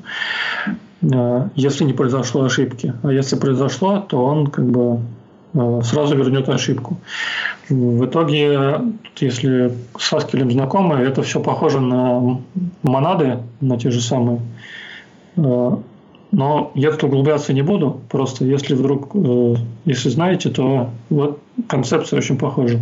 Э, 1.02 1.50
если 1.56 1.84
не 1.84 1.94
произошло 1.94 2.44
ошибки. 2.44 2.94
А 3.04 3.12
если 3.12 3.36
произошло, 3.36 4.00
то 4.00 4.24
он 4.24 4.48
как 4.48 4.66
бы 4.66 5.00
э, 5.54 5.82
сразу 5.84 6.16
вернет 6.16 6.50
ошибку. 6.50 6.98
В 7.70 8.06
итоге, 8.06 8.82
если 9.18 9.74
с 9.98 10.14
Haskell 10.14 10.50
знакомы, 10.52 10.96
это 10.98 11.24
все 11.24 11.40
похоже 11.40 11.80
на 11.80 12.40
монады, 12.84 13.40
на 13.62 13.78
те 13.78 13.92
же 13.92 14.02
самые. 14.02 14.40
Э, 15.38 15.78
но 16.32 16.72
я 16.76 16.92
тут 16.92 17.06
углубляться 17.06 17.54
не 17.54 17.62
буду, 17.62 18.02
просто 18.10 18.44
если 18.44 18.74
вдруг, 18.74 19.16
если 19.86 20.10
знаете, 20.10 20.50
то 20.50 20.90
вот 21.10 21.40
концепция 21.68 22.18
очень 22.18 22.38
похожа. 22.38 22.80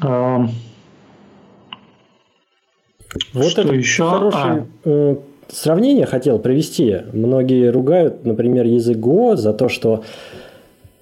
Вот 0.00 0.50
Что 3.50 3.62
это 3.62 3.74
еще? 3.74 4.08
Хороший 4.08 4.62
а, 4.84 5.18
сравнение 5.52 6.06
хотел 6.06 6.38
привести. 6.38 7.02
Многие 7.12 7.70
ругают, 7.70 8.24
например, 8.24 8.66
язык 8.66 8.96
Go 8.96 9.36
за 9.36 9.52
то, 9.52 9.68
что 9.68 10.02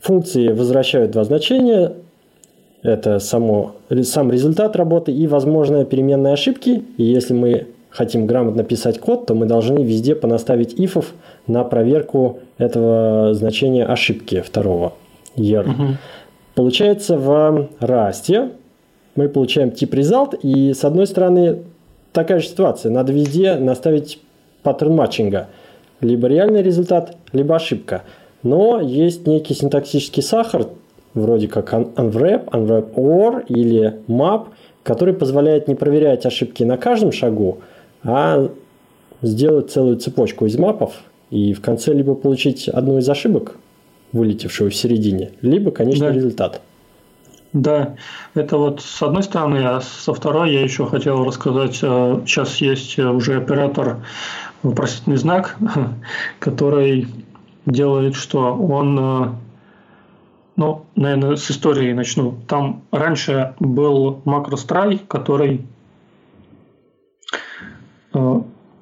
функции 0.00 0.48
возвращают 0.48 1.12
два 1.12 1.24
значения. 1.24 1.92
Это 2.82 3.18
само, 3.18 3.72
сам 4.02 4.30
результат 4.30 4.74
работы 4.76 5.12
и 5.12 5.26
возможная 5.26 5.84
переменная 5.84 6.32
ошибки. 6.32 6.82
И 6.96 7.04
если 7.04 7.34
мы 7.34 7.66
хотим 7.90 8.26
грамотно 8.26 8.64
писать 8.64 8.98
код, 8.98 9.26
то 9.26 9.34
мы 9.34 9.46
должны 9.46 9.80
везде 9.82 10.14
понаставить 10.14 10.78
ифов 10.78 11.12
на 11.46 11.64
проверку 11.64 12.38
этого 12.56 13.34
значения 13.34 13.84
ошибки 13.84 14.40
второго 14.40 14.94
year. 15.36 15.68
Угу. 15.68 15.96
Получается 16.54 17.18
в 17.18 17.68
расте 17.80 18.50
мы 19.16 19.28
получаем 19.28 19.70
тип 19.72 19.94
result, 19.94 20.38
и 20.40 20.72
с 20.72 20.84
одной 20.84 21.06
стороны 21.06 21.58
такая 22.12 22.38
же 22.38 22.46
ситуация. 22.46 22.90
Надо 22.90 23.12
везде 23.12 23.56
наставить 23.56 24.20
паттерн 24.62 24.94
матчинга. 24.94 25.48
Либо 26.00 26.28
реальный 26.28 26.62
результат, 26.62 27.16
либо 27.32 27.56
ошибка. 27.56 28.02
Но 28.42 28.80
есть 28.80 29.26
некий 29.26 29.54
синтаксический 29.54 30.22
сахар, 30.22 30.68
вроде 31.14 31.48
как 31.48 31.72
unwrap, 31.72 32.48
unwrap 32.50 32.94
or 32.94 33.44
или 33.48 34.00
map, 34.08 34.48
который 34.82 35.14
позволяет 35.14 35.68
не 35.68 35.74
проверять 35.74 36.24
ошибки 36.24 36.62
на 36.62 36.76
каждом 36.76 37.12
шагу, 37.12 37.58
а 38.02 38.48
сделать 39.22 39.70
целую 39.70 39.96
цепочку 39.96 40.46
из 40.46 40.56
мапов 40.56 40.94
и 41.30 41.52
в 41.52 41.60
конце 41.60 41.92
либо 41.92 42.14
получить 42.14 42.68
одну 42.68 42.98
из 42.98 43.08
ошибок, 43.08 43.56
вылетевшую 44.12 44.70
в 44.70 44.74
середине, 44.74 45.32
либо 45.42 45.70
конечный 45.70 46.08
да. 46.08 46.14
результат. 46.14 46.60
Да, 47.52 47.96
это 48.34 48.56
вот 48.58 48.80
с 48.80 49.02
одной 49.02 49.24
стороны, 49.24 49.58
а 49.58 49.80
со 49.80 50.14
второй 50.14 50.52
я 50.52 50.62
еще 50.62 50.86
хотел 50.86 51.24
рассказать, 51.24 51.80
э, 51.82 52.20
сейчас 52.24 52.56
есть 52.58 52.96
уже 52.98 53.38
оператор 53.38 53.96
вопросительный 54.62 55.16
знак, 55.16 55.56
который 56.38 57.08
делает 57.66 58.14
что? 58.14 58.54
Он, 58.54 58.98
э, 58.98 59.28
ну, 60.56 60.86
наверное, 60.96 61.36
с 61.36 61.50
истории 61.50 61.92
начну. 61.92 62.36
Там 62.46 62.82
раньше 62.90 63.54
был 63.58 64.20
макрос 64.24 64.66
try, 64.66 65.00
который 65.06 65.66
э, 68.12 68.40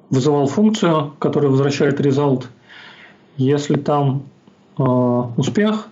вызывал 0.09 0.47
функцию, 0.47 1.13
которая 1.19 1.51
возвращает 1.51 1.99
result. 1.99 2.45
Если 3.37 3.75
там 3.75 4.23
э, 4.77 4.83
успех, 4.83 5.87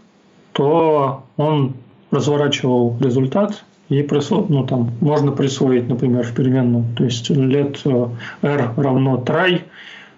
то 0.54 1.24
он 1.38 1.76
разворачивал 2.12 2.98
результат 3.00 3.64
и 3.90 4.02
присво... 4.04 4.46
ну, 4.48 4.66
там, 4.66 4.92
можно 5.02 5.32
присвоить, 5.32 5.88
например, 5.88 6.24
в 6.24 6.34
переменную. 6.34 6.86
То 6.96 7.06
есть 7.06 7.30
let 7.32 8.12
r 8.42 8.74
равно 8.76 9.24
try, 9.26 9.62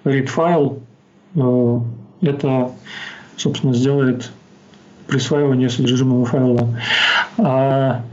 read 0.04 0.28
file, 0.28 0.80
э, 1.36 2.28
это, 2.28 2.72
собственно, 3.38 3.74
сделает 3.74 4.32
присваивание 5.08 5.70
содержимого 5.70 6.26
файла. 6.26 6.68
А 7.38 8.04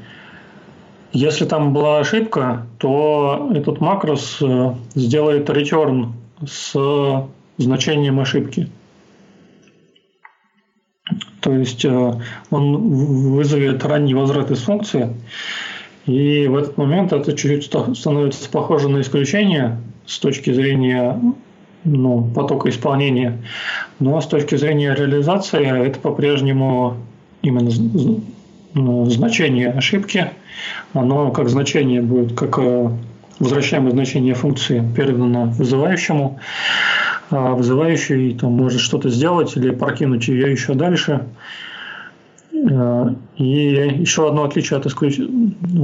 если 1.12 1.44
там 1.44 1.72
была 1.72 1.98
ошибка, 2.00 2.66
то 2.78 3.50
этот 3.54 3.80
макрос 3.80 4.38
э, 4.42 4.74
сделает 4.94 5.48
return 5.48 6.12
с 6.46 6.74
значением 7.58 8.20
ошибки. 8.20 8.68
То 11.46 11.54
есть 11.54 11.84
э, 11.84 12.12
он 12.50 12.76
вызовет 13.30 13.84
ранний 13.84 14.14
возврат 14.14 14.50
из 14.50 14.62
функции, 14.62 15.14
и 16.04 16.48
в 16.48 16.56
этот 16.56 16.76
момент 16.76 17.12
это 17.12 17.34
чуть-чуть 17.34 17.72
становится 17.96 18.50
похоже 18.50 18.88
на 18.88 19.00
исключение 19.00 19.78
с 20.06 20.18
точки 20.18 20.52
зрения 20.52 21.20
ну, 21.84 22.28
потока 22.34 22.68
исполнения. 22.68 23.38
Но 24.00 24.20
с 24.20 24.26
точки 24.26 24.56
зрения 24.56 24.92
реализации 24.92 25.86
это 25.86 26.00
по-прежнему 26.00 26.96
именно 27.42 27.70
ну, 28.74 29.04
значение 29.08 29.70
ошибки. 29.70 30.32
Оно 30.94 31.30
как 31.30 31.48
значение 31.48 32.02
будет, 32.02 32.36
как 32.36 32.58
э, 32.58 32.90
возвращаемое 33.38 33.92
значение 33.92 34.34
функции 34.34 34.82
передано 34.96 35.44
вызывающему. 35.44 36.40
А 37.30 37.54
вызывающий 37.54 38.34
там, 38.34 38.52
может 38.52 38.80
что-то 38.80 39.08
сделать 39.08 39.56
или 39.56 39.70
прокинуть 39.70 40.28
ее 40.28 40.50
еще 40.50 40.74
дальше. 40.74 41.26
Э, 42.52 43.14
и 43.36 43.44
еще 44.00 44.28
одно 44.28 44.44
отличие, 44.44 44.78
от 44.78 44.86
исключ... 44.86 45.18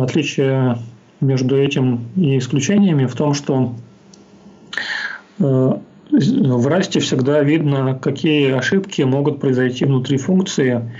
отличие 0.01 0.79
между 1.21 1.57
этим 1.57 2.01
и 2.17 2.39
исключениями 2.39 3.07
в 3.07 3.15
том, 3.15 3.35
что 3.35 3.75
э, 5.41 5.73
в 6.11 6.67
расте 6.67 7.01
всегда 7.01 7.43
видно, 7.43 7.99
какие 8.01 8.53
ошибки 8.53 9.03
могут 9.03 9.41
произойти 9.41 9.85
внутри 9.85 10.19
функции, 10.19 10.93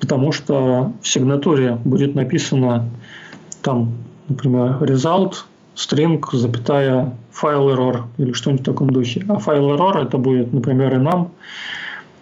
потому 0.00 0.32
что 0.32 0.92
в 1.02 1.06
сигнатуре 1.06 1.78
будет 1.84 2.14
написано 2.14 2.88
там, 3.62 3.92
например, 4.28 4.78
result 4.82 5.34
string, 5.74 6.22
запятая, 6.32 7.14
файл 7.30 7.70
error 7.70 8.02
или 8.18 8.32
что-нибудь 8.32 8.62
в 8.62 8.64
таком 8.64 8.90
духе. 8.90 9.24
А 9.28 9.38
файл 9.38 9.70
error 9.74 10.02
это 10.02 10.18
будет, 10.18 10.52
например, 10.52 10.94
enum, 10.94 11.30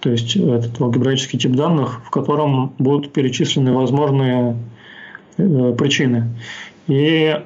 то 0.00 0.10
есть 0.10 0.36
этот 0.36 0.80
алгебраический 0.80 1.38
тип 1.38 1.52
данных, 1.52 2.02
в 2.04 2.10
котором 2.10 2.74
будут 2.78 3.12
перечислены 3.12 3.72
возможные 3.72 4.56
э, 5.36 5.74
причины. 5.76 6.28
И 6.86 7.40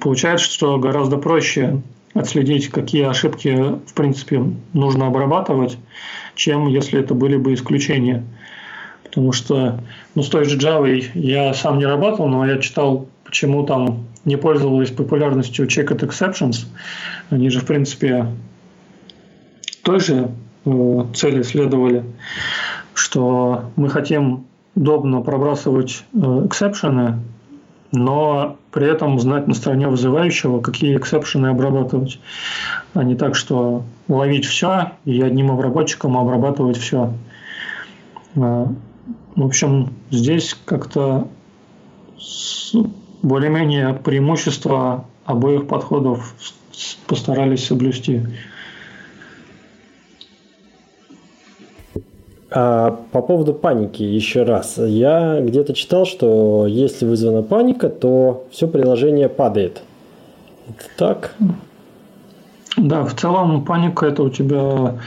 получается, 0.00 0.50
что 0.50 0.78
гораздо 0.78 1.18
проще 1.18 1.82
отследить, 2.14 2.68
какие 2.68 3.04
ошибки, 3.04 3.56
в 3.86 3.94
принципе, 3.94 4.42
нужно 4.72 5.06
обрабатывать, 5.06 5.78
чем 6.34 6.66
если 6.66 7.00
это 7.00 7.14
были 7.14 7.36
бы 7.36 7.54
исключения. 7.54 8.24
Потому 9.04 9.32
что 9.32 9.80
ну, 10.14 10.22
с 10.22 10.28
той 10.28 10.44
же 10.44 10.58
Java 10.58 11.10
я 11.14 11.52
сам 11.54 11.78
не 11.78 11.84
работал, 11.84 12.28
но 12.28 12.46
я 12.46 12.58
читал, 12.58 13.08
почему 13.24 13.64
там 13.64 14.01
не 14.24 14.36
пользовались 14.36 14.90
популярностью 14.90 15.66
Checked 15.66 15.98
Exceptions. 16.00 16.66
Они 17.30 17.50
же, 17.50 17.60
в 17.60 17.66
принципе, 17.66 18.26
той 19.82 20.00
же 20.00 20.30
э, 20.64 21.04
цели 21.14 21.42
следовали, 21.42 22.04
что 22.94 23.70
мы 23.76 23.88
хотим 23.88 24.46
удобно 24.74 25.20
пробрасывать 25.20 26.04
э, 26.14 26.46
exception 26.46 27.05
ы, 27.05 27.18
но 27.90 28.56
при 28.70 28.90
этом 28.90 29.18
знать 29.18 29.48
на 29.48 29.54
стороне 29.54 29.88
вызывающего, 29.88 30.60
какие 30.60 30.96
exception 30.96 31.43
ы 31.43 31.48
обрабатывать, 31.48 32.20
а 32.94 33.04
не 33.04 33.16
так, 33.16 33.34
что 33.34 33.82
ловить 34.08 34.46
все 34.46 34.92
и 35.04 35.20
одним 35.20 35.50
обработчиком 35.50 36.16
обрабатывать 36.16 36.78
все. 36.78 37.12
Э, 38.36 38.66
в 39.34 39.44
общем, 39.44 39.90
здесь 40.10 40.56
как-то 40.64 41.26
более-менее 43.22 43.94
преимущества 43.94 45.04
обоих 45.24 45.66
подходов 45.66 46.34
постарались 47.06 47.66
соблюсти. 47.66 48.22
А 52.54 52.90
по 53.12 53.22
поводу 53.22 53.54
паники 53.54 54.02
еще 54.02 54.42
раз. 54.42 54.76
Я 54.76 55.40
где-то 55.40 55.72
читал, 55.72 56.04
что 56.04 56.66
если 56.66 57.06
вызвана 57.06 57.42
паника, 57.42 57.88
то 57.88 58.44
все 58.50 58.68
приложение 58.68 59.30
падает. 59.30 59.82
Это 60.68 60.84
так? 60.98 61.34
Да, 62.76 63.04
в 63.04 63.14
целом 63.14 63.64
паника 63.64 64.06
это 64.06 64.22
у 64.22 64.30
тебя 64.30 64.98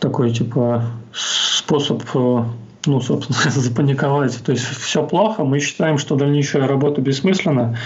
такой 0.00 0.32
типа 0.32 0.84
способ 1.14 2.02
э, 2.14 2.44
ну, 2.86 3.00
собственно, 3.00 3.38
запаниковать. 3.50 4.42
То 4.44 4.52
есть 4.52 4.64
все 4.64 5.06
плохо, 5.06 5.44
мы 5.44 5.60
считаем, 5.60 5.98
что 5.98 6.16
дальнейшая 6.16 6.66
работа 6.66 7.00
бессмысленна, 7.00 7.76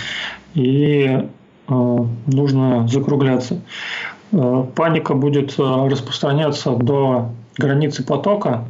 и 0.54 1.04
э, 1.68 1.96
нужно 2.26 2.88
закругляться. 2.88 3.60
Э, 4.32 4.64
паника 4.74 5.14
будет 5.14 5.58
э, 5.58 5.88
распространяться 5.88 6.72
до 6.72 7.30
границы 7.56 8.04
потока, 8.04 8.66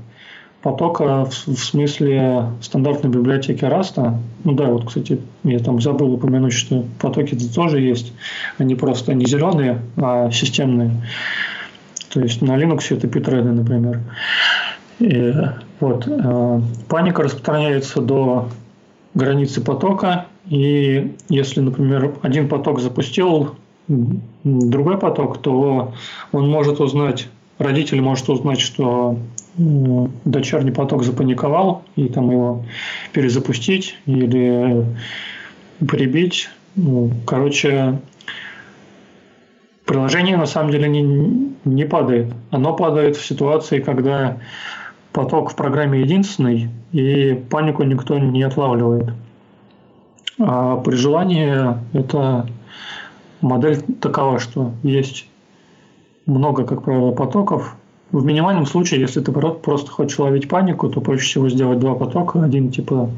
потока 0.62 1.24
в, 1.24 1.46
в 1.46 1.58
смысле 1.58 2.50
стандартной 2.62 3.10
библиотеки 3.10 3.64
Раста. 3.64 4.18
Ну 4.44 4.52
да, 4.52 4.66
вот, 4.66 4.86
кстати, 4.86 5.20
я 5.44 5.58
там 5.58 5.80
забыл 5.80 6.14
упомянуть, 6.14 6.52
что 6.52 6.84
потоки 7.00 7.36
тоже 7.54 7.80
есть. 7.80 8.12
Они 8.58 8.74
просто 8.74 9.14
не 9.14 9.26
зеленые, 9.26 9.82
а 9.96 10.30
системные. 10.30 10.90
То 12.10 12.20
есть 12.20 12.40
на 12.40 12.56
Linux 12.56 12.86
это 12.90 13.06
питреды, 13.06 13.50
например. 13.50 14.00
И, 14.98 15.32
вот, 15.80 16.06
э, 16.06 16.60
паника 16.88 17.22
распространяется 17.22 18.00
до 18.00 18.48
границы 19.14 19.60
потока, 19.60 20.26
и 20.48 21.14
если, 21.28 21.60
например, 21.60 22.14
один 22.22 22.48
поток 22.48 22.80
запустил 22.80 23.54
другой 24.44 24.98
поток, 24.98 25.38
то 25.38 25.92
он 26.32 26.50
может 26.50 26.80
узнать, 26.80 27.28
родитель 27.58 28.00
может 28.00 28.28
узнать, 28.28 28.60
что 28.60 29.18
дочерний 29.56 30.72
поток 30.72 31.02
запаниковал, 31.02 31.82
и 31.96 32.08
там 32.08 32.30
его 32.30 32.64
перезапустить 33.12 33.96
или 34.06 34.84
прибить. 35.80 36.48
Ну, 36.76 37.10
короче, 37.26 37.98
приложение 39.84 40.36
на 40.36 40.46
самом 40.46 40.70
деле 40.70 40.88
не, 40.88 41.52
не 41.64 41.84
падает. 41.84 42.32
Оно 42.50 42.76
падает 42.76 43.16
в 43.16 43.26
ситуации, 43.26 43.80
когда 43.80 44.38
поток 45.12 45.50
в 45.50 45.56
программе 45.56 46.00
единственный, 46.00 46.70
и 46.92 47.34
панику 47.50 47.82
никто 47.82 48.18
не 48.18 48.42
отлавливает. 48.42 49.12
А 50.38 50.76
при 50.76 50.94
желании 50.94 51.76
это 51.92 52.46
модель 53.40 53.82
такова, 54.00 54.38
что 54.38 54.72
есть 54.82 55.26
много, 56.26 56.64
как 56.64 56.84
правило, 56.84 57.12
потоков. 57.12 57.74
В 58.10 58.24
минимальном 58.24 58.64
случае, 58.64 59.00
если 59.00 59.20
ты 59.20 59.32
просто 59.32 59.90
хочешь 59.90 60.18
ловить 60.18 60.48
панику, 60.48 60.88
то 60.88 61.00
проще 61.02 61.24
всего 61.24 61.48
сделать 61.50 61.78
два 61.78 61.94
потока. 61.94 62.42
Один 62.42 62.70
типа 62.70 63.10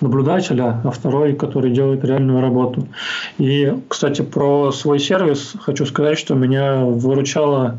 наблюдателя, 0.00 0.80
а 0.84 0.90
второй, 0.90 1.34
который 1.34 1.70
делает 1.70 2.04
реальную 2.04 2.40
работу. 2.40 2.88
И, 3.36 3.76
кстати, 3.88 4.22
про 4.22 4.72
свой 4.72 5.00
сервис 5.00 5.54
хочу 5.60 5.84
сказать, 5.84 6.18
что 6.18 6.34
меня 6.34 6.84
выручало 6.84 7.76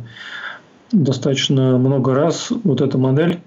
достаточно 0.92 1.78
много 1.78 2.14
раз 2.14 2.52
вот 2.64 2.82
эта 2.82 2.98
модель, 2.98 3.40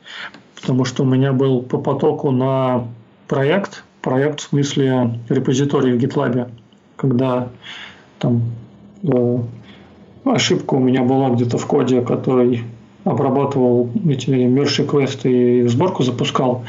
потому 0.60 0.84
что 0.84 1.02
у 1.02 1.06
меня 1.06 1.32
был 1.32 1.62
по 1.62 1.78
потоку 1.78 2.30
на 2.30 2.86
проект, 3.28 3.84
проект 4.02 4.40
в 4.40 4.48
смысле 4.48 5.18
репозиторий 5.28 5.96
в 5.96 6.02
GitLab, 6.02 6.50
когда 6.96 7.48
там 8.18 8.42
э, 9.02 9.38
ошибка 10.24 10.74
у 10.74 10.80
меня 10.80 11.02
была 11.02 11.30
где-то 11.30 11.58
в 11.58 11.66
коде, 11.66 12.02
который 12.02 12.64
обрабатывал 13.04 13.90
эти 14.08 14.30
мерши 14.30 14.84
квесты 14.84 15.60
и 15.60 15.66
сборку 15.68 16.02
запускал. 16.02 16.64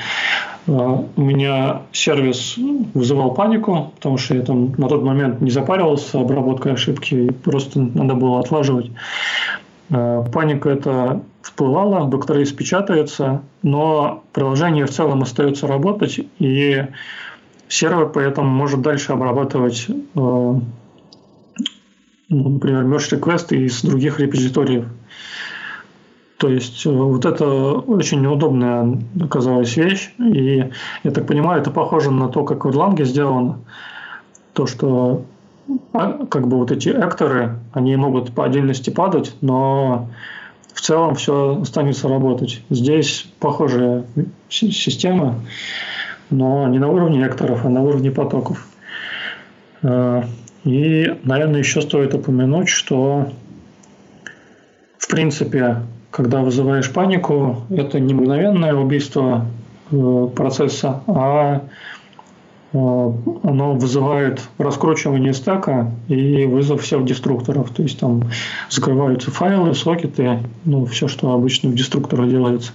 Э, 0.67 1.03
у 1.15 1.21
меня 1.21 1.81
сервис 1.91 2.55
вызывал 2.93 3.33
панику, 3.33 3.91
потому 3.95 4.17
что 4.17 4.35
я 4.35 4.41
там 4.41 4.73
на 4.77 4.87
тот 4.87 5.03
момент 5.03 5.41
не 5.41 5.51
запаривался 5.51 6.19
обработкой 6.21 6.73
ошибки, 6.73 7.31
просто 7.43 7.81
надо 7.81 8.13
было 8.13 8.39
отлаживать. 8.39 8.91
Э, 9.91 10.23
паника 10.31 10.69
это 10.69 11.21
всплывала, 11.41 12.07
докторы 12.07 12.45
печатаются, 12.45 13.41
но 13.61 14.23
приложение 14.31 14.85
в 14.85 14.91
целом 14.91 15.21
остается 15.21 15.67
работать, 15.67 16.19
и 16.39 16.85
сервер 17.67 18.09
поэтому 18.09 18.49
может 18.49 18.81
дальше 18.81 19.11
обрабатывать, 19.11 19.87
э, 19.89 19.93
ну, 20.15 20.61
например, 22.29 22.85
merge 22.85 23.19
request 23.19 23.53
из 23.53 23.81
других 23.81 24.19
репозиториев. 24.19 24.85
То 26.37 26.47
есть 26.47 26.85
э, 26.85 26.89
вот 26.89 27.25
это 27.25 27.45
очень 27.45 28.21
неудобная 28.21 28.97
оказалась 29.21 29.75
вещь, 29.75 30.13
и 30.19 30.69
я 31.03 31.11
так 31.11 31.27
понимаю, 31.27 31.59
это 31.59 31.69
похоже 31.69 32.11
на 32.11 32.29
то, 32.29 32.45
как 32.45 32.63
в 32.63 32.69
Erlang 32.69 33.03
сделано, 33.03 33.59
то, 34.53 34.67
что 34.67 35.25
как 35.91 36.47
бы 36.47 36.57
вот 36.57 36.71
эти 36.71 36.89
экторы, 36.89 37.59
они 37.73 37.95
могут 37.95 38.33
по 38.33 38.45
отдельности 38.45 38.89
падать, 38.89 39.35
но 39.41 40.09
в 40.73 40.81
целом 40.81 41.15
все 41.15 41.59
останется 41.61 42.07
работать. 42.07 42.61
Здесь 42.69 43.27
похожая 43.39 44.05
система, 44.49 45.35
но 46.29 46.67
не 46.67 46.79
на 46.79 46.89
уровне 46.89 47.25
экторов, 47.25 47.65
а 47.65 47.69
на 47.69 47.81
уровне 47.81 48.11
потоков. 48.11 48.65
А, 49.83 50.23
и, 50.63 51.17
наверное, 51.23 51.59
еще 51.59 51.81
стоит 51.81 52.13
упомянуть, 52.13 52.69
что 52.69 53.29
в 54.97 55.07
принципе, 55.07 55.77
когда 56.09 56.41
вызываешь 56.41 56.91
панику, 56.91 57.63
это 57.69 57.99
не 57.99 58.13
мгновенное 58.13 58.73
убийство 58.73 59.45
э, 59.91 60.27
процесса, 60.35 61.01
а 61.07 61.63
Э, 61.63 62.00
оно 62.73 63.73
вызывает 63.73 64.41
раскручивание 64.57 65.33
стека 65.33 65.91
и 66.07 66.45
вызов 66.45 66.81
всех 66.81 67.03
деструкторов. 67.03 67.69
То 67.71 67.83
есть 67.83 67.99
там 67.99 68.23
закрываются 68.69 69.29
файлы, 69.29 69.73
сокеты, 69.75 70.39
ну, 70.63 70.85
все, 70.85 71.07
что 71.07 71.33
обычно 71.33 71.69
в 71.69 71.75
деструкторах 71.75 72.29
делается. 72.29 72.71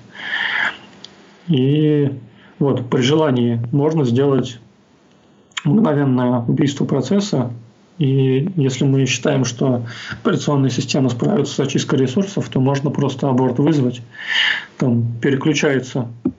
И 1.49 2.11
вот 2.59 2.91
при 2.91 3.01
желании 3.01 3.61
можно 3.73 4.05
сделать 4.05 4.59
мгновенное 5.65 6.41
убийство 6.41 6.85
процесса. 6.85 7.51
И 7.99 8.51
если 8.57 8.85
мы 8.85 9.07
считаем, 9.07 9.47
что 9.47 9.87
операционная 10.13 10.69
система 10.69 11.09
справится 11.09 11.55
с 11.55 11.61
очисткой 11.61 12.01
ресурсов, 12.01 12.51
то 12.51 12.61
можно 12.61 12.91
просто 12.91 13.31
аборт 13.31 13.59
вызвать. 13.59 14.03
Там 14.77 15.07
переключается 15.23 16.09
Э, 16.25 16.31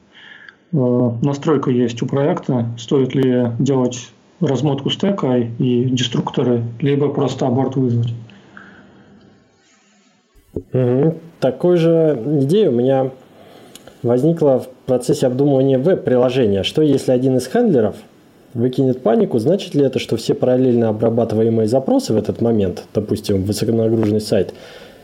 настройка 0.72 1.72
есть 1.72 2.02
у 2.02 2.08
проекта, 2.08 2.68
стоит 2.78 3.16
ли 3.16 3.52
делать 3.60 4.10
размотку 4.40 4.90
стека 4.90 5.38
и 5.38 5.86
деструкторы, 5.86 6.64
либо 6.80 7.10
просто 7.10 7.48
аборт 7.48 7.76
вызвать. 7.76 8.14
Угу. 10.54 11.16
Такой 11.40 11.78
же 11.78 12.22
идея 12.42 12.70
у 12.70 12.74
меня 12.74 13.12
возникла 14.04 14.60
в 14.60 14.68
процессе 14.86 15.28
обдумывания 15.28 15.80
веб-приложения. 15.80 16.64
Что 16.64 16.82
если 16.82 17.12
один 17.12 17.38
из 17.38 17.48
хендлеров 17.48 17.96
выкинет 18.54 19.02
панику, 19.04 19.40
значит 19.40 19.76
ли 19.76 19.84
это, 19.84 20.00
что 20.00 20.18
все 20.18 20.34
параллельно 20.34 20.90
обрабатываемые 20.90 21.68
запросы 21.68 22.14
в 22.14 22.18
этот 22.18 22.42
момент, 22.42 22.84
допустим, 22.94 23.44
высоконагруженный 23.44 24.22
сайт, 24.22 24.54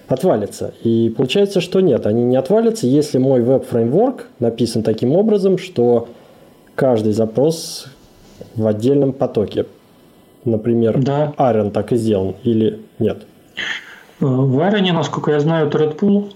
отвалятся? 0.08 0.74
И 0.84 1.14
получается, 1.16 1.62
что 1.62 1.82
нет, 1.82 2.06
они 2.06 2.24
не 2.24 2.36
отвалятся, 2.36 2.88
если 2.88 3.18
мой 3.18 3.42
веб-фреймворк 3.42 4.28
написан 4.40 4.84
таким 4.84 5.14
образом, 5.16 5.58
что 5.58 6.08
каждый 6.76 7.14
запрос 7.14 7.88
в 8.56 8.68
отдельном 8.68 9.14
потоке. 9.14 9.66
Например, 10.46 10.98
да. 11.02 11.34
Iron 11.38 11.72
так 11.72 11.92
и 11.94 11.96
сделан 11.96 12.36
или 12.44 12.82
нет? 13.00 13.24
Э, 14.20 14.26
в 14.26 14.60
Iron, 14.60 14.92
насколько 14.92 15.32
я 15.32 15.40
знаю, 15.40 15.70
Threadpool, 15.70 16.34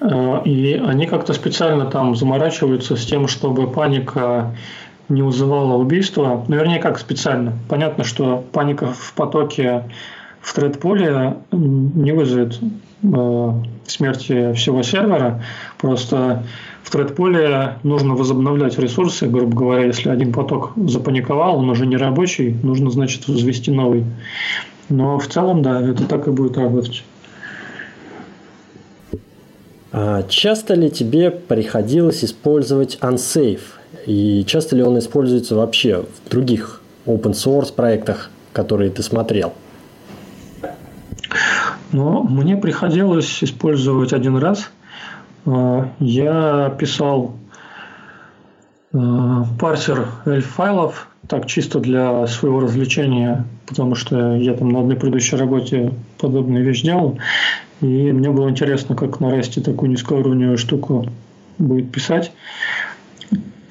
э, 0.00 0.42
и 0.44 0.74
они 0.74 1.06
как-то 1.06 1.32
специально 1.32 1.86
там 1.86 2.16
заморачиваются 2.16 2.96
с 2.96 3.04
тем, 3.04 3.28
чтобы 3.28 3.70
паника 3.70 4.54
не 5.08 5.22
вызывала 5.22 5.74
убийства. 5.74 6.44
Ну, 6.48 6.56
вернее, 6.56 6.80
как 6.80 6.98
специально. 6.98 7.52
Понятно, 7.68 8.04
что 8.04 8.44
паника 8.52 8.86
в 8.92 9.14
потоке 9.14 9.84
в 10.40 10.54
тред-поле 10.54 11.36
не 11.52 12.12
вызовет 12.12 12.58
смерти 13.86 14.52
всего 14.54 14.82
сервера. 14.82 15.42
Просто 15.78 16.44
в 16.82 16.90
тред-поле 16.90 17.76
нужно 17.82 18.14
возобновлять 18.14 18.78
ресурсы, 18.78 19.26
грубо 19.26 19.56
говоря, 19.56 19.84
если 19.84 20.08
один 20.08 20.32
поток 20.32 20.72
запаниковал, 20.76 21.58
он 21.58 21.68
уже 21.70 21.86
не 21.86 21.96
рабочий, 21.96 22.56
нужно, 22.62 22.90
значит, 22.90 23.28
взвести 23.28 23.70
новый. 23.70 24.04
Но 24.88 25.18
в 25.18 25.26
целом, 25.26 25.62
да, 25.62 25.80
это 25.82 26.04
так 26.04 26.28
и 26.28 26.30
будет 26.30 26.56
работать. 26.56 27.04
А 29.92 30.22
часто 30.24 30.74
ли 30.74 30.90
тебе 30.90 31.30
приходилось 31.30 32.24
использовать 32.24 32.98
unsafe? 33.00 33.60
И 34.06 34.44
часто 34.46 34.76
ли 34.76 34.82
он 34.82 34.98
используется 34.98 35.54
вообще 35.56 36.04
в 36.24 36.30
других 36.30 36.82
open 37.06 37.32
source 37.32 37.72
проектах, 37.72 38.30
которые 38.52 38.90
ты 38.90 39.02
смотрел? 39.02 39.52
Ну, 41.92 42.22
мне 42.22 42.56
приходилось 42.56 43.42
использовать 43.42 44.12
один 44.12 44.36
раз. 44.36 44.70
А, 45.46 45.88
я 46.00 46.74
писал 46.78 47.34
а, 48.92 49.44
парсер 49.58 50.08
эльф-файлов, 50.26 51.08
так 51.26 51.46
чисто 51.46 51.80
для 51.80 52.26
своего 52.26 52.60
развлечения, 52.60 53.44
потому 53.66 53.94
что 53.94 54.36
я 54.36 54.54
там 54.54 54.70
на 54.70 54.80
одной 54.80 54.96
предыдущей 54.96 55.36
работе 55.36 55.92
подобную 56.18 56.64
вещь 56.64 56.82
делал. 56.82 57.18
И 57.80 58.12
мне 58.12 58.30
было 58.30 58.50
интересно, 58.50 58.94
как 58.94 59.20
на 59.20 59.30
расте 59.30 59.60
такую 59.60 59.90
низкоуровневую 59.90 60.58
штуку 60.58 61.06
будет 61.58 61.90
писать. 61.90 62.32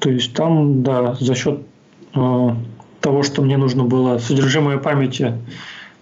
То 0.00 0.10
есть 0.10 0.34
там, 0.34 0.82
да, 0.82 1.14
за 1.14 1.34
счет 1.34 1.60
э, 2.14 2.48
того, 3.00 3.22
что 3.22 3.42
мне 3.42 3.56
нужно 3.56 3.84
было 3.84 4.18
содержимое 4.18 4.78
памяти, 4.78 5.34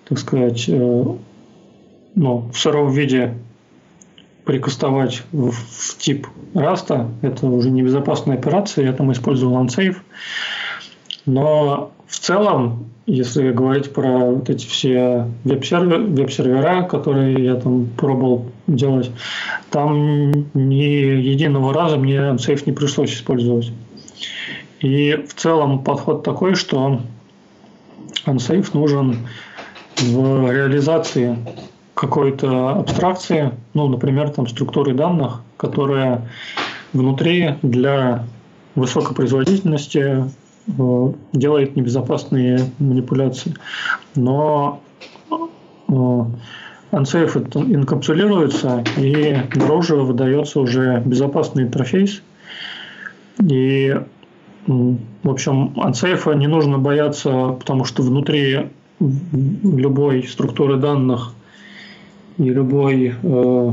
так 0.09 0.19
сказать, 0.19 0.67
э, 0.69 1.05
ну, 2.17 2.51
в 2.53 2.59
сыром 2.59 2.91
виде 2.91 3.35
прикастовать 4.45 5.23
в, 5.33 5.51
в 5.51 5.99
тип 5.99 6.27
раста, 6.55 7.09
это 7.23 7.47
уже 7.47 7.71
небезопасная 7.71 8.37
операция, 8.39 8.87
я 8.87 8.93
там 8.93 9.13
использовал 9.13 9.63
unsafe. 9.63 9.97
Но 11.27 11.93
в 12.07 12.19
целом, 12.19 12.87
если 13.07 13.53
говорить 13.53 13.93
про 13.93 14.31
вот 14.31 14.49
эти 14.49 14.67
все 14.67 15.29
веб-сервера, 15.45 16.83
которые 16.85 17.45
я 17.45 17.57
там 17.57 17.87
пробовал 17.97 18.47
делать, 18.67 19.11
там 19.71 20.31
ни 20.55 20.75
единого 20.75 21.75
раза 21.75 21.97
мне 21.97 22.17
unsafe 22.17 22.63
не 22.67 22.73
пришлось 22.73 23.13
использовать. 23.13 23.73
И 24.81 25.25
в 25.29 25.35
целом 25.35 25.83
подход 25.83 26.23
такой, 26.23 26.55
что 26.55 27.01
unsafe 28.25 28.71
нужен 28.73 29.27
в 29.99 30.51
реализации 30.51 31.37
какой-то 31.97 32.79
абстракции, 32.79 33.53
ну, 33.73 33.89
например, 33.89 34.29
там 34.29 34.47
структуры 34.47 34.93
данных, 34.93 35.41
которая 35.57 36.29
внутри 36.93 37.55
для 37.63 38.25
высокой 38.75 39.17
производительности 39.17 40.25
э, 40.67 41.13
делает 41.33 41.75
небезопасные 41.75 42.71
манипуляции. 42.79 43.55
Но 44.15 44.83
э, 45.31 45.95
unsafe 46.93 47.75
инкапсулируется 47.75 48.85
и 48.99 49.39
наружу 49.55 50.05
выдается 50.05 50.61
уже 50.61 51.03
безопасный 51.05 51.63
интерфейс. 51.63 52.21
И 53.41 53.99
в 54.67 55.31
общем, 55.31 55.73
ансейфа 55.81 56.33
не 56.33 56.47
нужно 56.47 56.79
бояться, 56.79 57.57
потому 57.59 57.85
что 57.85 58.03
внутри 58.03 58.69
любой 59.01 60.25
структуры 60.25 60.77
данных 60.77 61.33
и 62.39 62.45
любой 62.45 63.15
э, 63.23 63.73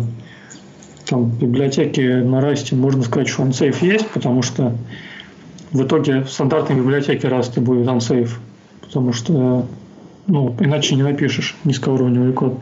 там, 1.07 1.30
библиотеки 1.30 2.22
на 2.22 2.41
расте 2.41 2.76
можно 2.76 3.03
сказать, 3.03 3.27
что 3.27 3.44
unsafe 3.44 3.85
есть, 3.85 4.07
потому 4.10 4.41
что 4.41 4.76
в 5.72 5.84
итоге 5.84 6.22
в 6.22 6.30
стандартной 6.30 6.77
библиотеке 6.77 7.27
расты 7.27 7.60
будет 7.60 7.88
unsafe, 7.88 8.30
потому 8.81 9.11
что 9.11 9.65
ну, 10.27 10.56
иначе 10.60 10.95
не 10.95 11.03
напишешь 11.03 11.56
низкоуровневый 11.64 12.34
код. 12.34 12.60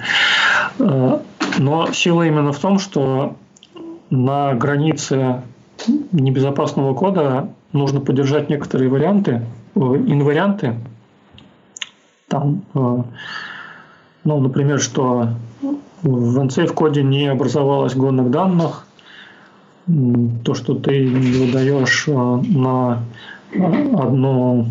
Э, 0.79 1.19
но 1.59 1.91
сила 1.91 2.23
именно 2.23 2.51
в 2.51 2.59
том, 2.59 2.79
что 2.79 3.35
на 4.09 4.53
границе 4.53 5.41
небезопасного 6.11 6.93
кода 6.93 7.49
нужно 7.73 8.01
поддержать 8.01 8.49
некоторые 8.49 8.89
варианты, 8.89 9.41
э, 9.75 9.79
инварианты. 9.79 10.75
Там, 12.27 12.63
э, 12.73 13.03
ну, 14.23 14.39
например, 14.39 14.79
что 14.79 15.29
в 16.03 16.39
NC 16.39 16.67
в 16.67 16.73
коде 16.73 17.03
не 17.03 17.27
образовалось 17.27 17.95
гонных 17.95 18.31
данных, 18.31 18.85
то, 20.43 20.53
что 20.53 20.75
ты 20.75 21.07
выдаешь 21.07 22.05
э, 22.07 22.11
на 22.11 23.03
одно 23.53 24.67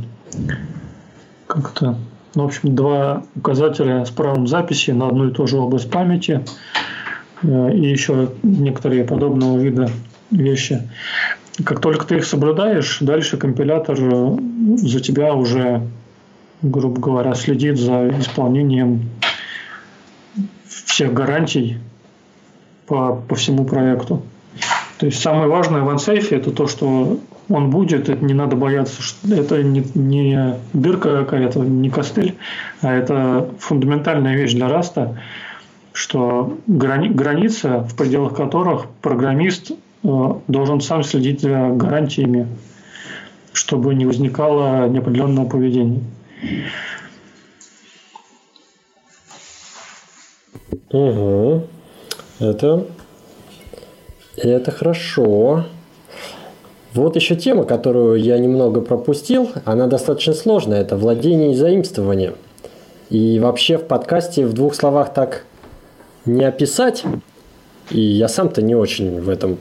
как-то, 1.47 1.97
ну, 2.35 2.43
в 2.44 2.47
общем, 2.47 2.74
два 2.74 3.24
указателя 3.35 4.05
с 4.05 4.11
правом 4.11 4.47
записи 4.47 4.93
на 4.93 5.09
одну 5.09 5.28
и 5.28 5.32
ту 5.32 5.47
же 5.47 5.59
область 5.59 5.90
памяти 5.90 6.44
и 7.43 7.47
еще 7.47 8.31
некоторые 8.43 9.05
подобного 9.05 9.59
вида 9.59 9.90
вещи. 10.31 10.89
Как 11.65 11.81
только 11.81 12.07
ты 12.07 12.16
их 12.16 12.24
соблюдаешь, 12.24 12.98
дальше 13.01 13.36
компилятор 13.36 13.98
э, 14.01 14.36
за 14.77 15.01
тебя 15.01 15.35
уже, 15.35 15.82
грубо 16.62 17.01
говоря, 17.01 17.35
следит 17.35 17.78
за 17.78 18.09
исполнением 18.19 19.11
всех 20.71 21.13
гарантий 21.13 21.79
по, 22.87 23.17
по 23.17 23.35
всему 23.35 23.65
проекту. 23.65 24.23
То 24.99 25.07
есть 25.07 25.21
самое 25.21 25.49
важное 25.49 25.83
в 25.83 25.89
OneSafe 25.89 26.35
это 26.37 26.51
то, 26.51 26.67
что 26.67 27.19
он 27.49 27.71
будет, 27.71 28.09
это 28.09 28.25
не 28.25 28.35
надо 28.35 28.57
бояться, 28.57 29.03
что 29.03 29.35
это 29.35 29.63
не, 29.63 29.85
не 29.95 30.57
дырка 30.73 31.25
какая-то, 31.25 31.61
не 31.61 31.91
костыль, 31.91 32.37
а 32.83 32.93
это 32.93 33.49
фундаментальная 33.59 34.37
вещь 34.37 34.53
для 34.53 34.69
раста, 34.69 35.19
что 35.93 36.59
грани, 36.67 37.09
граница, 37.09 37.81
в 37.81 37.97
пределах 37.97 38.35
которых 38.35 38.87
программист 39.01 39.73
Э, 40.03 40.35
должен 40.49 40.81
сам 40.81 41.03
следить 41.03 41.41
за 41.41 41.71
гарантиями, 41.71 42.47
чтобы 43.53 43.95
не 43.95 44.07
возникало 44.07 44.89
неопределенного 44.89 45.49
поведения. 45.49 46.01
Угу. 50.93 51.63
Это, 52.41 52.85
это 54.37 54.71
хорошо. 54.71 55.67
Вот 56.95 57.15
еще 57.17 57.37
тема, 57.37 57.65
которую 57.65 58.21
я 58.21 58.39
немного 58.39 58.81
пропустил, 58.81 59.51
она 59.65 59.87
достаточно 59.87 60.33
сложная. 60.33 60.81
Это 60.81 60.97
владение 60.97 61.53
и 61.53 61.55
заимствование. 61.55 62.35
И 63.11 63.39
вообще 63.39 63.79
в 63.79 63.85
подкасте 63.85 64.45
в 64.47 64.53
двух 64.53 64.75
словах 64.75 65.13
так 65.13 65.45
не 66.27 66.45
описать. 66.45 67.05
И 67.91 68.01
я 68.01 68.29
сам-то 68.29 68.63
не 68.63 68.75
очень 68.75 69.21
в 69.21 69.29
этом 69.29 69.59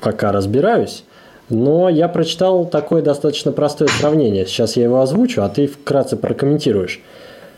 пока 0.00 0.32
разбираюсь. 0.32 1.04
Но 1.48 1.88
я 1.88 2.08
прочитал 2.08 2.64
такое 2.64 3.02
достаточно 3.02 3.52
простое 3.52 3.88
сравнение. 3.88 4.46
Сейчас 4.46 4.76
я 4.76 4.84
его 4.84 5.00
озвучу, 5.00 5.42
а 5.42 5.48
ты 5.48 5.66
вкратце 5.66 6.16
прокомментируешь. 6.16 7.02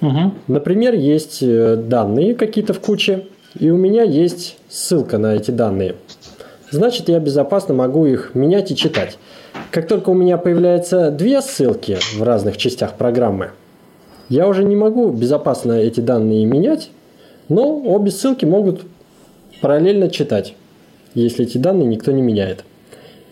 Угу. 0.01 0.33
Например, 0.49 0.95
есть 0.95 1.43
э, 1.43 1.77
данные 1.77 2.35
какие-то 2.35 2.75
в 2.75 2.81
куче, 2.81 3.27
и 3.59 3.71
у 3.71 3.77
меня 3.77 4.03
есть 4.03 4.59
ссылка 4.69 5.19
на 5.19 5.35
эти 5.35 5.51
данные. 5.51 5.97
Значит, 6.71 7.09
я 7.09 7.19
безопасно 7.19 7.75
могу 7.75 8.07
их 8.07 8.35
менять 8.35 8.71
и 8.71 8.77
читать. 8.77 9.19
Как 9.71 9.89
только 9.89 10.11
у 10.11 10.15
меня 10.15 10.37
появляются 10.37 11.11
две 11.11 11.41
ссылки 11.41 11.99
в 12.17 12.23
разных 12.23 12.57
частях 12.57 12.95
программы, 12.95 13.51
я 14.29 14.49
уже 14.49 14.65
не 14.65 14.77
могу 14.77 15.11
безопасно 15.11 15.73
эти 15.73 16.01
данные 16.01 16.45
менять, 16.45 16.91
но 17.49 17.79
обе 17.79 18.11
ссылки 18.11 18.45
могут 18.45 18.83
параллельно 19.61 20.11
читать 20.11 20.55
если 21.17 21.47
эти 21.47 21.59
данные 21.59 21.87
никто 21.87 22.13
не 22.13 22.23
меняет. 22.23 22.65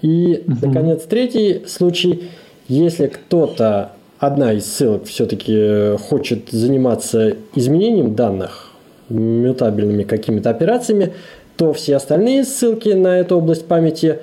И, 0.02 0.42
наконец, 0.46 1.02
третий 1.04 1.64
случай, 1.66 2.30
если 2.66 3.06
кто-то 3.06 3.92
одна 4.26 4.52
из 4.52 4.66
ссылок 4.66 5.04
все-таки 5.04 5.96
хочет 5.98 6.50
заниматься 6.50 7.36
изменением 7.54 8.14
данных, 8.14 8.70
мютабельными 9.08 10.04
какими-то 10.04 10.50
операциями, 10.50 11.12
то 11.56 11.72
все 11.72 11.96
остальные 11.96 12.44
ссылки 12.44 12.88
на 12.90 13.18
эту 13.18 13.36
область 13.36 13.66
памяти 13.66 14.20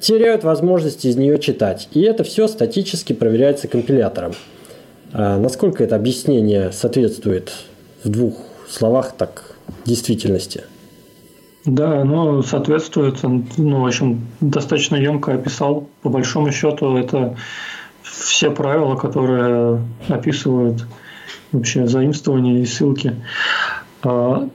теряют 0.00 0.44
возможность 0.44 1.04
из 1.04 1.16
нее 1.16 1.38
читать. 1.38 1.88
И 1.92 2.02
это 2.02 2.24
все 2.24 2.48
статически 2.48 3.12
проверяется 3.12 3.68
компилятором. 3.68 4.32
А 5.12 5.38
насколько 5.38 5.84
это 5.84 5.96
объяснение 5.96 6.72
соответствует 6.72 7.52
в 8.02 8.08
двух 8.08 8.34
словах 8.68 9.12
так 9.16 9.56
действительности? 9.84 10.64
Да, 11.64 12.04
ну, 12.04 12.42
соответствует, 12.42 13.16
ну, 13.22 13.80
в 13.82 13.86
общем, 13.86 14.26
достаточно 14.40 14.96
емко 14.96 15.34
описал. 15.34 15.88
По 16.02 16.08
большому 16.10 16.52
счету, 16.52 16.96
это 16.96 17.36
все 18.10 18.50
правила, 18.50 18.96
которые 18.96 19.82
описывают 20.08 20.86
вообще 21.52 21.86
заимствование 21.86 22.60
и 22.60 22.66
ссылки. 22.66 23.14
А, 24.02 24.48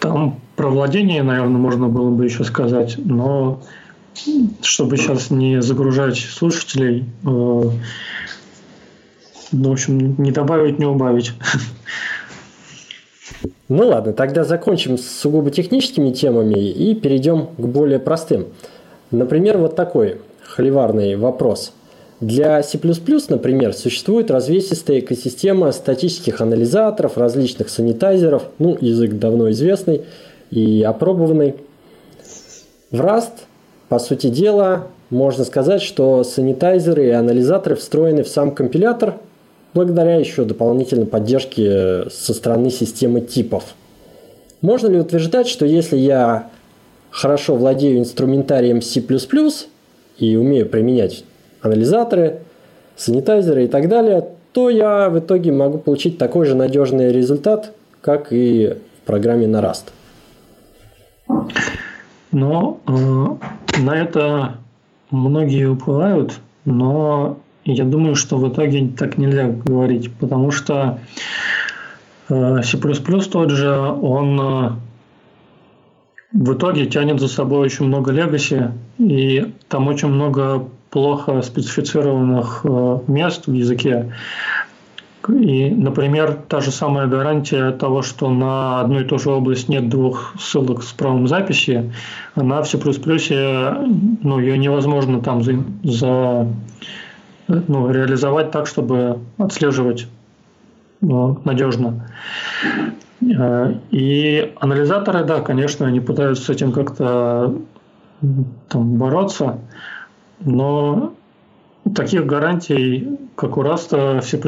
там 0.00 0.40
про 0.56 0.68
владение, 0.68 1.22
наверное, 1.22 1.58
можно 1.58 1.88
было 1.88 2.10
бы 2.10 2.24
еще 2.24 2.44
сказать, 2.44 2.96
но 2.98 3.60
чтобы 4.62 4.96
сейчас 4.96 5.30
не 5.30 5.62
загружать 5.62 6.18
слушателей, 6.18 7.04
э, 7.24 7.24
ну, 7.24 7.70
в 9.52 9.72
общем, 9.72 10.16
не 10.18 10.32
добавить, 10.32 10.78
не 10.78 10.86
убавить. 10.86 11.32
Ну 13.68 13.86
ладно, 13.86 14.12
тогда 14.14 14.44
закончим 14.44 14.96
с 14.96 15.06
сугубо 15.06 15.50
техническими 15.50 16.10
темами 16.10 16.70
и 16.70 16.94
перейдем 16.94 17.46
к 17.46 17.60
более 17.60 17.98
простым. 17.98 18.46
Например, 19.10 19.58
вот 19.58 19.76
такой 19.76 20.20
холиварный 20.42 21.16
вопрос. 21.16 21.74
Для 22.20 22.62
C++, 22.64 22.78
например, 23.28 23.74
существует 23.74 24.30
развесистая 24.30 24.98
экосистема 24.98 25.70
статических 25.70 26.40
анализаторов, 26.40 27.16
различных 27.16 27.68
санитайзеров, 27.68 28.44
ну, 28.58 28.76
язык 28.80 29.18
давно 29.18 29.50
известный 29.52 30.02
и 30.50 30.82
опробованный. 30.82 31.54
В 32.90 33.00
Rust, 33.00 33.30
по 33.88 34.00
сути 34.00 34.28
дела, 34.28 34.88
можно 35.10 35.44
сказать, 35.44 35.80
что 35.80 36.24
санитайзеры 36.24 37.06
и 37.06 37.10
анализаторы 37.10 37.76
встроены 37.76 38.24
в 38.24 38.28
сам 38.28 38.50
компилятор, 38.50 39.14
благодаря 39.72 40.16
еще 40.16 40.44
дополнительной 40.44 41.06
поддержке 41.06 42.10
со 42.10 42.34
стороны 42.34 42.70
системы 42.70 43.20
типов. 43.20 43.74
Можно 44.60 44.88
ли 44.88 44.98
утверждать, 44.98 45.46
что 45.46 45.64
если 45.64 45.96
я 45.96 46.50
хорошо 47.10 47.54
владею 47.54 48.00
инструментарием 48.00 48.82
C++ 48.82 49.00
и 50.18 50.36
умею 50.36 50.68
применять 50.68 51.24
анализаторы, 51.62 52.40
санитайзеры 52.96 53.64
и 53.64 53.68
так 53.68 53.88
далее, 53.88 54.28
то 54.52 54.70
я 54.70 55.08
в 55.08 55.18
итоге 55.18 55.52
могу 55.52 55.78
получить 55.78 56.18
такой 56.18 56.46
же 56.46 56.54
надежный 56.54 57.12
результат, 57.12 57.72
как 58.00 58.32
и 58.32 58.76
в 59.02 59.06
программе 59.06 59.46
на 59.46 59.60
Rust? 59.60 59.84
Но 62.32 62.80
э, 62.86 63.80
на 63.80 63.96
это 63.96 64.58
многие 65.10 65.66
уплывают, 65.66 66.34
но 66.64 67.38
я 67.64 67.84
думаю, 67.84 68.14
что 68.14 68.36
в 68.36 68.52
итоге 68.52 68.88
так 68.88 69.18
нельзя 69.18 69.48
говорить, 69.48 70.12
потому 70.14 70.50
что 70.50 70.98
э, 72.28 72.62
C++ 72.62 72.78
тот 72.78 73.50
же, 73.50 73.70
он 73.70 74.40
э, 74.40 74.70
в 76.32 76.54
итоге 76.54 76.86
тянет 76.86 77.20
за 77.20 77.28
собой 77.28 77.60
очень 77.60 77.86
много 77.86 78.12
легаси, 78.12 78.72
и 78.98 79.54
там 79.68 79.88
очень 79.88 80.08
много 80.08 80.68
плохо 80.90 81.42
специфицированных 81.42 82.60
э, 82.64 82.98
мест 83.06 83.46
в 83.46 83.52
языке. 83.52 84.12
И, 85.28 85.68
например, 85.70 86.38
та 86.48 86.60
же 86.60 86.70
самая 86.70 87.06
гарантия 87.06 87.70
того, 87.72 88.00
что 88.02 88.30
на 88.30 88.80
одну 88.80 89.00
и 89.00 89.04
ту 89.04 89.18
же 89.18 89.30
область 89.30 89.68
нет 89.68 89.88
двух 89.88 90.32
ссылок 90.38 90.82
с 90.82 90.92
правом 90.92 91.28
записи, 91.28 91.92
она 92.34 92.62
в 92.62 92.68
C++ 92.68 92.78
ну, 92.78 94.38
ее 94.38 94.56
невозможно 94.56 95.20
там 95.20 95.42
за, 95.42 95.52
за 95.82 96.48
ну, 97.46 97.90
реализовать 97.90 98.50
так, 98.52 98.66
чтобы 98.66 99.18
отслеживать 99.36 100.06
ну, 101.02 101.40
надежно. 101.44 102.08
Э, 103.20 103.74
и 103.90 104.54
анализаторы, 104.60 105.24
да, 105.24 105.40
конечно, 105.40 105.86
они 105.86 106.00
пытаются 106.00 106.44
с 106.44 106.50
этим 106.50 106.72
как-то 106.72 107.54
там, 108.68 108.94
бороться, 108.96 109.58
но 110.40 111.12
таких 111.94 112.26
гарантий, 112.26 113.18
как 113.34 113.56
у 113.56 113.62
Раста 113.62 114.20
в 114.20 114.24
C++, 114.24 114.38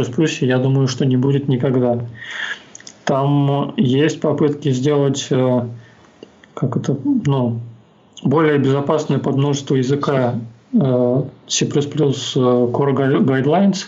я 0.46 0.58
думаю, 0.58 0.88
что 0.88 1.06
не 1.06 1.16
будет 1.16 1.48
никогда. 1.48 1.98
Там 3.04 3.74
есть 3.76 4.20
попытки 4.20 4.70
сделать 4.70 5.28
э, 5.30 5.66
как 6.54 6.76
это, 6.76 6.96
ну, 7.26 7.60
более 8.22 8.58
безопасное 8.58 9.18
подмножество 9.18 9.74
языка 9.74 10.34
Э, 10.72 11.22
C++ 11.48 11.66
э, 11.66 11.68
Core 11.68 13.24
Guidelines, 13.24 13.86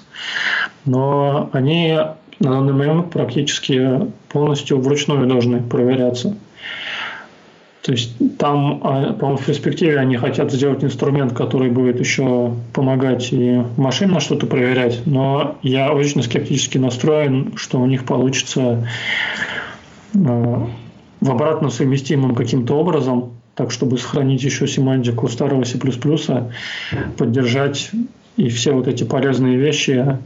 но 0.84 1.48
они 1.52 1.96
на 2.40 2.50
данный 2.50 2.72
момент 2.72 3.10
практически 3.10 4.10
полностью 4.28 4.80
вручную 4.80 5.28
должны 5.28 5.62
проверяться. 5.62 6.36
То 7.82 7.92
есть 7.92 8.14
там, 8.38 8.80
а, 8.84 9.12
по-моему, 9.12 9.38
в 9.38 9.44
перспективе 9.44 9.98
они 9.98 10.16
хотят 10.16 10.52
сделать 10.52 10.84
инструмент, 10.84 11.32
который 11.32 11.68
будет 11.70 11.98
еще 11.98 12.54
помогать 12.72 13.32
и 13.32 13.62
машинно 13.76 14.20
что-то 14.20 14.46
проверять, 14.46 15.02
но 15.04 15.56
я 15.62 15.92
очень 15.92 16.22
скептически 16.22 16.78
настроен, 16.78 17.54
что 17.56 17.80
у 17.80 17.86
них 17.86 18.04
получится 18.04 18.88
э, 20.14 20.18
в 21.20 21.30
обратно 21.30 21.70
совместимым 21.70 22.36
каким-то 22.36 22.74
образом 22.74 23.32
так 23.54 23.70
чтобы 23.70 23.98
сохранить 23.98 24.42
еще 24.42 24.66
семантику 24.66 25.28
старого 25.28 25.64
C++, 25.64 25.78
поддержать 27.18 27.90
и 28.36 28.48
все 28.48 28.72
вот 28.72 28.88
эти 28.88 29.04
полезные 29.04 29.56
вещи 29.56 30.18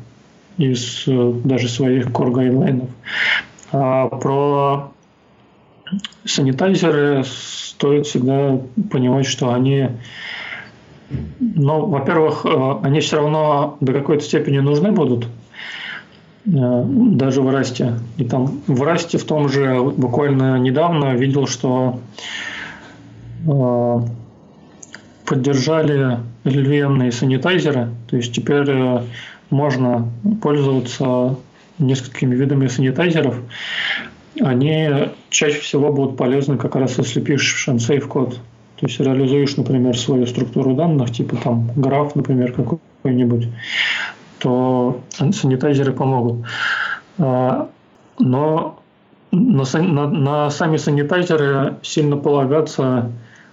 из 0.59 1.05
э, 1.07 1.33
даже 1.45 1.69
своих 1.69 2.09
core 2.09 2.31
гайдлайнов. 2.31 2.89
А 3.73 4.07
про 4.07 4.93
санитайзеры 6.25 7.25
стоит 7.25 8.07
всегда 8.07 8.61
понимать, 8.91 9.27
что 9.27 9.53
они, 9.53 9.91
ну, 11.41 11.87
во-первых, 11.87 12.45
э, 12.45 12.79
они 12.83 13.01
все 13.01 13.17
равно 13.17 13.77
до 13.81 13.93
какой-то 13.93 14.25
степени 14.25 14.59
нужны 14.59 14.93
будут, 14.93 15.27
э, 15.27 15.29
даже 16.47 17.43
в 17.43 17.51
Расте. 17.51 17.95
И 18.17 18.25
там 18.25 18.61
в 18.67 18.83
Расте 18.83 19.19
в 19.19 19.25
том 19.25 19.49
же 19.49 19.81
буквально 19.81 20.59
недавно 20.59 21.15
видел, 21.15 21.47
что 21.47 22.01
Э, 23.47 24.01
поддержали 25.25 26.19
LVM 26.45 27.11
санитайзеры, 27.11 27.89
то 28.09 28.17
есть 28.17 28.33
теперь 28.33 28.71
можно 29.51 30.09
пользоваться 30.41 31.37
несколькими 31.81 32.37
видами 32.37 32.69
санитайзеров. 32.69 33.37
Они 34.41 34.89
чаще 35.31 35.61
всего 35.61 35.93
будут 35.93 36.17
полезны 36.17 36.57
как 36.59 36.77
раз 36.77 36.99
если 36.99 37.21
пишешь 37.21 37.69
unsafe 37.69 38.07
код. 38.07 38.39
То 38.77 38.87
есть 38.87 39.01
реализуешь, 39.01 39.57
например, 39.57 39.97
свою 39.99 40.27
структуру 40.27 40.75
данных, 40.75 41.11
типа 41.11 41.37
там 41.37 41.71
граф, 41.77 42.15
например, 42.15 42.53
какой-нибудь, 42.53 43.49
то 44.39 45.01
санитайзеры 45.11 45.93
помогут. 45.93 46.47
А, 47.19 47.71
но 48.19 48.79
на, 49.33 49.65
на, 49.73 50.07
на 50.09 50.51
сами 50.51 50.77
санитайзеры 50.77 51.77
сильно 51.83 52.17
полагаться 52.19 53.11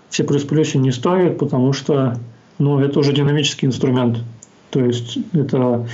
C++ 0.10 0.24
не 0.24 0.92
стоит, 0.92 1.38
потому 1.38 1.72
что 1.74 2.18
ну, 2.60 2.80
это 2.80 3.00
уже 3.00 3.14
динамический 3.14 3.68
инструмент. 3.68 4.20
То 4.70 4.82
есть 4.82 5.18
это 5.34 5.88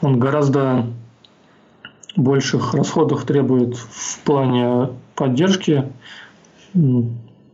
он 0.00 0.18
гораздо 0.18 0.86
больших 2.16 2.74
расходов 2.74 3.24
требует 3.24 3.76
в 3.76 4.18
плане 4.20 4.90
поддержки. 5.14 5.84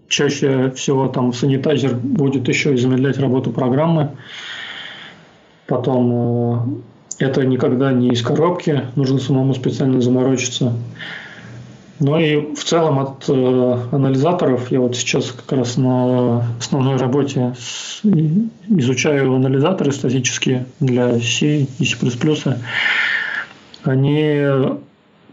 Чаще 0.08 0.70
всего 0.72 1.08
там 1.08 1.32
санитайзер 1.32 1.94
будет 1.94 2.48
еще 2.48 2.74
и 2.74 2.76
замедлять 2.76 3.18
работу 3.18 3.50
программы. 3.50 4.10
Потом 5.66 6.82
э, 7.18 7.24
это 7.24 7.46
никогда 7.46 7.92
не 7.92 8.08
из 8.08 8.20
коробки, 8.22 8.82
нужно 8.94 9.18
самому 9.18 9.54
специально 9.54 10.00
заморочиться. 10.00 10.74
Ну 11.98 12.18
и 12.18 12.54
в 12.54 12.64
целом 12.64 12.98
от 12.98 13.24
э, 13.28 13.78
анализаторов, 13.92 14.72
я 14.72 14.80
вот 14.80 14.96
сейчас 14.96 15.30
как 15.30 15.56
раз 15.56 15.76
на 15.76 16.44
основной 16.58 16.96
работе 16.96 17.54
изучаю 18.02 19.34
анализаторы 19.34 19.92
статические 19.92 20.66
для 20.80 21.20
C 21.20 21.68
и 21.78 21.84
C++. 21.84 21.96
Они, 23.84 24.40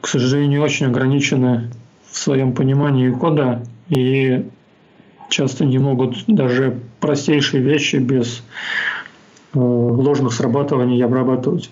к 0.02 0.08
сожалению, 0.08 0.64
очень 0.64 0.88
ограничены 0.88 1.70
в 2.10 2.18
своем 2.18 2.54
понимании 2.54 3.12
кода 3.12 3.64
и 3.90 4.46
часто 5.30 5.66
не 5.66 5.78
могут 5.78 6.26
даже 6.28 6.80
простейшие 7.00 7.62
вещи 7.62 7.98
без 7.98 8.44
э, 9.54 9.60
ложных 9.60 10.34
срабатываний 10.34 11.04
обрабатывать. 11.04 11.70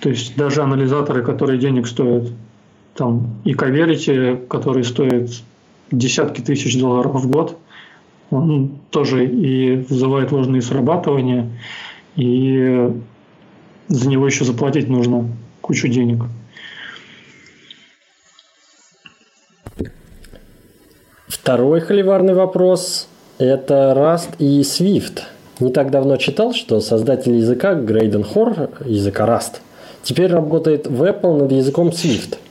То 0.00 0.08
есть 0.08 0.36
даже 0.36 0.62
анализаторы, 0.62 1.22
которые 1.22 1.58
денег 1.58 1.86
стоят, 1.86 2.28
там 2.94 3.40
и 3.44 3.52
Coverity, 3.52 4.46
который 4.46 4.84
стоит 4.84 5.30
десятки 5.90 6.40
тысяч 6.40 6.78
долларов 6.78 7.14
в 7.16 7.30
год, 7.30 7.58
он 8.30 8.78
тоже 8.90 9.26
и 9.26 9.76
вызывает 9.88 10.30
ложные 10.30 10.62
срабатывания, 10.62 11.50
и 12.14 12.90
за 13.88 14.08
него 14.08 14.26
еще 14.26 14.44
заплатить 14.44 14.88
нужно 14.88 15.28
кучу 15.70 15.86
денег. 15.86 16.24
Второй 21.28 21.78
холиварный 21.80 22.34
вопрос– 22.34 23.06
это 23.38 23.94
Rust 23.96 24.30
и 24.40 24.62
Swift. 24.62 25.20
Не 25.60 25.70
так 25.70 25.92
давно 25.92 26.16
читал, 26.16 26.54
что 26.54 26.80
создатель 26.80 27.36
языка 27.36 27.74
Грейден 27.74 28.24
Хор, 28.24 28.70
языка 28.84 29.26
Rust, 29.26 29.60
теперь 30.02 30.32
работает 30.32 30.88
в 30.88 31.04
Apple 31.04 31.38
над 31.38 31.52
языком 31.52 31.90
Swift– 31.90 32.36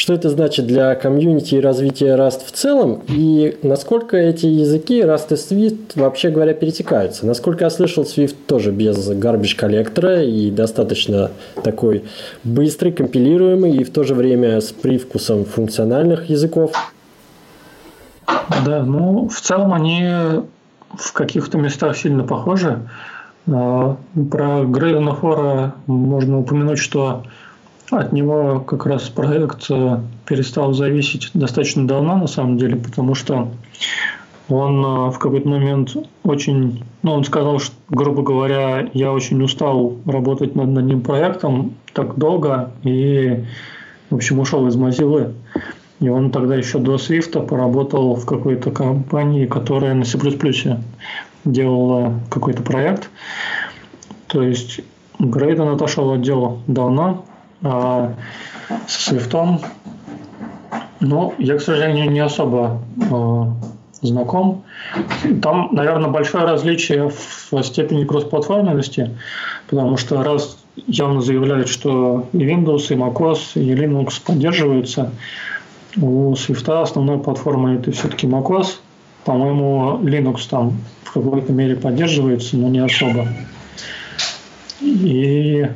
что 0.00 0.14
это 0.14 0.30
значит 0.30 0.66
для 0.66 0.94
комьюнити 0.94 1.56
и 1.56 1.60
развития 1.60 2.16
Rust 2.16 2.46
в 2.46 2.52
целом, 2.52 3.02
и 3.06 3.58
насколько 3.62 4.16
эти 4.16 4.46
языки 4.46 4.98
Rust 5.02 5.26
и 5.28 5.34
Swift, 5.34 5.92
вообще 5.94 6.30
говоря, 6.30 6.54
перетекаются. 6.54 7.26
Насколько 7.26 7.64
я 7.64 7.70
слышал, 7.70 8.04
Swift 8.04 8.34
тоже 8.46 8.72
без 8.72 8.96
garbage 9.10 9.54
коллектора 9.56 10.22
и 10.22 10.50
достаточно 10.50 11.32
такой 11.62 12.04
быстрый, 12.44 12.92
компилируемый 12.92 13.76
и 13.76 13.84
в 13.84 13.90
то 13.90 14.02
же 14.02 14.14
время 14.14 14.62
с 14.62 14.72
привкусом 14.72 15.44
функциональных 15.44 16.30
языков. 16.30 16.72
Да, 18.64 18.82
ну, 18.82 19.28
в 19.28 19.38
целом 19.38 19.74
они 19.74 20.08
в 20.94 21.12
каких-то 21.12 21.58
местах 21.58 21.94
сильно 21.94 22.24
похожи. 22.24 22.88
А, 23.52 23.98
про 24.30 24.64
Грейдена 24.64 25.12
Хора 25.12 25.74
можно 25.86 26.38
упомянуть, 26.38 26.78
что 26.78 27.24
от 27.98 28.12
него 28.12 28.60
как 28.60 28.86
раз 28.86 29.08
проект 29.08 29.70
э, 29.70 30.00
перестал 30.26 30.72
зависеть 30.72 31.30
достаточно 31.34 31.86
давно, 31.86 32.16
на 32.16 32.26
самом 32.26 32.58
деле, 32.58 32.76
потому 32.76 33.14
что 33.14 33.48
он 34.48 34.84
э, 34.84 35.10
в 35.10 35.18
какой-то 35.18 35.48
момент 35.48 35.96
очень, 36.24 36.84
ну, 37.02 37.12
он 37.12 37.24
сказал, 37.24 37.58
что, 37.58 37.74
грубо 37.88 38.22
говоря, 38.22 38.88
я 38.92 39.12
очень 39.12 39.42
устал 39.42 39.96
работать 40.06 40.54
над 40.54 40.76
одним 40.76 41.02
проектом 41.02 41.74
так 41.92 42.16
долго 42.16 42.72
и, 42.82 43.44
в 44.10 44.16
общем, 44.16 44.40
ушел 44.40 44.66
из 44.66 44.76
Mozilla. 44.76 45.32
И 46.00 46.08
он 46.08 46.30
тогда 46.30 46.56
еще 46.56 46.78
до 46.78 46.94
Swift 46.94 47.46
поработал 47.46 48.14
в 48.14 48.24
какой-то 48.24 48.70
компании, 48.70 49.46
которая 49.46 49.94
на 49.94 50.04
C++ 50.04 50.18
делала 51.44 52.14
какой-то 52.30 52.62
проект. 52.62 53.10
То 54.26 54.42
есть 54.42 54.80
Грейден 55.18 55.68
отошел 55.68 56.10
от 56.12 56.22
дела 56.22 56.58
давно, 56.66 57.26
а, 57.62 58.14
с 58.86 59.04
Свифтом. 59.04 59.60
Ну, 61.00 61.34
я, 61.38 61.56
к 61.56 61.62
сожалению, 61.62 62.10
не 62.10 62.20
особо 62.20 62.78
э, 62.96 63.44
знаком. 64.02 64.64
Там, 65.42 65.70
наверное, 65.72 66.10
большое 66.10 66.44
различие 66.44 67.10
в 67.10 67.62
степени 67.62 68.04
кроссплатформенности, 68.04 69.16
потому 69.68 69.96
что 69.96 70.22
Rust 70.22 70.58
явно 70.86 71.20
заявляют, 71.20 71.68
что 71.68 72.26
и 72.32 72.38
Windows, 72.38 72.92
и 72.92 72.94
macOS, 72.94 73.52
и 73.54 73.72
Linux 73.72 74.20
поддерживаются, 74.24 75.10
у 75.96 76.32
Swift 76.34 76.70
основной 76.70 77.18
платформой 77.18 77.76
это 77.76 77.92
все-таки 77.92 78.26
macOS. 78.26 78.78
По-моему, 79.24 79.98
Linux 80.02 80.48
там 80.48 80.78
в 81.04 81.12
какой-то 81.12 81.52
мере 81.52 81.76
поддерживается, 81.76 82.56
но 82.56 82.68
не 82.68 82.78
особо. 82.78 83.26
И 84.80 85.66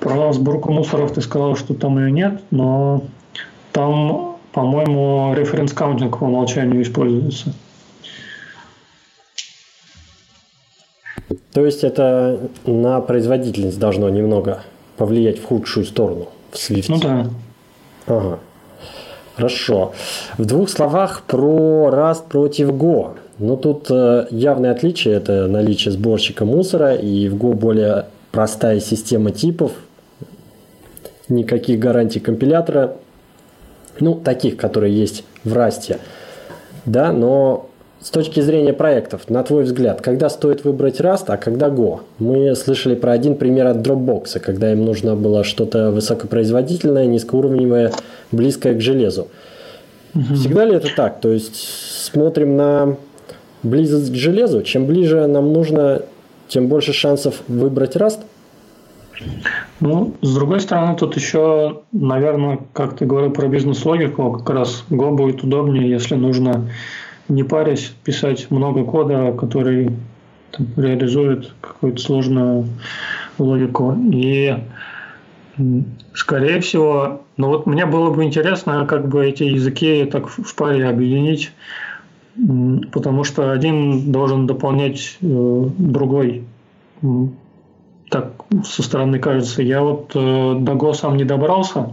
про 0.00 0.32
сборку 0.32 0.72
мусоров 0.72 1.12
ты 1.12 1.20
сказал, 1.20 1.56
что 1.56 1.74
там 1.74 1.98
ее 1.98 2.10
нет, 2.10 2.40
но 2.50 3.04
там, 3.72 4.36
по-моему, 4.52 5.34
reference 5.34 5.78
counting 5.78 6.18
по 6.18 6.24
умолчанию 6.24 6.82
используется. 6.82 7.52
То 11.52 11.64
есть 11.64 11.84
это 11.84 12.50
на 12.64 13.00
производительность 13.00 13.78
должно 13.78 14.08
немного 14.08 14.62
повлиять 14.96 15.38
в 15.38 15.44
худшую 15.44 15.84
сторону 15.86 16.28
в 16.50 16.56
Swift? 16.56 16.86
Ну 16.88 17.00
да. 17.00 17.26
Ага. 18.06 18.38
Хорошо. 19.36 19.92
В 20.36 20.44
двух 20.44 20.68
словах 20.68 21.22
про 21.26 21.88
Rust 21.92 22.28
против 22.28 22.70
Go. 22.70 23.16
Ну, 23.38 23.56
тут 23.56 23.90
э, 23.90 24.26
явное 24.30 24.72
отличие– 24.72 25.14
это 25.16 25.46
наличие 25.46 25.92
сборщика 25.92 26.44
мусора, 26.44 26.94
и 26.94 27.28
в 27.28 27.36
Go 27.36 27.54
более 27.54 28.06
простая 28.30 28.80
система 28.80 29.30
типов, 29.30 29.72
никаких 31.28 31.78
гарантий 31.78 32.20
компилятора, 32.20 32.96
ну, 33.98 34.14
таких, 34.14 34.56
которые 34.56 34.94
есть 34.98 35.24
в 35.44 35.52
Расте, 35.52 35.98
да, 36.86 37.12
но 37.12 37.70
с 38.00 38.08
точки 38.08 38.40
зрения 38.40 38.72
проектов, 38.72 39.28
на 39.28 39.42
твой 39.42 39.64
взгляд, 39.64 40.00
когда 40.00 40.30
стоит 40.30 40.64
выбрать 40.64 41.00
Rust, 41.00 41.24
а 41.26 41.36
когда 41.36 41.68
Go? 41.68 42.00
Мы 42.18 42.54
слышали 42.56 42.94
про 42.94 43.12
один 43.12 43.36
пример 43.36 43.66
от 43.66 43.76
Dropbox, 43.78 44.40
когда 44.40 44.72
им 44.72 44.86
нужно 44.86 45.16
было 45.16 45.44
что-то 45.44 45.90
высокопроизводительное, 45.90 47.06
низкоуровневое, 47.06 47.92
близкое 48.32 48.74
к 48.74 48.80
железу. 48.80 49.28
Угу. 50.14 50.34
Всегда 50.34 50.64
ли 50.64 50.76
это 50.76 50.88
так? 50.96 51.20
То 51.20 51.30
есть 51.30 51.56
смотрим 51.56 52.56
на 52.56 52.96
близость 53.62 54.12
к 54.12 54.16
железу, 54.16 54.62
чем 54.62 54.86
ближе 54.86 55.26
нам 55.26 55.52
нужно, 55.52 56.02
тем 56.50 56.66
больше 56.66 56.92
шансов 56.92 57.42
выбрать 57.48 57.96
Rust? 57.96 58.20
Ну, 59.80 60.14
с 60.20 60.34
другой 60.34 60.60
стороны, 60.60 60.96
тут 60.96 61.16
еще, 61.16 61.82
наверное, 61.92 62.58
как 62.72 62.96
ты 62.96 63.06
говорил 63.06 63.30
про 63.30 63.48
бизнес-логику, 63.48 64.32
как 64.32 64.50
раз 64.50 64.84
Go 64.90 65.12
будет 65.12 65.42
удобнее, 65.42 65.88
если 65.88 66.16
нужно 66.16 66.70
не 67.28 67.44
парясь 67.44 67.92
писать 68.04 68.50
много 68.50 68.84
кода, 68.84 69.32
который 69.32 69.90
там, 70.50 70.66
реализует 70.76 71.52
какую-то 71.60 72.02
сложную 72.02 72.66
логику. 73.38 73.96
И 74.12 74.56
скорее 76.14 76.60
всего, 76.60 77.22
ну 77.36 77.48
вот 77.48 77.66
мне 77.66 77.86
было 77.86 78.10
бы 78.10 78.24
интересно, 78.24 78.86
как 78.86 79.08
бы 79.08 79.26
эти 79.26 79.44
языки 79.44 80.04
так 80.10 80.28
в 80.28 80.54
паре 80.54 80.88
объединить, 80.88 81.52
потому 82.92 83.24
что 83.24 83.52
один 83.52 84.12
должен 84.12 84.46
дополнять 84.46 85.18
э, 85.20 85.64
другой 85.78 86.44
так 88.10 88.32
со 88.64 88.82
стороны 88.82 89.18
кажется. 89.18 89.62
Я 89.62 89.82
вот 89.82 90.12
э, 90.14 90.54
до 90.58 90.74
Го 90.74 90.92
сам 90.92 91.16
не 91.16 91.24
добрался, 91.24 91.92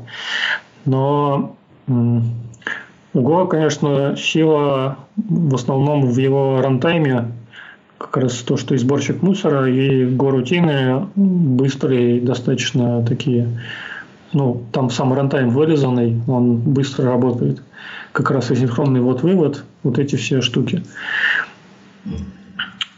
но 0.85 1.55
у 1.87 3.21
Го, 3.21 3.45
конечно, 3.45 4.15
сила 4.17 4.97
в 5.15 5.55
основном 5.55 6.07
в 6.07 6.17
его 6.17 6.61
рантайме, 6.61 7.31
как 7.97 8.17
раз 8.17 8.33
то, 8.39 8.57
что 8.57 8.75
и 8.75 8.77
сборщик 8.77 9.21
мусора, 9.21 9.69
и 9.69 10.05
Го-рутины 10.05 11.07
быстрые, 11.15 12.21
достаточно 12.21 13.03
такие, 13.03 13.59
ну, 14.33 14.61
там 14.71 14.89
сам 14.89 15.13
рантайм 15.13 15.49
вырезанный, 15.49 16.21
он 16.27 16.57
быстро 16.57 17.05
работает. 17.05 17.61
Как 18.17 18.31
раз 18.31 18.49
асинхронный 18.49 18.99
вот-вывод, 18.99 19.63
вот 19.83 19.99
эти 19.99 20.15
все 20.15 20.41
штуки. 20.41 20.83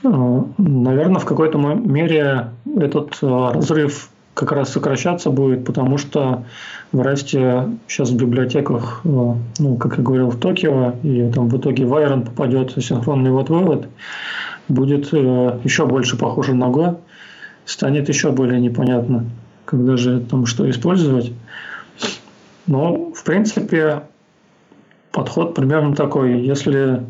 Э, 0.05 0.41
Наверное, 0.57 1.19
в 1.19 1.25
какой-то 1.25 1.57
мере 1.57 2.51
этот 2.77 3.17
э, 3.21 3.51
разрыв 3.53 4.11
как 4.33 4.53
раз 4.53 4.69
сокращаться 4.69 5.29
будет, 5.29 5.65
потому 5.65 5.97
что 5.97 6.45
в 6.93 7.01
Расте 7.01 7.67
сейчас 7.89 8.11
в 8.11 8.15
библиотеках, 8.15 9.01
э, 9.03 9.33
ну, 9.59 9.75
как 9.75 9.97
я 9.97 10.03
говорил, 10.05 10.29
в 10.29 10.39
Токио, 10.39 10.93
и 11.03 11.29
там 11.33 11.49
в 11.49 11.57
итоге 11.57 11.85
Вайрон 11.85 12.23
попадет 12.23 12.81
синхронный 12.81 13.31
вот 13.31 13.49
вывод, 13.49 13.89
будет 14.69 15.11
еще 15.11 15.85
больше 15.85 16.17
похоже 16.17 16.53
на 16.53 16.69
Go, 16.69 16.97
станет 17.65 18.07
еще 18.07 18.31
более 18.31 18.61
непонятно, 18.61 19.25
когда 19.65 19.97
же 19.97 20.21
там 20.21 20.45
что 20.45 20.69
использовать. 20.69 21.33
Но, 22.67 23.11
в 23.11 23.21
принципе, 23.25 24.03
подход 25.11 25.55
примерно 25.55 25.95
такой. 25.95 26.41
Если 26.41 27.03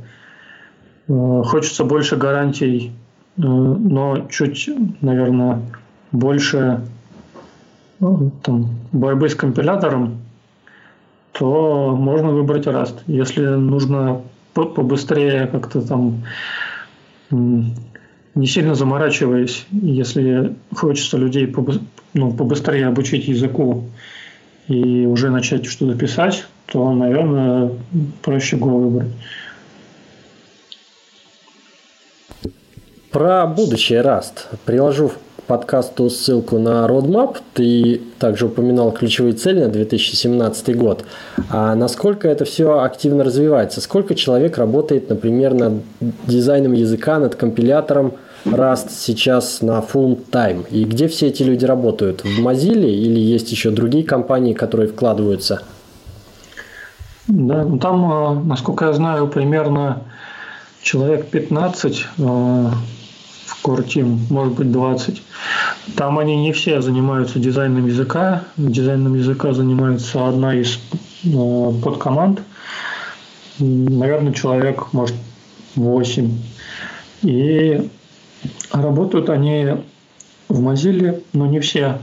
Э, 1.09 1.41
хочется 1.43 1.83
больше 1.83 2.15
гарантий, 2.15 2.91
э, 3.37 3.41
но 3.41 4.27
чуть, 4.29 4.69
наверное, 5.01 5.61
больше 6.11 6.81
ну, 7.99 8.31
там, 8.43 8.69
борьбы 8.91 9.27
с 9.27 9.35
компилятором, 9.35 10.19
то 11.31 11.95
можно 11.95 12.29
выбрать 12.31 12.67
Rust. 12.67 12.99
Если 13.07 13.45
нужно 13.45 14.21
побыстрее 14.53 15.47
как-то 15.47 15.81
там 15.81 16.23
не 17.31 18.45
сильно 18.45 18.75
заморачиваясь, 18.75 19.65
если 19.71 20.55
хочется 20.75 21.17
людей 21.17 21.53
ну, 22.13 22.33
побыстрее 22.33 22.87
обучить 22.87 23.27
языку 23.27 23.85
и 24.67 25.05
уже 25.05 25.29
начать 25.29 25.65
что-то 25.65 25.97
писать, 25.97 26.45
то, 26.71 26.93
наверное, 26.93 27.71
проще 28.21 28.57
Go 28.57 28.79
выбрать. 28.79 29.11
Про 33.11 33.47
будущее 33.47 34.01
Rust. 34.01 34.45
Приложу 34.65 35.11
подкасту 35.47 36.11
ссылку 36.11 36.59
на 36.59 36.85
Roadmap. 36.87 37.37
Ты 37.55 38.01
также 38.19 38.45
упоминал 38.45 38.91
ключевые 38.91 39.33
цели 39.33 39.61
на 39.61 39.69
2017 39.69 40.77
год. 40.77 41.05
А 41.49 41.73
насколько 41.73 42.27
это 42.27 42.45
все 42.45 42.81
активно 42.81 43.23
развивается? 43.23 43.81
Сколько 43.81 44.13
человек 44.13 44.59
работает, 44.59 45.09
например, 45.09 45.55
над 45.55 45.81
дизайном 46.27 46.73
языка, 46.73 47.17
над 47.17 47.35
компилятором 47.35 48.13
Rust 48.45 48.89
сейчас 48.91 49.63
на 49.63 49.79
full 49.79 50.19
time? 50.31 50.67
И 50.69 50.83
где 50.83 51.07
все 51.07 51.29
эти 51.29 51.41
люди 51.41 51.65
работают? 51.65 52.23
В 52.23 52.47
Mozilla 52.47 52.87
или 52.87 53.19
есть 53.19 53.51
еще 53.51 53.71
другие 53.71 54.03
компании, 54.03 54.53
которые 54.53 54.87
вкладываются? 54.87 55.63
Да, 57.29 57.63
ну 57.63 57.77
там, 57.77 58.11
э, 58.11 58.43
насколько 58.45 58.85
я 58.85 58.93
знаю, 58.93 59.27
примерно 59.27 60.01
человек 60.81 61.27
15 61.27 62.07
э, 62.17 62.21
в 62.23 63.65
Team, 63.65 64.17
может 64.31 64.53
быть 64.55 64.71
20. 64.71 65.21
Там 65.95 66.17
они 66.17 66.37
не 66.37 66.53
все 66.53 66.81
занимаются 66.81 67.37
дизайном 67.37 67.85
языка. 67.85 68.45
Дизайном 68.57 69.13
языка 69.13 69.53
занимается 69.53 70.27
одна 70.27 70.55
из 70.55 70.79
э, 71.23 71.71
подкоманд. 71.83 72.41
Наверное, 73.59 74.33
человек, 74.33 74.91
может, 74.91 75.15
8. 75.75 76.35
И 77.21 77.91
работают 78.71 79.29
они 79.29 79.75
в 80.47 80.67
Mozilla, 80.67 81.21
но 81.33 81.45
не 81.45 81.59
все. 81.59 81.99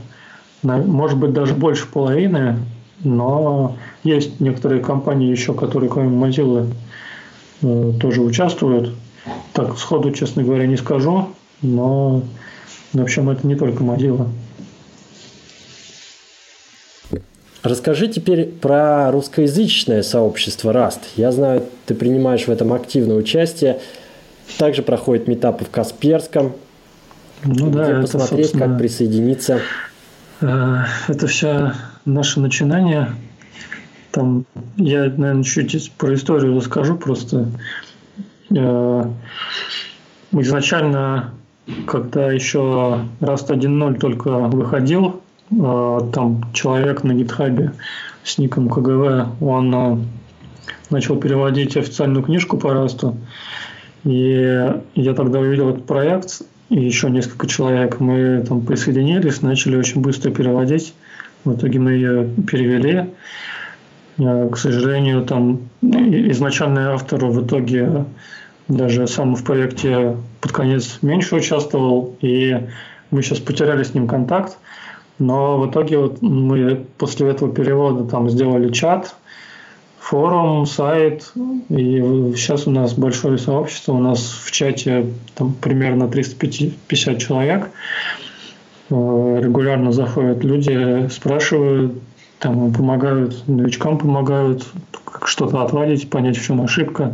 Может 0.63 1.17
быть, 1.17 1.33
даже 1.33 1.53
больше 1.53 1.85
половины, 1.85 2.59
но 3.03 3.75
есть 4.07 4.39
некоторые 4.39 4.81
компании 4.81 5.29
еще, 5.29 5.53
которые 5.53 5.89
кроме 5.89 6.15
Mozilla 6.17 6.71
э, 7.61 7.93
тоже 7.99 8.21
участвуют. 8.21 8.93
Так, 9.53 9.77
сходу, 9.77 10.11
честно 10.11 10.43
говоря, 10.43 10.65
не 10.65 10.77
скажу, 10.77 11.29
но 11.61 12.21
в 12.93 13.01
общем 13.01 13.29
это 13.29 13.45
не 13.45 13.55
только 13.55 13.83
Mozilla. 13.83 14.27
Расскажи 17.63 18.07
теперь 18.07 18.45
про 18.45 19.11
русскоязычное 19.11 20.01
сообщество 20.01 20.71
Rust. 20.71 21.01
Я 21.17 21.31
знаю, 21.31 21.63
ты 21.85 21.95
принимаешь 21.95 22.45
в 22.45 22.49
этом 22.49 22.71
активное 22.71 23.17
участие. 23.17 23.79
Также 24.57 24.83
проходят 24.83 25.27
метапы 25.27 25.65
в 25.65 25.69
Касперском. 25.69 26.53
Ну 27.43 27.69
да, 27.69 27.89
это, 27.89 28.01
посмотреть, 28.01 28.51
как 28.51 28.77
присоединиться. 28.77 29.59
Э, 30.39 30.83
это 31.07 31.27
все 31.27 31.73
наше 32.05 32.39
начинание 32.39 33.09
там 34.17 34.45
я, 34.77 35.01
наверное, 35.15 35.43
чуть 35.43 35.91
про 35.91 36.15
историю 36.15 36.55
расскажу 36.55 36.97
просто. 36.97 37.51
Э, 38.49 39.03
изначально, 40.31 41.35
когда 41.85 42.31
еще 42.31 43.05
Rust 43.21 43.49
1.0 43.49 43.99
только 43.99 44.31
выходил, 44.31 45.21
э, 45.51 45.99
там 46.13 46.51
человек 46.53 47.03
на 47.03 47.13
гитхабе 47.13 47.73
с 48.23 48.39
ником 48.39 48.69
КГВ, 48.69 49.39
он 49.39 49.75
э, 49.75 49.97
начал 50.89 51.17
переводить 51.17 51.77
официальную 51.77 52.23
книжку 52.23 52.57
по 52.57 52.69
Rust. 52.69 53.15
И 54.03 54.73
я 54.95 55.13
тогда 55.13 55.39
увидел 55.39 55.69
этот 55.69 55.85
проект, 55.85 56.41
и 56.69 56.83
еще 56.83 57.11
несколько 57.11 57.45
человек, 57.45 57.99
мы 57.99 58.43
там 58.47 58.65
присоединились, 58.65 59.43
начали 59.43 59.75
очень 59.75 60.01
быстро 60.01 60.31
переводить. 60.31 60.95
В 61.45 61.55
итоге 61.55 61.77
мы 61.77 61.91
ее 61.91 62.27
перевели. 62.47 63.11
Э, 64.17 64.49
к 64.51 64.57
сожалению, 64.57 65.25
там 65.25 65.69
изначальный 65.81 66.85
автор 66.85 67.25
в 67.25 67.45
итоге 67.45 68.05
даже 68.67 69.07
сам 69.07 69.35
в 69.35 69.43
проекте 69.43 70.17
под 70.41 70.51
конец 70.51 70.99
меньше 71.01 71.35
участвовал, 71.35 72.15
и 72.21 72.67
мы 73.11 73.21
сейчас 73.21 73.39
потеряли 73.39 73.83
с 73.83 73.93
ним 73.93 74.07
контакт. 74.07 74.57
Но 75.19 75.57
в 75.57 75.69
итоге 75.69 75.97
вот 75.97 76.21
мы 76.21 76.85
после 76.97 77.29
этого 77.29 77.53
перевода 77.53 78.03
там 78.03 78.29
сделали 78.29 78.71
чат, 78.71 79.15
форум, 79.99 80.65
сайт, 80.67 81.31
и 81.69 82.33
сейчас 82.35 82.67
у 82.67 82.71
нас 82.71 82.93
большое 82.93 83.37
сообщество, 83.37 83.93
у 83.93 83.99
нас 83.99 84.19
в 84.43 84.51
чате 84.51 85.07
там 85.33 85.53
примерно 85.53 86.07
350 86.07 87.17
человек. 87.17 87.71
Э, 88.89 89.39
регулярно 89.41 89.91
заходят 89.91 90.43
люди, 90.43 91.07
спрашивают, 91.09 91.93
там 92.39 92.71
помогают, 92.71 93.47
новичкам 93.47 93.97
помогают 93.97 94.67
что-то 95.25 95.61
отвалить, 95.61 96.09
понять, 96.09 96.37
в 96.37 96.43
чем 96.43 96.61
ошибка. 96.61 97.13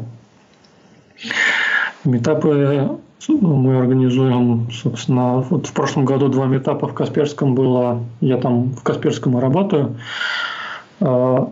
Метапы 2.04 2.98
мы 3.30 3.78
организуем, 3.78 4.70
собственно, 4.72 5.38
вот 5.38 5.68
в 5.68 5.74
прошлом 5.74 6.04
году 6.04 6.28
два 6.28 6.45
метапа 6.45 6.88
в 6.88 6.94
Касперском 6.94 7.56
было, 7.56 8.04
я 8.20 8.38
там 8.38 8.72
в 8.72 8.84
Касперском 8.84 9.38
и 9.38 9.41
работаю. 9.41 9.95
А, 11.00 11.50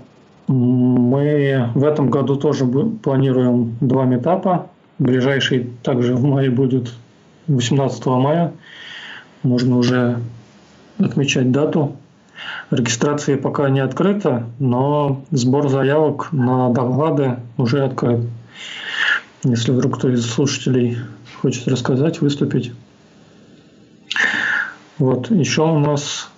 мы 0.48 1.72
в 1.74 1.84
этом 1.86 2.10
году 2.10 2.36
тоже 2.36 2.66
планируем 2.66 3.78
два 3.80 4.06
метапа. 4.06 4.68
Ближайший 5.00 5.70
также 5.82 6.16
в 6.16 6.24
мае 6.24 6.50
будет 6.50 6.94
18 7.48 8.06
мая. 8.08 8.52
Можно 9.44 9.78
уже 9.78 10.20
отмечать 11.00 11.52
дату. 11.52 11.96
Регистрация 12.72 13.38
пока 13.38 13.70
не 13.70 13.82
открыта, 13.82 14.48
но 14.58 15.24
сбор 15.32 15.70
заявок 15.70 16.32
на 16.32 16.70
доклады 16.70 17.38
уже 17.58 17.84
открыт. 17.84 18.22
Если 19.44 19.72
вдруг 19.72 19.98
кто 19.98 20.08
из 20.08 20.26
слушателей 20.26 20.98
хочет 21.42 21.68
рассказать, 21.68 22.22
выступить. 22.22 22.72
Вот, 24.98 25.30
еще 25.32 25.64
у 25.64 25.80
нас 25.80 26.30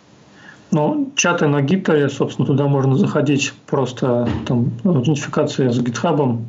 ну, 0.71 1.11
чаты 1.15 1.47
на 1.47 1.61
гитаре, 1.61 2.09
собственно, 2.09 2.47
туда 2.47 2.65
можно 2.65 2.95
заходить 2.95 3.53
просто 3.67 4.27
там 4.47 4.71
аутентификация 4.83 5.69
с 5.69 5.79
гитхабом, 5.79 6.47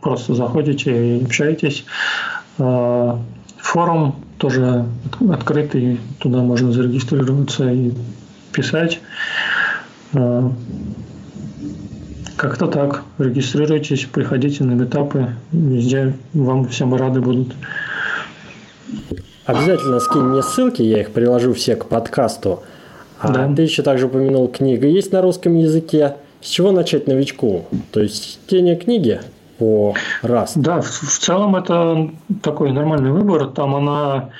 просто 0.00 0.34
заходите 0.34 1.18
и 1.18 1.24
общаетесь. 1.24 1.84
А, 2.58 3.20
форум 3.58 4.16
тоже 4.38 4.86
открытый, 5.30 6.00
туда 6.18 6.40
можно 6.40 6.72
зарегистрироваться 6.72 7.70
и 7.70 7.92
писать. 8.52 9.00
А, 10.14 10.52
как-то 12.36 12.66
так. 12.66 13.02
Регистрируйтесь, 13.18 14.04
приходите 14.04 14.64
на 14.64 14.72
метапы. 14.72 15.34
Везде 15.52 16.14
вам 16.32 16.68
всем 16.68 16.94
рады 16.94 17.20
будут. 17.20 17.54
Обязательно 19.44 19.98
скинь 20.00 20.22
мне 20.22 20.42
ссылки, 20.42 20.82
я 20.82 21.00
их 21.00 21.12
приложу 21.12 21.52
все 21.52 21.76
к 21.76 21.86
подкасту. 21.86 22.62
А 23.20 23.28
да. 23.28 23.52
ты 23.54 23.62
еще 23.62 23.82
также 23.82 24.06
упомянул, 24.06 24.48
книга 24.48 24.86
есть 24.86 25.12
на 25.12 25.22
русском 25.22 25.56
языке. 25.56 26.16
С 26.40 26.48
чего 26.48 26.72
начать 26.72 27.06
новичку? 27.06 27.66
То 27.92 28.00
есть 28.00 28.40
чтение 28.46 28.76
книги 28.76 29.20
по 29.58 29.94
раз. 30.22 30.52
Да, 30.56 30.80
в, 30.80 30.88
в 30.88 31.18
целом 31.18 31.54
это 31.54 32.10
такой 32.42 32.72
нормальный 32.72 33.12
выбор. 33.12 33.46
Там 33.48 33.76
она, 33.76 34.30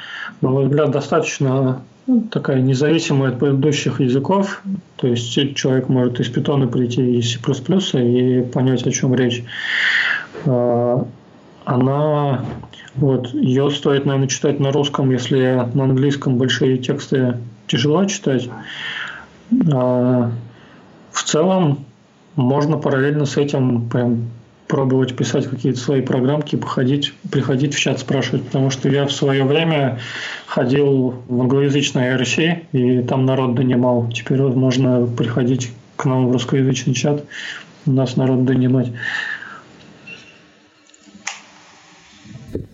на 0.40 0.48
мой 0.48 0.64
взгляд, 0.64 0.90
достаточно 0.90 1.82
такая 2.30 2.60
независимая 2.60 3.30
от 3.30 3.38
предыдущих 3.38 4.00
языков. 4.00 4.62
То 4.96 5.08
есть 5.08 5.32
человек 5.54 5.88
может 5.88 6.20
из 6.20 6.28
питона 6.28 6.66
прийти 6.66 7.18
из 7.18 7.32
C++ 7.32 7.38
и 7.98 8.42
понять, 8.42 8.86
о 8.86 8.90
чем 8.90 9.14
речь. 9.14 9.44
А, 10.46 11.06
она, 11.64 12.44
вот, 12.94 13.32
ее 13.34 13.70
стоит, 13.70 14.04
наверное, 14.04 14.28
читать 14.28 14.58
на 14.60 14.72
русском, 14.72 15.10
если 15.10 15.68
на 15.74 15.84
английском 15.84 16.36
большие 16.36 16.78
тексты 16.78 17.38
тяжело 17.66 18.04
читать. 18.06 18.48
А, 19.72 20.32
в 21.12 21.22
целом 21.22 21.84
можно 22.34 22.78
параллельно 22.78 23.26
с 23.26 23.36
этим 23.36 23.88
прям 23.88 24.30
пробовать 24.72 25.14
писать 25.14 25.46
какие-то 25.46 25.78
свои 25.78 26.00
программки, 26.00 26.56
походить, 26.56 27.12
приходить 27.30 27.74
в 27.74 27.78
чат 27.78 28.00
спрашивать, 28.00 28.46
потому 28.46 28.70
что 28.70 28.88
я 28.88 29.04
в 29.04 29.12
свое 29.12 29.44
время 29.44 29.98
ходил 30.46 31.14
в 31.28 31.40
англоязычное 31.42 32.16
IRC, 32.16 32.68
и 32.72 33.02
там 33.02 33.26
народ 33.26 33.54
донимал. 33.54 34.08
Теперь 34.10 34.40
можно 34.40 35.06
приходить 35.06 35.72
к 35.96 36.06
нам 36.06 36.28
в 36.28 36.32
русскоязычный 36.32 36.94
чат, 36.94 37.22
у 37.84 37.90
нас 37.90 38.16
народ 38.16 38.46
донимать. 38.46 38.88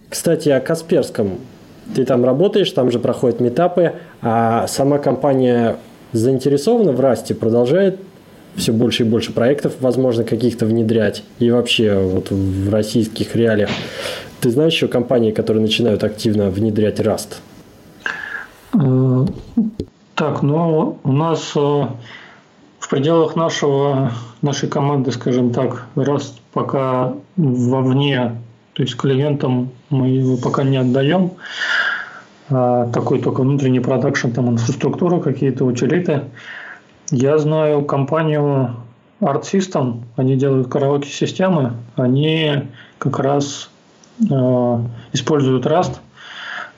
Кстати, 0.08 0.50
о 0.50 0.60
Касперском. 0.60 1.40
Ты 1.96 2.04
там 2.04 2.24
работаешь, 2.24 2.70
там 2.70 2.92
же 2.92 3.00
проходят 3.00 3.40
метапы, 3.40 3.94
а 4.22 4.68
сама 4.68 4.98
компания 4.98 5.78
заинтересована 6.12 6.92
в 6.92 7.00
расте, 7.00 7.34
продолжает 7.34 7.98
все 8.58 8.72
больше 8.72 9.04
и 9.04 9.06
больше 9.06 9.32
проектов, 9.32 9.74
возможно, 9.80 10.24
каких-то 10.24 10.66
внедрять. 10.66 11.22
И 11.38 11.50
вообще 11.50 11.94
вот 11.94 12.30
в 12.30 12.70
российских 12.70 13.34
реалиях. 13.36 13.70
Ты 14.40 14.50
знаешь 14.50 14.72
еще 14.72 14.88
компании, 14.88 15.32
которые 15.32 15.62
начинают 15.62 16.04
активно 16.04 16.50
внедрять 16.50 17.00
Rust? 17.00 17.36
Э, 18.74 19.26
так, 20.14 20.42
ну, 20.42 20.98
у 21.02 21.12
нас 21.12 21.52
э, 21.56 21.86
в 22.78 22.88
пределах 22.88 23.36
нашего, 23.36 24.12
нашей 24.42 24.68
команды, 24.68 25.12
скажем 25.12 25.52
так, 25.52 25.86
Rust 25.96 26.34
пока 26.52 27.14
вовне, 27.36 28.36
то 28.72 28.82
есть 28.82 28.96
клиентам 28.96 29.70
мы 29.90 30.08
его 30.08 30.36
пока 30.36 30.62
не 30.62 30.76
отдаем. 30.76 31.32
а, 32.50 32.86
такой 32.86 33.20
только 33.20 33.42
внутренний 33.42 33.80
продакшн, 33.80 34.30
там 34.30 34.48
инфраструктура, 34.50 35.20
какие-то 35.20 35.64
утилиты. 35.64 36.22
Я 37.10 37.38
знаю 37.38 37.84
компанию 37.86 38.76
Art 39.20 39.42
System, 39.42 40.02
они 40.16 40.36
делают 40.36 40.68
караоке-системы, 40.68 41.72
они 41.96 42.64
как 42.98 43.18
раз 43.18 43.70
э, 44.20 44.78
используют 45.14 45.64
Rust, 45.64 46.00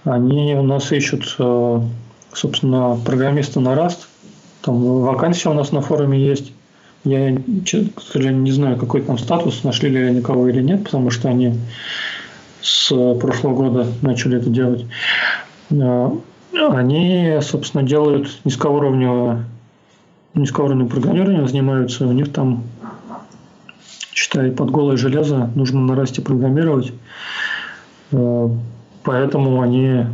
они 0.04 0.54
у 0.54 0.62
нас 0.62 0.92
ищут, 0.92 1.34
э, 1.38 1.80
собственно, 2.32 2.96
программиста 3.04 3.58
на 3.58 3.70
Rust, 3.70 4.06
там 4.62 5.00
вакансия 5.00 5.48
у 5.48 5.54
нас 5.54 5.72
на 5.72 5.80
форуме 5.80 6.18
есть. 6.24 6.52
Я, 7.02 7.34
к 7.34 8.00
сожалению, 8.00 8.42
не 8.42 8.52
знаю, 8.52 8.76
какой 8.76 9.00
там 9.02 9.18
статус, 9.18 9.64
нашли 9.64 9.88
ли 9.88 10.00
они 10.00 10.20
кого 10.20 10.48
или 10.48 10.62
нет, 10.62 10.84
потому 10.84 11.10
что 11.10 11.28
они 11.28 11.54
с 12.60 12.88
прошлого 13.18 13.54
года 13.54 13.86
начали 14.02 14.38
это 14.38 14.48
делать. 14.48 14.84
Э, 15.70 16.10
они, 16.52 17.38
собственно, 17.40 17.82
делают 17.82 18.38
низкоуровневое, 18.44 19.44
низкоуровневое 20.34 20.90
программирование, 20.90 21.46
занимаются. 21.46 22.06
У 22.06 22.12
них 22.12 22.32
там, 22.32 22.64
считай, 24.12 24.50
под 24.50 24.70
голое 24.70 24.96
железо 24.96 25.50
нужно 25.54 25.80
на 25.80 25.94
расте 25.94 26.22
программировать. 26.22 26.92
Э, 28.12 28.48
поэтому 29.02 29.60
они, 29.60 30.06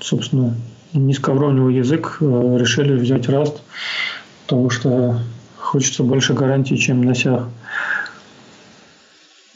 собственно, 0.00 0.54
низкоуровневый 0.92 1.74
язык 1.74 2.18
э, 2.20 2.56
решили 2.58 2.94
взять 2.94 3.26
Rust, 3.26 3.60
потому 4.46 4.70
что 4.70 5.18
хочется 5.58 6.02
больше 6.04 6.34
гарантий, 6.34 6.78
чем 6.78 7.02
на 7.02 7.14
сях. 7.14 7.48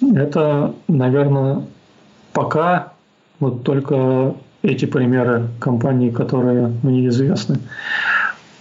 Это, 0.01 0.75
наверное, 0.89 1.67
пока 2.33 2.93
вот 3.41 3.63
только 3.63 4.35
эти 4.63 4.85
примеры 4.85 5.49
компаний, 5.61 6.11
которые 6.11 6.73
мне 6.83 7.07
известны. 7.09 7.59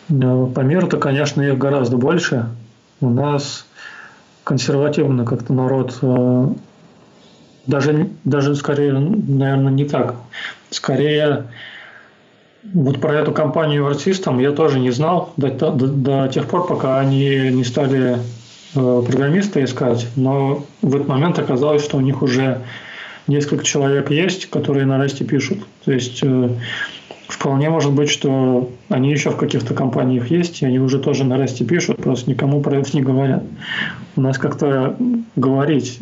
По 0.08 0.60
миру-то, 0.60 0.98
конечно, 0.98 1.42
их 1.42 1.58
гораздо 1.58 1.98
больше. 1.98 2.46
У 3.02 3.10
нас 3.10 3.66
консервативно 4.44 5.26
как-то 5.26 5.54
народ 5.54 5.98
э, 6.02 6.48
даже, 7.68 8.10
даже 8.24 8.56
скорее, 8.56 8.94
наверное, 8.94 9.72
не 9.72 9.86
так. 9.86 10.16
Скорее, 10.70 11.48
вот 12.64 13.00
про 13.02 13.16
эту 13.16 13.34
компанию 13.34 13.86
артистам 13.86 14.40
я 14.40 14.52
тоже 14.52 14.80
не 14.80 14.92
знал 14.92 15.34
до, 15.38 15.52
до, 15.52 15.72
до 15.72 16.28
тех 16.30 16.48
пор, 16.48 16.66
пока 16.66 17.00
они 17.00 17.50
не 17.52 17.66
стали 17.66 18.18
э, 18.76 19.04
программиста 19.06 19.64
искать. 19.64 20.08
Но 20.16 20.66
в 20.82 20.96
этот 20.96 21.08
момент 21.08 21.38
оказалось, 21.40 21.84
что 21.84 21.98
у 21.98 22.02
них 22.02 22.22
уже 22.22 22.62
несколько 23.28 23.66
человек 23.66 24.10
есть, 24.10 24.50
которые 24.50 24.86
на 24.86 24.98
расте 24.98 25.26
пишут. 25.26 25.60
То 25.84 25.92
есть 25.92 26.22
э, 26.24 26.50
вполне 27.28 27.70
может 27.70 27.92
быть, 27.92 28.10
что 28.10 28.70
они 28.90 29.12
еще 29.12 29.30
в 29.30 29.38
каких-то 29.38 29.74
компаниях 29.74 30.32
есть, 30.32 30.62
и 30.62 30.66
они 30.66 30.80
уже 30.80 31.00
тоже 31.00 31.24
на 31.24 31.38
расте 31.38 31.66
пишут, 31.66 31.98
просто 31.98 32.30
никому 32.30 32.62
про 32.62 32.78
это 32.78 32.96
не 32.96 33.02
говорят. 33.02 33.44
У 34.16 34.22
нас 34.22 34.38
как-то 34.38 34.96
говорить, 35.36 36.00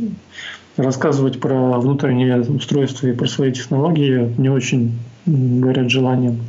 рассказывать 0.77 1.39
про 1.39 1.79
внутреннее 1.79 2.41
устройство 2.41 3.07
и 3.07 3.13
про 3.13 3.27
свои 3.27 3.51
технологии 3.51 4.33
не 4.37 4.49
очень 4.49 4.97
горят 5.25 5.89
желанием. 5.89 6.41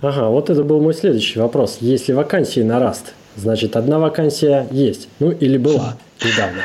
Ага, 0.00 0.28
вот 0.28 0.50
это 0.50 0.62
был 0.64 0.80
мой 0.80 0.94
следующий 0.94 1.40
вопрос. 1.40 1.78
Есть 1.80 2.08
ли 2.08 2.14
вакансии 2.14 2.60
на 2.60 2.78
Rust? 2.78 3.12
Значит, 3.36 3.76
одна 3.76 3.98
вакансия 3.98 4.66
есть. 4.70 5.08
Ну, 5.18 5.30
или 5.30 5.58
была 5.58 5.96
недавно. 6.22 6.62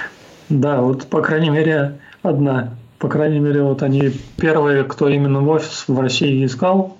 Да, 0.50 0.82
вот, 0.82 1.06
по 1.08 1.22
крайней 1.22 1.50
мере, 1.50 1.94
одна. 2.22 2.76
По 3.04 3.10
крайней 3.10 3.40
мере, 3.40 3.62
вот 3.62 3.84
они 3.84 4.14
первые, 4.38 4.86
кто 4.86 5.10
именно 5.10 5.42
в 5.42 5.50
офис 5.50 5.84
в 5.90 6.00
России 6.00 6.46
искал. 6.46 6.96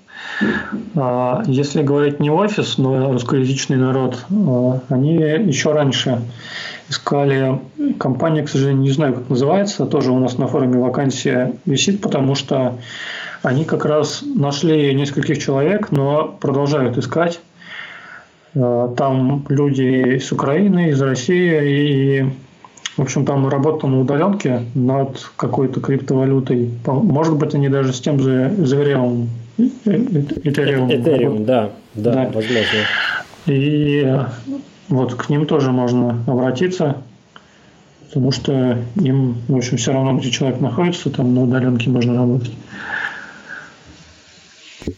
А, 0.98 1.44
если 1.46 1.82
говорить 1.82 2.20
не 2.20 2.30
офис, 2.30 2.78
но 2.78 3.14
русскоязычный 3.14 3.78
народ, 3.78 4.26
а, 4.30 4.82
они 4.90 5.14
еще 5.14 5.72
раньше 5.72 6.20
искали 6.90 7.58
компания, 8.00 8.44
к 8.44 8.50
сожалению, 8.50 8.82
не 8.82 8.92
знаю, 8.92 9.14
как 9.14 9.30
называется, 9.30 9.86
тоже 9.86 10.12
у 10.12 10.20
нас 10.20 10.38
на 10.38 10.48
форуме 10.48 10.78
вакансия 10.78 11.54
висит, 11.66 12.02
потому 12.02 12.36
что 12.36 12.80
они 13.42 13.64
как 13.64 13.86
раз 13.86 14.26
нашли 14.26 14.94
нескольких 14.94 15.38
человек, 15.38 15.90
но 15.92 16.38
продолжают 16.38 16.98
искать. 16.98 17.40
А, 18.56 18.94
там 18.94 19.46
люди 19.48 20.18
из 20.18 20.30
Украины, 20.34 20.90
из 20.90 21.02
России, 21.02 22.20
и 22.20 22.26
в 22.96 23.02
общем, 23.02 23.26
там 23.26 23.48
работа 23.48 23.88
на 23.88 24.00
удаленке 24.02 24.64
над 24.76 25.32
какой-то 25.36 25.80
криптовалютой. 25.82 26.70
Может 26.86 27.38
быть, 27.38 27.56
они 27.56 27.70
даже 27.70 27.92
с 27.92 28.00
тем 28.00 28.20
же 28.20 28.54
Ethereum. 28.58 29.28
Ethereum, 29.58 30.90
Ethereum 30.90 31.46
да, 31.46 31.72
да, 31.96 32.14
да, 32.14 32.32
возможно. 32.34 32.80
И 33.48 34.20
вот 34.90 35.16
к 35.16 35.30
ним 35.30 35.46
тоже 35.46 35.72
можно 35.72 36.24
обратиться, 36.28 36.98
потому 38.08 38.32
что 38.32 38.78
им, 38.96 39.38
в 39.48 39.56
общем, 39.58 39.78
все 39.78 39.92
равно, 39.92 40.18
где 40.18 40.30
человек 40.30 40.62
находится, 40.62 41.10
там 41.10 41.34
на 41.34 41.44
удаленке 41.44 41.90
можно 41.90 42.16
работать. 42.16 42.52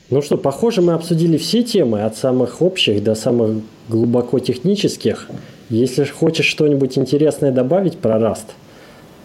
Ну 0.10 0.22
что, 0.22 0.38
похоже, 0.38 0.82
мы 0.82 0.94
обсудили 0.94 1.38
все 1.38 1.64
темы, 1.64 2.03
от 2.03 2.18
самых 2.18 2.62
общих 2.62 3.03
до 3.03 3.16
самых 3.16 3.64
глубоко 3.90 4.40
технических. 4.40 5.28
Если 5.70 6.06
хочешь 6.06 6.45
что-нибудь 6.45 6.98
интересное 6.98 7.52
добавить 7.52 7.98
про 7.98 8.18
Rust, 8.18 8.52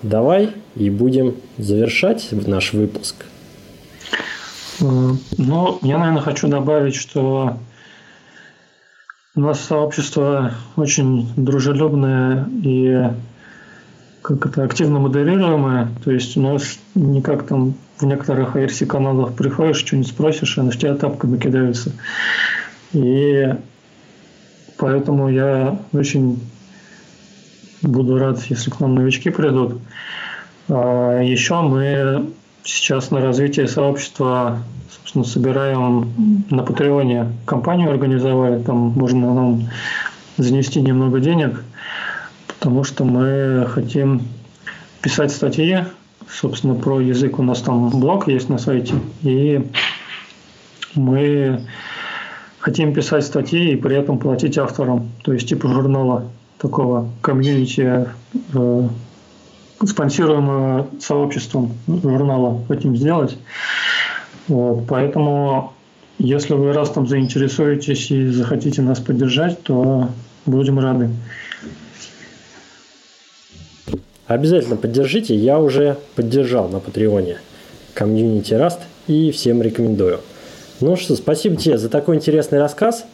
давай 0.02 0.50
и 0.74 0.90
будем 0.90 1.36
завершать 1.58 2.28
наш 2.32 2.72
выпуск. 2.72 3.26
Ну, 4.80 5.78
я, 5.82 5.98
наверное, 5.98 6.22
хочу 6.22 6.48
добавить, 6.48 6.94
что 6.94 7.58
у 9.36 9.40
нас 9.40 9.60
сообщество 9.60 10.54
очень 10.76 11.28
дружелюбное 11.36 12.48
и 12.62 13.10
как 14.22 14.46
это 14.46 14.64
активно 14.64 14.98
модерируемое. 14.98 15.88
То 16.04 16.10
есть 16.10 16.36
у 16.36 16.40
нас 16.40 16.78
не 16.94 17.22
как 17.22 17.46
там 17.46 17.74
в 18.00 18.06
некоторых 18.06 18.56
IRC 18.56 18.86
каналах 18.86 19.34
приходишь, 19.34 19.78
что-нибудь 19.78 20.08
спросишь, 20.08 20.58
и 20.58 20.60
на 20.60 20.72
тебя 20.72 20.94
тапками 20.94 21.38
кидаются. 21.38 21.92
И 22.92 23.54
Поэтому 24.80 25.28
я 25.28 25.78
очень 25.92 26.40
буду 27.82 28.18
рад, 28.18 28.40
если 28.48 28.70
к 28.70 28.80
нам 28.80 28.94
новички 28.94 29.28
придут. 29.28 29.78
А 30.68 31.20
еще 31.20 31.60
мы 31.60 32.30
сейчас 32.64 33.10
на 33.10 33.20
развитие 33.20 33.68
сообщества 33.68 34.62
собственно, 34.90 35.24
собираем 35.24 36.46
на 36.48 36.62
Патреоне 36.62 37.26
компанию 37.44 37.90
организовали, 37.90 38.62
там 38.62 38.76
можно 38.96 39.34
нам 39.34 39.68
занести 40.38 40.80
немного 40.80 41.20
денег, 41.20 41.62
потому 42.46 42.82
что 42.82 43.04
мы 43.04 43.66
хотим 43.68 44.22
писать 45.02 45.30
статьи, 45.30 45.84
собственно, 46.32 46.74
про 46.74 47.00
язык. 47.00 47.38
У 47.38 47.42
нас 47.42 47.60
там 47.60 47.90
блог 47.90 48.28
есть 48.28 48.48
на 48.48 48.58
сайте, 48.58 48.94
и 49.22 49.64
мы 50.94 51.66
хотим 52.58 52.92
писать 52.92 53.24
статьи 53.24 53.72
и 53.72 53.76
при 53.76 53.96
этом 53.96 54.18
платить 54.18 54.58
авторам, 54.58 55.08
то 55.22 55.32
есть 55.32 55.48
типа 55.48 55.68
журнала 55.68 56.30
такого 56.58 57.08
комьюнити, 57.22 58.06
э, 58.52 58.88
спонсируемого 59.82 60.88
сообществом 61.00 61.72
журнала 61.86 62.60
хотим 62.68 62.96
сделать. 62.96 63.38
Вот, 64.46 64.86
поэтому, 64.86 65.72
если 66.18 66.54
вы 66.54 66.72
раз 66.72 66.90
там 66.90 67.06
заинтересуетесь 67.06 68.10
и 68.10 68.26
захотите 68.26 68.82
нас 68.82 69.00
поддержать, 69.00 69.62
то 69.62 70.08
будем 70.44 70.78
рады. 70.78 71.10
Обязательно 74.30 74.76
поддержите. 74.76 75.34
Я 75.34 75.58
уже 75.58 75.96
поддержал 76.14 76.68
на 76.68 76.78
Патреоне 76.78 77.38
комьюнити 77.94 78.54
Раст 78.54 78.78
и 79.08 79.32
всем 79.32 79.60
рекомендую. 79.60 80.20
Ну 80.78 80.94
что, 80.94 81.16
спасибо 81.16 81.56
тебе 81.56 81.76
за 81.76 81.88
такой 81.88 82.14
интересный 82.14 82.60
рассказ. 82.60 83.06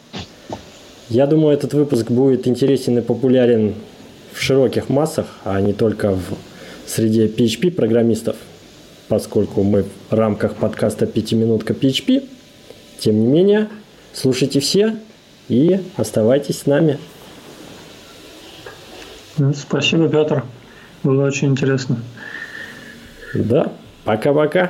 Я 1.09 1.25
думаю, 1.25 1.55
этот 1.55 1.73
выпуск 1.73 2.11
будет 2.11 2.47
интересен 2.47 2.99
и 2.99 3.01
популярен 3.01 3.73
в 4.31 4.39
широких 4.39 4.89
массах, 4.89 5.25
а 5.43 5.59
не 5.59 5.73
только 5.73 6.11
в 6.11 6.21
среде 6.85 7.25
PHP-программистов, 7.25 8.35
поскольку 9.07 9.63
мы 9.63 9.85
в 10.11 10.13
рамках 10.13 10.53
подкаста 10.53 11.07
«Пятиминутка 11.07 11.73
PHP». 11.73 12.27
Тем 12.99 13.19
не 13.19 13.25
менее, 13.25 13.69
слушайте 14.13 14.59
все 14.59 14.95
и 15.49 15.79
оставайтесь 15.95 16.59
с 16.59 16.65
нами. 16.67 16.99
Спасибо, 19.55 20.09
Петр. 20.09 20.43
Было 21.07 21.25
очень 21.27 21.51
интересно. 21.51 21.95
Да, 23.33 23.71
пока-пока. 24.03 24.65